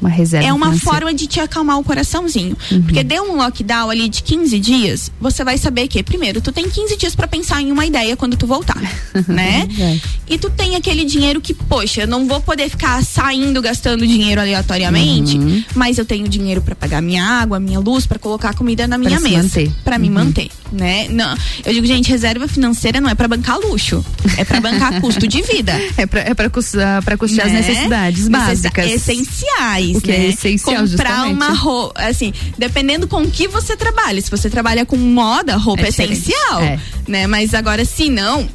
Uma 0.00 0.08
reserva. 0.08 0.46
É 0.48 0.52
uma 0.52 0.66
financeira. 0.72 0.90
forma 0.96 1.12
de 1.12 1.26
te 1.26 1.40
acalmar 1.40 1.78
o 1.78 1.84
coraçãozinho. 1.84 2.56
Uhum. 2.72 2.82
Porque 2.82 3.04
deu 3.04 3.22
um 3.30 3.36
lockdown 3.36 3.90
ali 3.90 4.08
de 4.08 4.22
15 4.22 4.58
dias, 4.58 5.12
você 5.20 5.44
vai 5.44 5.58
saber 5.58 5.88
que, 5.88 6.02
primeiro, 6.02 6.40
tu 6.40 6.50
tem 6.52 6.70
15 6.70 6.96
dias 6.96 7.14
para 7.14 7.28
pensar 7.28 7.60
em 7.60 7.70
uma 7.70 7.84
ideia 7.84 8.16
quando 8.16 8.34
tu 8.34 8.46
voltar, 8.46 8.80
né? 9.28 9.68
É. 9.78 10.00
E 10.26 10.38
tu 10.38 10.48
tem 10.48 10.74
aquele 10.74 11.04
dinheiro 11.04 11.38
que, 11.38 11.52
poxa, 11.52 12.00
eu 12.02 12.06
não 12.06 12.26
vou 12.26 12.40
poder 12.40 12.70
ficar 12.70 13.04
saindo 13.04 13.60
gastando 13.60 14.06
dinheiro 14.06 14.40
aleatoriamente, 14.40 15.36
Uhum. 15.36 15.62
mas 15.74 15.98
eu 15.98 16.04
tenho 16.06 16.26
dinheiro 16.26 16.62
para 16.62 16.74
pagar 16.74 17.02
minha 17.02 17.22
água, 17.22 17.60
minha 17.60 17.78
luz, 17.78 18.06
para 18.06 18.18
colocar 18.18 18.54
comida 18.54 18.86
na 18.88 18.96
minha 18.96 19.18
se 19.18 19.24
mesa, 19.24 19.36
manter. 19.42 19.70
para 19.84 19.98
me 19.98 20.08
Uhum. 20.08 20.14
manter, 20.14 20.48
né? 20.72 21.06
Não, 21.10 21.36
eu 21.64 21.72
digo, 21.72 21.86
gente, 21.86 22.08
reserva 22.10 22.46
financeira 22.48 23.00
não 23.00 23.10
é 23.10 23.14
para 23.14 23.26
bancar 23.28 23.58
luxo, 23.58 24.04
é 24.36 24.44
para 24.44 24.60
bancar 24.60 24.98
custo 25.02 25.26
de 25.26 25.42
vida. 25.42 25.72
É 25.96 26.06
pra, 26.06 26.20
é 26.20 26.34
pra, 26.34 26.48
custear, 26.50 27.02
pra 27.02 27.16
custear 27.16 27.46
as 27.46 27.52
né? 27.52 27.58
necessidades 27.60 28.28
Necessa- 28.28 28.46
básicas. 28.70 28.90
Essenciais, 28.90 29.96
O 29.96 30.00
que 30.00 30.10
né? 30.10 30.16
é 30.16 30.28
essencial, 30.28 30.76
Comprar 30.76 30.86
justamente. 30.86 31.32
uma 31.34 31.50
roupa, 31.52 32.00
assim, 32.02 32.32
dependendo 32.58 33.06
com 33.08 33.28
que 33.30 33.48
você 33.48 33.76
trabalha. 33.76 34.20
Se 34.20 34.30
você 34.30 34.48
trabalha 34.50 34.84
com 34.86 34.96
moda, 34.96 35.56
roupa 35.56 35.82
É 35.82 35.86
é, 35.86 35.88
essencial, 35.88 36.60
É. 36.62 36.78
né? 37.06 37.26
Mas 37.26 37.54
agora, 37.54 37.84
se 37.84 38.08
não, 38.08 38.48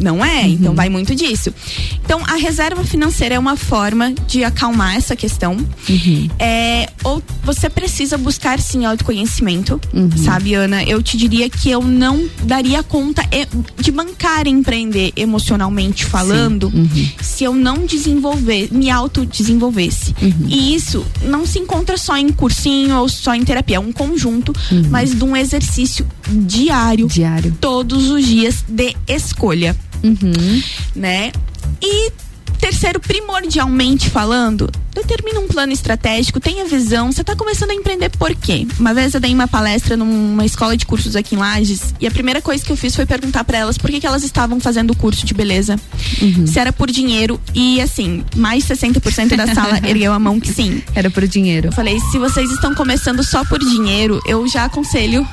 não 0.00 0.24
é. 0.24 0.46
Então 0.48 0.74
vai 0.74 0.88
muito 0.88 1.14
disso. 1.14 1.52
Então 2.04 2.20
a 2.26 2.34
reserva 2.36 2.84
financeira 2.84 3.34
é 3.34 3.38
uma 3.38 3.56
forma 3.56 4.12
de 4.26 4.44
acalmar 4.44 4.96
essa 4.96 5.14
questão. 5.16 5.56
É, 6.38 6.88
ou 7.02 7.22
você 7.42 7.68
precisa 7.68 8.16
buscar 8.18 8.58
sim 8.60 8.84
autoconhecimento, 8.84 9.80
sabe, 10.16 10.54
Ana? 10.54 10.82
Eu 10.84 11.02
te 11.02 11.16
diria 11.16 11.48
que 11.50 11.70
eu 11.70 11.82
não 11.82 12.26
daria 12.42 12.82
conta 12.82 13.22
e- 13.32 13.46
de 13.82 13.90
bancar 13.90 14.46
e 14.46 14.50
empreender 14.50 15.12
emocionalmente 15.16 16.04
falando 16.04 16.72
se 17.22 17.44
eu 17.44 17.54
não 17.54 17.84
desenvolver, 17.86 18.68
me 18.72 18.90
autodesenvolvesse. 18.90 20.14
E 20.48 20.74
isso 20.74 21.04
não 21.22 21.46
se 21.46 21.58
encontra 21.58 21.96
só 21.96 22.16
em 22.16 22.30
cursinho 22.30 22.96
ou 22.98 23.08
só 23.08 23.34
em 23.34 23.44
terapia, 23.44 23.76
é 23.76 23.80
um 23.80 23.92
conjunto, 23.92 24.52
mas 24.90 25.14
de 25.14 25.24
um 25.24 25.36
exercício 25.36 26.06
diário, 26.28 27.06
diário, 27.06 27.56
todos 27.60 28.10
os 28.10 28.24
dias 28.26 28.64
de 28.68 28.94
escolha, 29.06 29.76
né? 30.94 31.32
E 31.82 32.12
terceiro, 32.64 32.98
primordialmente 32.98 34.08
falando, 34.08 34.70
determina 34.94 35.38
um 35.38 35.46
plano 35.46 35.72
estratégico, 35.72 36.40
tenha 36.40 36.64
visão. 36.64 37.12
Você 37.12 37.20
está 37.20 37.36
começando 37.36 37.70
a 37.70 37.74
empreender 37.74 38.08
por 38.10 38.34
quê? 38.34 38.66
Uma 38.78 38.94
vez 38.94 39.12
eu 39.12 39.20
dei 39.20 39.34
uma 39.34 39.46
palestra 39.46 39.96
numa 39.96 40.46
escola 40.46 40.74
de 40.76 40.86
cursos 40.86 41.14
aqui 41.14 41.34
em 41.34 41.38
Lages 41.38 41.94
e 42.00 42.06
a 42.06 42.10
primeira 42.10 42.40
coisa 42.40 42.64
que 42.64 42.72
eu 42.72 42.76
fiz 42.76 42.96
foi 42.96 43.04
perguntar 43.04 43.44
para 43.44 43.58
elas 43.58 43.76
por 43.76 43.90
que, 43.90 44.00
que 44.00 44.06
elas 44.06 44.22
estavam 44.22 44.58
fazendo 44.60 44.92
o 44.92 44.96
curso 44.96 45.26
de 45.26 45.34
beleza. 45.34 45.78
Se 46.46 46.58
era 46.58 46.72
por 46.72 46.90
dinheiro 46.90 47.38
e 47.54 47.82
assim, 47.82 48.24
mais 48.34 48.64
de 48.64 48.74
60% 48.74 49.36
da 49.36 49.54
sala 49.54 49.80
ergueu 49.86 50.12
a 50.12 50.18
mão 50.18 50.40
que 50.40 50.50
sim. 50.50 50.82
Era 50.94 51.10
por 51.10 51.26
dinheiro. 51.26 51.68
Eu 51.68 51.72
falei, 51.72 51.98
se 52.10 52.18
vocês 52.18 52.50
estão 52.50 52.74
começando 52.74 53.22
só 53.22 53.44
por 53.44 53.58
dinheiro, 53.58 54.22
eu 54.26 54.48
já 54.48 54.64
aconselho 54.64 55.26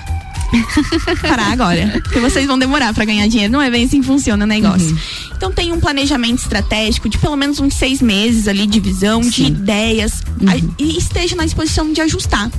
parar 1.22 1.52
agora. 1.52 2.00
Porque 2.04 2.20
vocês 2.20 2.46
vão 2.48 2.58
demorar 2.58 2.94
para 2.94 3.06
ganhar 3.06 3.28
dinheiro. 3.28 3.52
Não 3.52 3.62
é 3.62 3.70
bem 3.70 3.86
assim 3.86 4.02
que 4.02 4.08
funciona 4.08 4.44
o 4.46 4.48
negócio. 4.48 4.98
Então 5.36 5.52
tem 5.52 5.72
um 5.72 5.80
planejamento 5.80 6.40
estratégico 6.40 7.10
de 7.10 7.18
pelo 7.18 7.36
menos 7.36 7.60
uns 7.60 7.74
seis 7.74 8.02
meses 8.02 8.48
ali 8.48 8.66
de 8.68 8.80
visão, 8.80 9.22
de 9.22 9.44
ideias. 9.46 10.22
a- 10.48 10.58
e 10.80 10.98
esteja 10.98 11.36
na 11.36 11.46
disposição 11.46 11.92
de 11.94 12.02
ajustar. 12.02 12.50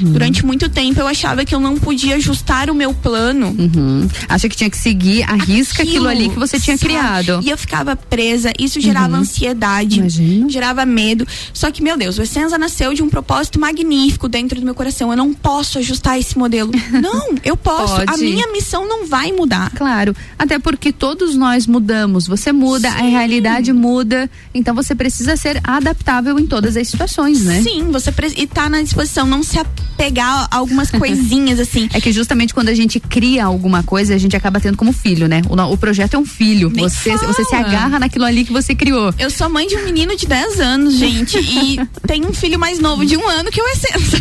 Durante 0.00 0.44
muito 0.44 0.68
tempo 0.68 0.98
eu 1.00 1.06
achava 1.06 1.44
que 1.44 1.54
eu 1.54 1.60
não 1.60 1.76
podia 1.78 2.16
ajustar 2.16 2.68
o 2.70 2.74
meu 2.74 2.92
plano. 2.92 3.54
Uhum. 3.58 4.08
Acha 4.28 4.48
que 4.48 4.56
tinha 4.56 4.68
que 4.70 4.76
seguir 4.78 5.22
a 5.22 5.34
risca 5.34 5.82
aquilo, 5.82 6.08
ali 6.08 6.28
que 6.28 6.38
você 6.38 6.58
tinha 6.58 6.76
sabe? 6.76 6.88
criado. 6.92 7.40
E 7.44 7.50
eu 7.50 7.56
ficava 7.58 7.94
presa, 7.96 8.52
isso 8.58 8.80
gerava 8.80 9.14
Uhum. 9.14 9.20
ansiedade, 9.20 10.02
gerava 10.48 10.84
medo. 10.84 11.26
Só 11.52 11.70
que, 11.70 11.82
meu 11.82 11.96
Deus, 11.96 12.18
o 12.18 12.22
Essenza 12.22 12.58
nasceu 12.58 12.92
de 12.94 13.02
um 13.02 13.08
propósito 13.08 13.60
magnífico 13.60 14.28
dentro 14.28 14.58
do 14.60 14.64
meu 14.64 14.74
coração. 14.74 15.10
Eu 15.10 15.16
não 15.16 15.32
posso 15.32 15.78
ajustar 15.78 16.18
esse 16.18 16.36
modelo. 16.38 16.70
não, 17.02 17.34
eu 17.44 17.56
posso. 17.56 18.00
A 18.02 18.06
Pode. 18.06 18.24
minha 18.24 18.46
missão 18.52 18.88
não 18.88 19.06
vai 19.06 19.32
mudar. 19.32 19.70
Claro, 19.70 20.14
até 20.38 20.58
porque 20.58 20.92
todos 20.92 21.34
nós 21.34 21.66
mudamos. 21.66 22.26
Você 22.26 22.52
muda, 22.52 22.88
a 22.88 23.02
realidade 23.02 23.72
muda. 23.72 24.30
Então 24.54 24.74
você 24.74 24.94
precisa 24.94 25.36
ser 25.36 25.60
adaptável 25.64 26.38
em 26.38 26.46
todas 26.46 26.76
as 26.76 26.88
situações, 26.88 27.44
né? 27.44 27.62
Sim, 27.62 27.90
você 27.90 28.12
e 28.36 28.46
tá 28.46 28.68
na 28.68 28.82
disposição, 28.82 29.26
não 29.26 29.42
se 29.42 29.58
apegar 29.58 30.48
a 30.50 30.56
algumas 30.56 30.90
coisinhas 30.92 31.58
assim. 31.60 31.88
É 31.92 32.00
que 32.00 32.12
justamente 32.12 32.52
quando 32.54 32.68
a 32.68 32.74
gente 32.74 32.98
cria 33.00 33.44
alguma 33.44 33.82
coisa, 33.82 34.14
a 34.14 34.18
gente 34.18 34.36
acaba 34.36 34.60
tendo 34.60 34.76
como 34.76 34.92
filho, 34.92 35.28
né? 35.28 35.42
O, 35.48 35.72
o 35.72 35.76
projeto 35.76 36.14
é 36.14 36.18
um 36.18 36.24
filho. 36.26 36.70
Nem 36.70 36.88
Você, 36.88 37.16
fala. 37.16 37.32
você 37.32 37.44
se 37.44 37.54
agarra 37.54 37.98
naquilo 37.98 38.24
ali 38.24 38.44
que 38.44 38.52
você 38.52 38.74
criou. 38.74 39.14
Eu 39.18 39.30
sou 39.30 39.48
mãe 39.48 39.66
de 39.66 39.76
um 39.76 39.84
menino 39.84 40.16
de 40.16 40.26
10 40.26 40.60
anos, 40.60 40.94
gente, 40.94 41.38
e 41.38 41.78
tenho 42.06 42.28
um 42.28 42.32
filho 42.32 42.58
mais 42.58 42.78
novo 42.78 43.04
de 43.04 43.16
um 43.16 43.28
ano 43.28 43.50
que 43.50 43.60
é 43.60 43.64
o 43.64 43.68
Essenza. 43.68 44.18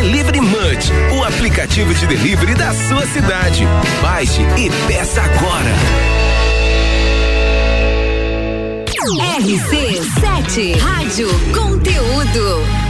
Delivery 0.00 0.40
Munch, 0.40 0.90
o 1.14 1.22
aplicativo 1.22 1.92
de 1.92 2.06
delivery 2.06 2.54
da 2.54 2.72
sua 2.72 3.04
cidade. 3.04 3.66
Baixe 4.00 4.40
e 4.56 4.70
peça 4.86 5.20
agora. 5.20 5.70
RC7 9.36 10.80
Rádio 10.80 11.28
Conteúdo. 11.52 12.89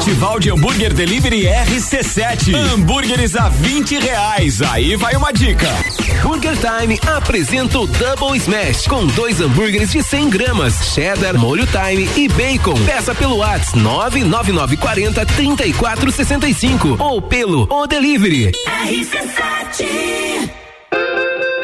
Festival 0.00 0.40
de 0.40 0.50
Hambúrguer 0.50 0.94
Delivery 0.94 1.42
RC7. 1.42 2.54
Hambúrgueres 2.54 3.36
a 3.36 3.50
20 3.50 3.98
reais. 3.98 4.62
Aí 4.62 4.96
vai 4.96 5.14
uma 5.14 5.30
dica. 5.30 5.68
Burger 6.22 6.56
Time 6.56 6.98
apresenta 7.06 7.78
o 7.78 7.86
Double 7.86 8.34
Smash 8.38 8.86
com 8.86 9.06
dois 9.08 9.42
hambúrgueres 9.42 9.90
de 9.92 10.02
100 10.02 10.30
gramas, 10.30 10.94
cheddar, 10.94 11.36
molho 11.38 11.66
time 11.66 12.08
e 12.16 12.28
bacon. 12.28 12.82
Peça 12.86 13.14
pelo 13.14 13.36
WhatsApp 13.36 13.78
99940 13.78 15.26
3465 15.26 16.96
ou 16.98 17.20
pelo 17.20 17.68
O 17.70 17.86
Delivery. 17.86 18.52
RC7 18.86 20.59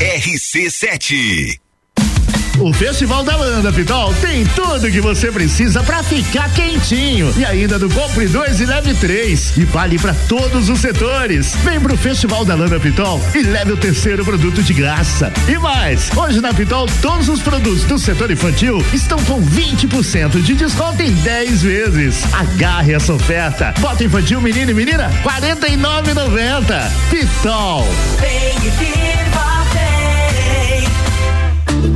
RC7. 0.00 1.58
O 2.58 2.72
Festival 2.72 3.24
da 3.24 3.34
Landa 3.36 3.72
Pitol 3.72 4.12
tem 4.14 4.44
tudo 4.46 4.90
que 4.90 5.00
você 5.00 5.32
precisa 5.32 5.82
para 5.82 6.02
ficar 6.02 6.52
quentinho. 6.52 7.32
E 7.36 7.44
ainda 7.44 7.78
do 7.78 7.88
Compre 7.88 8.26
2 8.26 8.60
e 8.60 8.66
Leve 8.66 8.94
3. 8.94 9.56
E 9.56 9.64
vale 9.64 9.98
para 9.98 10.14
todos 10.28 10.68
os 10.68 10.80
setores. 10.80 11.54
Vem 11.64 11.80
pro 11.80 11.96
Festival 11.96 12.44
da 12.44 12.54
Landa 12.54 12.78
Pitol 12.78 13.20
e 13.34 13.42
leve 13.42 13.72
o 13.72 13.76
terceiro 13.76 14.22
produto 14.24 14.62
de 14.62 14.74
graça. 14.74 15.32
E 15.48 15.56
mais, 15.58 16.10
hoje 16.14 16.42
na 16.42 16.52
Pitol 16.52 16.86
todos 17.00 17.28
os 17.30 17.40
produtos 17.40 17.84
do 17.84 17.98
setor 17.98 18.30
infantil 18.30 18.84
estão 18.92 19.18
com 19.24 19.40
20% 19.42 20.42
de 20.42 20.54
desconto 20.54 21.02
em 21.02 21.12
10 21.12 21.62
vezes. 21.62 22.34
Agarre 22.34 22.92
essa 22.92 23.14
oferta. 23.14 23.72
Bota 23.80 24.04
infantil 24.04 24.42
menino 24.42 24.70
e 24.70 24.74
menina 24.74 25.10
49,90. 25.22 26.90
Pitol. 27.10 27.86
Vem 28.20 28.66
e 28.66 28.70
viva 28.70 29.35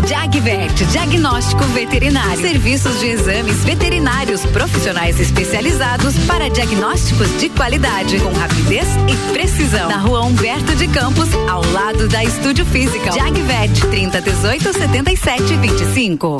Jagvet, 0.07 0.85
diagnóstico 0.87 1.65
veterinário. 1.65 2.41
Serviços 2.41 3.01
de 3.01 3.09
exames 3.09 3.65
veterinários 3.65 4.45
profissionais 4.47 5.19
especializados 5.21 6.19
para 6.27 6.49
diagnósticos 6.49 7.29
de 7.39 7.49
qualidade, 7.49 8.19
com 8.21 8.33
rapidez 8.33 8.87
e 9.09 9.33
precisão. 9.33 9.89
Na 9.89 9.99
rua 9.99 10.23
Humberto 10.23 10.75
de 10.77 10.87
Campos, 10.89 11.29
ao 11.49 11.65
lado 11.73 12.09
da 12.09 12.25
Estúdio 12.25 12.65
Física. 12.67 13.13
Jagvet, 13.13 13.81
30 13.91 14.21
18 14.21 14.73
77 14.73 15.57
25. 15.57 16.39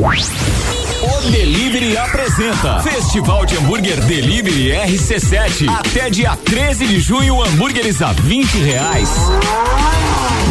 O 0.07 1.31
Delivery 1.31 1.97
apresenta 1.97 2.79
Festival 2.81 3.47
de 3.47 3.57
Hambúrguer 3.57 3.99
Delivery 4.05 4.69
RC7. 4.69 5.67
Até 5.67 6.11
dia 6.11 6.37
13 6.37 6.87
de 6.87 7.01
junho, 7.01 7.43
hambúrgueres 7.43 8.03
a 8.03 8.13
20 8.13 8.59
reais. 8.59 9.09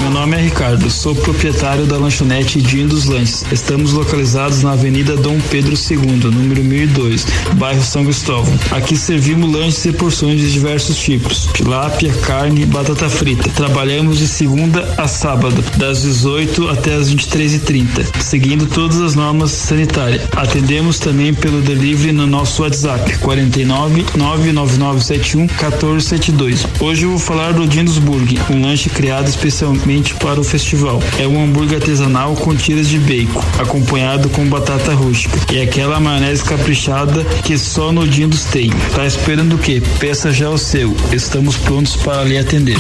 Meu 0.04 0.12
nome 0.12 0.38
é 0.38 0.42
Ricardo, 0.42 0.90
sou 0.90 1.16
proprietário 1.16 1.86
da 1.86 1.98
lanchonete 1.98 2.62
Dinho 2.62 2.90
dos 2.90 3.06
Lanches. 3.06 3.44
Estamos 3.52 3.94
localizados 3.94 4.62
na 4.62 4.74
Avenida 4.74 5.16
Dom 5.16 5.40
Pedro 5.50 5.74
II, 5.74 6.30
número 6.30 6.64
1002, 6.64 7.26
bairro 7.56 7.82
São 7.82 8.04
Cristóvão. 8.04 8.54
Aqui 8.72 8.98
servimos 8.98 9.52
lanches 9.52 9.86
e 9.86 9.94
porções 9.94 10.40
de 10.40 10.52
diversos 10.52 10.98
tipos: 10.98 11.50
tilápia, 11.54 12.14
carne, 12.22 12.66
batata 12.66 13.10
frita. 13.10 13.50
Trabalhamos 13.52 14.18
de 14.20 14.28
segunda 14.28 14.94
a 14.98 15.08
sábado, 15.08 15.64
das 15.78 16.02
18 16.04 16.70
até 16.70 16.94
as 16.94 17.10
23h30, 17.14 18.22
seguindo 18.22 18.68
todas 18.68 19.02
as 19.02 19.16
normas 19.16 19.52
sanitárias. 19.52 20.22
Atendemos 20.36 21.00
também 21.00 21.34
pelo 21.34 21.62
delivery 21.62 22.12
no 22.12 22.28
nosso 22.28 22.62
WhatsApp 22.62 23.18
49 23.20 24.06
99971 24.16 25.42
1472. 25.44 26.68
Hoje 26.80 27.04
eu 27.04 27.12
vou 27.12 27.20
falar 27.20 27.54
do 27.54 27.66
Dindos 27.66 27.98
Burger, 27.98 28.40
um 28.52 28.62
lanche 28.62 28.90
criado 28.90 29.28
especialmente 29.28 29.63
especialmente 29.64 30.14
para 30.16 30.40
o 30.40 30.44
festival. 30.44 31.02
É 31.18 31.28
um 31.28 31.42
hambúrguer 31.42 31.78
artesanal 31.78 32.36
com 32.36 32.56
tiras 32.56 32.90
de 32.90 33.00
bacon, 33.00 33.42
acompanhado 33.58 34.30
com 34.30 34.46
batata 34.46 34.94
rústica. 34.94 35.40
E 35.54 35.62
aquela 35.62 36.00
maionese 36.00 36.44
caprichada 36.44 37.24
que 37.44 37.58
só 37.58 37.92
no 37.92 38.08
Dindos 38.08 38.44
tem. 38.46 38.70
Tá 38.96 39.06
esperando 39.06 39.56
o 39.56 39.58
quê? 39.58 39.82
Peça 40.00 40.32
já 40.32 40.50
o 40.50 40.58
seu. 40.58 40.96
Estamos 41.12 41.56
prontos 41.58 41.96
para 41.98 42.24
lhe 42.24 42.38
atender. 42.38 42.78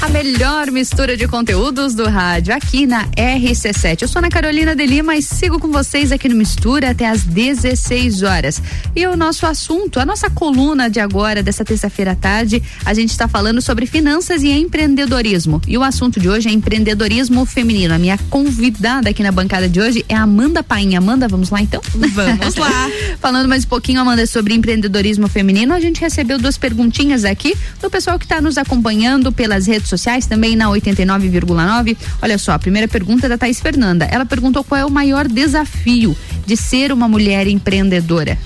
A 0.00 0.08
melhor 0.08 0.70
mistura 0.70 1.16
de 1.16 1.26
conteúdos 1.26 1.92
do 1.92 2.08
rádio 2.08 2.54
aqui 2.54 2.86
na 2.86 3.04
RC7. 3.08 4.02
Eu 4.02 4.08
sou 4.08 4.20
Ana 4.20 4.28
Carolina 4.28 4.74
de 4.74 4.86
Lima 4.86 5.16
e 5.16 5.22
sigo 5.22 5.58
com 5.58 5.72
vocês 5.72 6.12
aqui 6.12 6.28
no 6.28 6.36
Mistura 6.36 6.90
até 6.90 7.08
às 7.08 7.24
16 7.24 8.22
horas. 8.22 8.62
E 8.94 9.04
o 9.08 9.16
nosso 9.16 9.44
assunto, 9.44 9.98
a 9.98 10.06
nossa 10.06 10.30
coluna 10.30 10.88
de 10.88 11.00
agora, 11.00 11.42
dessa 11.42 11.64
terça-feira 11.64 12.12
à 12.12 12.14
tarde, 12.14 12.62
a 12.84 12.94
gente 12.94 13.10
está 13.10 13.26
falando 13.26 13.60
sobre 13.60 13.86
finanças 13.86 14.44
e 14.44 14.50
empreendedorismo. 14.50 15.60
E 15.66 15.76
o 15.76 15.82
assunto 15.82 16.20
de 16.20 16.28
hoje 16.28 16.48
é 16.48 16.52
empreendedorismo 16.52 17.44
feminino. 17.44 17.92
A 17.92 17.98
minha 17.98 18.18
convidada 18.30 19.10
aqui 19.10 19.24
na 19.24 19.32
bancada 19.32 19.68
de 19.68 19.80
hoje 19.80 20.04
é 20.08 20.14
Amanda 20.14 20.62
Painha. 20.62 20.98
Amanda, 20.98 21.26
vamos 21.26 21.50
lá 21.50 21.60
então? 21.60 21.82
Vamos 21.92 22.54
lá. 22.54 22.88
Falando 23.18 23.48
mais 23.48 23.64
um 23.64 23.68
pouquinho, 23.68 24.00
Amanda, 24.00 24.24
sobre 24.28 24.54
empreendedorismo 24.54 25.26
feminino, 25.26 25.74
a 25.74 25.80
gente 25.80 26.00
recebeu 26.00 26.38
duas 26.38 26.56
perguntinhas 26.56 27.24
aqui 27.24 27.56
do 27.82 27.90
pessoal 27.90 28.16
que 28.16 28.24
está 28.24 28.40
nos 28.40 28.56
acompanhando 28.56 29.32
pelas 29.32 29.66
redes 29.66 29.87
sociais, 29.88 30.26
também 30.26 30.56
na 30.56 30.66
89,9. 30.66 31.96
Olha 32.22 32.38
só, 32.38 32.52
a 32.52 32.58
primeira 32.58 32.88
pergunta 32.88 33.26
é 33.26 33.28
da 33.28 33.38
Thaís 33.38 33.60
Fernanda. 33.60 34.04
Ela 34.10 34.24
perguntou 34.24 34.62
qual 34.64 34.80
é 34.80 34.84
o 34.84 34.90
maior 34.90 35.28
desafio 35.28 36.16
de 36.46 36.56
ser 36.56 36.92
uma 36.92 37.08
mulher 37.08 37.46
empreendedora. 37.46 38.38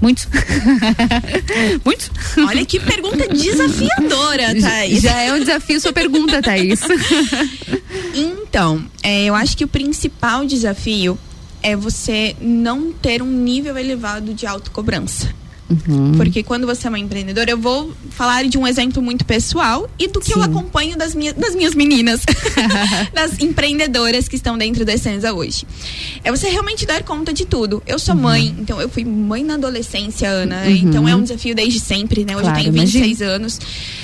Muitos? 0.00 0.28
Muitos? 1.84 2.10
Olha 2.46 2.64
que 2.66 2.78
pergunta 2.78 3.26
desafiadora, 3.28 4.54
Thaís. 4.60 5.02
Já 5.02 5.18
é 5.20 5.32
um 5.32 5.38
desafio 5.38 5.80
sua 5.80 5.92
pergunta, 5.92 6.42
Thaís. 6.42 6.80
Então, 8.16 8.84
é, 9.02 9.24
eu 9.24 9.34
acho 9.34 9.56
que 9.56 9.64
o 9.64 9.68
principal 9.68 10.46
desafio 10.46 11.18
é 11.60 11.74
você 11.74 12.36
não 12.40 12.92
ter 12.92 13.20
um 13.20 13.26
nível 13.30 13.76
elevado 13.76 14.32
de 14.32 14.46
autocobrança. 14.46 15.34
Uhum. 15.88 16.12
Porque 16.16 16.42
quando 16.42 16.66
você 16.66 16.86
é 16.86 16.90
uma 16.90 16.98
empreendedora, 16.98 17.50
eu 17.50 17.58
vou 17.58 17.92
falar 18.10 18.44
de 18.44 18.56
um 18.58 18.66
exemplo 18.66 19.02
muito 19.02 19.24
pessoal 19.24 19.88
e 19.98 20.08
do 20.08 20.20
que 20.20 20.32
eu 20.34 20.42
acompanho 20.42 20.96
das, 20.96 21.14
minha, 21.14 21.32
das 21.32 21.54
minhas 21.54 21.74
meninas, 21.74 22.20
das 23.14 23.38
empreendedoras 23.40 24.28
que 24.28 24.36
estão 24.36 24.56
dentro 24.56 24.84
da 24.84 24.94
Essenza 24.94 25.32
hoje. 25.32 25.66
É 26.22 26.30
você 26.30 26.48
realmente 26.48 26.86
dar 26.86 27.02
conta 27.02 27.32
de 27.32 27.44
tudo. 27.44 27.82
Eu 27.86 27.98
sou 27.98 28.14
mãe, 28.14 28.54
então 28.58 28.80
eu 28.80 28.88
fui 28.88 29.04
mãe 29.04 29.42
na 29.44 29.54
adolescência, 29.54 30.28
Ana, 30.28 30.62
Uhum. 30.64 30.70
então 30.70 31.08
é 31.08 31.14
um 31.14 31.22
desafio 31.22 31.54
desde 31.54 31.80
sempre, 31.80 32.24
né? 32.24 32.34
Hoje 32.34 32.42
Claro, 32.44 32.58
eu 32.58 32.62
tenho 32.64 32.72
26 32.72 33.04
imagino. 33.20 33.30
anos. 33.30 33.60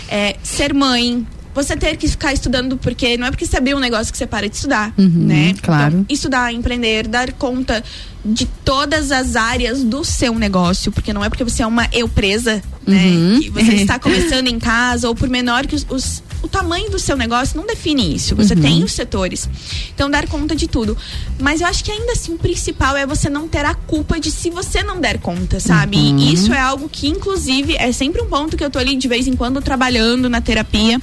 É, 0.08 0.36
ser 0.42 0.74
mãe. 0.74 1.26
Você 1.54 1.76
ter 1.76 1.96
que 1.96 2.06
ficar 2.06 2.32
estudando, 2.32 2.76
porque 2.76 3.16
não 3.16 3.26
é 3.26 3.30
porque 3.30 3.44
você 3.44 3.56
abriu 3.56 3.76
um 3.76 3.80
negócio 3.80 4.12
que 4.12 4.16
você 4.18 4.26
para 4.26 4.48
de 4.48 4.54
estudar, 4.54 4.94
Uhum, 4.96 5.08
né? 5.08 5.54
claro. 5.60 5.94
Então, 5.98 6.06
estudar, 6.08 6.52
empreender, 6.54 7.08
dar 7.08 7.32
conta 7.32 7.82
de 8.24 8.46
todas 8.64 9.10
as 9.10 9.34
áreas 9.34 9.82
do 9.82 10.04
seu 10.04 10.34
negócio, 10.38 10.92
porque 10.92 11.12
não 11.12 11.24
é 11.24 11.28
porque 11.28 11.42
você 11.42 11.62
é 11.62 11.66
uma 11.66 11.88
eu 11.92 12.06
presa, 12.08 12.62
né? 12.86 13.06
Uhum. 13.06 13.40
Que 13.40 13.50
você 13.50 13.72
está 13.82 13.98
começando 13.98 14.46
em 14.46 14.58
casa, 14.58 15.08
ou 15.08 15.14
por 15.14 15.28
menor 15.28 15.66
que 15.66 15.74
os, 15.74 15.84
os- 15.88 16.22
o 16.42 16.48
tamanho 16.48 16.88
do 16.90 16.98
seu 16.98 17.16
negócio 17.16 17.56
não 17.56 17.66
define 17.66 18.14
isso. 18.14 18.34
Você 18.36 18.54
Uhum. 18.54 18.60
tem 18.60 18.84
os 18.84 18.92
setores. 18.92 19.48
Então, 19.94 20.08
dar 20.10 20.26
conta 20.28 20.54
de 20.56 20.66
tudo. 20.68 20.96
Mas 21.38 21.60
eu 21.60 21.66
acho 21.66 21.82
que 21.84 21.90
ainda 21.90 22.12
assim, 22.12 22.32
o 22.34 22.38
principal 22.38 22.96
é 22.96 23.04
você 23.04 23.28
não 23.28 23.46
ter 23.48 23.64
a 23.64 23.74
culpa 23.74 24.18
de 24.20 24.30
se 24.30 24.48
você 24.50 24.82
não 24.82 25.00
der 25.00 25.18
conta, 25.18 25.58
sabe? 25.60 25.96
Uhum. 25.98 26.18
E 26.18 26.32
isso 26.32 26.52
é 26.52 26.58
algo 26.60 26.88
que, 26.88 27.08
inclusive, 27.08 27.74
é 27.76 27.90
sempre 27.92 28.22
um 28.22 28.26
ponto 28.26 28.56
que 28.56 28.64
eu 28.64 28.70
tô 28.70 28.78
ali 28.78 28.96
de 28.96 29.06
vez 29.08 29.26
em 29.26 29.34
quando 29.34 29.60
trabalhando 29.60 30.30
na 30.30 30.40
terapia. 30.40 30.98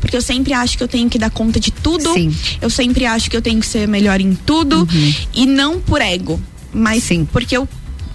Porque 0.00 0.16
eu 0.16 0.22
sempre 0.22 0.52
acho 0.52 0.76
que 0.76 0.82
eu 0.82 0.88
tenho 0.88 1.08
que 1.08 1.18
dar 1.18 1.30
conta 1.30 1.58
de 1.58 1.70
tudo. 1.70 2.10
Eu 2.60 2.70
sempre 2.70 3.04
acho 3.04 3.30
que 3.30 3.36
eu 3.36 3.42
tenho 3.42 3.60
que 3.60 3.66
ser 3.66 3.86
melhor 3.88 4.20
em 4.20 4.34
tudo. 4.34 4.80
Uhum. 4.80 5.14
E 5.34 5.46
não 5.46 5.80
por 5.80 6.00
ego. 6.00 6.40
Mas 6.72 7.08
porque 7.32 7.56
eu 7.56 7.68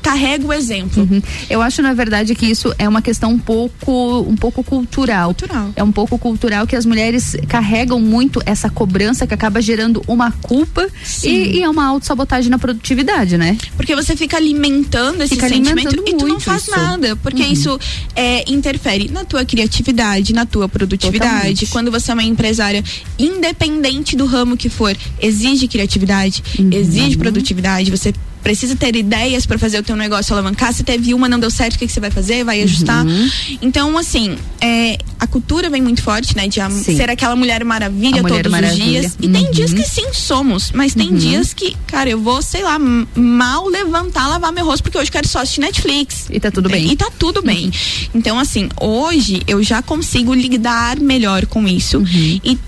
carrego 0.04 0.50
o 0.50 0.54
exemplo. 0.54 1.02
Uhum. 1.10 1.22
Eu 1.50 1.62
acho, 1.62 1.82
na 1.82 1.94
verdade, 1.94 2.36
que 2.36 2.46
isso 2.46 2.74
é 2.78 2.88
uma 2.88 3.02
questão 3.02 3.32
um 3.32 3.40
pouco, 3.40 4.20
um 4.28 4.36
pouco 4.36 4.64
cultural. 4.64 5.34
É 5.76 5.84
um 5.84 5.92
pouco 5.92 6.20
cultural 6.20 6.68
que 6.68 6.76
as 6.76 6.86
mulheres 6.86 7.36
carregam 7.48 8.00
muito 8.00 8.42
essa 8.46 8.70
cobrança 8.70 9.26
que 9.26 9.34
acaba 9.34 9.62
gerando 9.62 10.04
uma 10.06 10.32
culpa 10.32 10.88
e, 11.24 11.58
e 11.58 11.64
é 11.64 11.70
uma 11.70 11.86
autossabotagem 11.86 12.50
na 12.52 12.60
produtividade, 12.60 13.38
né? 13.38 13.58
Porque 13.78 13.96
você 13.96 14.16
fica 14.16 14.38
alimentando 14.38 15.24
esse 15.24 15.36
Fica 15.36 15.48
sentimento 15.48 15.88
alimentando 15.88 16.10
e 16.10 16.14
tu 16.18 16.28
não 16.28 16.40
faz 16.40 16.64
isso. 16.64 16.72
nada. 16.72 17.16
Porque 17.16 17.42
Uhum. 17.44 17.52
isso 17.54 17.80
é, 18.16 18.44
interfere 18.52 19.10
na 19.10 19.24
tua 19.24 19.46
criatividade, 19.46 20.34
na 20.34 20.46
tua 20.46 20.68
produtividade. 20.68 21.32
Totalmente. 21.34 21.66
Quando 21.68 21.90
você 21.90 22.12
é 22.12 22.14
uma 22.14 22.24
empresária, 22.24 22.84
independente 23.18 24.16
do 24.16 24.26
ramo 24.26 24.58
que 24.58 24.70
for, 24.70 24.96
exige 25.22 25.68
criatividade, 25.68 26.44
Uhum. 26.60 26.70
exige 26.74 27.18
produtividade. 27.18 27.90
Você 27.90 28.14
precisa 28.44 28.76
ter 28.76 28.96
ideias 28.96 29.46
para 29.46 29.58
fazer 29.58 29.80
o 29.80 29.84
teu 29.84 29.96
negócio 29.96 30.34
alavancar. 30.34 30.74
Se 30.74 30.84
teve 30.84 31.14
uma, 31.14 31.30
não 31.30 31.40
deu 31.40 31.50
certo, 31.50 31.76
o 31.76 31.80
que, 31.80 31.88
que 31.88 31.94
você 31.94 32.00
vai 32.00 32.12
fazer? 32.12 32.44
Vai 32.44 32.62
ajustar. 32.62 33.06
Uhum. 33.06 33.30
Então, 33.62 33.98
assim, 33.98 34.36
é, 34.60 34.98
a 35.20 35.26
cultura 35.26 35.70
vem 35.70 35.82
muito 35.82 36.02
forte, 36.04 36.36
né? 36.36 36.48
De 36.48 36.60
Sim. 36.74 36.96
ser 36.98 37.10
aquela 37.10 37.36
mulher 37.36 37.64
maravilha 37.64 38.20
A 38.20 38.24
todos 38.24 38.52
os 38.54 38.76
dias. 38.76 39.18
E 39.20 39.28
tem 39.30 39.46
Uhum. 39.46 39.52
dias 39.52 39.74
que 39.74 39.84
sim 39.84 40.14
somos, 40.14 40.72
mas 40.74 40.94
tem 40.94 41.10
Uhum. 41.10 41.16
dias 41.16 41.54
que, 41.54 41.76
cara, 41.88 42.10
eu 42.10 42.20
vou, 42.20 42.42
sei 42.42 42.64
lá, 42.64 42.78
mal 43.16 43.68
levantar, 43.68 44.28
lavar 44.28 44.52
meu 44.52 44.66
rosto, 44.66 44.84
porque 44.84 44.98
hoje 44.98 45.08
eu 45.08 45.14
quero 45.14 45.28
só 45.28 45.40
assistir 45.40 45.62
Netflix. 45.62 46.26
E 46.30 46.40
tá 46.40 46.52
tudo 46.52 46.70
bem. 46.70 46.92
E 46.92 46.96
tá 46.96 47.10
tudo 47.18 47.42
bem. 47.42 47.72
Então, 48.14 48.38
assim, 48.38 48.68
hoje 48.80 49.42
eu 49.48 49.64
já 49.64 49.82
consigo 49.82 50.34
lidar 50.34 51.00
melhor 51.00 51.46
com 51.46 51.66
isso. 51.68 52.00
Uhum. 52.00 52.06
E. 52.44 52.60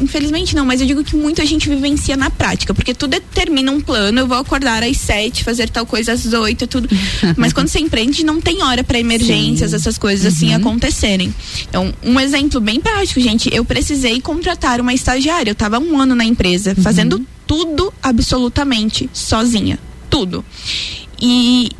in- 0.00 0.04
Infelizmente 0.04 0.54
não, 0.54 0.64
mas 0.64 0.80
eu 0.80 0.86
digo 0.86 1.02
que 1.04 1.16
muita 1.16 1.44
gente 1.44 1.68
vivencia 1.68 2.16
na 2.16 2.30
prática, 2.30 2.72
porque 2.74 2.94
tu 2.94 3.06
determina 3.06 3.70
um 3.72 3.80
plano, 3.80 4.20
eu 4.20 4.26
vou 4.26 4.36
acordar 4.38 4.82
às 4.82 4.96
sete, 4.96 5.42
fazer 5.44 5.68
tal 5.68 5.84
coisa 5.86 6.12
às 6.12 6.24
oito, 6.32 6.66
tudo. 6.66 6.88
Mas 7.36 7.52
quando 7.52 7.68
você 7.68 7.78
empreende, 7.80 8.24
não 8.24 8.40
tem 8.40 8.62
hora 8.62 8.84
para 8.84 8.98
emergências, 8.98 9.70
Sim. 9.70 9.76
essas 9.76 9.98
coisas 9.98 10.32
assim 10.34 10.50
Uhum. 10.50 10.56
acontecerem. 10.56 11.34
Então, 11.68 11.92
um 12.02 12.18
exemplo 12.20 12.60
bem 12.60 12.80
prático, 12.80 13.20
gente, 13.20 13.48
eu 13.52 13.64
precisei 13.64 14.20
contratar 14.20 14.80
uma 14.80 14.92
estagiária. 14.94 15.50
Eu 15.50 15.54
tava 15.54 15.78
um 15.78 16.00
ano 16.00 16.14
na 16.14 16.24
empresa, 16.24 16.74
fazendo 16.76 17.24
tudo 17.46 17.92
absolutamente 18.02 19.08
sozinha. 19.12 19.78
Tudo. 20.10 20.44
E 21.20 21.70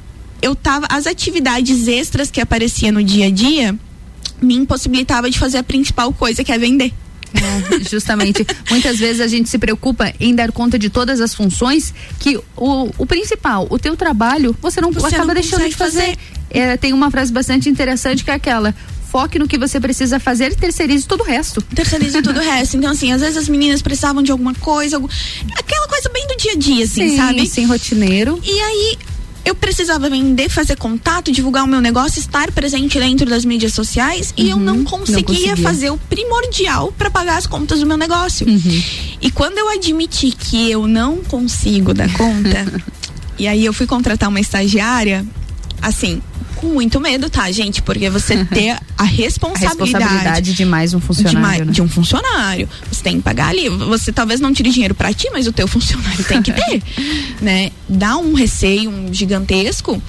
eu 0.42 0.54
tava. 0.54 0.86
As 0.90 1.06
atividades 1.06 1.86
extras 1.88 2.30
que 2.30 2.40
aparecia 2.40 2.90
no 2.92 3.02
dia 3.02 3.26
a 3.26 3.30
dia 3.30 3.78
me 4.42 4.54
impossibilitava 4.54 5.30
de 5.30 5.38
fazer 5.38 5.58
a 5.58 5.62
principal 5.62 6.12
coisa, 6.12 6.42
que 6.44 6.52
é 6.52 6.58
vender. 6.58 6.92
Justamente. 7.90 8.46
Muitas 8.70 8.98
vezes 8.98 9.20
a 9.20 9.26
gente 9.26 9.48
se 9.48 9.58
preocupa 9.58 10.12
em 10.20 10.34
dar 10.34 10.52
conta 10.52 10.78
de 10.78 10.88
todas 10.90 11.20
as 11.20 11.34
funções 11.34 11.92
que 12.18 12.36
o, 12.56 12.90
o 12.98 13.06
principal, 13.06 13.66
o 13.70 13.78
teu 13.78 13.96
trabalho, 13.96 14.56
você 14.60 14.80
não 14.80 14.92
Você 14.92 15.06
acaba 15.14 15.26
não 15.28 15.34
deixando 15.34 15.68
de 15.68 15.74
consegue 15.76 15.76
fazer. 15.76 16.16
É, 16.50 16.76
tem 16.76 16.92
uma 16.92 17.10
frase 17.10 17.32
bastante 17.32 17.68
interessante 17.68 18.22
que 18.24 18.30
é 18.30 18.34
aquela: 18.34 18.74
foque 19.10 19.38
no 19.38 19.46
que 19.48 19.58
você 19.58 19.80
precisa 19.80 20.18
fazer 20.20 20.52
e 20.52 20.56
terceirize 20.56 21.06
todo 21.06 21.20
o 21.22 21.24
resto. 21.24 21.60
Terceirize 21.62 22.20
tudo 22.22 22.38
o 22.38 22.42
resto. 22.44 22.76
Então, 22.76 22.90
assim, 22.90 23.12
às 23.12 23.20
vezes 23.20 23.36
as 23.36 23.48
meninas 23.48 23.82
precisavam 23.82 24.22
de 24.22 24.30
alguma 24.32 24.54
coisa, 24.54 24.96
algum- 24.96 25.08
aquela 25.56 25.88
coisa 25.88 26.08
bem 26.10 26.26
do 26.28 26.36
dia 26.36 26.52
a 26.52 26.56
dia, 26.56 26.84
assim, 26.84 27.08
Sim, 27.10 27.16
sabe? 27.16 27.46
sim, 27.46 27.64
rotineiro. 27.66 28.40
E 28.44 28.60
aí. 28.60 28.98
Eu 29.44 29.54
precisava 29.54 30.08
vender, 30.08 30.48
fazer 30.48 30.76
contato, 30.76 31.30
divulgar 31.30 31.64
o 31.64 31.66
meu 31.66 31.80
negócio, 31.80 32.18
estar 32.18 32.50
presente 32.50 32.98
dentro 32.98 33.26
das 33.26 33.44
mídias 33.44 33.74
sociais 33.74 34.32
e 34.36 34.48
eu 34.50 34.56
não 34.56 34.84
conseguia, 34.84 35.24
conseguia. 35.24 35.56
fazer 35.56 35.90
o 35.90 35.98
primordial 35.98 36.92
para 36.92 37.10
pagar 37.10 37.36
as 37.36 37.46
contas 37.46 37.80
do 37.80 37.86
meu 37.86 37.96
negócio. 37.96 38.46
E 39.20 39.30
quando 39.30 39.58
eu 39.58 39.68
admiti 39.68 40.32
que 40.32 40.70
eu 40.70 40.86
não 40.86 41.18
consigo 41.18 41.92
dar 41.92 42.10
conta, 42.12 42.66
e 43.38 43.46
aí 43.46 43.64
eu 43.64 43.72
fui 43.72 43.86
contratar 43.86 44.28
uma 44.30 44.40
estagiária, 44.40 45.24
assim, 45.82 46.22
com 46.54 46.68
muito 46.68 47.00
medo, 47.00 47.28
tá, 47.28 47.50
gente? 47.50 47.82
Porque 47.82 48.08
você 48.10 48.44
ter 48.46 48.78
a 48.96 49.02
responsabilidade, 49.04 49.82
A 49.82 49.84
responsabilidade 49.84 50.52
de 50.54 50.64
mais 50.64 50.94
um 50.94 50.98
de, 50.98 51.04
funcionário. 51.06 51.40
ma- 51.40 51.64
né? 51.66 51.72
de 51.72 51.82
um 51.82 51.88
funcionário. 51.88 52.68
Você 52.90 53.02
tem 53.02 53.16
que 53.16 53.22
pagar 53.22 53.48
ali. 53.48 53.68
Você 53.68 54.12
talvez 54.12 54.40
não 54.40 54.52
tire 54.52 54.70
dinheiro 54.70 54.94
pra 54.94 55.12
ti, 55.12 55.28
mas 55.32 55.46
o 55.46 55.52
teu 55.52 55.66
funcionário 55.68 56.24
tem 56.24 56.40
que 56.42 56.52
ter, 56.52 56.82
né? 57.40 57.70
Dá 57.88 58.16
um 58.16 58.34
receio 58.34 58.90
um 58.90 59.12
gigantesco. 59.12 60.02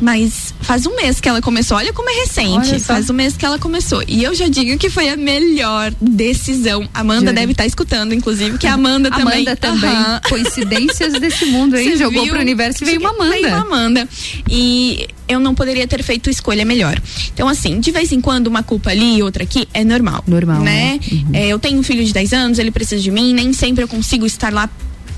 Mas 0.00 0.54
faz 0.60 0.86
um 0.86 0.94
mês 0.96 1.20
que 1.20 1.28
ela 1.28 1.40
começou. 1.40 1.76
Olha 1.76 1.92
como 1.92 2.10
é 2.10 2.14
recente. 2.20 2.78
Faz 2.80 3.08
um 3.08 3.12
mês 3.14 3.36
que 3.36 3.44
ela 3.44 3.58
começou. 3.58 4.02
E 4.06 4.22
eu 4.22 4.34
já 4.34 4.48
digo 4.48 4.76
que 4.78 4.90
foi 4.90 5.08
a 5.08 5.16
melhor 5.16 5.92
decisão. 6.00 6.88
Amanda 6.92 7.26
Juro. 7.26 7.34
deve 7.34 7.52
estar 7.52 7.66
escutando, 7.66 8.14
inclusive, 8.14 8.58
que 8.58 8.66
a 8.66 8.74
Amanda 8.74 9.10
também. 9.10 9.42
Amanda 9.46 9.56
também. 9.56 9.90
Aham. 9.90 10.20
Coincidências 10.28 11.12
desse 11.14 11.46
mundo 11.46 11.76
aí. 11.76 11.90
Você 11.90 11.96
Jogou 11.96 12.24
viu? 12.24 12.32
pro 12.32 12.40
universo 12.40 12.82
e 12.82 12.86
veio 12.86 13.00
uma 13.00 13.10
Amanda. 13.10 13.32
Veio 13.32 13.48
uma 13.48 13.60
Amanda. 13.60 14.08
E 14.50 15.06
eu 15.28 15.40
não 15.40 15.54
poderia 15.54 15.86
ter 15.86 16.02
feito 16.02 16.28
escolha 16.28 16.64
melhor. 16.64 17.00
Então, 17.32 17.48
assim, 17.48 17.80
de 17.80 17.90
vez 17.90 18.12
em 18.12 18.20
quando, 18.20 18.46
uma 18.48 18.62
culpa 18.62 18.90
ali, 18.90 19.22
outra 19.22 19.42
aqui, 19.44 19.66
é 19.72 19.84
normal. 19.84 20.22
Normal, 20.26 20.60
Né? 20.60 20.98
Uhum. 21.10 21.30
É, 21.32 21.46
eu 21.48 21.58
tenho 21.58 21.78
um 21.78 21.82
filho 21.82 22.04
de 22.04 22.12
10 22.12 22.32
anos, 22.32 22.58
ele 22.58 22.70
precisa 22.70 23.00
de 23.00 23.10
mim, 23.10 23.32
nem 23.32 23.52
sempre 23.52 23.82
eu 23.84 23.88
consigo 23.88 24.26
estar 24.26 24.52
lá 24.52 24.68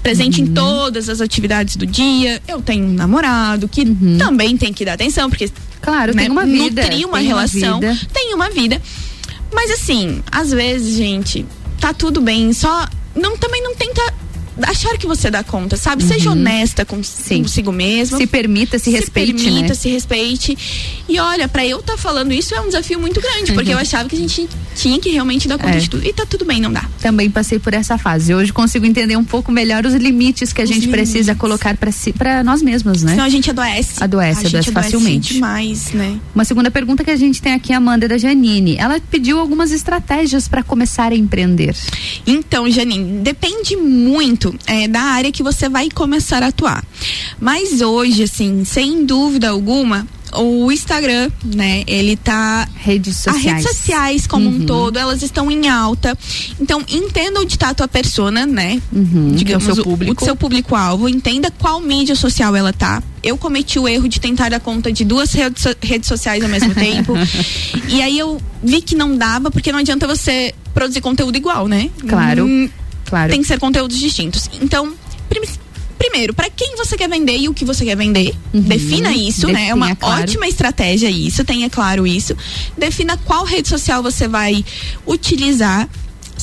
presente 0.06 0.40
Uhum. 0.40 0.46
em 0.46 0.54
todas 0.54 1.08
as 1.08 1.20
atividades 1.20 1.74
do 1.74 1.84
dia. 1.84 2.40
Eu 2.46 2.62
tenho 2.62 2.84
um 2.86 2.92
namorado 2.92 3.66
que 3.68 3.84
também 4.16 4.56
tem 4.56 4.72
que 4.72 4.84
dar 4.84 4.92
atenção, 4.92 5.28
porque 5.28 5.46
Uhum. 5.46 5.50
Claro, 5.80 6.14
né, 6.14 6.22
tem 6.22 6.30
uma 6.30 6.44
vida, 6.46 6.82
nutrir 6.82 7.06
uma 7.06 7.18
tem 7.18 7.26
uma 7.32 7.40
relação, 7.40 7.80
vida. 7.80 7.96
tem 8.12 8.34
uma 8.34 8.48
vida. 8.50 8.80
Mas 9.52 9.70
assim, 9.72 10.20
às 10.30 10.50
vezes, 10.52 10.96
gente, 10.96 11.44
tá 11.80 11.92
tudo 11.92 12.20
bem, 12.20 12.52
só 12.52 12.86
não 13.14 13.36
também 13.36 13.62
não 13.62 13.74
tenta 13.74 14.02
achar 14.62 14.96
que 14.98 15.06
você 15.06 15.30
dá 15.30 15.42
conta, 15.42 15.76
sabe? 15.76 16.02
Seja 16.04 16.30
honesta 16.30 16.84
com, 16.84 16.96
consigo 16.96 17.72
mesma. 17.72 18.16
Uhum. 18.16 18.20
Se 18.22 18.26
permita, 18.26 18.78
se 18.78 18.90
respeite, 18.90 19.32
permita, 19.44 19.68
né? 19.68 19.74
se 19.74 19.88
respeite. 19.88 20.56
E 21.08 21.18
olha, 21.20 21.46
pra 21.48 21.66
eu 21.66 21.80
estar 21.80 21.96
falando 21.96 22.32
isso 22.32 22.54
é 22.54 22.60
um 22.60 22.66
desafio 22.66 22.98
muito 23.00 23.20
grande, 23.20 23.52
porque 23.52 23.72
eu 23.72 23.78
achava 23.78 24.08
que 24.08 24.16
a 24.16 24.18
gente 24.18 24.48
tinha 24.74 24.98
que 25.00 25.10
realmente 25.10 25.46
dar 25.48 25.58
conta 25.58 25.70
Uhum. 25.72 25.76
É. 25.76 25.80
de 25.80 25.90
tudo. 25.90 26.06
E 26.06 26.12
tá 26.12 26.24
tudo 26.26 26.44
bem, 26.44 26.60
não 26.60 26.72
dá. 26.72 26.84
Também 27.00 27.30
passei 27.30 27.58
por 27.58 27.74
essa 27.74 27.98
fase. 27.98 28.34
Hoje 28.34 28.52
consigo 28.52 28.86
entender 28.86 29.16
um 29.16 29.24
pouco 29.24 29.50
melhor 29.52 29.84
os 29.84 29.94
limites 29.94 30.52
que 30.52 30.60
a 30.60 30.64
Os 30.64 30.70
gente 30.70 30.88
precisa 30.88 31.18
limites. 31.18 31.38
colocar 31.40 31.76
pra 31.76 31.90
si, 31.92 32.12
para 32.12 32.42
nós 32.44 32.62
mesmos, 32.62 33.02
né? 33.02 33.12
Senão 33.12 33.24
a 33.24 33.28
gente 33.28 33.50
adoece. 33.50 34.02
Adoece, 34.02 34.46
a 34.46 34.48
gente 34.48 34.70
adoece 34.70 34.72
facilmente. 34.72 35.34
demais, 35.34 35.92
né? 35.92 36.18
Uma 36.34 36.44
segunda 36.44 36.70
pergunta 36.70 37.02
que 37.04 37.10
a 37.10 37.16
gente 37.16 37.40
tem 37.42 37.52
aqui, 37.52 37.72
Amanda, 37.72 38.06
é 38.06 38.08
da 38.08 38.18
Janine. 38.18 38.76
Ela 38.78 39.00
pediu 39.10 39.38
algumas 39.38 39.70
estratégias 39.72 40.48
para 40.48 40.62
começar 40.62 41.12
a 41.12 41.16
empreender. 41.16 41.74
Então, 42.26 42.70
Janine, 42.70 43.20
depende 43.20 43.76
muito 43.76 44.45
é, 44.66 44.86
da 44.88 45.00
área 45.00 45.32
que 45.32 45.42
você 45.42 45.68
vai 45.68 45.88
começar 45.90 46.42
a 46.42 46.48
atuar. 46.48 46.84
Mas 47.40 47.80
hoje, 47.80 48.22
assim, 48.24 48.64
sem 48.64 49.04
dúvida 49.04 49.50
alguma, 49.50 50.06
o 50.34 50.70
Instagram, 50.72 51.30
né, 51.44 51.82
ele 51.86 52.16
tá. 52.16 52.68
Redes 52.76 53.26
As 53.26 53.34
sociais. 53.34 53.64
redes 53.64 53.76
sociais 53.76 54.26
como 54.26 54.48
Uhum. 54.48 54.56
um 54.56 54.66
todo, 54.66 54.98
elas 54.98 55.22
estão 55.22 55.50
em 55.50 55.68
alta. 55.68 56.16
Então, 56.60 56.82
entenda 56.88 57.40
onde 57.40 57.56
tá 57.58 57.70
a 57.70 57.74
tua 57.74 57.88
persona, 57.88 58.44
né? 58.46 58.80
Uhum, 58.92 59.32
Digamos, 59.34 59.66
é 59.68 59.72
o 59.72 59.74
seu 59.74 59.82
o- 59.82 59.86
público. 59.86 60.22
O, 60.22 60.24
seu 60.24 60.36
público-alvo. 60.36 61.08
Entenda 61.08 61.50
qual 61.50 61.80
mídia 61.80 62.14
social 62.14 62.54
ela 62.54 62.72
tá. 62.72 63.02
Eu 63.22 63.36
cometi 63.36 63.78
o 63.78 63.88
erro 63.88 64.08
de 64.08 64.20
tentar 64.20 64.48
dar 64.50 64.60
conta 64.60 64.92
de 64.92 65.04
duas 65.04 65.32
redes, 65.32 65.62
so- 65.62 65.74
redes 65.80 66.08
sociais 66.08 66.42
ao 66.42 66.48
mesmo 66.50 66.74
tempo. 66.74 67.14
e 67.88 68.02
aí 68.02 68.18
eu 68.18 68.40
vi 68.62 68.80
que 68.82 68.94
não 68.94 69.16
dava, 69.16 69.50
porque 69.50 69.72
não 69.72 69.78
adianta 69.78 70.06
você 70.06 70.54
produzir 70.74 71.00
conteúdo 71.00 71.36
igual, 71.36 71.66
né? 71.66 71.90
Claro, 72.06 72.44
Hum, 72.44 72.68
claro. 73.06 73.30
Tem 73.30 73.40
que 73.40 73.46
ser 73.48 73.58
conteúdos 73.58 73.98
distintos. 73.98 74.50
Então, 74.60 74.92
prim- 75.28 75.42
primeiro, 75.98 76.34
para 76.34 76.50
quem 76.50 76.76
você 76.76 76.96
quer 76.96 77.08
vender 77.08 77.36
e 77.38 77.48
o 77.48 77.54
que 77.54 77.64
você 77.64 77.84
quer 77.84 77.96
vender, 77.96 78.34
defina 78.52 79.12
isso, 79.12 79.46
né? 79.48 79.68
É 79.68 79.74
uma 79.74 79.86
Defina, 79.86 79.96
claro. 80.08 80.22
ótima 80.22 80.46
estratégia 80.46 81.08
isso, 81.10 81.44
tenha 81.44 81.70
claro 81.70 82.06
isso. 82.06 82.36
Defina 82.76 83.16
qual 83.16 83.44
rede 83.44 83.68
social 83.68 84.02
você 84.02 84.28
vai 84.28 84.64
utilizar. 85.06 85.88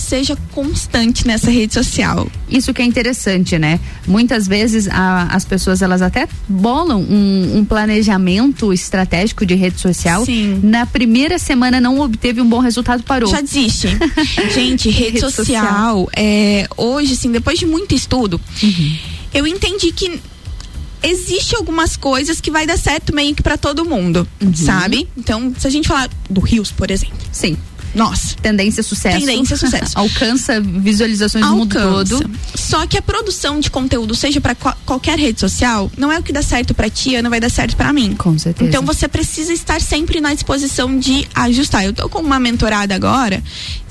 Seja 0.04 0.38
constante 0.52 1.26
nessa 1.26 1.50
rede 1.50 1.74
social. 1.74 2.28
Isso 2.50 2.74
que 2.74 2.82
é 2.82 2.86
interessante, 2.86 3.58
né? 3.58 3.80
Muitas 4.06 4.48
vezes 4.48 4.88
a- 4.90 5.28
as 5.32 5.46
pessoas 5.46 5.82
elas 5.82 6.02
até 6.02 6.28
bolam 6.48 7.02
um, 7.02 7.58
um 7.60 7.66
planejamento 7.66 8.72
estratégico 8.74 9.46
de 9.46 9.56
rede 9.56 9.80
social. 9.80 10.26
Sim. 10.26 10.60
Na 10.64 10.86
primeira 10.86 11.40
semana 11.40 11.80
não 11.82 12.00
obteve 12.00 12.42
um 12.42 12.48
bom 12.48 12.60
resultado, 12.60 13.02
parou. 13.04 13.30
Já 13.30 13.42
desiste. 13.42 13.88
Gente, 14.54 14.90
rede, 14.90 15.14
Rede 15.14 15.20
social, 15.22 16.10
é, 16.16 16.68
hoje, 16.78 17.14
assim, 17.14 17.32
depois 17.32 17.58
de 17.58 17.66
muito 17.66 17.96
estudo, 17.96 18.40
Uhum. 18.62 18.98
eu 19.34 19.48
entendi 19.48 19.92
que 19.92 20.20
existe 21.02 21.56
algumas 21.56 21.98
coisas 21.98 22.40
que 22.40 22.50
vai 22.52 22.66
dar 22.66 22.78
certo 22.78 23.14
meio 23.14 23.36
que 23.36 23.42
pra 23.44 23.58
todo 23.58 23.84
mundo, 23.86 24.28
sabe? 24.56 25.08
Então, 25.18 25.54
se 25.58 25.68
a 25.68 25.70
gente 25.70 25.88
falar 25.88 26.10
do 26.30 26.40
Rios, 26.40 26.72
por 26.72 26.90
exemplo. 26.92 27.16
Uhum. 27.18 27.28
Sim. 27.32 27.58
Nossa. 27.96 28.36
Tendência 28.42 28.82
sucesso. 28.84 29.20
Tendência 29.20 29.56
sucesso. 29.58 29.92
Alcança 30.00 30.60
visualizações 30.60 31.46
no 31.46 31.56
mundo 31.58 31.78
Alcança. 31.78 32.16
todo. 32.18 32.30
Só 32.56 32.86
que 32.88 32.98
a 32.98 33.02
produção 33.02 33.60
de 33.60 33.70
conteúdo, 33.70 34.16
seja 34.16 34.42
pra 34.42 34.56
qual- 34.56 34.78
qualquer 34.86 35.18
rede 35.18 35.40
social, 35.40 35.92
não 35.98 36.12
é 36.12 36.18
o 36.20 36.24
que 36.24 36.34
dá 36.34 36.42
certo 36.42 36.74
pra 36.74 36.90
ti, 36.90 37.22
não 37.22 37.30
vai 37.30 37.40
dar 37.40 37.50
certo 37.50 37.76
pra 37.78 37.94
mim. 37.94 38.16
Com 38.16 38.38
certeza. 38.38 38.68
Então 38.70 38.84
você 38.84 39.08
precisa 39.08 39.54
estar 39.54 39.80
sempre 39.82 40.20
na 40.20 40.34
disposição 40.34 40.98
de 40.98 41.28
ajustar. 41.36 41.86
Eu 41.86 41.94
tô 41.94 42.10
com 42.10 42.20
uma 42.20 42.40
mentorada 42.40 42.96
agora. 42.96 43.44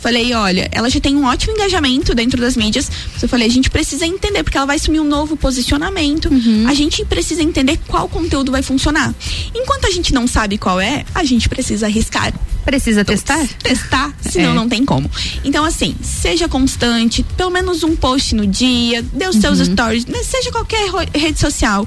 Falei, 0.03 0.35
olha, 0.35 0.69
ela 0.73 0.91
já 0.91 0.99
tem 0.99 1.15
um 1.17 1.25
ótimo 1.25 1.55
engajamento 1.55 2.13
dentro 2.15 2.41
das 2.41 2.57
mídias. 2.57 2.91
Eu 3.23 3.29
falei, 3.29 3.47
a 3.47 3.51
gente 3.51 3.71
precisa 3.71 4.05
entender, 4.05 4.43
porque 4.43 4.57
ela 4.59 4.67
vai 4.67 4.75
assumir 4.77 4.99
um 4.99 5.05
novo 5.05 5.37
posicionamento. 5.37 6.29
Uhum. 6.29 6.67
A 6.69 6.75
gente 6.75 7.05
precisa 7.05 7.41
entender 7.41 7.79
qual 7.87 8.09
conteúdo 8.09 8.51
vai 8.51 8.63
funcionar. 8.63 9.15
Enquanto 9.55 9.87
a 9.87 9.91
gente 9.91 10.13
não 10.13 10.27
sabe 10.27 10.59
qual 10.59 10.81
é, 10.81 11.05
a 11.15 11.23
gente 11.23 11.49
precisa 11.49 11.87
arriscar. 11.87 12.35
Precisa 12.65 13.05
testar? 13.05 13.47
Testar, 13.63 14.13
senão 14.29 14.51
É. 14.51 14.55
não 14.55 14.69
tem 14.69 14.85
como. 14.85 15.09
Então, 15.45 15.65
assim, 15.65 15.95
seja 16.03 16.49
constante, 16.49 17.25
pelo 17.37 17.51
menos 17.51 17.85
um 17.85 17.95
post 17.95 18.35
no 18.35 18.45
dia, 18.47 19.03
dê 19.03 19.29
os 19.29 19.37
seus 19.37 19.61
Uhum. 19.61 19.67
stories, 19.67 20.07
né? 20.07 20.21
seja 20.25 20.51
qualquer 20.51 20.89
rede 21.15 21.39
social 21.39 21.87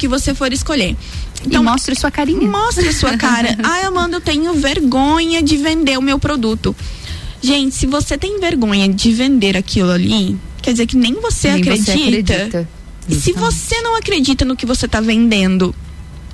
que 0.00 0.08
você 0.08 0.34
for 0.34 0.52
escolher. 0.52 0.96
e 1.48 1.58
mostre 1.58 1.94
sua 1.96 2.10
carinha. 2.10 2.40
Mostre 2.48 2.92
sua 2.92 3.16
cara. 3.16 3.56
Ai, 3.64 3.82
Amanda, 3.84 4.16
eu 4.16 4.20
tenho 4.20 4.52
vergonha 4.54 5.42
de 5.42 5.56
vender 5.56 5.98
o 5.98 6.02
meu 6.02 6.18
produto. 6.18 6.74
Gente, 7.42 7.74
se 7.74 7.86
você 7.86 8.16
tem 8.16 8.38
vergonha 8.40 8.88
de 8.88 9.12
vender 9.12 9.56
aquilo 9.56 9.90
ali, 9.90 10.38
quer 10.62 10.72
dizer 10.72 10.86
que 10.86 10.96
nem 10.96 11.14
você 11.20 11.50
Nem 11.52 11.60
acredita. 11.62 11.92
você 11.92 12.02
acredita. 12.02 12.68
E 13.08 13.14
se 13.16 13.32
você 13.32 13.80
não 13.80 13.96
acredita 13.96 14.44
no 14.44 14.54
que 14.56 14.64
você 14.64 14.86
está 14.86 15.00
vendendo, 15.00 15.74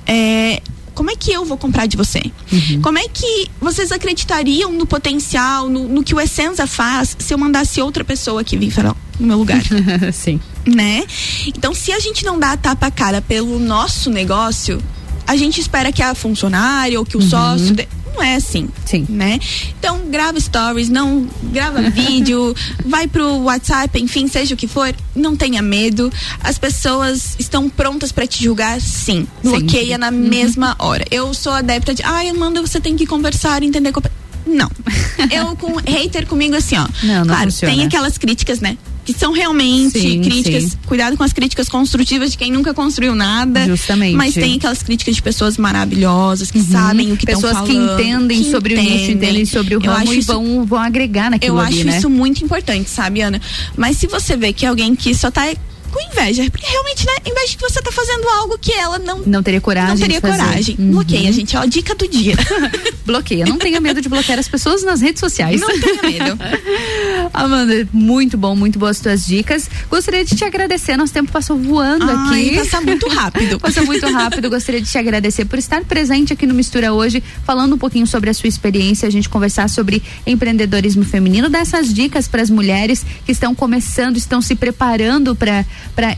é, 0.05 0.61
como 0.93 1.09
é 1.09 1.15
que 1.15 1.31
eu 1.31 1.43
vou 1.45 1.57
comprar 1.57 1.87
de 1.87 1.97
você? 1.97 2.21
Uhum. 2.51 2.81
Como 2.81 2.99
é 2.99 3.07
que 3.07 3.47
vocês 3.59 3.91
acreditariam 3.91 4.71
no 4.71 4.85
potencial, 4.85 5.67
no, 5.67 5.87
no 5.87 6.03
que 6.03 6.13
o 6.13 6.19
Essenza 6.21 6.67
faz, 6.67 7.15
se 7.17 7.33
eu 7.33 7.37
mandasse 7.37 7.81
outra 7.81 8.03
pessoa 8.05 8.41
aqui 8.41 8.55
vir 8.55 8.69
falar 8.69 8.95
no 9.19 9.25
meu 9.27 9.37
lugar? 9.39 9.61
Sim. 10.13 10.39
né? 10.65 11.03
Então, 11.47 11.73
se 11.73 11.91
a 11.91 11.99
gente 11.99 12.23
não 12.23 12.39
dá 12.39 12.51
a 12.51 12.57
tapa 12.57 12.85
a 12.87 12.91
cara 12.91 13.19
pelo 13.21 13.57
nosso 13.59 14.11
negócio, 14.11 14.79
a 15.25 15.35
gente 15.35 15.59
espera 15.59 15.91
que 15.91 16.03
a 16.03 16.13
funcionária 16.13 16.99
ou 16.99 17.05
que 17.05 17.17
o 17.17 17.21
sócio. 17.21 17.73
dê- 17.73 17.87
Não 18.19 18.25
é 18.25 18.35
assim. 18.35 18.63
Uhum. 18.63 18.69
Sim. 18.85 19.05
Né? 19.07 19.39
Então, 19.79 20.01
grava 20.09 20.37
stories, 20.39 20.89
não 20.89 21.25
grava 21.43 21.81
vídeo, 21.89 22.53
vai 22.85 23.07
pro 23.07 23.43
WhatsApp, 23.43 23.97
enfim, 23.97 24.27
seja 24.27 24.53
o 24.53 24.57
que 24.57 24.67
for, 24.67 24.93
não 25.15 25.37
tenha 25.37 25.61
medo. 25.61 26.11
As 26.43 26.57
pessoas 26.57 27.37
estão 27.39 27.69
prontas 27.69 28.11
para 28.11 28.27
te 28.27 28.43
julgar, 28.43 28.81
sim. 28.81 29.25
Bloqueia 29.41 29.97
na 29.97 30.11
mesma 30.11 30.75
hora. 30.79 31.05
Eu 31.09 31.33
sou 31.33 31.53
adepta 31.53 31.93
de, 31.93 32.03
ai, 32.03 32.27
Amanda, 32.27 32.61
você 32.61 32.81
tem 32.81 32.97
que 32.97 33.05
conversar, 33.05 33.63
entender. 33.63 33.93
compa-" 33.93 34.11
Não. 34.45 34.69
Eu 35.31 35.55
com 35.55 35.77
hater 35.77 36.27
comigo 36.27 36.55
assim, 36.55 36.75
ó. 36.77 36.87
Não, 37.03 37.19
não 37.19 37.27
claro, 37.27 37.51
funciona. 37.51 37.73
tem 37.73 37.85
aquelas 37.85 38.17
críticas, 38.17 38.59
né? 38.59 38.77
Que 39.13 39.19
são 39.19 39.31
realmente 39.31 39.99
Sim, 39.99 40.21
críticas. 40.21 40.63
sim. 40.63 40.71
Cuidado 40.85 41.17
com 41.17 41.23
as 41.23 41.33
críticas 41.33 41.67
construtivas 41.67 42.31
de 42.31 42.37
quem 42.37 42.51
nunca 42.51 42.73
construiu 42.73 43.15
nada. 43.15 43.65
Justamente. 43.65 44.15
Mas 44.15 44.33
tem 44.33 44.55
aquelas 44.55 44.83
críticas 44.83 45.15
de 45.15 45.21
pessoas 45.21 45.57
maravilhosas 45.57 46.51
que 46.51 46.59
sabem 46.61 47.11
o 47.11 47.17
que 47.17 47.25
estão 47.29 47.35
Uhum. 47.35 47.41
Pessoas 47.55 47.67
falando. 47.67 47.97
que 47.97 48.03
entendem 48.03 48.43
que 48.43 48.51
sobre 48.51 48.75
o 48.75 48.77
nicho, 48.81 49.11
entendem 49.11 49.45
sobre 49.45 49.75
o 49.75 49.79
Eu 49.83 49.91
ramo 49.91 50.03
acho 50.03 50.13
e 50.13 50.19
isso- 50.19 50.27
vão, 50.33 50.65
vão 50.65 50.79
agregar 50.79 51.31
naquilo 51.31 51.55
Eu 51.57 51.59
ali, 51.59 51.77
acho 51.79 51.87
né? 51.87 51.97
isso 51.97 52.09
muito 52.09 52.43
importante, 52.43 52.89
sabe, 52.89 53.21
Ana? 53.21 53.41
Mas 53.75 53.97
se 53.97 54.07
você 54.07 54.35
vê 54.37 54.53
que 54.53 54.65
alguém 54.65 54.95
que 54.95 55.13
só 55.15 55.31
tá 55.31 55.43
com 55.89 55.99
inveja, 56.01 56.49
porque 56.49 56.65
realmente, 56.65 57.05
né, 57.05 57.13
inveja 57.25 57.57
que 57.57 57.61
você 57.61 57.81
tá 57.81 57.91
fazendo 57.91 58.27
algo 58.29 58.57
que 58.57 58.71
ela 58.71 58.99
não 58.99 59.19
Não 59.25 59.43
teria 59.43 59.61
coragem 59.61 59.89
não 59.89 59.97
teria 59.97 60.21
coragem. 60.21 60.75
Uhum. 60.77 60.91
Bloqueia, 60.91 61.31
gente, 61.31 61.55
ó, 61.57 61.65
dica 61.65 61.95
do 61.95 62.07
dia. 62.07 62.35
Bloqueia. 63.05 63.45
Não 63.45 63.57
tenha 63.57 63.79
medo 63.79 64.01
de 64.01 64.09
bloquear 64.09 64.37
as 64.37 64.47
pessoas 64.47 64.83
nas 64.83 65.01
redes 65.01 65.19
sociais. 65.19 65.59
Não 65.59 65.79
tenha 65.79 66.01
medo. 66.01 66.39
Amanda, 67.33 67.87
muito 67.91 68.37
bom, 68.37 68.55
muito 68.55 68.77
boas 68.77 68.99
tuas 68.99 69.25
dicas. 69.25 69.69
Gostaria 69.89 70.23
de 70.23 70.35
te 70.35 70.43
agradecer, 70.43 70.95
nosso 70.95 71.13
tempo 71.13 71.31
passou 71.31 71.57
voando 71.57 72.05
Ai, 72.09 72.49
aqui. 72.49 72.55
passa 72.57 72.81
muito 72.81 73.07
rápido. 73.07 73.59
passou 73.59 73.85
muito 73.85 74.07
rápido. 74.11 74.49
Gostaria 74.49 74.81
de 74.81 74.89
te 74.89 74.97
agradecer 74.97 75.45
por 75.45 75.57
estar 75.57 75.83
presente 75.85 76.33
aqui 76.33 76.45
no 76.45 76.53
Mistura 76.53 76.93
hoje, 76.93 77.23
falando 77.43 77.75
um 77.75 77.77
pouquinho 77.77 78.05
sobre 78.05 78.29
a 78.29 78.33
sua 78.33 78.47
experiência, 78.47 79.07
a 79.07 79.11
gente 79.11 79.29
conversar 79.29 79.69
sobre 79.69 80.03
empreendedorismo 80.25 81.03
feminino, 81.03 81.49
dessas 81.49 81.93
dicas 81.93 82.27
para 82.27 82.41
as 82.41 82.49
mulheres 82.49 83.05
que 83.25 83.31
estão 83.31 83.55
começando, 83.55 84.17
estão 84.17 84.41
se 84.41 84.55
preparando 84.55 85.35
para 85.35 85.65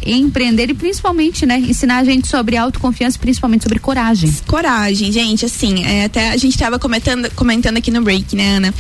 empreender 0.05 0.69
e 0.69 0.73
principalmente, 0.73 1.45
né, 1.45 1.57
ensinar 1.57 1.97
a 1.99 2.03
gente 2.03 2.27
sobre 2.27 2.55
autoconfiança, 2.55 3.17
principalmente 3.17 3.63
sobre 3.63 3.79
coragem. 3.79 4.31
Coragem, 4.45 5.11
gente, 5.11 5.45
assim, 5.45 5.83
é, 5.83 6.05
até 6.05 6.29
a 6.29 6.37
gente 6.37 6.53
estava 6.53 6.77
comentando, 6.77 7.29
comentando 7.35 7.77
aqui 7.77 7.89
no 7.89 8.01
break, 8.01 8.35
né, 8.35 8.57
Ana? 8.57 8.73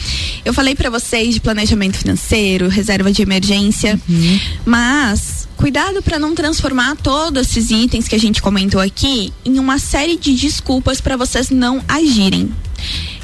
Eu 0.45 0.53
falei 0.53 0.75
para 0.75 0.89
vocês 0.89 1.33
de 1.33 1.39
planejamento 1.39 1.97
financeiro, 1.97 2.67
reserva 2.69 3.11
de 3.11 3.21
emergência, 3.21 3.99
Uhum. 4.07 4.39
mas 4.65 5.47
cuidado 5.57 6.01
para 6.01 6.17
não 6.17 6.33
transformar 6.35 6.95
todos 6.97 7.47
esses 7.49 7.69
itens 7.71 8.07
que 8.07 8.15
a 8.15 8.19
gente 8.19 8.41
comentou 8.41 8.81
aqui 8.81 9.31
em 9.45 9.59
uma 9.59 9.77
série 9.79 10.17
de 10.17 10.33
desculpas 10.35 10.99
para 11.01 11.15
vocês 11.17 11.49
não 11.49 11.83
agirem. 11.87 12.51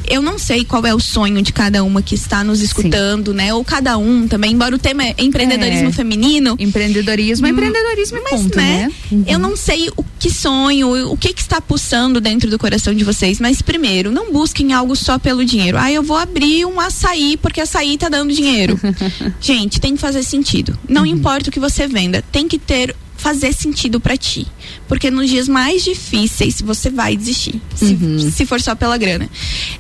Eu 0.10 0.22
não 0.22 0.38
sei 0.38 0.64
qual 0.64 0.86
é 0.86 0.94
o 0.94 1.00
sonho 1.00 1.42
de 1.42 1.52
cada 1.54 1.84
uma 1.84 2.02
que 2.02 2.16
está 2.16 2.44
nos 2.44 2.62
escutando, 2.62 3.34
né? 3.34 3.54
Ou 3.54 3.64
cada 3.64 3.98
um 3.98 4.28
também, 4.28 4.54
embora 4.54 4.76
o 4.76 4.80
tema 4.80 5.04
é 5.06 5.16
empreendedorismo 5.18 5.90
É. 5.90 5.92
feminino. 5.92 6.56
Empreendedorismo 6.60 7.46
é 7.48 7.50
empreendedorismo, 7.50 8.20
mas, 8.24 8.42
ponto, 8.42 8.58
né? 8.58 8.92
né? 9.12 9.24
Eu 9.28 9.40
não 9.40 9.56
sei 9.56 9.90
o 9.96 10.06
que 10.20 10.30
sonho, 10.32 11.12
o 11.12 11.18
que 11.18 11.34
que 11.34 11.42
está 11.42 11.60
pulsando 11.62 12.20
dentro 12.22 12.50
do 12.50 12.58
coração 12.58 12.94
de 12.94 13.04
vocês, 13.04 13.40
mas 13.40 13.62
primeiro, 13.62 14.12
não 14.12 14.32
busquem 14.32 14.74
algo 14.74 14.96
só 14.96 15.20
pelo 15.20 15.44
dinheiro. 15.44 15.78
Ah, 15.78 15.92
eu 15.92 16.02
vou 16.04 16.18
abrir 16.18 16.66
um 16.66 16.80
açaí 16.80 17.38
porque 17.38 17.62
açaí 17.62 17.98
tá 17.98 18.10
dando 18.10 18.34
dinheiro. 18.34 18.80
Gente, 19.42 19.80
tem 19.80 19.96
que 19.96 20.02
fazer 20.02 20.24
sentido. 20.24 20.78
Não 20.88 21.06
importa 21.06 21.50
o 21.50 21.52
que 21.54 21.60
você 21.60 21.88
venda, 21.88 22.24
tem 22.32 22.48
que 22.48 22.58
ter 22.58 22.96
fazer 23.18 23.54
sentido 23.54 24.00
pra 24.00 24.16
ti. 24.16 24.48
Porque 24.88 25.12
nos 25.12 25.30
dias 25.30 25.48
mais 25.48 25.84
difíceis 25.84 26.62
você 26.62 26.90
vai 26.90 27.18
desistir. 27.18 27.62
Se, 27.76 28.32
se 28.32 28.46
for 28.46 28.62
só 28.62 28.76
pela 28.76 28.98
grana. 28.98 29.30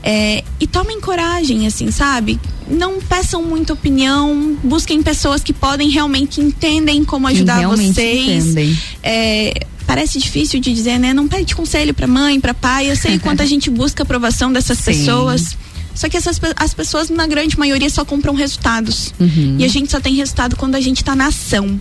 É, 0.03 0.43
e 0.59 0.67
tomem 0.67 0.99
coragem, 0.99 1.65
assim, 1.67 1.91
sabe? 1.91 2.39
Não 2.69 2.99
peçam 2.99 3.43
muita 3.43 3.73
opinião. 3.73 4.57
Busquem 4.63 5.01
pessoas 5.01 5.41
que 5.43 5.53
podem 5.53 5.89
realmente 5.89 6.27
que 6.27 6.41
entendem 6.41 7.03
como 7.05 7.27
ajudar 7.27 7.65
vocês. 7.67 8.45
entendem. 8.45 8.77
É, 9.01 9.53
parece 9.85 10.19
difícil 10.19 10.59
de 10.59 10.73
dizer, 10.73 10.99
né? 10.99 11.13
Não 11.13 11.27
pede 11.27 11.55
conselho 11.55 11.93
pra 11.93 12.05
mãe, 12.07 12.39
pra 12.39 12.53
pai. 12.53 12.91
Eu 12.91 12.95
sei 12.95 13.17
quanto 13.19 13.41
a 13.41 13.45
gente 13.47 13.69
busca 13.69 14.03
aprovação 14.03 14.51
dessas 14.51 14.77
Sim. 14.79 14.85
pessoas. 14.85 15.57
Só 15.97 16.07
que 16.07 16.15
essas, 16.15 16.39
as 16.55 16.73
pessoas, 16.73 17.09
na 17.09 17.25
grande 17.25 17.57
maioria, 17.57 17.89
só 17.89 18.05
compram 18.05 18.33
resultados. 18.35 19.13
Uhum. 19.19 19.55
E 19.59 19.65
a 19.65 19.67
gente 19.67 19.91
só 19.91 19.99
tem 19.99 20.13
resultado 20.15 20.55
quando 20.55 20.75
a 20.75 20.79
gente 20.81 21.03
tá 21.03 21.15
na 21.15 21.27
ação. 21.27 21.79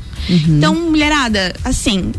Então, 0.48 0.74
mulherada, 0.74 1.54
assim, 1.62 2.12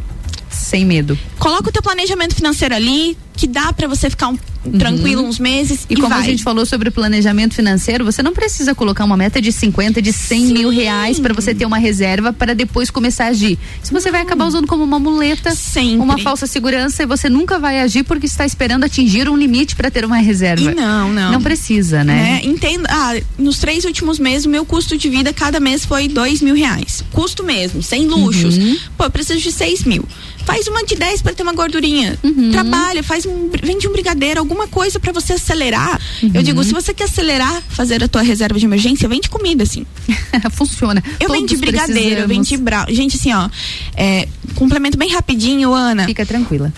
Sem 0.50 0.86
medo. 0.86 1.18
coloca 1.40 1.70
o 1.70 1.72
teu 1.72 1.82
planejamento 1.82 2.36
financeiro 2.36 2.76
ali, 2.76 3.18
que 3.36 3.48
dá 3.48 3.74
pra 3.74 3.88
você 3.88 4.10
ficar 4.10 4.28
um- 4.30 4.38
tranquilo 4.72 5.24
uns 5.24 5.40
meses 5.40 5.86
E, 5.90 5.94
e, 5.94 5.96
como 5.96 6.10
vai. 6.10 6.20
a 6.20 6.24
gente 6.24 6.44
falou 6.44 6.66
sobre 6.66 6.90
o 6.90 6.92
planejamento 6.92 7.56
financeiro, 7.56 8.04
você 8.06 8.22
não 8.24 8.34
precisa 8.34 8.74
colocar 8.76 9.04
uma 9.06 9.18
meta 9.18 9.42
de 9.42 9.52
50, 9.52 10.02
de 10.02 10.14
100 10.14 10.46
mil 10.48 10.70
reais 10.70 11.20
para 11.20 11.34
você 11.34 11.54
ter 11.54 11.66
uma 11.66 11.78
reserva 11.78 12.34
para 12.34 12.54
depois 12.54 12.90
começar 12.90 13.26
a 13.26 13.28
agir. 13.28 13.58
Isso 13.84 13.94
você 13.94 14.12
vai 14.12 14.22
acabar 14.22 14.46
usando 14.46 14.68
como 14.68 14.84
uma 14.84 15.00
muleta, 15.00 15.54
uma 16.00 16.18
falsa 16.18 16.48
segurança 16.48 17.04
e 17.04 17.06
você 17.06 17.30
nunca 17.30 17.60
vai 17.60 17.80
agir 17.80 18.04
porque 18.04 18.26
está 18.26 18.46
esperando 18.46 18.84
atingir 18.84 19.30
um 19.30 19.38
limite 19.38 19.76
para 19.76 19.90
ter 19.92 20.06
uma 20.06 20.18
reserva. 20.18 20.72
E 20.72 20.76
não, 20.76 21.12
não. 21.12 21.32
Não 21.34 21.42
precisa, 21.42 22.04
né? 22.04 22.16
né? 22.16 22.42
Entenda, 22.44 22.88
ah, 22.92 23.20
nos 23.38 23.60
três 23.60 23.86
últimos 23.86 24.20
meses, 24.20 24.46
o 24.46 24.50
meu 24.50 24.66
custo 24.66 24.98
de 24.98 25.10
vida 25.10 25.34
cada 25.34 25.60
mês 25.60 25.86
foi 25.86 26.08
dois 26.08 26.42
mil 26.42 26.56
reais. 26.56 27.04
Custo 27.12 27.44
mesmo, 27.44 27.82
sem 27.82 28.08
luxos. 28.08 28.58
Uhum. 28.58 28.78
Pô, 28.98 29.06
eu 29.06 29.12
preciso 29.12 29.40
de 29.40 29.52
seis 29.52 29.84
mil. 29.84 30.06
Faz 30.48 30.66
uma 30.66 30.82
de 30.86 30.96
10 30.96 31.22
para 31.22 31.34
ter 31.34 31.44
uma 31.44 31.52
gordurinha. 31.52 32.18
Uhum. 32.24 32.52
Trabalha, 32.52 33.04
faz 33.04 33.26
um, 33.26 33.50
vende 33.62 33.86
um 33.86 33.92
brigadeiro, 33.92 34.40
alguma 34.40 34.66
coisa 34.66 34.98
para 34.98 35.12
você 35.12 35.34
acelerar. 35.34 36.00
Uhum. 36.24 36.32
Eu 36.34 36.42
digo, 36.42 36.64
se 36.64 36.72
você 36.74 36.94
quer 36.94 37.04
acelerar, 37.04 37.62
fazer 37.68 38.02
a 38.02 38.08
tua 38.08 38.22
reserva 38.22 38.58
de 38.58 38.66
emergência, 38.66 39.10
vende 39.10 39.30
comida, 39.30 39.64
assim. 39.64 39.86
Funciona. 40.52 41.04
Eu 41.20 41.28
Todos 41.28 41.42
vendi 41.42 41.58
brigadeiro, 41.58 42.22
eu 42.22 42.28
precisamos. 42.28 42.50
vendi 42.50 42.58
brau. 42.58 42.86
Gente, 42.88 43.18
assim, 43.18 43.34
ó, 43.34 43.50
é, 43.98 44.26
complemento 44.56 44.98
bem 44.98 45.10
rapidinho, 45.12 45.74
Ana. 45.74 46.06
Fica 46.06 46.26
tranquila. 46.26 46.72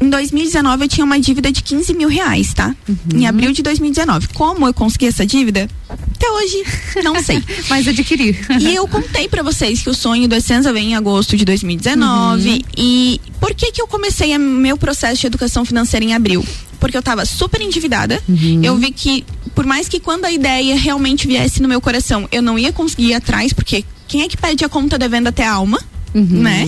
Em 0.00 0.08
2019 0.08 0.84
eu 0.84 0.88
tinha 0.88 1.04
uma 1.04 1.18
dívida 1.18 1.50
de 1.50 1.62
15 1.62 1.92
mil 1.94 2.08
reais, 2.08 2.54
tá? 2.54 2.74
Uhum. 2.88 2.96
Em 3.20 3.26
abril 3.26 3.52
de 3.52 3.62
2019. 3.62 4.28
Como 4.28 4.66
eu 4.66 4.72
consegui 4.72 5.06
essa 5.06 5.26
dívida? 5.26 5.68
Até 5.88 6.30
hoje, 6.30 6.64
não 7.02 7.20
sei. 7.22 7.42
Mas 7.68 7.86
adquirir. 7.88 8.38
E 8.60 8.74
eu 8.74 8.86
contei 8.86 9.28
pra 9.28 9.42
vocês 9.42 9.82
que 9.82 9.90
o 9.90 9.94
sonho 9.94 10.28
do 10.28 10.36
Essenza 10.36 10.72
vem 10.72 10.92
em 10.92 10.94
agosto 10.94 11.36
de 11.36 11.44
2019. 11.44 12.48
Uhum. 12.48 12.60
E 12.76 13.20
por 13.40 13.54
que 13.54 13.72
que 13.72 13.82
eu 13.82 13.88
comecei 13.88 14.36
meu 14.38 14.76
processo 14.76 15.20
de 15.20 15.26
educação 15.26 15.64
financeira 15.64 16.04
em 16.04 16.14
abril? 16.14 16.44
Porque 16.78 16.96
eu 16.96 17.02
tava 17.02 17.24
super 17.26 17.60
endividada. 17.60 18.22
Uhum. 18.28 18.60
Eu 18.62 18.76
vi 18.76 18.92
que, 18.92 19.24
por 19.52 19.66
mais 19.66 19.88
que 19.88 19.98
quando 19.98 20.26
a 20.26 20.30
ideia 20.30 20.76
realmente 20.76 21.26
viesse 21.26 21.60
no 21.60 21.68
meu 21.68 21.80
coração, 21.80 22.28
eu 22.30 22.40
não 22.40 22.56
ia 22.56 22.72
conseguir 22.72 23.08
ir 23.08 23.14
atrás, 23.14 23.52
porque 23.52 23.84
quem 24.06 24.22
é 24.22 24.28
que 24.28 24.36
pede 24.36 24.64
a 24.64 24.68
conta 24.68 24.96
devendo 24.96 25.26
até 25.26 25.44
a 25.44 25.52
alma? 25.52 25.80
Uhum. 26.14 26.24
Né? 26.24 26.66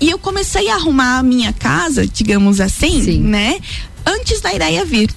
E 0.00 0.08
eu 0.08 0.18
comecei 0.18 0.68
a 0.70 0.76
arrumar 0.76 1.18
a 1.18 1.22
minha 1.22 1.52
casa, 1.52 2.06
digamos 2.06 2.60
assim, 2.60 3.18
né? 3.18 3.60
Antes 4.06 4.40
da 4.40 4.52
ideia 4.52 4.84
vir. 4.84 5.10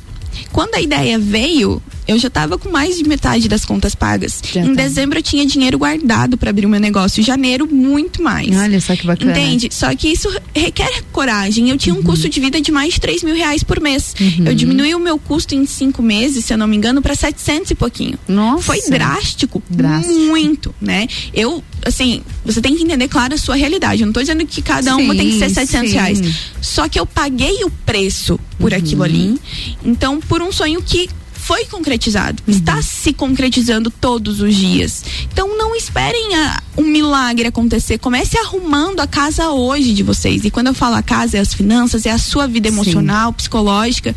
Quando 0.51 0.75
a 0.75 0.81
ideia 0.81 1.17
veio, 1.17 1.81
eu 2.07 2.17
já 2.19 2.29
tava 2.29 2.57
com 2.57 2.69
mais 2.69 2.97
de 2.97 3.03
metade 3.03 3.47
das 3.47 3.65
contas 3.65 3.95
pagas. 3.95 4.41
em 4.55 4.73
dezembro 4.73 5.19
eu 5.19 5.23
tinha 5.23 5.45
dinheiro 5.45 5.77
guardado 5.77 6.37
para 6.37 6.49
abrir 6.49 6.65
o 6.65 6.69
meu 6.69 6.79
negócio. 6.79 7.21
Em 7.21 7.23
janeiro, 7.23 7.67
muito 7.67 8.21
mais. 8.21 8.55
Olha 8.55 8.79
só 8.81 8.95
que 8.95 9.05
bacana. 9.05 9.31
Entende? 9.31 9.69
Só 9.71 9.93
que 9.95 10.07
isso 10.07 10.29
requer 10.53 11.03
coragem. 11.11 11.69
Eu 11.69 11.77
tinha 11.77 11.95
um 11.95 12.03
custo 12.03 12.27
de 12.27 12.39
vida 12.39 12.59
de 12.59 12.71
mais 12.71 12.93
de 12.95 13.01
3 13.01 13.23
mil 13.23 13.35
reais 13.35 13.63
por 13.63 13.79
mês. 13.79 14.15
Uhum. 14.19 14.45
Eu 14.45 14.55
diminuí 14.55 14.93
o 14.95 14.99
meu 14.99 15.17
custo 15.17 15.55
em 15.55 15.65
cinco 15.65 16.01
meses, 16.01 16.45
se 16.45 16.53
eu 16.53 16.57
não 16.57 16.67
me 16.67 16.75
engano, 16.75 17.01
para 17.01 17.15
700 17.15 17.71
e 17.71 17.75
pouquinho. 17.75 18.17
Nossa. 18.27 18.63
Foi 18.63 18.81
drástico. 18.89 19.61
Drástico. 19.69 20.13
Muito, 20.13 20.75
né? 20.81 21.07
Eu, 21.33 21.63
assim, 21.85 22.21
você 22.45 22.61
tem 22.61 22.75
que 22.75 22.83
entender, 22.83 23.07
claro, 23.07 23.33
a 23.33 23.37
sua 23.37 23.55
realidade. 23.55 24.01
Eu 24.01 24.07
não 24.07 24.13
tô 24.13 24.19
dizendo 24.19 24.45
que 24.45 24.61
cada 24.61 24.95
uma 24.95 25.13
Sim, 25.13 25.19
tem 25.19 25.29
que 25.29 25.39
ser 25.39 25.49
700 25.49 25.89
sim. 25.89 25.95
reais. 25.95 26.21
Só 26.61 26.87
que 26.87 26.99
eu 26.99 27.05
paguei 27.05 27.63
o 27.63 27.69
preço 27.69 28.39
por 28.59 28.73
aquilo 28.73 29.03
ali. 29.03 29.39
Então, 29.83 30.19
por 30.19 30.41
um 30.41 30.51
sonho 30.51 30.81
que 30.81 31.09
foi 31.45 31.65
concretizado, 31.65 32.41
está 32.47 32.81
se 32.81 33.11
concretizando 33.11 33.89
todos 33.91 34.39
os 34.41 34.55
dias. 34.55 35.03
Então 35.31 35.57
não 35.57 35.75
esperem 35.75 36.35
a- 36.35 36.61
um 36.77 36.83
milagre 36.83 37.47
acontecer. 37.47 37.97
Comece 37.97 38.37
arrumando 38.37 38.99
a 39.01 39.07
casa 39.07 39.49
hoje 39.49 39.93
de 39.93 40.03
vocês. 40.03 40.45
E 40.45 40.49
quando 40.51 40.67
eu 40.67 40.73
falo 40.73 40.95
a 40.95 41.01
casa, 41.03 41.37
é 41.37 41.39
as 41.41 41.53
finanças, 41.53 42.05
é 42.05 42.11
a 42.11 42.17
sua 42.17 42.47
vida 42.47 42.67
emocional, 42.69 43.33
psicológica, 43.33 44.15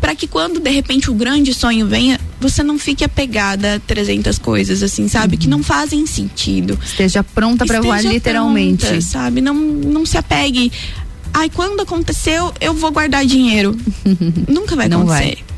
para 0.00 0.14
que 0.14 0.26
quando 0.26 0.60
de 0.60 0.70
repente 0.70 1.10
o 1.10 1.14
grande 1.14 1.52
sonho 1.52 1.86
venha, 1.86 2.18
você 2.40 2.62
não 2.62 2.78
fique 2.78 3.04
apegada 3.04 3.74
a 3.74 3.80
300 3.80 4.38
coisas 4.38 4.82
assim, 4.82 5.08
sabe, 5.08 5.36
que 5.36 5.46
não 5.48 5.62
fazem 5.62 6.06
sentido. 6.06 6.78
Esteja 6.82 7.22
pronta 7.22 7.66
para 7.66 7.80
voar 7.82 8.02
literalmente. 8.02 8.86
pronta, 8.86 9.00
sabe? 9.02 9.40
Não, 9.40 9.54
não 9.54 10.06
se 10.06 10.16
apegue. 10.16 10.72
Ai, 11.34 11.50
quando 11.50 11.80
aconteceu, 11.80 12.52
eu 12.60 12.72
vou 12.74 12.90
guardar 12.90 13.24
dinheiro. 13.26 13.76
Nunca 14.48 14.74
vai 14.74 14.88
Não 14.88 15.02
acontecer. 15.02 15.24
Vai. 15.36 15.49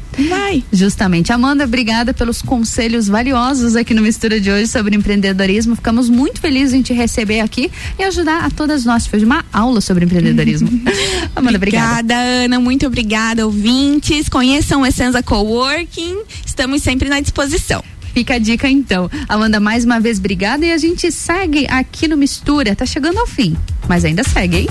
Justamente. 0.72 1.32
Amanda, 1.32 1.64
obrigada 1.64 2.12
pelos 2.12 2.42
conselhos 2.42 3.08
valiosos 3.08 3.76
aqui 3.76 3.94
no 3.94 4.02
Mistura 4.02 4.40
de 4.40 4.50
hoje 4.50 4.66
sobre 4.66 4.96
empreendedorismo. 4.96 5.74
Ficamos 5.76 6.08
muito 6.08 6.40
felizes 6.40 6.74
em 6.74 6.82
te 6.82 6.92
receber 6.92 7.40
aqui 7.40 7.70
e 7.98 8.02
ajudar 8.04 8.44
a 8.44 8.50
todas 8.50 8.84
nós. 8.84 9.06
Foi 9.06 9.22
uma 9.24 9.44
aula 9.52 9.80
sobre 9.80 10.04
empreendedorismo. 10.04 10.68
Amanda, 11.34 11.56
obrigada. 11.56 11.92
Obrigada, 11.92 12.14
Ana. 12.14 12.60
Muito 12.60 12.86
obrigada, 12.86 13.46
ouvintes. 13.46 14.28
Conheçam 14.28 14.82
o 14.82 14.86
Essenza 14.86 15.22
Coworking. 15.22 16.22
Estamos 16.44 16.82
sempre 16.82 17.08
na 17.08 17.20
disposição. 17.20 17.82
Fica 18.12 18.34
a 18.34 18.38
dica 18.38 18.68
então. 18.68 19.10
Amanda, 19.28 19.58
mais 19.58 19.84
uma 19.84 19.98
vez, 19.98 20.18
obrigada. 20.18 20.66
E 20.66 20.72
a 20.72 20.78
gente 20.78 21.10
segue 21.10 21.66
aqui 21.68 22.06
no 22.06 22.16
Mistura. 22.16 22.76
Tá 22.76 22.84
chegando 22.84 23.18
ao 23.18 23.26
fim, 23.26 23.56
mas 23.88 24.04
ainda 24.04 24.22
segue, 24.22 24.58
hein? 24.58 24.66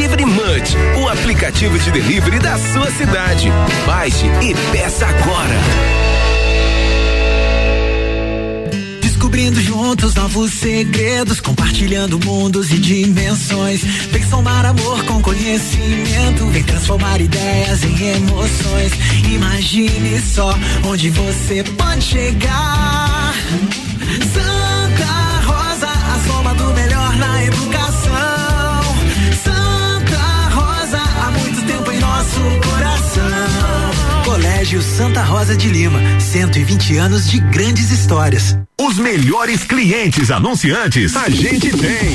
Delivery 0.00 0.24
Munch, 0.24 0.76
o 0.98 1.08
aplicativo 1.10 1.78
de 1.78 1.90
delivery 1.90 2.38
da 2.38 2.56
sua 2.56 2.90
cidade. 2.92 3.50
Baixe 3.84 4.24
e 4.40 4.54
peça 4.72 5.06
agora. 5.06 5.54
Descobrindo 9.02 9.60
juntos 9.60 10.14
novos 10.14 10.54
segredos, 10.54 11.38
compartilhando 11.38 12.18
mundos 12.24 12.70
e 12.70 12.78
dimensões. 12.78 13.82
Vem 14.10 14.24
somar 14.24 14.64
amor 14.64 15.04
com 15.04 15.20
conhecimento, 15.20 16.46
vem 16.46 16.62
transformar 16.62 17.20
ideias 17.20 17.84
em 17.84 18.02
emoções. 18.16 18.92
Imagine 19.30 20.18
só 20.22 20.58
onde 20.82 21.10
você 21.10 21.62
pode 21.76 22.02
chegar. 22.02 23.34
Santa 24.32 25.40
Rosa, 25.44 25.88
a 25.88 26.20
soma 26.26 26.54
do 26.54 26.72
melhor 26.72 27.16
na 27.18 27.44
educação. 27.44 28.09
Colégio 34.60 34.82
Santa 34.82 35.22
Rosa 35.22 35.56
de 35.56 35.70
Lima, 35.70 35.98
120 36.20 36.98
anos 36.98 37.30
de 37.30 37.40
grandes 37.40 37.90
histórias. 37.90 38.58
Os 38.78 38.98
melhores 38.98 39.64
clientes 39.64 40.30
anunciantes 40.30 41.16
a 41.16 41.30
gente 41.30 41.70
tem. 41.70 42.14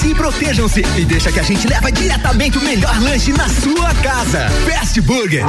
Cuidem-se 0.00 0.08
e 0.08 0.14
protejam-se 0.14 0.80
e 0.96 1.04
deixa 1.04 1.30
que 1.30 1.40
a 1.40 1.42
gente 1.42 1.68
leva 1.68 1.92
diretamente 1.92 2.56
o 2.58 2.62
melhor 2.62 2.98
lanche 3.00 3.32
na 3.32 3.48
sua 3.48 3.94
casa. 3.96 4.48
Fast 4.66 5.00
Burger. 5.02 5.44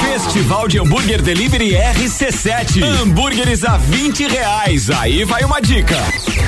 Festival 0.00 0.68
de 0.68 0.78
Hambúrguer 0.78 1.22
Delivery 1.22 1.72
RC7. 1.72 2.82
Hambúrgueres 2.82 3.64
a 3.64 3.78
20 3.78 4.28
reais. 4.28 4.90
Aí 4.90 5.24
vai 5.24 5.44
uma 5.44 5.60
dica. 5.60 5.96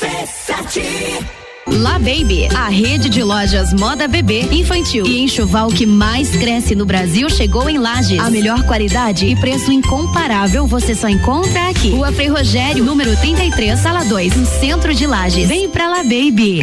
RC7 0.00 1.43
La 1.66 1.98
Baby, 1.98 2.46
a 2.54 2.68
rede 2.68 3.08
de 3.08 3.22
lojas 3.22 3.72
moda 3.72 4.06
bebê, 4.06 4.42
infantil 4.52 5.06
e 5.06 5.22
enxoval 5.22 5.68
que 5.68 5.86
mais 5.86 6.36
cresce 6.36 6.74
no 6.74 6.84
Brasil 6.84 7.30
chegou 7.30 7.70
em 7.70 7.78
Lages. 7.78 8.20
A 8.20 8.28
melhor 8.28 8.62
qualidade 8.64 9.26
e 9.26 9.34
preço 9.34 9.72
incomparável 9.72 10.66
você 10.66 10.94
só 10.94 11.08
encontra 11.08 11.70
aqui. 11.70 11.90
Rua 11.90 12.12
Frei 12.12 12.28
Rogério, 12.28 12.84
número 12.84 13.16
33, 13.16 13.78
sala 13.78 14.04
2, 14.04 14.36
no 14.36 14.46
centro 14.46 14.94
de 14.94 15.06
Lages. 15.06 15.48
Vem 15.48 15.68
pra 15.68 15.88
La 15.88 16.02
Baby. 16.02 16.60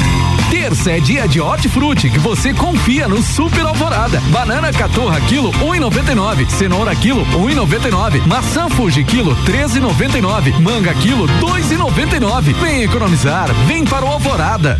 Terça 0.51 0.91
é 0.91 0.99
dia 0.99 1.27
de 1.27 1.41
hortifruti 1.41 2.09
que 2.09 2.19
você 2.19 2.53
confia 2.53 3.07
no 3.07 3.23
Super 3.23 3.65
Alvorada. 3.65 4.19
Banana 4.29 4.71
catorra 4.71 5.19
quilo 5.21 5.51
1,99, 5.53 6.47
cenoura 6.49 6.95
quilo 6.95 7.25
1,99, 7.25 8.27
maçã 8.27 8.69
Fuji 8.69 9.03
quilo 9.03 9.35
13,99, 9.45 10.59
manga 10.59 10.93
quilo 10.93 11.25
2,99. 11.39 12.53
Vem 12.61 12.83
economizar, 12.83 13.51
vem 13.65 13.83
para 13.83 14.05
o 14.05 14.09
Alvorada. 14.09 14.79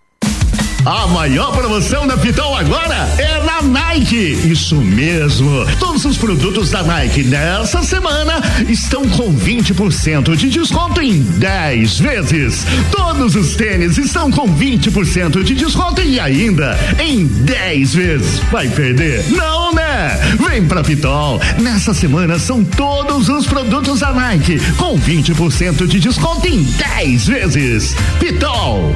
A 0.85 1.05
maior 1.05 1.51
promoção 1.51 2.07
da 2.07 2.17
Pitol 2.17 2.55
agora 2.55 3.07
é 3.19 3.43
na 3.43 3.61
Nike. 3.61 4.31
Isso 4.51 4.75
mesmo. 4.77 5.63
Todos 5.79 6.05
os 6.05 6.17
produtos 6.17 6.71
da 6.71 6.81
Nike 6.81 7.23
nessa 7.23 7.83
semana 7.83 8.41
estão 8.67 9.07
com 9.09 9.31
20% 9.31 10.35
de 10.35 10.49
desconto 10.49 10.99
em 10.99 11.21
10 11.21 11.99
vezes. 11.99 12.65
Todos 12.91 13.35
os 13.35 13.55
tênis 13.55 13.99
estão 13.99 14.31
com 14.31 14.47
20% 14.55 15.43
de 15.43 15.53
desconto 15.53 16.01
e 16.01 16.19
ainda 16.19 16.75
em 16.99 17.25
10 17.27 17.93
vezes. 17.93 18.39
Vai 18.51 18.67
perder? 18.67 19.29
Não, 19.29 19.71
né? 19.73 20.19
Vem 20.49 20.65
pra 20.65 20.83
Pitol. 20.83 21.39
Nessa 21.59 21.93
semana 21.93 22.39
são 22.39 22.63
todos 22.63 23.29
os 23.29 23.45
produtos 23.45 23.99
da 23.99 24.11
Nike 24.11 24.59
com 24.77 24.97
20% 24.97 25.85
de 25.85 25.99
desconto 25.99 26.47
em 26.47 26.63
10 26.63 27.27
vezes. 27.27 27.95
Pitol. 28.19 28.95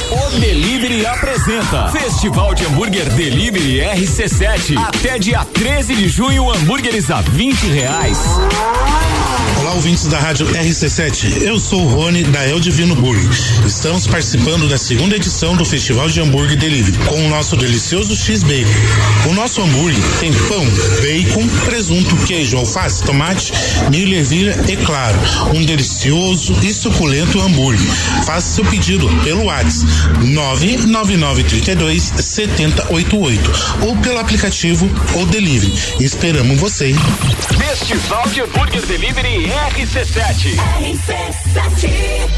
Delivery 0.39 1.05
apresenta 1.05 1.89
Festival 1.89 2.55
de 2.55 2.65
Hambúrguer 2.65 3.09
Delivery 3.13 3.79
RC7. 3.79 4.77
Até 4.77 5.19
dia 5.19 5.45
13 5.45 5.95
de 5.95 6.07
junho, 6.07 6.49
hambúrgueres 6.49 7.11
a 7.11 7.21
20 7.21 7.65
reais. 7.67 8.17
Olá, 9.59 9.73
ouvintes 9.73 10.07
da 10.07 10.17
Rádio 10.17 10.47
RC7. 10.47 11.43
Eu 11.43 11.59
sou 11.59 11.83
o 11.83 11.87
Rony 11.87 12.23
da 12.23 12.47
El 12.47 12.59
Divino 12.59 12.95
Burger. 12.95 13.29
Estamos 13.65 14.07
participando 14.07 14.67
da 14.67 14.77
segunda 14.77 15.15
edição 15.15 15.55
do 15.55 15.63
Festival 15.63 16.09
de 16.09 16.19
Hambúrguer 16.19 16.57
Delivery 16.57 16.97
com 17.05 17.25
o 17.25 17.29
nosso 17.29 17.55
delicioso 17.55 18.15
X-Bacon. 18.15 18.69
O 19.29 19.33
nosso 19.33 19.61
hambúrguer 19.61 20.01
tem 20.19 20.33
pão, 20.33 20.65
bacon, 21.01 21.47
presunto, 21.65 22.15
queijo, 22.25 22.57
alface, 22.57 23.03
tomate, 23.03 23.53
milho, 23.91 24.15
ervilha 24.15 24.59
e, 24.67 24.77
claro, 24.77 25.19
um 25.53 25.63
delicioso 25.63 26.53
e 26.63 26.73
suculento 26.73 27.39
hambúrguer. 27.39 27.85
Faça 28.25 28.55
seu 28.55 28.65
pedido 28.65 29.07
pelo 29.23 29.43
WhatsApp 29.45 30.20
99932 30.21 32.13
7088 32.17 33.51
ou 33.81 33.95
pelo 33.97 34.19
aplicativo 34.19 34.89
ou 35.15 35.25
delivery. 35.25 35.73
Esperamos 35.99 36.59
você. 36.59 36.93
Festival 37.57 38.27
de 38.29 38.41
Hambúrguer 38.41 38.85
Delivery 38.85 39.47
RC7. 39.47 40.55
RC7, 40.81 42.29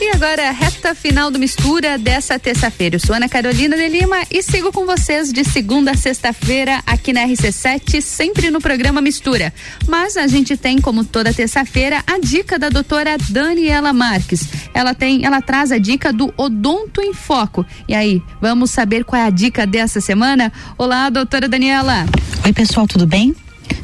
E 0.00 0.10
agora, 0.10 0.50
reta 0.52 0.94
final 0.94 1.28
do 1.28 1.40
Mistura 1.40 1.98
dessa 1.98 2.38
terça-feira. 2.38 2.96
Eu 2.96 3.00
sou 3.00 3.16
Ana 3.16 3.28
Carolina 3.28 3.76
de 3.76 3.88
Lima 3.88 4.18
e 4.30 4.42
sigo 4.44 4.70
com 4.70 4.86
vocês 4.86 5.32
de 5.32 5.44
segunda 5.44 5.90
a 5.90 5.96
sexta-feira 5.96 6.80
aqui 6.86 7.12
na 7.12 7.26
RC7, 7.26 8.00
sempre 8.00 8.48
no 8.48 8.60
programa 8.60 9.00
Mistura. 9.00 9.52
Mas 9.88 10.16
a 10.16 10.28
gente 10.28 10.56
tem, 10.56 10.80
como 10.80 11.04
toda 11.04 11.32
terça-feira, 11.32 12.02
a 12.06 12.18
dica 12.20 12.56
da 12.56 12.68
doutora 12.68 13.16
Daniela 13.28 13.92
Marques. 13.92 14.48
Ela 14.72 14.94
tem, 14.94 15.24
ela 15.24 15.42
traz 15.42 15.72
a 15.72 15.78
dica 15.78 16.12
do 16.12 16.32
Odonto 16.36 17.00
em 17.00 17.12
Foco. 17.12 17.66
E 17.88 17.94
aí, 17.94 18.22
vamos 18.40 18.70
saber 18.70 19.04
qual 19.04 19.20
é 19.20 19.24
a 19.24 19.30
dica 19.30 19.66
dessa 19.66 20.00
semana? 20.00 20.52
Olá, 20.78 21.10
doutora 21.10 21.48
Daniela. 21.48 22.06
Oi, 22.44 22.52
pessoal, 22.52 22.86
tudo 22.86 23.04
bem? 23.04 23.34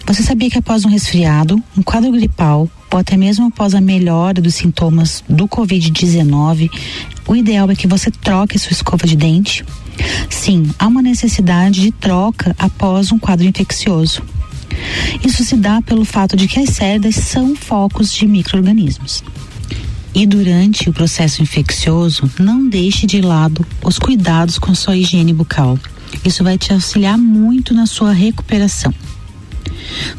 Você 0.07 0.23
sabia 0.23 0.51
que 0.51 0.59
após 0.59 0.85
um 0.85 0.89
resfriado, 0.89 1.63
um 1.77 1.83
quadro 1.83 2.11
gripal 2.11 2.69
ou 2.93 2.99
até 2.99 3.17
mesmo 3.17 3.47
após 3.47 3.75
a 3.75 3.81
melhora 3.81 4.41
dos 4.41 4.57
sintomas 4.57 5.23
do 5.29 5.47
Covid-19, 5.47 6.69
o 7.29 7.37
ideal 7.37 7.71
é 7.71 7.77
que 7.77 7.87
você 7.87 8.11
troque 8.11 8.59
sua 8.59 8.73
escova 8.73 9.07
de 9.07 9.15
dente? 9.15 9.65
Sim, 10.29 10.69
há 10.79 10.89
uma 10.89 11.03
necessidade 11.03 11.81
de 11.81 11.93
troca 11.93 12.55
após 12.59 13.13
um 13.13 13.19
quadro 13.19 13.47
infeccioso. 13.47 14.23
Isso 15.25 15.45
se 15.45 15.57
dá 15.57 15.81
pelo 15.83 16.05
fato 16.05 16.37
de 16.37 16.49
que 16.49 16.59
as 16.59 16.71
cerdas 16.71 17.15
são 17.15 17.55
focos 17.55 18.13
de 18.13 18.27
micro-organismos. 18.27 19.23
E 20.13 20.27
durante 20.27 20.89
o 20.89 20.93
processo 20.93 21.43
infeccioso, 21.43 22.29
não 22.39 22.69
deixe 22.69 23.07
de 23.07 23.21
lado 23.21 23.65
os 23.85 23.99
cuidados 23.99 24.59
com 24.59 24.75
sua 24.75 24.97
higiene 24.97 25.33
bucal. 25.33 25.79
Isso 26.25 26.43
vai 26.43 26.59
te 26.59 26.73
auxiliar 26.73 27.17
muito 27.17 27.73
na 27.73 27.87
sua 27.87 28.13
recuperação. 28.13 28.93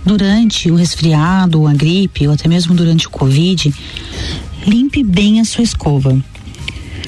Durante 0.06 0.72
o 0.72 0.76
resfriado, 0.76 1.68
a 1.68 1.74
gripe 1.74 2.28
ou 2.28 2.34
até 2.34 2.48
mesmo 2.48 2.74
durante 2.74 3.08
o 3.08 3.10
Covid, 3.10 3.74
limpe 4.66 5.04
bem 5.04 5.40
a 5.40 5.46
sua 5.46 5.64
escova. 5.64 6.20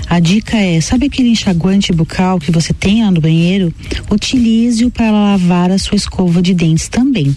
A 0.08 0.20
dica 0.20 0.58
é, 0.58 0.80
sabe 0.80 1.08
aquele 1.08 1.30
enxaguante 1.30 1.92
bucal 1.92 2.40
que 2.40 2.52
você 2.52 2.74
tem 2.74 3.04
lá 3.04 3.10
no 3.10 3.22
banheiro? 3.22 3.74
Utilize-o 4.12 4.92
para 4.92 5.12
lavar 5.12 5.72
a 5.72 5.78
sua 5.78 5.96
escova 5.96 6.42
de 6.42 6.54
dentes 6.54 6.88
também. 6.88 7.36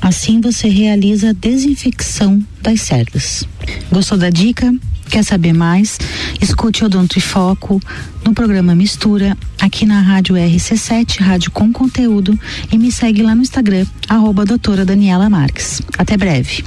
Assim 0.00 0.40
você 0.40 0.68
realiza 0.68 1.30
a 1.30 1.32
desinfecção 1.32 2.44
das 2.62 2.82
cerdas. 2.82 3.44
Gostou 3.90 4.18
da 4.18 4.30
dica? 4.30 4.72
Quer 5.14 5.22
saber 5.22 5.52
mais? 5.52 5.96
Escute 6.40 6.84
Odonto 6.84 7.16
e 7.16 7.20
Foco 7.20 7.80
no 8.24 8.34
programa 8.34 8.74
Mistura, 8.74 9.38
aqui 9.60 9.86
na 9.86 10.00
Rádio 10.00 10.34
RC7, 10.34 11.20
rádio 11.20 11.52
com 11.52 11.72
conteúdo, 11.72 12.36
e 12.72 12.76
me 12.76 12.90
segue 12.90 13.22
lá 13.22 13.32
no 13.32 13.42
Instagram, 13.42 13.86
arroba 14.08 14.44
doutora 14.44 14.84
Daniela 14.84 15.30
Marques. 15.30 15.80
Até 15.96 16.16
breve. 16.16 16.64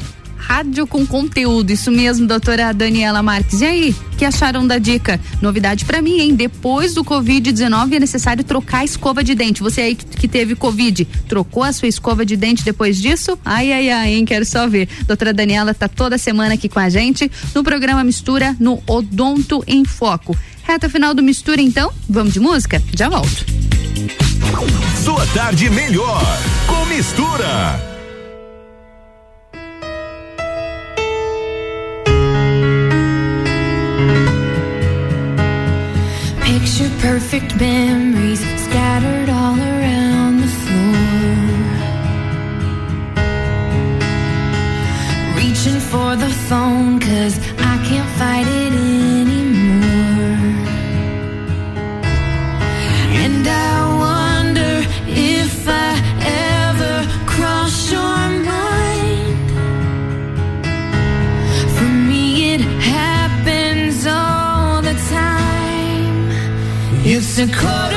Rádio 0.47 0.87
com 0.87 1.05
conteúdo, 1.05 1.71
isso 1.71 1.91
mesmo, 1.91 2.25
doutora 2.25 2.73
Daniela 2.73 3.21
Marques. 3.21 3.59
E 3.59 3.65
aí, 3.65 3.95
que 4.17 4.23
acharam 4.23 4.65
da 4.65 4.77
dica? 4.77 5.19
Novidade 5.41 5.83
para 5.83 6.01
mim, 6.01 6.21
hein? 6.21 6.35
Depois 6.35 6.93
do 6.93 7.03
Covid-19 7.03 7.95
é 7.95 7.99
necessário 7.99 8.45
trocar 8.45 8.77
a 8.77 8.85
escova 8.85 9.21
de 9.25 9.35
dente. 9.35 9.61
Você 9.61 9.81
aí 9.81 9.93
que 9.93 10.25
teve 10.25 10.55
Covid, 10.55 11.03
trocou 11.27 11.63
a 11.63 11.73
sua 11.73 11.89
escova 11.89 12.25
de 12.25 12.37
dente 12.37 12.63
depois 12.63 12.95
disso? 12.95 13.37
Ai, 13.43 13.73
ai, 13.73 13.89
ai, 13.89 14.13
hein? 14.13 14.23
Quero 14.23 14.45
só 14.45 14.69
ver. 14.69 14.87
Doutora 15.05 15.33
Daniela 15.33 15.73
tá 15.73 15.89
toda 15.89 16.17
semana 16.17 16.53
aqui 16.53 16.69
com 16.69 16.79
a 16.79 16.87
gente 16.87 17.29
no 17.53 17.61
programa 17.61 18.01
Mistura 18.01 18.55
no 18.57 18.81
Odonto 18.87 19.61
em 19.67 19.83
Foco. 19.83 20.33
Reta 20.63 20.87
final 20.87 21.13
do 21.13 21.21
Mistura, 21.21 21.61
então? 21.61 21.91
Vamos 22.07 22.31
de 22.31 22.39
música? 22.39 22.81
Já 22.95 23.09
volto. 23.09 23.45
Sua 25.03 25.25
tarde 25.27 25.69
melhor 25.69 26.23
com 26.67 26.85
mistura. 26.85 27.96
Picture 36.77 36.99
perfect 36.99 37.59
memories 37.59 38.39
scattered 38.65 39.29
all 39.29 39.57
around 39.57 40.41
the 40.41 40.47
floor. 40.61 40.93
Reaching 45.35 45.79
for 45.79 46.15
the 46.15 46.29
phone, 46.47 46.99
cause 46.99 47.39
I 47.57 47.83
can't 47.83 48.09
fight 48.19 48.45
it 48.45 48.66
caught 67.53 67.96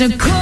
So 0.00 0.06
a 0.06 0.16
cool. 0.16 0.39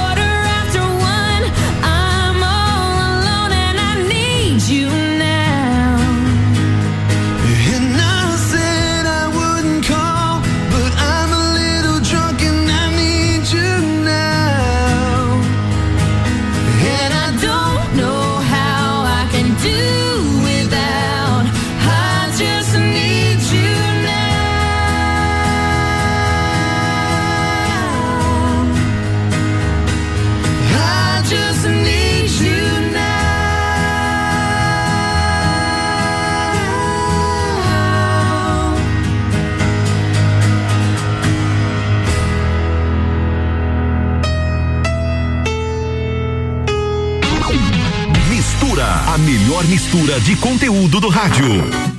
melhor 49.59 49.67
mistura 49.67 50.19
de 50.21 50.35
conteúdo 50.37 50.99
do 50.99 51.09
rádio. 51.09 51.98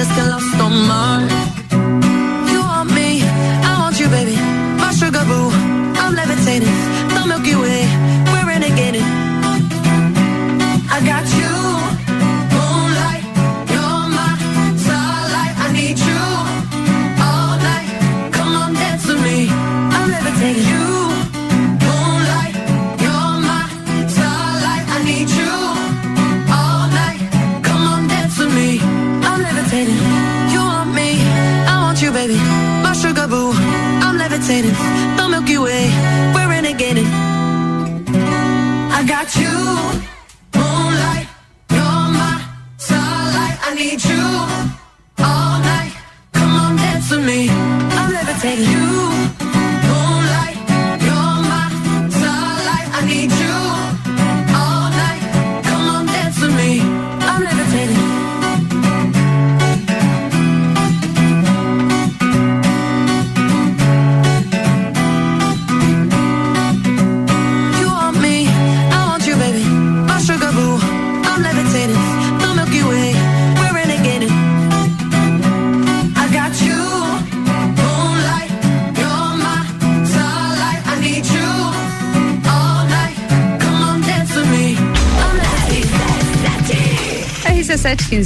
males 0.00 0.12
que 0.14 0.22
lost 0.22 0.60
on 0.60 1.29